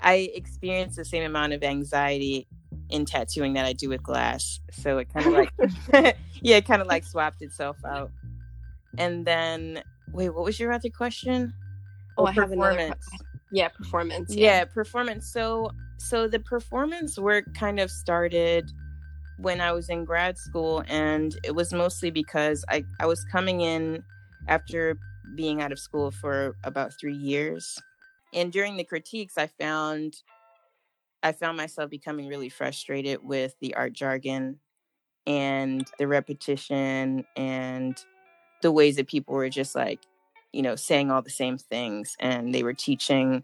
I 0.00 0.30
experience 0.34 0.96
the 0.96 1.04
same 1.04 1.22
amount 1.22 1.54
of 1.54 1.62
anxiety 1.62 2.46
in 2.94 3.04
tattooing 3.04 3.54
that 3.54 3.66
I 3.66 3.72
do 3.72 3.88
with 3.88 4.02
glass, 4.04 4.60
so 4.70 4.98
it 4.98 5.12
kind 5.12 5.26
of 5.26 5.32
like, 5.32 5.52
yeah, 6.40 6.56
it 6.56 6.66
kind 6.66 6.80
of 6.80 6.86
like 6.86 7.04
swapped 7.04 7.42
itself 7.42 7.76
out. 7.84 8.12
And 8.98 9.26
then, 9.26 9.82
wait, 10.12 10.30
what 10.30 10.44
was 10.44 10.60
your 10.60 10.72
other 10.72 10.90
question? 10.90 11.52
Oh, 12.16 12.22
oh 12.22 12.26
I 12.26 12.32
have 12.32 12.52
another. 12.52 12.94
Yeah, 13.50 13.68
performance. 13.68 14.32
Yeah. 14.32 14.58
yeah, 14.58 14.64
performance. 14.64 15.32
So, 15.32 15.70
so 15.96 16.28
the 16.28 16.38
performance 16.38 17.18
work 17.18 17.52
kind 17.54 17.80
of 17.80 17.90
started 17.90 18.70
when 19.38 19.60
I 19.60 19.72
was 19.72 19.88
in 19.88 20.04
grad 20.04 20.38
school, 20.38 20.84
and 20.86 21.36
it 21.42 21.56
was 21.56 21.72
mostly 21.72 22.12
because 22.12 22.64
I 22.68 22.84
I 23.00 23.06
was 23.06 23.24
coming 23.24 23.60
in 23.60 24.04
after 24.46 24.96
being 25.34 25.60
out 25.60 25.72
of 25.72 25.80
school 25.80 26.12
for 26.12 26.56
about 26.62 26.92
three 27.00 27.16
years. 27.16 27.76
And 28.32 28.52
during 28.52 28.76
the 28.76 28.84
critiques, 28.84 29.36
I 29.36 29.48
found 29.48 30.14
I 31.24 31.32
found 31.32 31.56
myself 31.56 31.88
becoming 31.88 32.28
really 32.28 32.50
frustrated 32.50 33.24
with 33.24 33.56
the 33.60 33.74
art 33.74 33.94
jargon 33.94 34.60
and 35.26 35.90
the 35.98 36.06
repetition 36.06 37.24
and 37.34 37.98
the 38.60 38.70
ways 38.70 38.96
that 38.96 39.08
people 39.08 39.34
were 39.34 39.48
just 39.48 39.74
like, 39.74 40.00
you 40.52 40.60
know, 40.60 40.76
saying 40.76 41.10
all 41.10 41.22
the 41.22 41.30
same 41.30 41.56
things. 41.56 42.14
And 42.20 42.54
they 42.54 42.62
were 42.62 42.74
teaching 42.74 43.42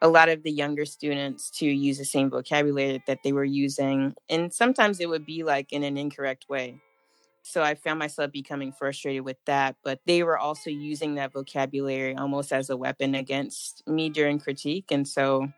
a 0.00 0.08
lot 0.08 0.30
of 0.30 0.42
the 0.42 0.50
younger 0.50 0.86
students 0.86 1.50
to 1.58 1.66
use 1.66 1.98
the 1.98 2.04
same 2.06 2.30
vocabulary 2.30 3.02
that 3.06 3.22
they 3.22 3.32
were 3.32 3.44
using. 3.44 4.14
And 4.30 4.52
sometimes 4.52 4.98
it 4.98 5.10
would 5.10 5.26
be 5.26 5.44
like 5.44 5.70
in 5.70 5.82
an 5.82 5.98
incorrect 5.98 6.46
way. 6.48 6.80
So 7.42 7.62
I 7.62 7.74
found 7.74 7.98
myself 7.98 8.32
becoming 8.32 8.72
frustrated 8.72 9.22
with 9.22 9.38
that. 9.44 9.76
But 9.84 10.00
they 10.06 10.22
were 10.22 10.38
also 10.38 10.70
using 10.70 11.16
that 11.16 11.34
vocabulary 11.34 12.16
almost 12.16 12.54
as 12.54 12.70
a 12.70 12.76
weapon 12.76 13.14
against 13.14 13.86
me 13.86 14.08
during 14.08 14.38
critique. 14.38 14.86
And 14.90 15.06
so 15.06 15.48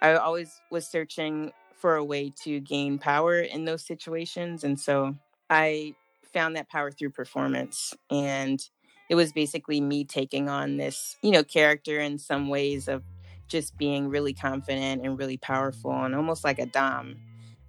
I 0.00 0.14
always 0.14 0.60
was 0.70 0.86
searching 0.86 1.52
for 1.76 1.96
a 1.96 2.04
way 2.04 2.32
to 2.44 2.60
gain 2.60 2.98
power 2.98 3.40
in 3.40 3.64
those 3.64 3.86
situations. 3.86 4.64
And 4.64 4.78
so 4.78 5.14
I 5.48 5.94
found 6.32 6.56
that 6.56 6.68
power 6.68 6.90
through 6.90 7.10
performance. 7.10 7.94
And 8.10 8.60
it 9.08 9.14
was 9.14 9.32
basically 9.32 9.80
me 9.80 10.04
taking 10.04 10.48
on 10.48 10.76
this, 10.76 11.16
you 11.22 11.30
know, 11.30 11.42
character 11.42 11.98
in 11.98 12.18
some 12.18 12.48
ways 12.48 12.86
of 12.86 13.02
just 13.48 13.76
being 13.76 14.08
really 14.08 14.32
confident 14.32 15.04
and 15.04 15.18
really 15.18 15.36
powerful 15.36 15.92
and 15.92 16.14
almost 16.14 16.44
like 16.44 16.58
a 16.58 16.66
Dom 16.66 17.16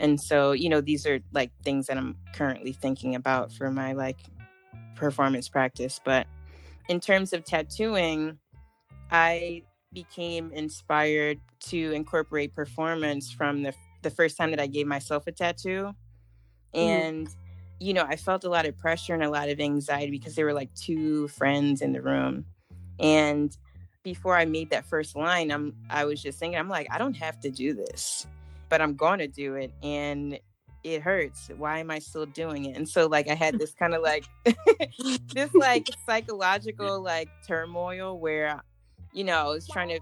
and 0.01 0.19
so 0.19 0.51
you 0.51 0.67
know 0.67 0.81
these 0.81 1.05
are 1.05 1.19
like 1.31 1.51
things 1.63 1.87
that 1.87 1.97
i'm 1.97 2.17
currently 2.33 2.73
thinking 2.73 3.15
about 3.15 3.53
for 3.53 3.71
my 3.71 3.93
like 3.93 4.17
performance 4.95 5.47
practice 5.47 6.01
but 6.03 6.27
in 6.89 6.99
terms 6.99 7.31
of 7.31 7.45
tattooing 7.45 8.37
i 9.11 9.61
became 9.93 10.51
inspired 10.51 11.39
to 11.67 11.91
incorporate 11.91 12.55
performance 12.55 13.31
from 13.31 13.63
the 13.63 13.73
the 14.01 14.09
first 14.09 14.37
time 14.37 14.51
that 14.51 14.59
i 14.59 14.67
gave 14.67 14.87
myself 14.87 15.27
a 15.27 15.31
tattoo 15.31 15.93
mm-hmm. 16.73 16.79
and 16.79 17.27
mm. 17.27 17.35
you 17.79 17.93
know 17.93 18.05
i 18.07 18.15
felt 18.15 18.43
a 18.43 18.49
lot 18.49 18.65
of 18.65 18.77
pressure 18.77 19.13
and 19.13 19.23
a 19.23 19.29
lot 19.29 19.49
of 19.49 19.59
anxiety 19.59 20.11
because 20.11 20.35
there 20.35 20.45
were 20.45 20.53
like 20.53 20.73
two 20.75 21.27
friends 21.29 21.81
in 21.81 21.91
the 21.93 22.01
room 22.01 22.45
and 22.99 23.57
before 24.03 24.35
i 24.35 24.45
made 24.45 24.69
that 24.71 24.85
first 24.85 25.15
line 25.15 25.51
i'm 25.51 25.73
i 25.89 26.03
was 26.03 26.21
just 26.21 26.39
thinking 26.39 26.59
i'm 26.59 26.69
like 26.69 26.87
i 26.89 26.97
don't 26.97 27.15
have 27.15 27.39
to 27.39 27.51
do 27.51 27.73
this 27.73 28.25
but 28.71 28.81
I'm 28.81 28.95
going 28.95 29.19
to 29.19 29.27
do 29.27 29.55
it. 29.55 29.71
And 29.83 30.39
it 30.83 31.03
hurts. 31.03 31.51
Why 31.57 31.79
am 31.79 31.91
I 31.91 31.99
still 31.99 32.25
doing 32.25 32.65
it? 32.65 32.75
And 32.75 32.89
so 32.89 33.05
like 33.05 33.29
I 33.29 33.35
had 33.35 33.59
this 33.59 33.75
kind 33.75 33.93
of 33.93 34.01
like 34.01 34.25
this 35.33 35.53
like 35.53 35.87
psychological 36.07 37.03
like 37.03 37.29
turmoil 37.45 38.17
where 38.17 38.63
you 39.13 39.25
know, 39.25 39.35
I 39.35 39.43
was 39.43 39.67
trying 39.67 39.89
to 39.89 39.99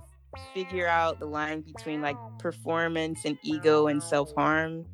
figure 0.53 0.87
out 0.87 1.19
the 1.19 1.25
line 1.25 1.61
between 1.61 2.01
like 2.01 2.17
performance 2.37 3.25
and 3.25 3.37
ego 3.43 3.87
and 3.87 4.01
self-harm 4.01 4.85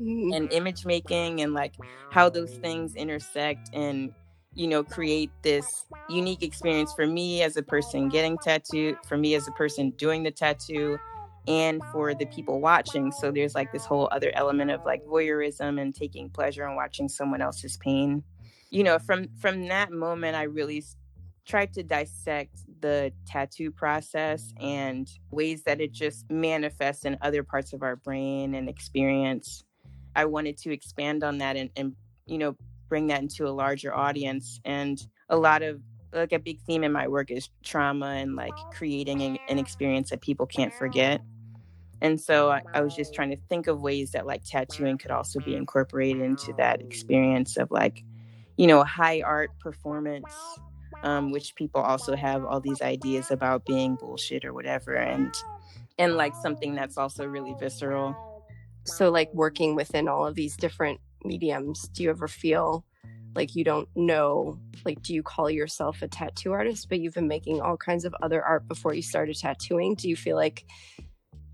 mm-hmm. 0.00 0.32
and 0.32 0.52
image 0.52 0.84
making 0.86 1.40
and 1.40 1.52
like 1.54 1.74
how 2.10 2.28
those 2.28 2.54
things 2.58 2.94
intersect 2.94 3.70
and 3.72 4.12
you 4.54 4.66
know 4.66 4.82
create 4.82 5.30
this 5.42 5.86
unique 6.08 6.42
experience 6.42 6.92
for 6.94 7.06
me 7.06 7.42
as 7.42 7.56
a 7.56 7.62
person 7.62 8.08
getting 8.08 8.38
tattooed 8.38 8.96
for 9.06 9.16
me 9.16 9.34
as 9.34 9.46
a 9.48 9.52
person 9.52 9.90
doing 9.90 10.22
the 10.22 10.30
tattoo 10.30 10.98
and 11.48 11.82
for 11.92 12.14
the 12.14 12.26
people 12.26 12.60
watching. 12.60 13.10
So 13.10 13.32
there's 13.32 13.54
like 13.54 13.72
this 13.72 13.86
whole 13.86 14.08
other 14.12 14.30
element 14.34 14.70
of 14.70 14.84
like 14.84 15.04
voyeurism 15.06 15.80
and 15.80 15.94
taking 15.94 16.28
pleasure 16.28 16.68
in 16.68 16.76
watching 16.76 17.08
someone 17.08 17.40
else's 17.40 17.78
pain. 17.78 18.22
You 18.70 18.84
know, 18.84 18.98
from 18.98 19.28
from 19.40 19.66
that 19.68 19.90
moment 19.90 20.36
I 20.36 20.42
really 20.42 20.84
tried 21.48 21.72
to 21.72 21.82
dissect 21.82 22.58
the 22.80 23.10
tattoo 23.26 23.70
process 23.70 24.52
mm-hmm. 24.52 24.66
and 24.66 25.10
ways 25.30 25.62
that 25.64 25.80
it 25.80 25.92
just 25.92 26.30
manifests 26.30 27.04
in 27.04 27.16
other 27.22 27.42
parts 27.42 27.72
of 27.72 27.82
our 27.82 27.96
brain 27.96 28.54
and 28.54 28.68
experience. 28.68 29.64
I 30.14 30.26
wanted 30.26 30.58
to 30.58 30.72
expand 30.72 31.24
on 31.24 31.38
that 31.38 31.56
and, 31.56 31.70
and 31.76 31.94
you 32.26 32.38
know, 32.38 32.54
bring 32.88 33.06
that 33.08 33.22
into 33.22 33.46
a 33.46 33.50
larger 33.50 33.94
audience. 33.94 34.60
And 34.64 35.04
a 35.28 35.36
lot 35.36 35.62
of 35.62 35.80
like 36.12 36.32
a 36.32 36.38
big 36.38 36.60
theme 36.60 36.84
in 36.84 36.92
my 36.92 37.08
work 37.08 37.30
is 37.30 37.48
trauma 37.64 38.06
and 38.06 38.36
like 38.36 38.54
creating 38.72 39.22
an, 39.22 39.38
an 39.48 39.58
experience 39.58 40.10
that 40.10 40.20
people 40.20 40.46
can't 40.46 40.72
forget. 40.72 41.20
And 42.00 42.20
so 42.20 42.50
I, 42.50 42.62
I, 42.74 42.80
was 42.80 42.94
just 42.94 43.12
trying 43.12 43.30
to 43.30 43.36
think 43.48 43.66
of 43.66 43.80
ways 43.80 44.12
that 44.12 44.24
like 44.24 44.44
tattooing 44.44 44.98
could 44.98 45.10
also 45.10 45.40
be 45.40 45.56
incorporated 45.56 46.22
into 46.22 46.52
that 46.56 46.80
experience 46.80 47.56
of 47.56 47.70
like, 47.72 48.04
you 48.56 48.68
know, 48.68 48.84
high 48.84 49.20
art 49.20 49.50
performance, 49.58 50.32
um, 51.02 51.30
which 51.30 51.54
people 51.54 51.80
also 51.80 52.16
have 52.16 52.44
all 52.44 52.60
these 52.60 52.82
ideas 52.82 53.30
about 53.30 53.64
being 53.64 53.96
bullshit 53.96 54.44
or 54.44 54.52
whatever, 54.52 54.94
and 54.94 55.34
and 55.98 56.16
like 56.16 56.34
something 56.34 56.74
that's 56.74 56.98
also 56.98 57.26
really 57.26 57.54
visceral. 57.58 58.16
So 58.84 59.10
like 59.10 59.32
working 59.34 59.74
within 59.74 60.08
all 60.08 60.26
of 60.26 60.34
these 60.34 60.56
different 60.56 61.00
mediums, 61.24 61.88
do 61.88 62.02
you 62.02 62.10
ever 62.10 62.28
feel 62.28 62.84
like 63.34 63.54
you 63.54 63.64
don't 63.64 63.88
know 63.94 64.58
like 64.84 65.00
do 65.02 65.14
you 65.14 65.22
call 65.22 65.50
yourself 65.50 66.02
a 66.02 66.08
tattoo 66.08 66.52
artist 66.52 66.88
but 66.88 66.98
you've 66.98 67.14
been 67.14 67.28
making 67.28 67.60
all 67.60 67.76
kinds 67.76 68.04
of 68.04 68.14
other 68.22 68.42
art 68.42 68.66
before 68.66 68.94
you 68.94 69.02
started 69.02 69.36
tattooing 69.36 69.94
do 69.94 70.08
you 70.08 70.16
feel 70.16 70.36
like 70.36 70.64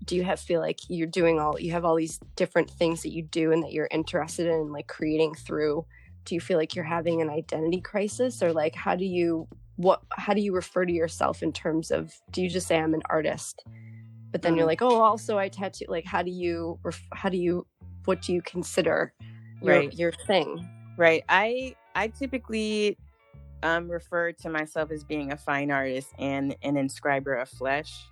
do 0.05 0.15
you 0.15 0.23
have 0.23 0.39
feel 0.39 0.61
like 0.61 0.79
you're 0.87 1.07
doing 1.07 1.39
all 1.39 1.59
you 1.59 1.71
have 1.71 1.85
all 1.85 1.95
these 1.95 2.19
different 2.35 2.69
things 2.69 3.01
that 3.03 3.11
you 3.11 3.23
do 3.23 3.51
and 3.51 3.63
that 3.63 3.71
you're 3.71 3.89
interested 3.91 4.47
in 4.47 4.71
like 4.71 4.87
creating 4.87 5.33
through 5.35 5.85
do 6.25 6.35
you 6.35 6.41
feel 6.41 6.57
like 6.57 6.75
you're 6.75 6.85
having 6.85 7.21
an 7.21 7.29
identity 7.29 7.81
crisis 7.81 8.41
or 8.41 8.51
like 8.51 8.75
how 8.75 8.95
do 8.95 9.05
you 9.05 9.47
what 9.77 10.01
how 10.11 10.33
do 10.33 10.41
you 10.41 10.53
refer 10.53 10.85
to 10.85 10.91
yourself 10.91 11.43
in 11.43 11.51
terms 11.51 11.91
of 11.91 12.13
do 12.31 12.41
you 12.41 12.49
just 12.49 12.67
say 12.67 12.77
i'm 12.77 12.93
an 12.93 13.03
artist 13.09 13.63
but 14.31 14.41
then 14.41 14.55
you're 14.55 14.65
mm. 14.65 14.69
like 14.69 14.81
oh 14.81 15.01
also 15.01 15.37
i 15.37 15.47
tattoo 15.47 15.85
like 15.87 16.05
how 16.05 16.21
do 16.21 16.31
you 16.31 16.79
how 17.13 17.29
do 17.29 17.37
you 17.37 17.65
what 18.05 18.21
do 18.21 18.33
you 18.33 18.41
consider 18.41 19.13
your, 19.61 19.75
right. 19.75 19.93
your 19.93 20.11
thing 20.27 20.67
right 20.97 21.23
i 21.29 21.75
i 21.95 22.07
typically 22.07 22.97
um 23.63 23.89
refer 23.89 24.31
to 24.31 24.49
myself 24.49 24.91
as 24.91 25.03
being 25.03 25.31
a 25.31 25.37
fine 25.37 25.71
artist 25.71 26.09
and 26.19 26.55
an 26.61 26.75
inscriber 26.75 27.41
of 27.41 27.49
flesh 27.49 28.07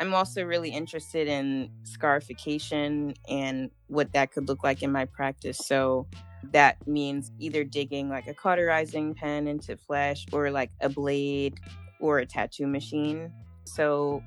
I'm 0.00 0.14
also 0.14 0.44
really 0.44 0.70
interested 0.70 1.28
in 1.28 1.70
scarification 1.82 3.14
and 3.28 3.70
what 3.88 4.12
that 4.12 4.32
could 4.32 4.48
look 4.48 4.64
like 4.64 4.82
in 4.82 4.90
my 4.90 5.04
practice. 5.04 5.58
So 5.58 6.06
that 6.52 6.86
means 6.86 7.30
either 7.38 7.64
digging 7.64 8.08
like 8.08 8.26
a 8.26 8.34
cauterizing 8.34 9.14
pen 9.14 9.46
into 9.46 9.76
flesh 9.76 10.26
or 10.32 10.50
like 10.50 10.70
a 10.80 10.88
blade 10.88 11.60
or 12.00 12.18
a 12.18 12.26
tattoo 12.26 12.66
machine. 12.66 13.32
So, 13.64 14.22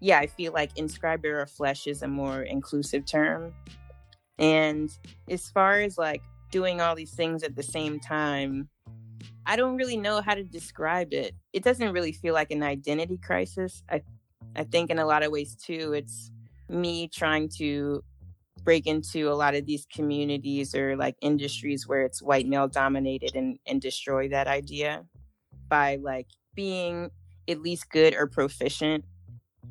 yeah, 0.00 0.18
I 0.18 0.26
feel 0.26 0.52
like 0.52 0.74
inscriber 0.74 1.42
of 1.42 1.50
flesh 1.50 1.86
is 1.86 2.02
a 2.02 2.08
more 2.08 2.42
inclusive 2.42 3.06
term. 3.06 3.54
And 4.38 4.90
as 5.28 5.48
far 5.50 5.80
as 5.80 5.98
like 5.98 6.22
doing 6.50 6.80
all 6.80 6.94
these 6.94 7.14
things 7.14 7.42
at 7.42 7.56
the 7.56 7.62
same 7.62 7.98
time, 7.98 8.68
I 9.46 9.56
don't 9.56 9.76
really 9.76 9.96
know 9.96 10.20
how 10.20 10.34
to 10.34 10.44
describe 10.44 11.12
it. 11.12 11.34
It 11.52 11.64
doesn't 11.64 11.92
really 11.92 12.12
feel 12.12 12.34
like 12.34 12.50
an 12.50 12.62
identity 12.62 13.18
crisis. 13.18 13.82
I 13.90 14.02
I 14.54 14.64
think 14.64 14.90
in 14.90 14.98
a 14.98 15.06
lot 15.06 15.22
of 15.22 15.30
ways 15.30 15.54
too, 15.54 15.92
it's 15.94 16.30
me 16.68 17.08
trying 17.08 17.48
to 17.58 18.02
break 18.68 18.86
into 18.86 19.30
a 19.30 19.32
lot 19.32 19.54
of 19.54 19.64
these 19.64 19.86
communities 19.90 20.74
or 20.74 20.94
like 20.94 21.16
industries 21.22 21.88
where 21.88 22.02
it's 22.02 22.20
white 22.20 22.46
male 22.46 22.68
dominated 22.68 23.34
and, 23.34 23.58
and 23.66 23.80
destroy 23.80 24.28
that 24.28 24.46
idea 24.46 25.06
by 25.70 25.96
like 26.02 26.26
being 26.54 27.08
at 27.48 27.62
least 27.62 27.88
good 27.88 28.14
or 28.14 28.26
proficient 28.26 29.06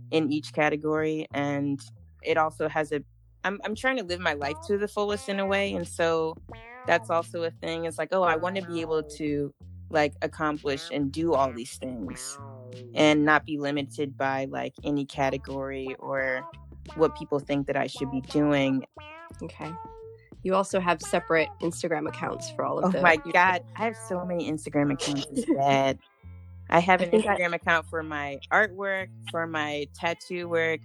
in 0.09 0.31
each 0.31 0.51
category 0.51 1.27
and 1.31 1.79
it 2.23 2.37
also 2.39 2.67
has 2.67 2.91
a 2.91 3.03
I'm, 3.43 3.59
I'm 3.63 3.75
trying 3.75 3.97
to 3.97 4.03
live 4.03 4.19
my 4.19 4.33
life 4.33 4.59
to 4.65 4.79
the 4.79 4.87
fullest 4.87 5.29
in 5.29 5.39
a 5.39 5.45
way 5.45 5.73
and 5.73 5.87
so 5.87 6.35
that's 6.87 7.11
also 7.11 7.43
a 7.43 7.51
thing 7.51 7.85
it's 7.85 7.99
like 7.99 8.09
oh 8.13 8.23
i 8.23 8.35
want 8.35 8.55
to 8.55 8.63
be 8.63 8.81
able 8.81 9.03
to 9.17 9.53
like 9.91 10.13
accomplish 10.23 10.89
and 10.89 11.11
do 11.11 11.35
all 11.35 11.53
these 11.53 11.77
things 11.77 12.39
and 12.95 13.23
not 13.23 13.45
be 13.45 13.59
limited 13.59 14.17
by 14.17 14.45
like 14.45 14.73
any 14.83 15.05
category 15.05 15.95
or 15.99 16.47
what 16.95 17.15
people 17.17 17.39
think 17.39 17.67
that 17.67 17.75
I 17.75 17.87
should 17.87 18.11
be 18.11 18.21
doing. 18.21 18.85
Okay. 19.43 19.71
You 20.43 20.55
also 20.55 20.79
have 20.79 21.01
separate 21.01 21.49
Instagram 21.61 22.07
accounts 22.07 22.51
for 22.51 22.63
all 22.63 22.79
of 22.79 22.91
them. 22.91 22.99
oh 22.99 23.03
my 23.03 23.17
god, 23.33 23.63
I 23.75 23.83
have 23.83 23.97
so 24.07 24.23
many 24.23 24.49
Instagram 24.49 24.93
accounts. 24.93 25.27
It's 25.31 25.45
bad. 25.57 25.99
I 26.69 26.79
have 26.79 27.01
an 27.01 27.11
Instagram 27.11 27.53
I... 27.53 27.55
account 27.55 27.87
for 27.89 28.03
my 28.03 28.39
artwork, 28.51 29.07
for 29.31 29.47
my 29.47 29.87
tattoo 29.93 30.47
work. 30.47 30.79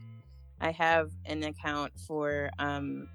I 0.60 0.70
have 0.70 1.10
an 1.26 1.42
account 1.42 1.92
for 2.06 2.50
um, 2.58 3.08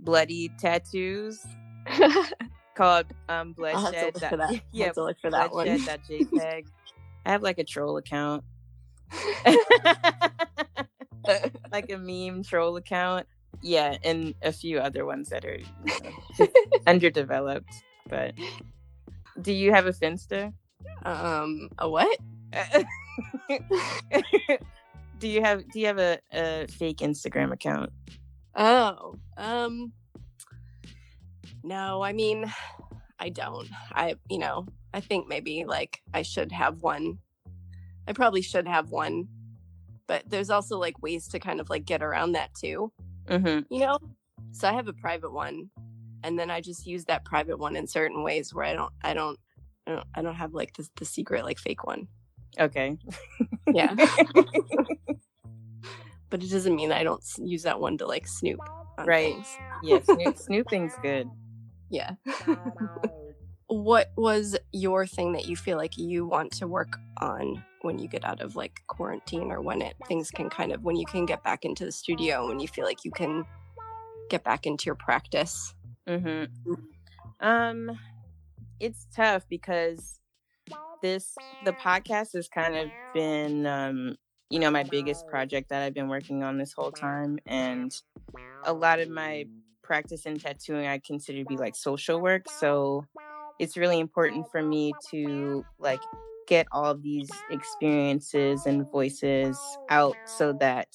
bloody 0.00 0.50
tattoos 0.58 1.44
called 2.74 3.06
um, 3.28 3.52
bloodshed. 3.52 4.14
That, 4.14 4.36
that. 4.36 4.60
Yeah, 4.72 4.92
look 4.96 5.18
for 5.20 5.30
that 5.30 5.50
bloodshed. 5.50 6.00
one. 6.08 6.18
JPEG. 6.32 6.66
I 7.24 7.30
have 7.30 7.42
like 7.42 7.58
a 7.58 7.64
troll 7.64 7.96
account. 7.96 8.44
like 11.72 11.90
a 11.90 11.98
meme 11.98 12.42
troll 12.42 12.76
account. 12.76 13.26
Yeah, 13.62 13.96
and 14.04 14.34
a 14.42 14.52
few 14.52 14.78
other 14.78 15.04
ones 15.06 15.30
that 15.30 15.44
are 15.44 15.58
you 15.58 15.66
know, 16.38 16.46
underdeveloped. 16.86 17.72
But 18.08 18.34
do 19.40 19.52
you 19.52 19.72
have 19.72 19.86
a 19.86 19.92
Finsta? 19.92 20.52
Um, 21.04 21.70
a 21.78 21.88
what? 21.88 22.18
do 25.18 25.28
you 25.28 25.42
have 25.42 25.68
do 25.70 25.80
you 25.80 25.86
have 25.86 25.98
a, 25.98 26.18
a 26.32 26.66
fake 26.68 26.98
Instagram 26.98 27.52
account? 27.52 27.90
Oh, 28.54 29.16
um, 29.36 29.92
no. 31.62 32.02
I 32.02 32.12
mean, 32.12 32.52
I 33.18 33.28
don't. 33.30 33.68
I 33.92 34.16
you 34.28 34.38
know 34.38 34.66
I 34.92 35.00
think 35.00 35.28
maybe 35.28 35.64
like 35.66 36.02
I 36.14 36.22
should 36.22 36.52
have 36.52 36.82
one. 36.82 37.18
I 38.06 38.12
probably 38.12 38.42
should 38.42 38.66
have 38.66 38.90
one 38.90 39.28
but 40.08 40.24
there's 40.26 40.50
also 40.50 40.76
like 40.78 41.00
ways 41.00 41.28
to 41.28 41.38
kind 41.38 41.60
of 41.60 41.70
like 41.70 41.84
get 41.84 42.02
around 42.02 42.32
that 42.32 42.52
too. 42.54 42.90
Mm-hmm. 43.28 43.72
You 43.72 43.80
know, 43.80 43.98
so 44.50 44.68
I 44.68 44.72
have 44.72 44.88
a 44.88 44.92
private 44.92 45.32
one, 45.32 45.70
and 46.24 46.36
then 46.36 46.50
I 46.50 46.60
just 46.60 46.86
use 46.86 47.04
that 47.04 47.24
private 47.24 47.58
one 47.58 47.76
in 47.76 47.86
certain 47.86 48.24
ways 48.24 48.52
where 48.52 48.64
I 48.64 48.72
don't, 48.72 48.92
I 49.04 49.14
don't, 49.14 49.38
I 49.86 49.92
don't, 49.92 50.06
I 50.14 50.22
don't 50.22 50.34
have 50.34 50.54
like 50.54 50.74
the 50.74 50.88
the 50.96 51.04
secret 51.04 51.44
like 51.44 51.58
fake 51.58 51.84
one. 51.86 52.08
Okay. 52.58 52.98
yeah. 53.72 53.94
but 56.30 56.42
it 56.42 56.50
doesn't 56.50 56.74
mean 56.74 56.90
I 56.92 57.04
don't 57.04 57.22
use 57.38 57.62
that 57.62 57.78
one 57.78 57.98
to 57.98 58.06
like 58.06 58.26
snoop. 58.26 58.60
right. 59.04 59.34
Things. 59.34 59.56
Yeah. 59.82 60.00
Snoop, 60.02 60.36
snooping's 60.38 60.94
good. 61.02 61.28
Yeah. 61.90 62.12
what 63.66 64.10
was 64.16 64.56
your 64.72 65.06
thing 65.06 65.32
that 65.32 65.46
you 65.46 65.56
feel 65.56 65.76
like 65.76 65.96
you 65.98 66.26
want 66.26 66.52
to 66.52 66.66
work 66.66 66.98
on 67.20 67.62
when 67.82 67.98
you 67.98 68.08
get 68.08 68.24
out 68.24 68.40
of 68.40 68.56
like 68.56 68.82
quarantine 68.86 69.50
or 69.50 69.60
when 69.60 69.82
it 69.82 69.94
things 70.06 70.30
can 70.30 70.50
kind 70.50 70.72
of 70.72 70.82
when 70.82 70.96
you 70.96 71.06
can 71.06 71.26
get 71.26 71.42
back 71.44 71.64
into 71.64 71.84
the 71.84 71.92
studio 71.92 72.48
when 72.48 72.60
you 72.60 72.68
feel 72.68 72.84
like 72.84 73.04
you 73.04 73.10
can 73.10 73.44
get 74.30 74.44
back 74.44 74.66
into 74.66 74.86
your 74.86 74.94
practice 74.94 75.74
mm-hmm. 76.08 76.74
um 77.40 77.90
it's 78.80 79.06
tough 79.14 79.46
because 79.48 80.20
this 81.02 81.34
the 81.64 81.72
podcast 81.72 82.32
has 82.34 82.48
kind 82.48 82.76
of 82.76 82.88
been 83.14 83.66
um 83.66 84.16
you 84.50 84.58
know 84.58 84.70
my 84.70 84.82
biggest 84.82 85.26
project 85.28 85.68
that 85.70 85.82
i've 85.82 85.94
been 85.94 86.08
working 86.08 86.42
on 86.42 86.58
this 86.58 86.72
whole 86.72 86.92
time 86.92 87.38
and 87.46 88.02
a 88.64 88.72
lot 88.72 88.98
of 88.98 89.08
my 89.08 89.44
practice 89.82 90.26
in 90.26 90.38
tattooing 90.38 90.86
i 90.86 90.98
consider 90.98 91.38
to 91.38 91.44
be 91.44 91.56
like 91.56 91.74
social 91.74 92.20
work 92.20 92.46
so 92.48 93.04
it's 93.58 93.76
really 93.76 93.98
important 93.98 94.50
for 94.50 94.62
me 94.62 94.92
to 95.10 95.64
like 95.78 96.00
get 96.48 96.66
all 96.72 96.94
these 96.94 97.30
experiences 97.50 98.64
and 98.64 98.90
voices 98.90 99.58
out 99.90 100.16
so 100.24 100.52
that 100.54 100.88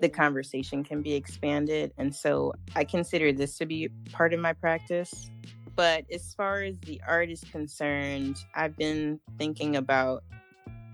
the 0.00 0.08
conversation 0.08 0.84
can 0.84 1.02
be 1.02 1.14
expanded. 1.14 1.92
And 1.98 2.14
so 2.14 2.54
I 2.76 2.84
consider 2.84 3.32
this 3.32 3.58
to 3.58 3.66
be 3.66 3.88
part 4.12 4.32
of 4.32 4.40
my 4.40 4.52
practice. 4.52 5.30
But 5.74 6.04
as 6.12 6.32
far 6.34 6.62
as 6.62 6.78
the 6.86 7.00
art 7.06 7.28
is 7.28 7.42
concerned, 7.50 8.36
I've 8.54 8.76
been 8.76 9.18
thinking 9.36 9.74
about. 9.76 10.22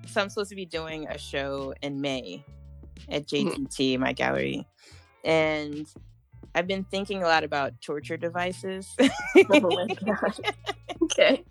So 0.07 0.23
I'm 0.23 0.31
supposed 0.31 0.49
to 0.49 0.57
be 0.57 0.65
doing 0.65 1.07
a 1.07 1.19
show 1.19 1.75
in 1.83 2.01
May 2.01 2.43
at 3.11 3.27
JTT, 3.27 3.69
mm-hmm. 3.69 4.01
my 4.01 4.15
gallery. 4.15 4.67
And 5.25 5.87
I've 6.55 6.67
been 6.67 6.85
thinking 6.85 7.23
a 7.23 7.27
lot 7.27 7.45
about 7.45 7.79
torture 7.83 8.17
devices. 8.17 8.89
oh 9.51 9.87
okay. 11.03 11.45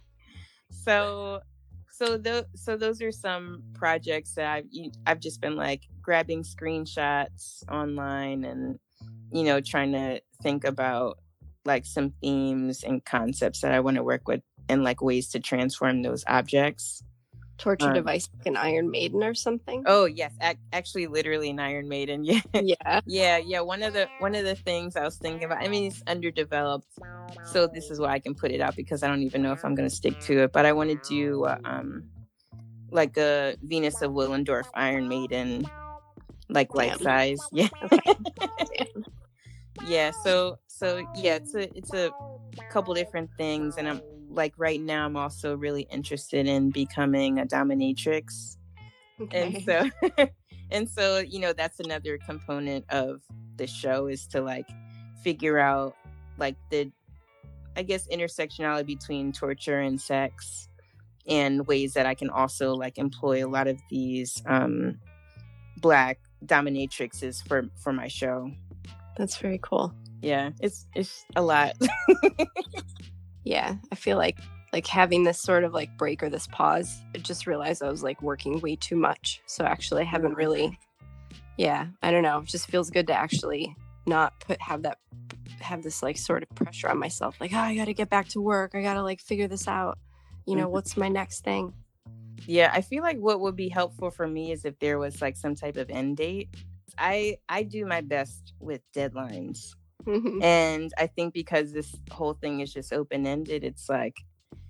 So 0.72 1.42
so 2.00 2.18
those 2.18 2.46
so 2.56 2.78
those 2.78 3.02
are 3.02 3.12
some 3.12 3.62
projects 3.74 4.36
that 4.36 4.48
I've 4.48 4.66
I've 5.06 5.20
just 5.20 5.42
been 5.42 5.58
like 5.58 5.84
grabbing 6.02 6.44
screenshots 6.44 7.70
online 7.70 8.46
and 8.46 8.80
you 9.34 9.44
know 9.44 9.60
trying 9.60 9.92
to 9.92 10.22
think 10.42 10.64
about 10.64 11.20
like 11.66 11.86
some 11.86 12.14
themes 12.22 12.84
and 12.84 13.04
concepts 13.04 13.60
that 13.62 13.74
I 13.74 13.82
want 13.82 13.98
to 13.98 14.04
work 14.04 14.30
with 14.30 14.42
and 14.70 14.82
like 14.82 15.02
ways 15.02 15.28
to 15.32 15.42
transform 15.42 16.02
those 16.02 16.24
objects 16.26 17.04
torture 17.60 17.88
um, 17.88 17.94
device 17.94 18.27
like 18.38 18.48
an 18.48 18.57
Iron 18.57 18.90
Maiden 18.90 19.23
or 19.23 19.36
something? 19.36 19.84
Oh 19.86 20.06
yes, 20.06 20.34
ac- 20.41 20.57
actually, 20.73 21.07
literally 21.07 21.52
an 21.52 21.60
Iron 21.60 21.88
Maiden. 21.88 22.23
Yeah, 22.23 22.41
yeah, 22.53 23.02
yeah, 23.06 23.38
yeah. 23.38 23.60
One 23.61 23.84
of 23.84 23.94
the 23.94 24.10
one 24.18 24.34
of 24.36 24.45
the 24.45 24.56
things 24.56 24.95
I 24.95 25.03
was 25.03 25.18
thinking 25.18 25.44
about. 25.44 25.64
I 25.64 25.68
mean, 25.68 25.86
it's 25.86 26.02
underdeveloped, 26.07 26.88
so 27.44 27.68
this 27.68 27.91
is 27.91 27.99
why 27.99 28.14
I 28.14 28.19
can 28.19 28.34
put 28.34 28.52
it 28.52 28.61
out 28.61 28.76
because 28.76 29.03
I 29.03 29.07
don't 29.07 29.22
even 29.22 29.44
know 29.44 29.52
if 29.52 29.64
I'm 29.64 29.76
going 29.76 29.88
to 29.88 29.95
stick 29.95 30.19
to 30.22 30.44
it. 30.44 30.53
But 30.53 30.65
I 30.65 30.73
want 30.73 30.90
to 30.90 30.95
do 30.95 31.44
uh, 31.45 31.57
um 31.65 32.03
like 32.91 33.18
a 33.18 33.56
Venus 33.64 34.02
of 34.02 34.11
Willendorf 34.11 34.65
Iron 34.73 35.07
Maiden, 35.07 35.65
like 36.49 36.73
life 36.73 36.99
size. 37.02 37.40
Yeah. 37.52 37.68
yeah. 39.86 40.11
So 40.23 40.57
so 40.68 41.06
yeah, 41.15 41.36
it's 41.36 41.53
a 41.56 41.77
it's 41.77 41.94
a 41.94 42.11
couple 42.72 42.94
different 42.94 43.30
things, 43.38 43.76
and 43.77 43.88
I'm 43.88 44.02
like 44.40 44.53
right 44.56 44.80
now 44.80 45.06
i'm 45.06 45.18
also 45.18 45.56
really 45.57 45.82
interested 45.91 46.48
in 46.48 46.72
becoming 46.72 47.40
a 47.40 47.45
dominatrix. 47.45 48.56
Okay. 49.22 49.44
and 49.44 49.64
so 49.66 50.28
and 50.72 50.90
so 50.90 51.18
you 51.18 51.40
know 51.40 51.52
that's 51.52 51.82
another 51.82 52.18
component 52.18 52.86
of 52.90 53.22
the 53.57 53.68
show 53.68 54.07
is 54.07 54.26
to 54.28 54.41
like 54.41 54.66
figure 55.22 55.60
out 55.60 55.94
like 56.38 56.56
the 56.72 56.90
i 57.76 57.84
guess 57.84 58.07
intersectionality 58.07 58.86
between 58.86 59.34
torture 59.34 59.82
and 59.82 59.99
sex 59.99 60.70
and 61.28 61.68
ways 61.68 61.94
that 61.94 62.06
i 62.06 62.16
can 62.16 62.30
also 62.30 62.74
like 62.74 62.98
employ 62.98 63.45
a 63.45 63.49
lot 63.49 63.68
of 63.68 63.78
these 63.90 64.41
um 64.45 64.98
black 65.82 66.18
dominatrixes 66.45 67.45
for 67.45 67.66
for 67.76 67.91
my 67.91 68.07
show. 68.07 68.49
That's 69.18 69.36
very 69.36 69.60
cool. 69.61 69.94
Yeah 70.22 70.52
it's 70.60 70.86
it's 70.95 71.26
a 71.36 71.41
lot 71.41 71.74
yeah 73.50 73.76
i 73.92 73.96
feel 73.96 74.16
like 74.16 74.38
like 74.72 74.86
having 74.86 75.24
this 75.24 75.42
sort 75.42 75.64
of 75.64 75.74
like 75.74 75.90
break 75.98 76.22
or 76.22 76.30
this 76.30 76.46
pause 76.48 77.02
i 77.16 77.18
just 77.18 77.48
realized 77.48 77.82
i 77.82 77.90
was 77.90 78.04
like 78.04 78.22
working 78.22 78.60
way 78.62 78.76
too 78.76 78.96
much 78.96 79.42
so 79.48 79.66
actually 79.66 80.04
i 80.04 80.06
haven't 80.06 80.36
really 80.36 80.78
yeah 81.58 81.88
i 82.04 82.12
don't 82.12 82.22
know 82.22 82.38
it 82.38 82.46
just 82.46 82.70
feels 82.70 82.92
good 82.92 83.08
to 83.08 83.14
actually 83.14 83.76
not 84.06 84.40
put 84.40 84.62
have 84.62 84.84
that 84.84 85.00
have 85.60 85.82
this 85.82 86.04
like 86.04 86.16
sort 86.16 86.44
of 86.44 86.50
pressure 86.50 86.88
on 86.88 87.00
myself 87.00 87.36
like 87.42 87.52
oh 87.54 87.58
i 87.58 87.76
gotta 87.76 87.92
get 87.92 88.10
back 88.10 88.28
to 88.28 88.40
work 88.40 88.76
i 88.76 88.82
gotta 88.84 89.02
like 89.02 89.20
figure 89.20 89.48
this 89.48 89.68
out 89.68 89.98
you 90.46 90.56
know 90.56 90.66
mm-hmm. 90.66 90.74
what's 90.74 90.98
my 90.98 91.10
next 91.10 91.44
thing? 91.44 91.74
Yeah 92.46 92.72
i 92.74 92.82
feel 92.82 93.04
like 93.04 93.18
what 93.18 93.40
would 93.40 93.56
be 93.56 93.70
helpful 93.70 94.10
for 94.12 94.28
me 94.28 94.52
is 94.52 94.64
if 94.64 94.78
there 94.80 94.98
was 94.98 95.22
like 95.22 95.36
some 95.36 95.56
type 95.56 95.76
of 95.76 95.90
end 95.90 96.18
date. 96.18 96.50
I 96.98 97.38
i 97.50 97.64
do 97.64 97.86
my 97.86 98.02
best 98.02 98.54
with 98.60 98.82
deadlines 98.96 99.76
Mm-hmm. 100.06 100.42
And 100.42 100.94
I 100.98 101.08
think 101.08 101.34
because 101.34 101.72
this 101.72 101.96
whole 102.12 102.34
thing 102.34 102.62
is 102.62 102.74
just 102.74 102.94
open 102.94 103.28
ended, 103.28 103.64
it's 103.64 103.90
like 103.90 104.16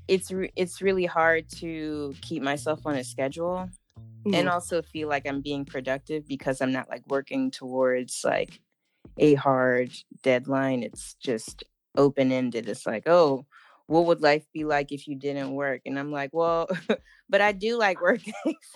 it's 0.08 0.32
re- 0.32 0.52
it's 0.56 0.82
really 0.82 1.06
hard 1.06 1.48
to 1.58 2.14
keep 2.22 2.42
myself 2.42 2.86
on 2.86 2.96
a 2.96 3.04
schedule 3.04 3.70
mm-hmm. 3.98 4.34
and 4.34 4.50
also 4.50 4.82
feel 4.82 5.08
like 5.08 5.28
I'm 5.28 5.42
being 5.42 5.66
productive 5.66 6.28
because 6.28 6.62
I'm 6.62 6.72
not 6.72 6.90
like 6.90 7.04
working 7.08 7.52
towards 7.52 8.22
like 8.24 8.60
a 9.18 9.36
hard 9.36 9.92
deadline. 10.24 10.84
It's 10.84 11.14
just 11.16 11.64
open 11.96 12.32
ended. 12.32 12.68
It's 12.68 12.86
like, 12.86 13.08
oh, 13.08 13.46
what 13.88 14.06
would 14.06 14.22
life 14.22 14.46
be 14.54 14.66
like 14.66 14.92
if 14.92 15.08
you 15.08 15.16
didn't 15.16 15.52
work? 15.52 15.82
And 15.86 15.98
I'm 15.98 16.12
like, 16.12 16.32
well, 16.34 16.68
but 17.30 17.42
I 17.42 17.52
do 17.52 17.78
like 17.78 18.02
working. 18.02 18.34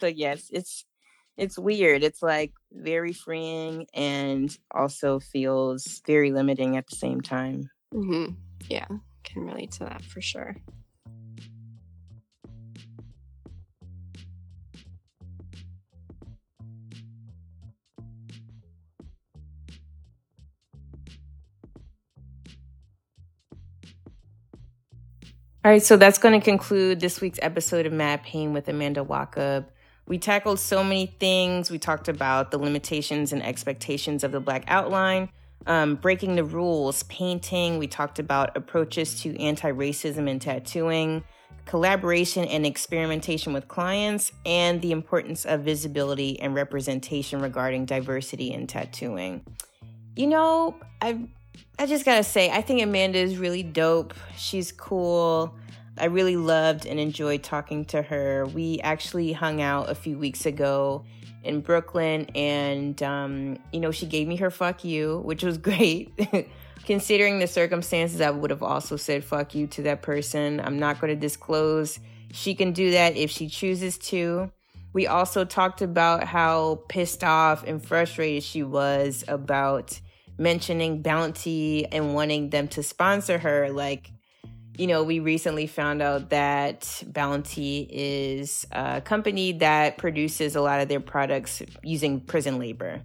so 0.00 0.06
yes, 0.06 0.48
it's 0.52 0.84
it's 1.38 1.58
weird. 1.58 2.02
It's 2.02 2.20
like 2.20 2.52
very 2.72 3.12
freeing 3.12 3.86
and 3.94 4.54
also 4.74 5.20
feels 5.20 6.02
very 6.04 6.32
limiting 6.32 6.76
at 6.76 6.86
the 6.88 6.96
same 6.96 7.20
time. 7.20 7.70
Mm-hmm. 7.94 8.34
Yeah, 8.68 8.86
can 9.22 9.44
relate 9.44 9.70
to 9.72 9.84
that 9.84 10.02
for 10.02 10.20
sure. 10.20 10.56
All 25.64 25.72
right, 25.72 25.82
so 25.82 25.96
that's 25.96 26.18
going 26.18 26.38
to 26.38 26.44
conclude 26.44 27.00
this 27.00 27.20
week's 27.20 27.38
episode 27.42 27.84
of 27.84 27.92
Mad 27.92 28.22
Pain 28.22 28.52
with 28.54 28.68
Amanda 28.68 29.04
Wachob. 29.04 29.66
We 30.08 30.18
tackled 30.18 30.58
so 30.58 30.82
many 30.82 31.14
things. 31.20 31.70
We 31.70 31.78
talked 31.78 32.08
about 32.08 32.50
the 32.50 32.58
limitations 32.58 33.32
and 33.32 33.42
expectations 33.42 34.24
of 34.24 34.32
the 34.32 34.40
Black 34.40 34.64
outline, 34.66 35.28
um, 35.66 35.96
breaking 35.96 36.36
the 36.36 36.44
rules, 36.44 37.02
painting. 37.04 37.76
We 37.78 37.86
talked 37.86 38.18
about 38.18 38.56
approaches 38.56 39.20
to 39.20 39.38
anti 39.38 39.70
racism 39.70 40.28
and 40.28 40.40
tattooing, 40.40 41.24
collaboration 41.66 42.46
and 42.46 42.64
experimentation 42.64 43.52
with 43.52 43.68
clients, 43.68 44.32
and 44.46 44.80
the 44.80 44.92
importance 44.92 45.44
of 45.44 45.60
visibility 45.60 46.40
and 46.40 46.54
representation 46.54 47.42
regarding 47.42 47.84
diversity 47.84 48.50
in 48.50 48.66
tattooing. 48.66 49.44
You 50.16 50.28
know, 50.28 50.74
I 51.02 51.28
I 51.78 51.84
just 51.84 52.06
gotta 52.06 52.24
say, 52.24 52.50
I 52.50 52.62
think 52.62 52.82
Amanda 52.82 53.18
is 53.18 53.36
really 53.36 53.62
dope. 53.62 54.14
She's 54.38 54.72
cool. 54.72 55.54
I 56.00 56.06
really 56.06 56.36
loved 56.36 56.86
and 56.86 56.98
enjoyed 56.98 57.42
talking 57.42 57.84
to 57.86 58.02
her. 58.02 58.46
We 58.46 58.80
actually 58.80 59.32
hung 59.32 59.60
out 59.60 59.90
a 59.90 59.94
few 59.94 60.18
weeks 60.18 60.46
ago 60.46 61.04
in 61.44 61.60
Brooklyn, 61.60 62.26
and 62.34 63.00
um, 63.02 63.58
you 63.72 63.80
know, 63.80 63.90
she 63.90 64.06
gave 64.06 64.26
me 64.28 64.36
her 64.36 64.50
fuck 64.50 64.84
you, 64.84 65.18
which 65.24 65.42
was 65.42 65.58
great. 65.68 66.12
Considering 66.84 67.38
the 67.38 67.46
circumstances, 67.46 68.20
I 68.20 68.30
would 68.30 68.50
have 68.50 68.62
also 68.62 68.96
said 68.96 69.24
fuck 69.24 69.54
you 69.54 69.66
to 69.68 69.82
that 69.82 70.02
person. 70.02 70.60
I'm 70.60 70.78
not 70.78 71.00
going 71.00 71.12
to 71.12 71.20
disclose. 71.20 71.98
She 72.32 72.54
can 72.54 72.72
do 72.72 72.92
that 72.92 73.16
if 73.16 73.30
she 73.30 73.48
chooses 73.48 73.98
to. 73.98 74.50
We 74.92 75.06
also 75.06 75.44
talked 75.44 75.82
about 75.82 76.24
how 76.24 76.82
pissed 76.88 77.22
off 77.22 77.62
and 77.64 77.84
frustrated 77.84 78.42
she 78.42 78.62
was 78.62 79.22
about 79.28 80.00
mentioning 80.38 81.02
Bounty 81.02 81.86
and 81.86 82.14
wanting 82.14 82.50
them 82.50 82.68
to 82.68 82.82
sponsor 82.82 83.38
her. 83.38 83.70
Like, 83.70 84.10
you 84.78 84.86
know, 84.86 85.02
we 85.02 85.18
recently 85.18 85.66
found 85.66 86.00
out 86.00 86.30
that 86.30 87.02
Bounty 87.08 87.88
is 87.90 88.64
a 88.70 89.00
company 89.00 89.52
that 89.52 89.98
produces 89.98 90.54
a 90.54 90.60
lot 90.60 90.80
of 90.80 90.88
their 90.88 91.00
products 91.00 91.60
using 91.82 92.20
prison 92.20 92.60
labor, 92.60 93.02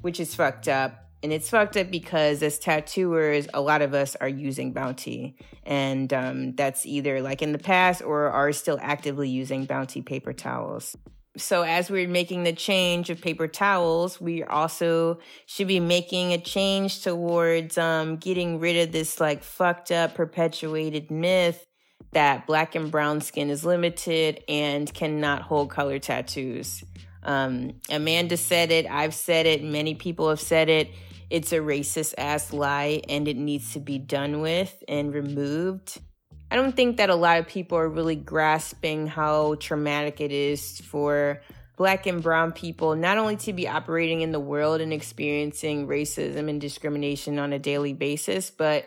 which 0.00 0.18
is 0.18 0.34
fucked 0.34 0.66
up. 0.66 1.04
And 1.22 1.32
it's 1.32 1.50
fucked 1.50 1.76
up 1.76 1.90
because 1.90 2.42
as 2.42 2.58
tattooers, 2.58 3.46
a 3.54 3.60
lot 3.60 3.80
of 3.80 3.94
us 3.94 4.16
are 4.16 4.28
using 4.28 4.72
Bounty. 4.72 5.36
And 5.64 6.12
um, 6.12 6.56
that's 6.56 6.84
either 6.84 7.22
like 7.22 7.42
in 7.42 7.52
the 7.52 7.58
past 7.58 8.02
or 8.02 8.30
are 8.30 8.52
still 8.52 8.78
actively 8.82 9.28
using 9.28 9.66
Bounty 9.66 10.02
paper 10.02 10.32
towels 10.32 10.96
so 11.38 11.62
as 11.62 11.90
we're 11.90 12.08
making 12.08 12.44
the 12.44 12.52
change 12.52 13.10
of 13.10 13.20
paper 13.20 13.48
towels, 13.48 14.20
we 14.20 14.42
also 14.44 15.18
should 15.46 15.68
be 15.68 15.80
making 15.80 16.32
a 16.32 16.38
change 16.38 17.02
towards 17.02 17.78
um, 17.78 18.16
getting 18.16 18.60
rid 18.60 18.76
of 18.76 18.92
this 18.92 19.20
like 19.20 19.42
fucked 19.42 19.90
up 19.90 20.14
perpetuated 20.14 21.10
myth 21.10 21.64
that 22.12 22.46
black 22.46 22.74
and 22.74 22.90
brown 22.90 23.20
skin 23.20 23.50
is 23.50 23.64
limited 23.64 24.42
and 24.48 24.92
cannot 24.92 25.42
hold 25.42 25.70
color 25.70 25.98
tattoos. 25.98 26.82
Um, 27.22 27.80
Amanda 27.90 28.36
said 28.36 28.70
it, 28.70 28.86
I've 28.86 29.14
said 29.14 29.46
it, 29.46 29.62
many 29.62 29.94
people 29.94 30.28
have 30.28 30.40
said 30.40 30.68
it. 30.68 30.90
It's 31.30 31.52
a 31.52 31.58
racist 31.58 32.14
ass 32.16 32.52
lie 32.52 33.02
and 33.08 33.28
it 33.28 33.36
needs 33.36 33.74
to 33.74 33.80
be 33.80 33.98
done 33.98 34.40
with 34.40 34.82
and 34.88 35.12
removed. 35.12 36.00
I 36.50 36.56
don't 36.56 36.74
think 36.74 36.96
that 36.96 37.10
a 37.10 37.14
lot 37.14 37.38
of 37.38 37.46
people 37.46 37.76
are 37.76 37.88
really 37.88 38.16
grasping 38.16 39.06
how 39.06 39.56
traumatic 39.56 40.20
it 40.20 40.32
is 40.32 40.80
for 40.80 41.42
black 41.76 42.06
and 42.06 42.22
brown 42.22 42.52
people 42.52 42.96
not 42.96 43.18
only 43.18 43.36
to 43.36 43.52
be 43.52 43.68
operating 43.68 44.22
in 44.22 44.32
the 44.32 44.40
world 44.40 44.80
and 44.80 44.92
experiencing 44.92 45.86
racism 45.86 46.48
and 46.48 46.60
discrimination 46.60 47.38
on 47.38 47.52
a 47.52 47.58
daily 47.58 47.92
basis, 47.92 48.50
but 48.50 48.86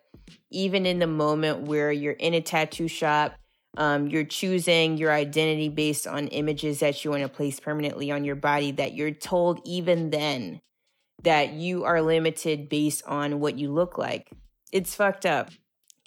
even 0.50 0.86
in 0.86 1.00
the 1.00 1.08
moment 1.08 1.62
where 1.62 1.92
you're 1.92 2.14
in 2.14 2.34
a 2.34 2.42
tattoo 2.42 2.88
shop, 2.88 3.34
um, 3.78 4.08
you're 4.08 4.26
choosing 4.26 4.98
your 4.98 5.14
identity 5.14 5.70
based 5.70 6.06
on 6.06 6.28
images 6.28 6.80
that 6.80 7.06
you 7.06 7.12
want 7.12 7.24
to 7.24 7.30
place 7.30 7.60
permanently 7.60 8.12
on 8.12 8.26
your 8.26 8.36
body, 8.36 8.72
that 8.72 8.94
you're 8.94 9.12
told 9.12 9.62
even 9.64 10.10
then 10.10 10.60
that 11.24 11.54
you 11.54 11.86
are 11.86 12.02
limited 12.02 12.68
based 12.68 13.04
on 13.06 13.40
what 13.40 13.58
you 13.58 13.72
look 13.72 13.98
like. 13.98 14.30
It's 14.74 14.96
fucked 14.96 15.26
up 15.26 15.52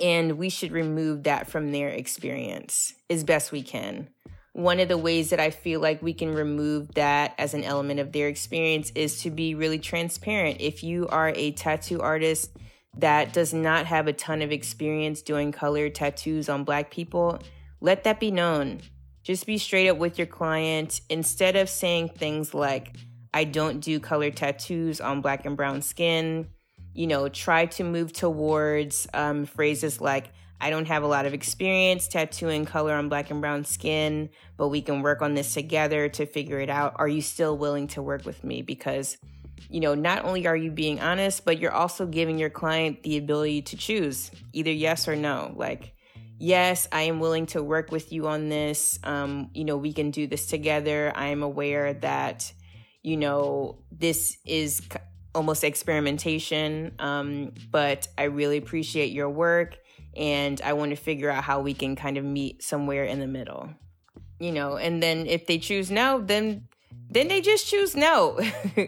and 0.01 0.39
we 0.39 0.49
should 0.49 0.73
remove 0.73 1.23
that 1.25 1.49
from 1.49 1.73
their 1.73 1.89
experience 1.89 2.95
as 3.09 3.25
best 3.25 3.53
we 3.53 3.63
can. 3.63 4.09
One 4.53 4.79
of 4.79 4.89
the 4.89 4.99
ways 4.99 5.31
that 5.31 5.41
I 5.41 5.51
feel 5.51 5.81
like 5.81 6.03
we 6.03 6.15
can 6.15 6.33
remove 6.33 6.95
that 6.95 7.35
as 7.39 7.55
an 7.55 7.65
element 7.65 7.99
of 8.01 8.13
their 8.13 8.29
experience 8.29 8.93
is 8.95 9.23
to 9.23 9.31
be 9.31 9.55
really 9.55 9.79
transparent. 9.79 10.61
If 10.61 10.85
you 10.85 11.09
are 11.09 11.33
a 11.35 11.53
tattoo 11.53 12.01
artist 12.01 12.57
that 12.97 13.33
does 13.33 13.53
not 13.53 13.87
have 13.87 14.07
a 14.07 14.13
ton 14.13 14.43
of 14.43 14.53
experience 14.53 15.23
doing 15.23 15.51
color 15.51 15.89
tattoos 15.91 16.49
on 16.49 16.63
black 16.63 16.91
people, 16.91 17.41
let 17.81 18.05
that 18.05 18.21
be 18.21 18.31
known. 18.31 18.81
Just 19.25 19.47
be 19.47 19.59
straight 19.59 19.89
up 19.89 19.97
with 19.97 20.19
your 20.19 20.27
client 20.27 21.01
instead 21.09 21.57
of 21.57 21.69
saying 21.69 22.11
things 22.11 22.55
like, 22.55 22.97
I 23.33 23.45
don't 23.45 23.81
do 23.81 23.99
color 23.99 24.31
tattoos 24.31 25.01
on 25.01 25.21
black 25.21 25.45
and 25.45 25.57
brown 25.57 25.83
skin 25.83 26.49
you 26.95 27.07
know, 27.07 27.29
try 27.29 27.67
to 27.67 27.85
move 27.85 28.13
towards 28.13 29.07
um, 29.13 29.45
phrases 29.45 30.01
like, 30.01 30.31
I 30.61 30.71
don't 30.71 30.87
have 30.87 31.03
a 31.03 31.07
lot 31.07 31.27
of 31.27 31.35
experience 31.35 32.09
tattooing 32.09 32.65
color 32.65 32.95
on 32.95 33.09
black 33.09 33.31
and 33.31 33.41
brown 33.41 33.65
skin, 33.65 34.31
but 34.57 34.69
we 34.69 34.81
can 34.81 35.03
work 35.03 35.21
on 35.21 35.35
this 35.35 35.53
together 35.53 36.09
to 36.11 36.25
figure 36.25 36.61
it 36.61 36.71
out. 36.71 36.95
Are 36.97 37.09
you 37.09 37.21
still 37.21 37.59
willing 37.59 37.89
to 37.89 38.03
work 38.03 38.25
with 38.25 38.43
me? 38.45 38.63
Because, 38.63 39.19
you 39.69 39.81
know, 39.81 39.95
not 39.95 40.25
only 40.25 40.47
are 40.47 40.57
you 40.57 40.71
being 40.71 41.01
honest, 41.01 41.45
but 41.45 41.59
you're 41.59 41.73
also 41.73 42.07
giving 42.07 42.39
your 42.39 42.51
client 42.51 43.03
the 43.03 43.19
ability 43.19 43.63
to 43.63 43.77
choose 43.77 44.31
either 44.53 44.71
yes 44.71 45.07
or 45.07 45.17
no. 45.17 45.53
Like, 45.55 45.93
yes, 46.39 46.89
I 46.93 47.03
am 47.03 47.21
willing 47.21 47.47
to 47.47 47.63
work 47.63 47.91
with 47.91 48.13
you 48.13 48.29
on 48.29 48.49
this. 48.49 48.99
Um, 49.03 49.51
you 49.53 49.65
know, 49.65 49.77
we 49.77 49.93
can 49.93 50.13
do 50.13 50.27
this 50.27 50.47
together. 50.47 51.13
I 51.15 51.27
am 51.27 51.43
aware 51.43 51.93
that, 51.95 52.51
you 53.03 53.17
know, 53.17 53.83
this 53.91 54.39
is 54.47 54.81
almost 55.35 55.65
experimentation. 55.65 56.95
Um, 56.99 57.53
but 57.71 58.09
I 58.17 58.25
really 58.25 58.57
appreciate 58.57 59.13
your 59.13 59.29
work 59.29 59.77
and 60.17 60.61
I 60.63 60.75
want 60.75 60.91
to 60.91 60.97
figure 60.97 61.31
out 61.31 61.45
how 61.45 61.61
we 61.61 61.75
can 61.75 61.97
kind 61.97 62.17
of 62.17 62.25
meet 62.25 62.63
somewhere 62.63 63.05
in 63.05 63.21
the 63.21 63.27
middle. 63.27 63.71
You 64.39 64.53
know, 64.53 64.77
and 64.77 65.03
then 65.03 65.27
if 65.27 65.47
they 65.47 65.59
choose 65.59 65.91
no, 65.91 66.21
then 66.21 66.69
then 67.11 67.29
they 67.29 67.41
just 67.41 67.67
choose 67.67 67.95
no. 67.95 68.39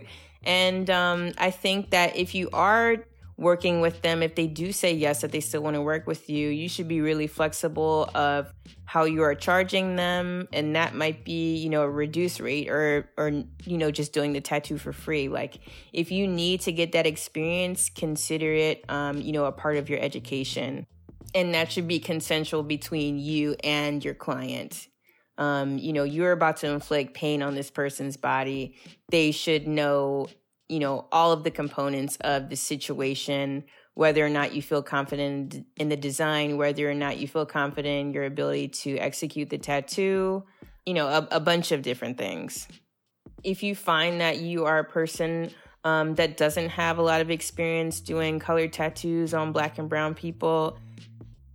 and 0.42 0.90
um, 0.90 1.32
I 1.38 1.50
think 1.50 1.90
that 1.90 2.16
if 2.16 2.34
you 2.34 2.50
are 2.52 2.96
working 3.38 3.80
with 3.80 4.02
them. 4.02 4.22
If 4.22 4.34
they 4.34 4.46
do 4.46 4.72
say 4.72 4.94
yes 4.94 5.20
that 5.20 5.32
they 5.32 5.40
still 5.40 5.62
want 5.62 5.74
to 5.74 5.82
work 5.82 6.06
with 6.06 6.30
you 6.30 6.48
you 6.48 6.68
should 6.68 6.88
be 6.88 7.00
really 7.00 7.26
flexible 7.26 8.10
of 8.14 8.52
how 8.84 9.04
you 9.04 9.22
are 9.22 9.34
charging 9.34 9.96
them 9.96 10.48
and 10.52 10.76
that 10.76 10.94
might 10.94 11.24
be 11.24 11.56
you 11.56 11.68
know 11.68 11.82
a 11.82 11.90
reduced 11.90 12.40
rate 12.40 12.68
or 12.70 13.10
or 13.16 13.28
you 13.64 13.78
know 13.78 13.90
just 13.90 14.12
doing 14.12 14.32
the 14.32 14.40
tattoo 14.40 14.78
for 14.78 14.92
free. 14.92 15.28
Like 15.28 15.58
if 15.92 16.10
you 16.10 16.26
need 16.26 16.62
to 16.62 16.72
get 16.72 16.92
that 16.92 17.06
experience 17.06 17.90
consider 17.90 18.52
it 18.52 18.84
um, 18.88 19.20
you 19.20 19.32
know 19.32 19.44
a 19.44 19.52
part 19.52 19.76
of 19.76 19.90
your 19.90 20.00
education. 20.00 20.86
And 21.34 21.52
that 21.54 21.70
should 21.70 21.86
be 21.86 21.98
consensual 21.98 22.62
between 22.62 23.18
you 23.18 23.56
and 23.62 24.02
your 24.02 24.14
client. 24.14 24.88
Um, 25.36 25.76
you 25.76 25.92
know 25.92 26.04
you're 26.04 26.32
about 26.32 26.58
to 26.58 26.70
inflict 26.70 27.12
pain 27.12 27.42
on 27.42 27.54
this 27.54 27.70
person's 27.70 28.16
body. 28.16 28.76
They 29.10 29.32
should 29.32 29.68
know 29.68 30.28
you 30.68 30.78
know, 30.78 31.06
all 31.12 31.32
of 31.32 31.44
the 31.44 31.50
components 31.50 32.16
of 32.22 32.48
the 32.48 32.56
situation, 32.56 33.64
whether 33.94 34.24
or 34.24 34.28
not 34.28 34.54
you 34.54 34.60
feel 34.60 34.82
confident 34.82 35.64
in 35.76 35.88
the 35.88 35.96
design, 35.96 36.56
whether 36.56 36.90
or 36.90 36.94
not 36.94 37.18
you 37.18 37.28
feel 37.28 37.46
confident 37.46 38.08
in 38.08 38.12
your 38.12 38.24
ability 38.24 38.68
to 38.68 38.96
execute 38.98 39.48
the 39.48 39.58
tattoo, 39.58 40.44
you 40.84 40.94
know, 40.94 41.06
a, 41.06 41.28
a 41.32 41.40
bunch 41.40 41.72
of 41.72 41.82
different 41.82 42.18
things. 42.18 42.68
If 43.42 43.62
you 43.62 43.74
find 43.74 44.20
that 44.20 44.38
you 44.38 44.64
are 44.64 44.78
a 44.78 44.84
person 44.84 45.50
um, 45.84 46.14
that 46.16 46.36
doesn't 46.36 46.70
have 46.70 46.98
a 46.98 47.02
lot 47.02 47.20
of 47.20 47.30
experience 47.30 48.00
doing 48.00 48.38
colored 48.38 48.72
tattoos 48.72 49.32
on 49.32 49.52
black 49.52 49.78
and 49.78 49.88
brown 49.88 50.14
people, 50.14 50.78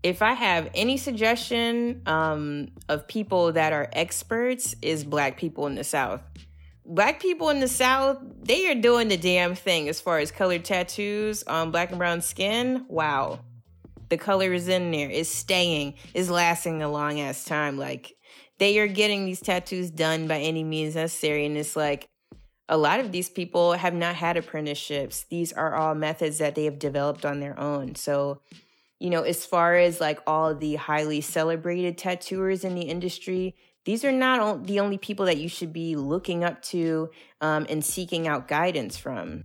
if 0.03 0.21
I 0.21 0.33
have 0.33 0.69
any 0.73 0.97
suggestion 0.97 2.01
um, 2.05 2.69
of 2.89 3.07
people 3.07 3.51
that 3.51 3.73
are 3.73 3.89
experts, 3.93 4.73
is 4.81 5.03
black 5.03 5.38
people 5.38 5.67
in 5.67 5.75
the 5.75 5.83
South. 5.83 6.21
Black 6.93 7.22
people 7.22 7.49
in 7.49 7.61
the 7.61 7.69
South, 7.69 8.18
they 8.43 8.69
are 8.69 8.76
doing 8.76 9.07
the 9.07 9.15
damn 9.15 9.55
thing 9.55 9.88
as 9.88 10.01
far 10.01 10.19
as 10.19 10.30
colored 10.30 10.65
tattoos 10.65 11.41
on 11.43 11.72
black 11.72 11.89
and 11.89 11.97
brown 11.97 12.22
skin. 12.22 12.85
Wow. 12.89 13.39
The 14.09 14.18
color 14.18 14.51
is 14.51 14.68
in 14.68 14.91
there, 14.91 15.09
is 15.09 15.30
staying, 15.30 15.93
is 16.13 16.30
lasting 16.30 16.81
a 16.81 16.91
long 16.91 17.22
ass 17.22 17.45
time. 17.45 17.77
Like, 17.77 18.18
they 18.59 18.77
are 18.80 18.88
getting 18.88 19.23
these 19.23 19.39
tattoos 19.39 19.89
done 19.89 20.27
by 20.27 20.39
any 20.39 20.65
means 20.65 20.95
necessary. 20.95 21.45
And 21.45 21.55
it's 21.55 21.77
like, 21.77 22.09
a 22.68 22.76
lot 22.76 22.99
of 22.99 23.13
these 23.13 23.30
people 23.30 23.72
have 23.72 23.93
not 23.93 24.15
had 24.15 24.35
apprenticeships. 24.35 25.23
These 25.30 25.53
are 25.53 25.73
all 25.73 25.95
methods 25.95 26.39
that 26.39 26.55
they 26.55 26.65
have 26.65 26.77
developed 26.77 27.26
on 27.26 27.39
their 27.39 27.57
own. 27.57 27.95
So, 27.95 28.41
you 28.99 29.09
know, 29.09 29.23
as 29.23 29.45
far 29.45 29.76
as 29.76 30.01
like 30.01 30.19
all 30.27 30.53
the 30.53 30.76
highly 30.76 31.22
celebrated 31.22 31.97
tattooers 31.97 32.65
in 32.65 32.76
the 32.76 32.81
industry, 32.81 33.55
these 33.83 34.05
are 34.05 34.11
not 34.11 34.65
the 34.65 34.79
only 34.79 34.97
people 34.97 35.25
that 35.25 35.37
you 35.37 35.49
should 35.49 35.73
be 35.73 35.95
looking 35.95 36.43
up 36.43 36.61
to 36.63 37.09
um, 37.41 37.65
and 37.69 37.83
seeking 37.83 38.27
out 38.27 38.47
guidance 38.47 38.97
from. 38.97 39.43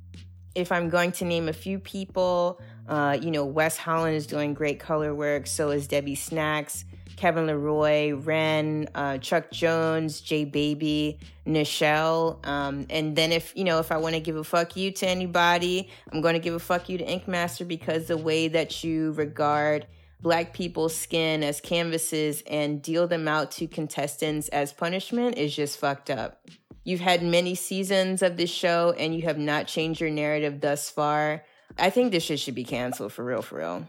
If 0.55 0.73
I'm 0.73 0.89
going 0.89 1.13
to 1.13 1.25
name 1.25 1.49
a 1.49 1.53
few 1.53 1.79
people, 1.79 2.61
uh, 2.89 3.19
you 3.21 3.31
know, 3.31 3.45
Wes 3.45 3.77
Holland 3.77 4.17
is 4.17 4.27
doing 4.27 4.55
great 4.55 4.81
color 4.81 5.15
work. 5.15 5.47
So 5.47 5.71
is 5.71 5.87
Debbie 5.87 6.15
Snacks. 6.15 6.85
Kevin 7.17 7.47
Leroy, 7.47 8.15
Ren, 8.15 8.89
uh, 8.95 9.19
Chuck 9.19 9.51
Jones, 9.51 10.21
Jay 10.21 10.45
Baby, 10.45 11.19
Nichelle. 11.47 12.47
Um, 12.47 12.87
and 12.91 13.17
then 13.17 13.33
if, 13.33 13.57
you 13.57 13.65
know, 13.65 13.79
if 13.79 13.91
I 13.91 13.97
want 13.97 14.15
to 14.15 14.21
give 14.21 14.37
a 14.37 14.45
fuck 14.45 14.77
you 14.77 14.91
to 14.93 15.09
anybody, 15.09 15.89
I'm 16.13 16.21
going 16.21 16.35
to 16.35 16.41
give 16.41 16.55
a 16.55 16.59
fuck 16.59 16.89
you 16.89 16.99
to 16.99 17.05
Ink 17.05 17.27
Master 17.27 17.65
because 17.65 18.07
the 18.07 18.19
way 18.19 18.49
that 18.49 18.85
you 18.85 19.13
regard 19.13 19.87
black 20.21 20.53
people's 20.53 20.97
skin 20.97 21.43
as 21.43 21.61
canvases 21.61 22.43
and 22.47 22.83
deal 22.83 23.07
them 23.07 23.29
out 23.29 23.51
to 23.53 23.67
contestants 23.67 24.49
as 24.49 24.73
punishment 24.73 25.37
is 25.39 25.55
just 25.55 25.79
fucked 25.79 26.11
up. 26.11 26.47
You've 26.85 27.01
had 27.01 27.23
many 27.23 27.55
seasons 27.55 28.23
of 28.23 28.37
this 28.37 28.51
show 28.51 28.95
and 28.97 29.15
you 29.15 29.23
have 29.23 29.39
not 29.39 29.67
changed 29.67 30.01
your 30.01 30.11
narrative 30.11 30.61
thus 30.61 30.89
far. 30.89 31.45
I 31.79 31.91
think 31.91 32.13
this 32.13 32.23
shit 32.23 32.41
should 32.41 32.55
be 32.55 32.65
canceled 32.65 33.13
for 33.13 33.25
real, 33.25 33.43
for 33.43 33.59
real. 33.59 33.89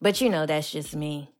But 0.00 0.20
you 0.20 0.30
know, 0.30 0.46
that's 0.46 0.70
just 0.70 0.94
me. 0.94 1.30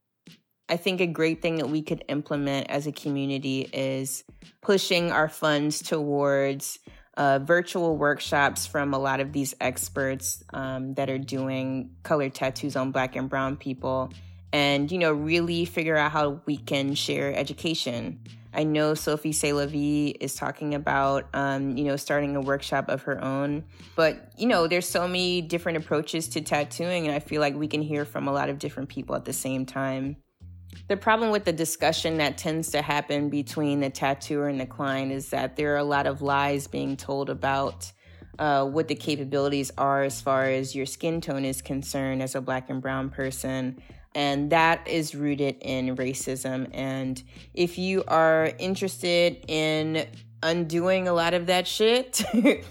I 0.68 0.76
think 0.76 1.00
a 1.00 1.06
great 1.06 1.40
thing 1.40 1.56
that 1.56 1.70
we 1.70 1.82
could 1.82 2.04
implement 2.08 2.68
as 2.68 2.86
a 2.86 2.92
community 2.92 3.62
is 3.72 4.24
pushing 4.60 5.10
our 5.10 5.28
funds 5.28 5.80
towards 5.80 6.78
uh, 7.18 7.40
virtual 7.40 7.96
workshops 7.96 8.66
from 8.66 8.94
a 8.94 8.98
lot 8.98 9.18
of 9.18 9.32
these 9.32 9.54
experts 9.60 10.42
um, 10.54 10.94
that 10.94 11.10
are 11.10 11.18
doing 11.18 11.90
color 12.04 12.30
tattoos 12.30 12.76
on 12.76 12.92
black 12.92 13.16
and 13.16 13.28
brown 13.28 13.56
people 13.56 14.10
and 14.52 14.90
you 14.90 14.98
know 14.98 15.12
really 15.12 15.64
figure 15.64 15.96
out 15.96 16.12
how 16.12 16.40
we 16.46 16.56
can 16.56 16.94
share 16.94 17.34
education. 17.34 18.20
I 18.54 18.64
know 18.64 18.94
sophie 18.94 19.32
Vie 19.32 20.14
is 20.20 20.34
talking 20.36 20.74
about 20.74 21.26
um, 21.34 21.76
you 21.76 21.84
know 21.84 21.96
starting 21.96 22.36
a 22.36 22.40
workshop 22.40 22.88
of 22.88 23.02
her 23.02 23.22
own 23.22 23.64
but 23.94 24.32
you 24.38 24.46
know 24.46 24.68
there's 24.68 24.88
so 24.88 25.06
many 25.06 25.42
different 25.42 25.78
approaches 25.78 26.28
to 26.28 26.40
tattooing 26.40 27.06
and 27.06 27.14
i 27.14 27.18
feel 27.18 27.40
like 27.40 27.54
we 27.54 27.68
can 27.68 27.82
hear 27.82 28.04
from 28.06 28.26
a 28.26 28.32
lot 28.32 28.48
of 28.48 28.58
different 28.58 28.88
people 28.88 29.14
at 29.14 29.26
the 29.26 29.34
same 29.34 29.66
time 29.66 30.16
the 30.88 30.96
problem 30.96 31.30
with 31.30 31.44
the 31.44 31.52
discussion 31.52 32.16
that 32.16 32.38
tends 32.38 32.70
to 32.70 32.82
happen 32.82 33.28
between 33.28 33.80
the 33.80 33.90
tattooer 33.90 34.48
and 34.48 34.58
the 34.58 34.66
client 34.66 35.12
is 35.12 35.30
that 35.30 35.56
there 35.56 35.74
are 35.74 35.78
a 35.78 35.84
lot 35.84 36.06
of 36.06 36.22
lies 36.22 36.66
being 36.66 36.96
told 36.96 37.28
about 37.28 37.92
uh, 38.38 38.64
what 38.64 38.88
the 38.88 38.94
capabilities 38.94 39.70
are 39.76 40.02
as 40.02 40.20
far 40.20 40.44
as 40.44 40.74
your 40.74 40.86
skin 40.86 41.20
tone 41.20 41.44
is 41.44 41.60
concerned 41.60 42.22
as 42.22 42.34
a 42.34 42.40
black 42.40 42.70
and 42.70 42.80
brown 42.80 43.10
person. 43.10 43.82
And 44.14 44.50
that 44.50 44.88
is 44.88 45.14
rooted 45.14 45.56
in 45.60 45.94
racism. 45.96 46.70
And 46.72 47.22
if 47.52 47.76
you 47.76 48.04
are 48.08 48.52
interested 48.58 49.44
in 49.46 50.06
undoing 50.42 51.08
a 51.08 51.12
lot 51.12 51.34
of 51.34 51.46
that 51.46 51.66
shit 51.66 52.22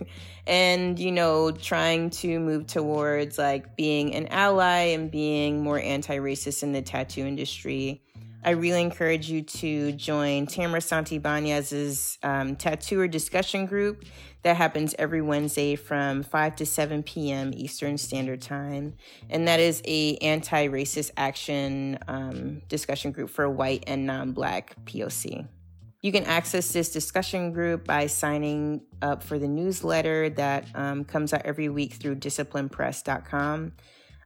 and, 0.48 0.98
you 0.98 1.12
know, 1.12 1.52
trying 1.52 2.10
to 2.10 2.40
move 2.40 2.66
towards 2.66 3.38
like 3.38 3.76
being 3.76 4.16
an 4.16 4.28
ally 4.28 4.94
and 4.94 5.12
being 5.12 5.64
more 5.64 5.80
anti 5.80 6.18
racist 6.18 6.64
in 6.64 6.72
the 6.72 6.82
tattoo 6.82 7.26
industry, 7.26 8.02
I 8.48 8.52
really 8.52 8.82
encourage 8.82 9.30
you 9.30 9.42
to 9.42 9.92
join 9.92 10.48
Tamara 10.48 10.80
Santibanez's 10.80 12.18
um, 12.24 12.56
tattooer 12.56 13.06
discussion 13.10 13.66
group 13.66 14.06
that 14.44 14.56
happens 14.56 14.96
every 14.98 15.22
Wednesday 15.22 15.76
from 15.76 16.24
5 16.24 16.56
to 16.56 16.66
7 16.66 17.04
p.m. 17.04 17.52
Eastern 17.54 17.98
Standard 17.98 18.42
Time. 18.42 18.94
And 19.30 19.50
that 19.50 19.60
is 19.60 19.82
a 19.84 20.16
anti-racist 20.20 21.12
action 21.18 22.00
um, 22.08 22.62
discussion 22.70 23.12
group 23.12 23.32
for 23.32 23.50
white 23.50 23.84
and 23.86 24.06
non-black 24.06 24.78
POC. 24.86 25.46
You 26.02 26.14
can 26.14 26.24
access 26.24 26.72
this 26.72 26.90
discussion 26.90 27.52
group 27.52 27.84
by 27.84 28.08
signing 28.08 28.80
up 29.02 29.24
for 29.24 29.38
the 29.38 29.50
newsletter 29.50 30.30
that 30.30 30.68
um, 30.74 31.04
comes 31.04 31.34
out 31.34 31.42
every 31.44 31.68
week 31.68 31.96
through 31.96 32.16
disciplinepress.com. 32.16 33.74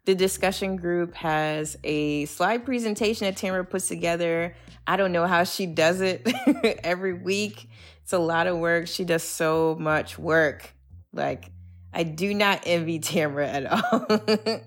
The 0.05 0.15
discussion 0.15 0.77
group 0.77 1.13
has 1.15 1.77
a 1.83 2.25
slide 2.25 2.65
presentation 2.65 3.25
that 3.25 3.37
Tamara 3.37 3.63
puts 3.63 3.87
together. 3.87 4.55
I 4.87 4.97
don't 4.97 5.11
know 5.11 5.27
how 5.27 5.43
she 5.43 5.67
does 5.67 6.01
it 6.01 6.27
every 6.83 7.13
week. 7.13 7.69
It's 8.01 8.13
a 8.13 8.19
lot 8.19 8.47
of 8.47 8.57
work. 8.57 8.87
She 8.87 9.05
does 9.05 9.23
so 9.23 9.77
much 9.79 10.17
work. 10.17 10.73
Like, 11.13 11.51
I 11.93 12.03
do 12.03 12.33
not 12.33 12.63
envy 12.65 12.99
Tamara 12.99 13.47
at 13.47 13.65
all. 13.65 14.05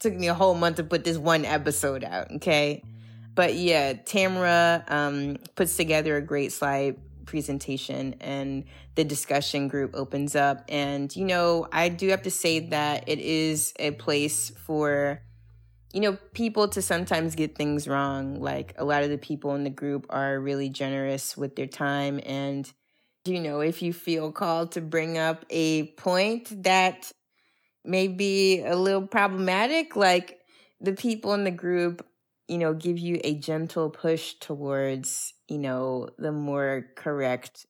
Took 0.00 0.14
me 0.14 0.28
a 0.28 0.34
whole 0.34 0.54
month 0.54 0.76
to 0.76 0.84
put 0.84 1.04
this 1.04 1.18
one 1.18 1.44
episode 1.44 2.02
out, 2.02 2.30
okay? 2.36 2.82
But 3.34 3.54
yeah, 3.54 3.94
Tamara 3.94 4.84
um, 4.88 5.36
puts 5.56 5.76
together 5.76 6.16
a 6.16 6.22
great 6.22 6.52
slide 6.52 6.96
presentation 7.24 8.14
and 8.20 8.64
the 8.94 9.04
discussion 9.04 9.68
group 9.68 9.92
opens 9.94 10.34
up. 10.36 10.64
And, 10.68 11.14
you 11.14 11.24
know, 11.24 11.66
I 11.72 11.88
do 11.88 12.08
have 12.08 12.22
to 12.22 12.30
say 12.30 12.60
that 12.68 13.08
it 13.08 13.18
is 13.18 13.72
a 13.78 13.92
place 13.92 14.50
for, 14.50 15.20
you 15.92 16.00
know, 16.00 16.16
people 16.32 16.68
to 16.68 16.82
sometimes 16.82 17.34
get 17.34 17.56
things 17.56 17.86
wrong. 17.88 18.40
Like 18.40 18.74
a 18.78 18.84
lot 18.84 19.02
of 19.02 19.10
the 19.10 19.18
people 19.18 19.54
in 19.54 19.64
the 19.64 19.70
group 19.70 20.06
are 20.10 20.38
really 20.38 20.68
generous 20.68 21.36
with 21.36 21.56
their 21.56 21.66
time. 21.66 22.20
And, 22.24 22.70
you 23.24 23.40
know, 23.40 23.60
if 23.60 23.82
you 23.82 23.92
feel 23.92 24.32
called 24.32 24.72
to 24.72 24.80
bring 24.80 25.18
up 25.18 25.44
a 25.50 25.88
point 25.92 26.62
that 26.64 27.12
may 27.84 28.08
be 28.08 28.62
a 28.62 28.76
little 28.76 29.06
problematic, 29.06 29.96
like 29.96 30.40
the 30.80 30.92
people 30.92 31.34
in 31.34 31.44
the 31.44 31.50
group 31.50 32.06
you 32.48 32.58
know, 32.58 32.74
give 32.74 32.98
you 32.98 33.20
a 33.24 33.34
gentle 33.34 33.90
push 33.90 34.34
towards, 34.34 35.33
you 35.48 35.58
know, 35.58 36.08
the 36.18 36.32
more 36.32 36.86
correct 36.96 37.66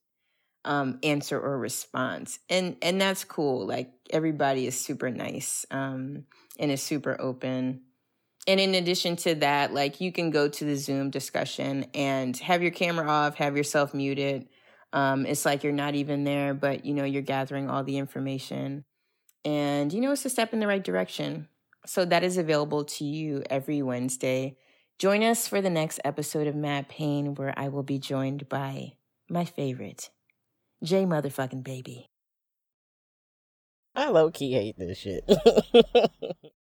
um, 0.64 0.98
answer 1.02 1.38
or 1.38 1.58
response. 1.58 2.38
And 2.48 2.76
and 2.82 3.00
that's 3.00 3.24
cool. 3.24 3.66
Like 3.66 3.92
everybody 4.10 4.66
is 4.66 4.78
super 4.78 5.10
nice 5.10 5.66
um, 5.70 6.24
and 6.58 6.70
is 6.70 6.82
super 6.82 7.16
open. 7.20 7.82
And 8.46 8.60
in 8.60 8.74
addition 8.74 9.16
to 9.16 9.34
that, 9.36 9.72
like 9.72 10.00
you 10.00 10.12
can 10.12 10.30
go 10.30 10.48
to 10.48 10.64
the 10.64 10.76
Zoom 10.76 11.10
discussion 11.10 11.86
and 11.94 12.36
have 12.38 12.62
your 12.62 12.72
camera 12.72 13.08
off, 13.08 13.36
have 13.36 13.56
yourself 13.56 13.94
muted. 13.94 14.48
Um, 14.92 15.26
it's 15.26 15.44
like 15.44 15.64
you're 15.64 15.72
not 15.72 15.94
even 15.94 16.24
there, 16.24 16.54
but 16.54 16.84
you 16.84 16.94
know 16.94 17.04
you're 17.04 17.22
gathering 17.22 17.68
all 17.68 17.82
the 17.82 17.98
information, 17.98 18.84
and 19.44 19.92
you 19.92 20.00
know 20.00 20.12
it's 20.12 20.24
a 20.24 20.30
step 20.30 20.52
in 20.52 20.60
the 20.60 20.68
right 20.68 20.84
direction. 20.84 21.48
So 21.86 22.04
that 22.04 22.22
is 22.22 22.38
available 22.38 22.84
to 22.84 23.04
you 23.04 23.42
every 23.50 23.82
Wednesday. 23.82 24.56
Join 24.98 25.24
us 25.24 25.48
for 25.48 25.60
the 25.60 25.70
next 25.70 25.98
episode 26.04 26.46
of 26.46 26.54
Mad 26.54 26.88
Pain, 26.88 27.34
where 27.34 27.52
I 27.56 27.68
will 27.68 27.82
be 27.82 27.98
joined 27.98 28.48
by 28.48 28.92
my 29.28 29.44
favorite, 29.44 30.10
J 30.84 31.04
motherfucking 31.04 31.64
baby. 31.64 32.10
I 33.96 34.10
low 34.10 34.30
key 34.30 34.52
hate 34.52 34.78
this 34.78 34.98
shit. 34.98 35.24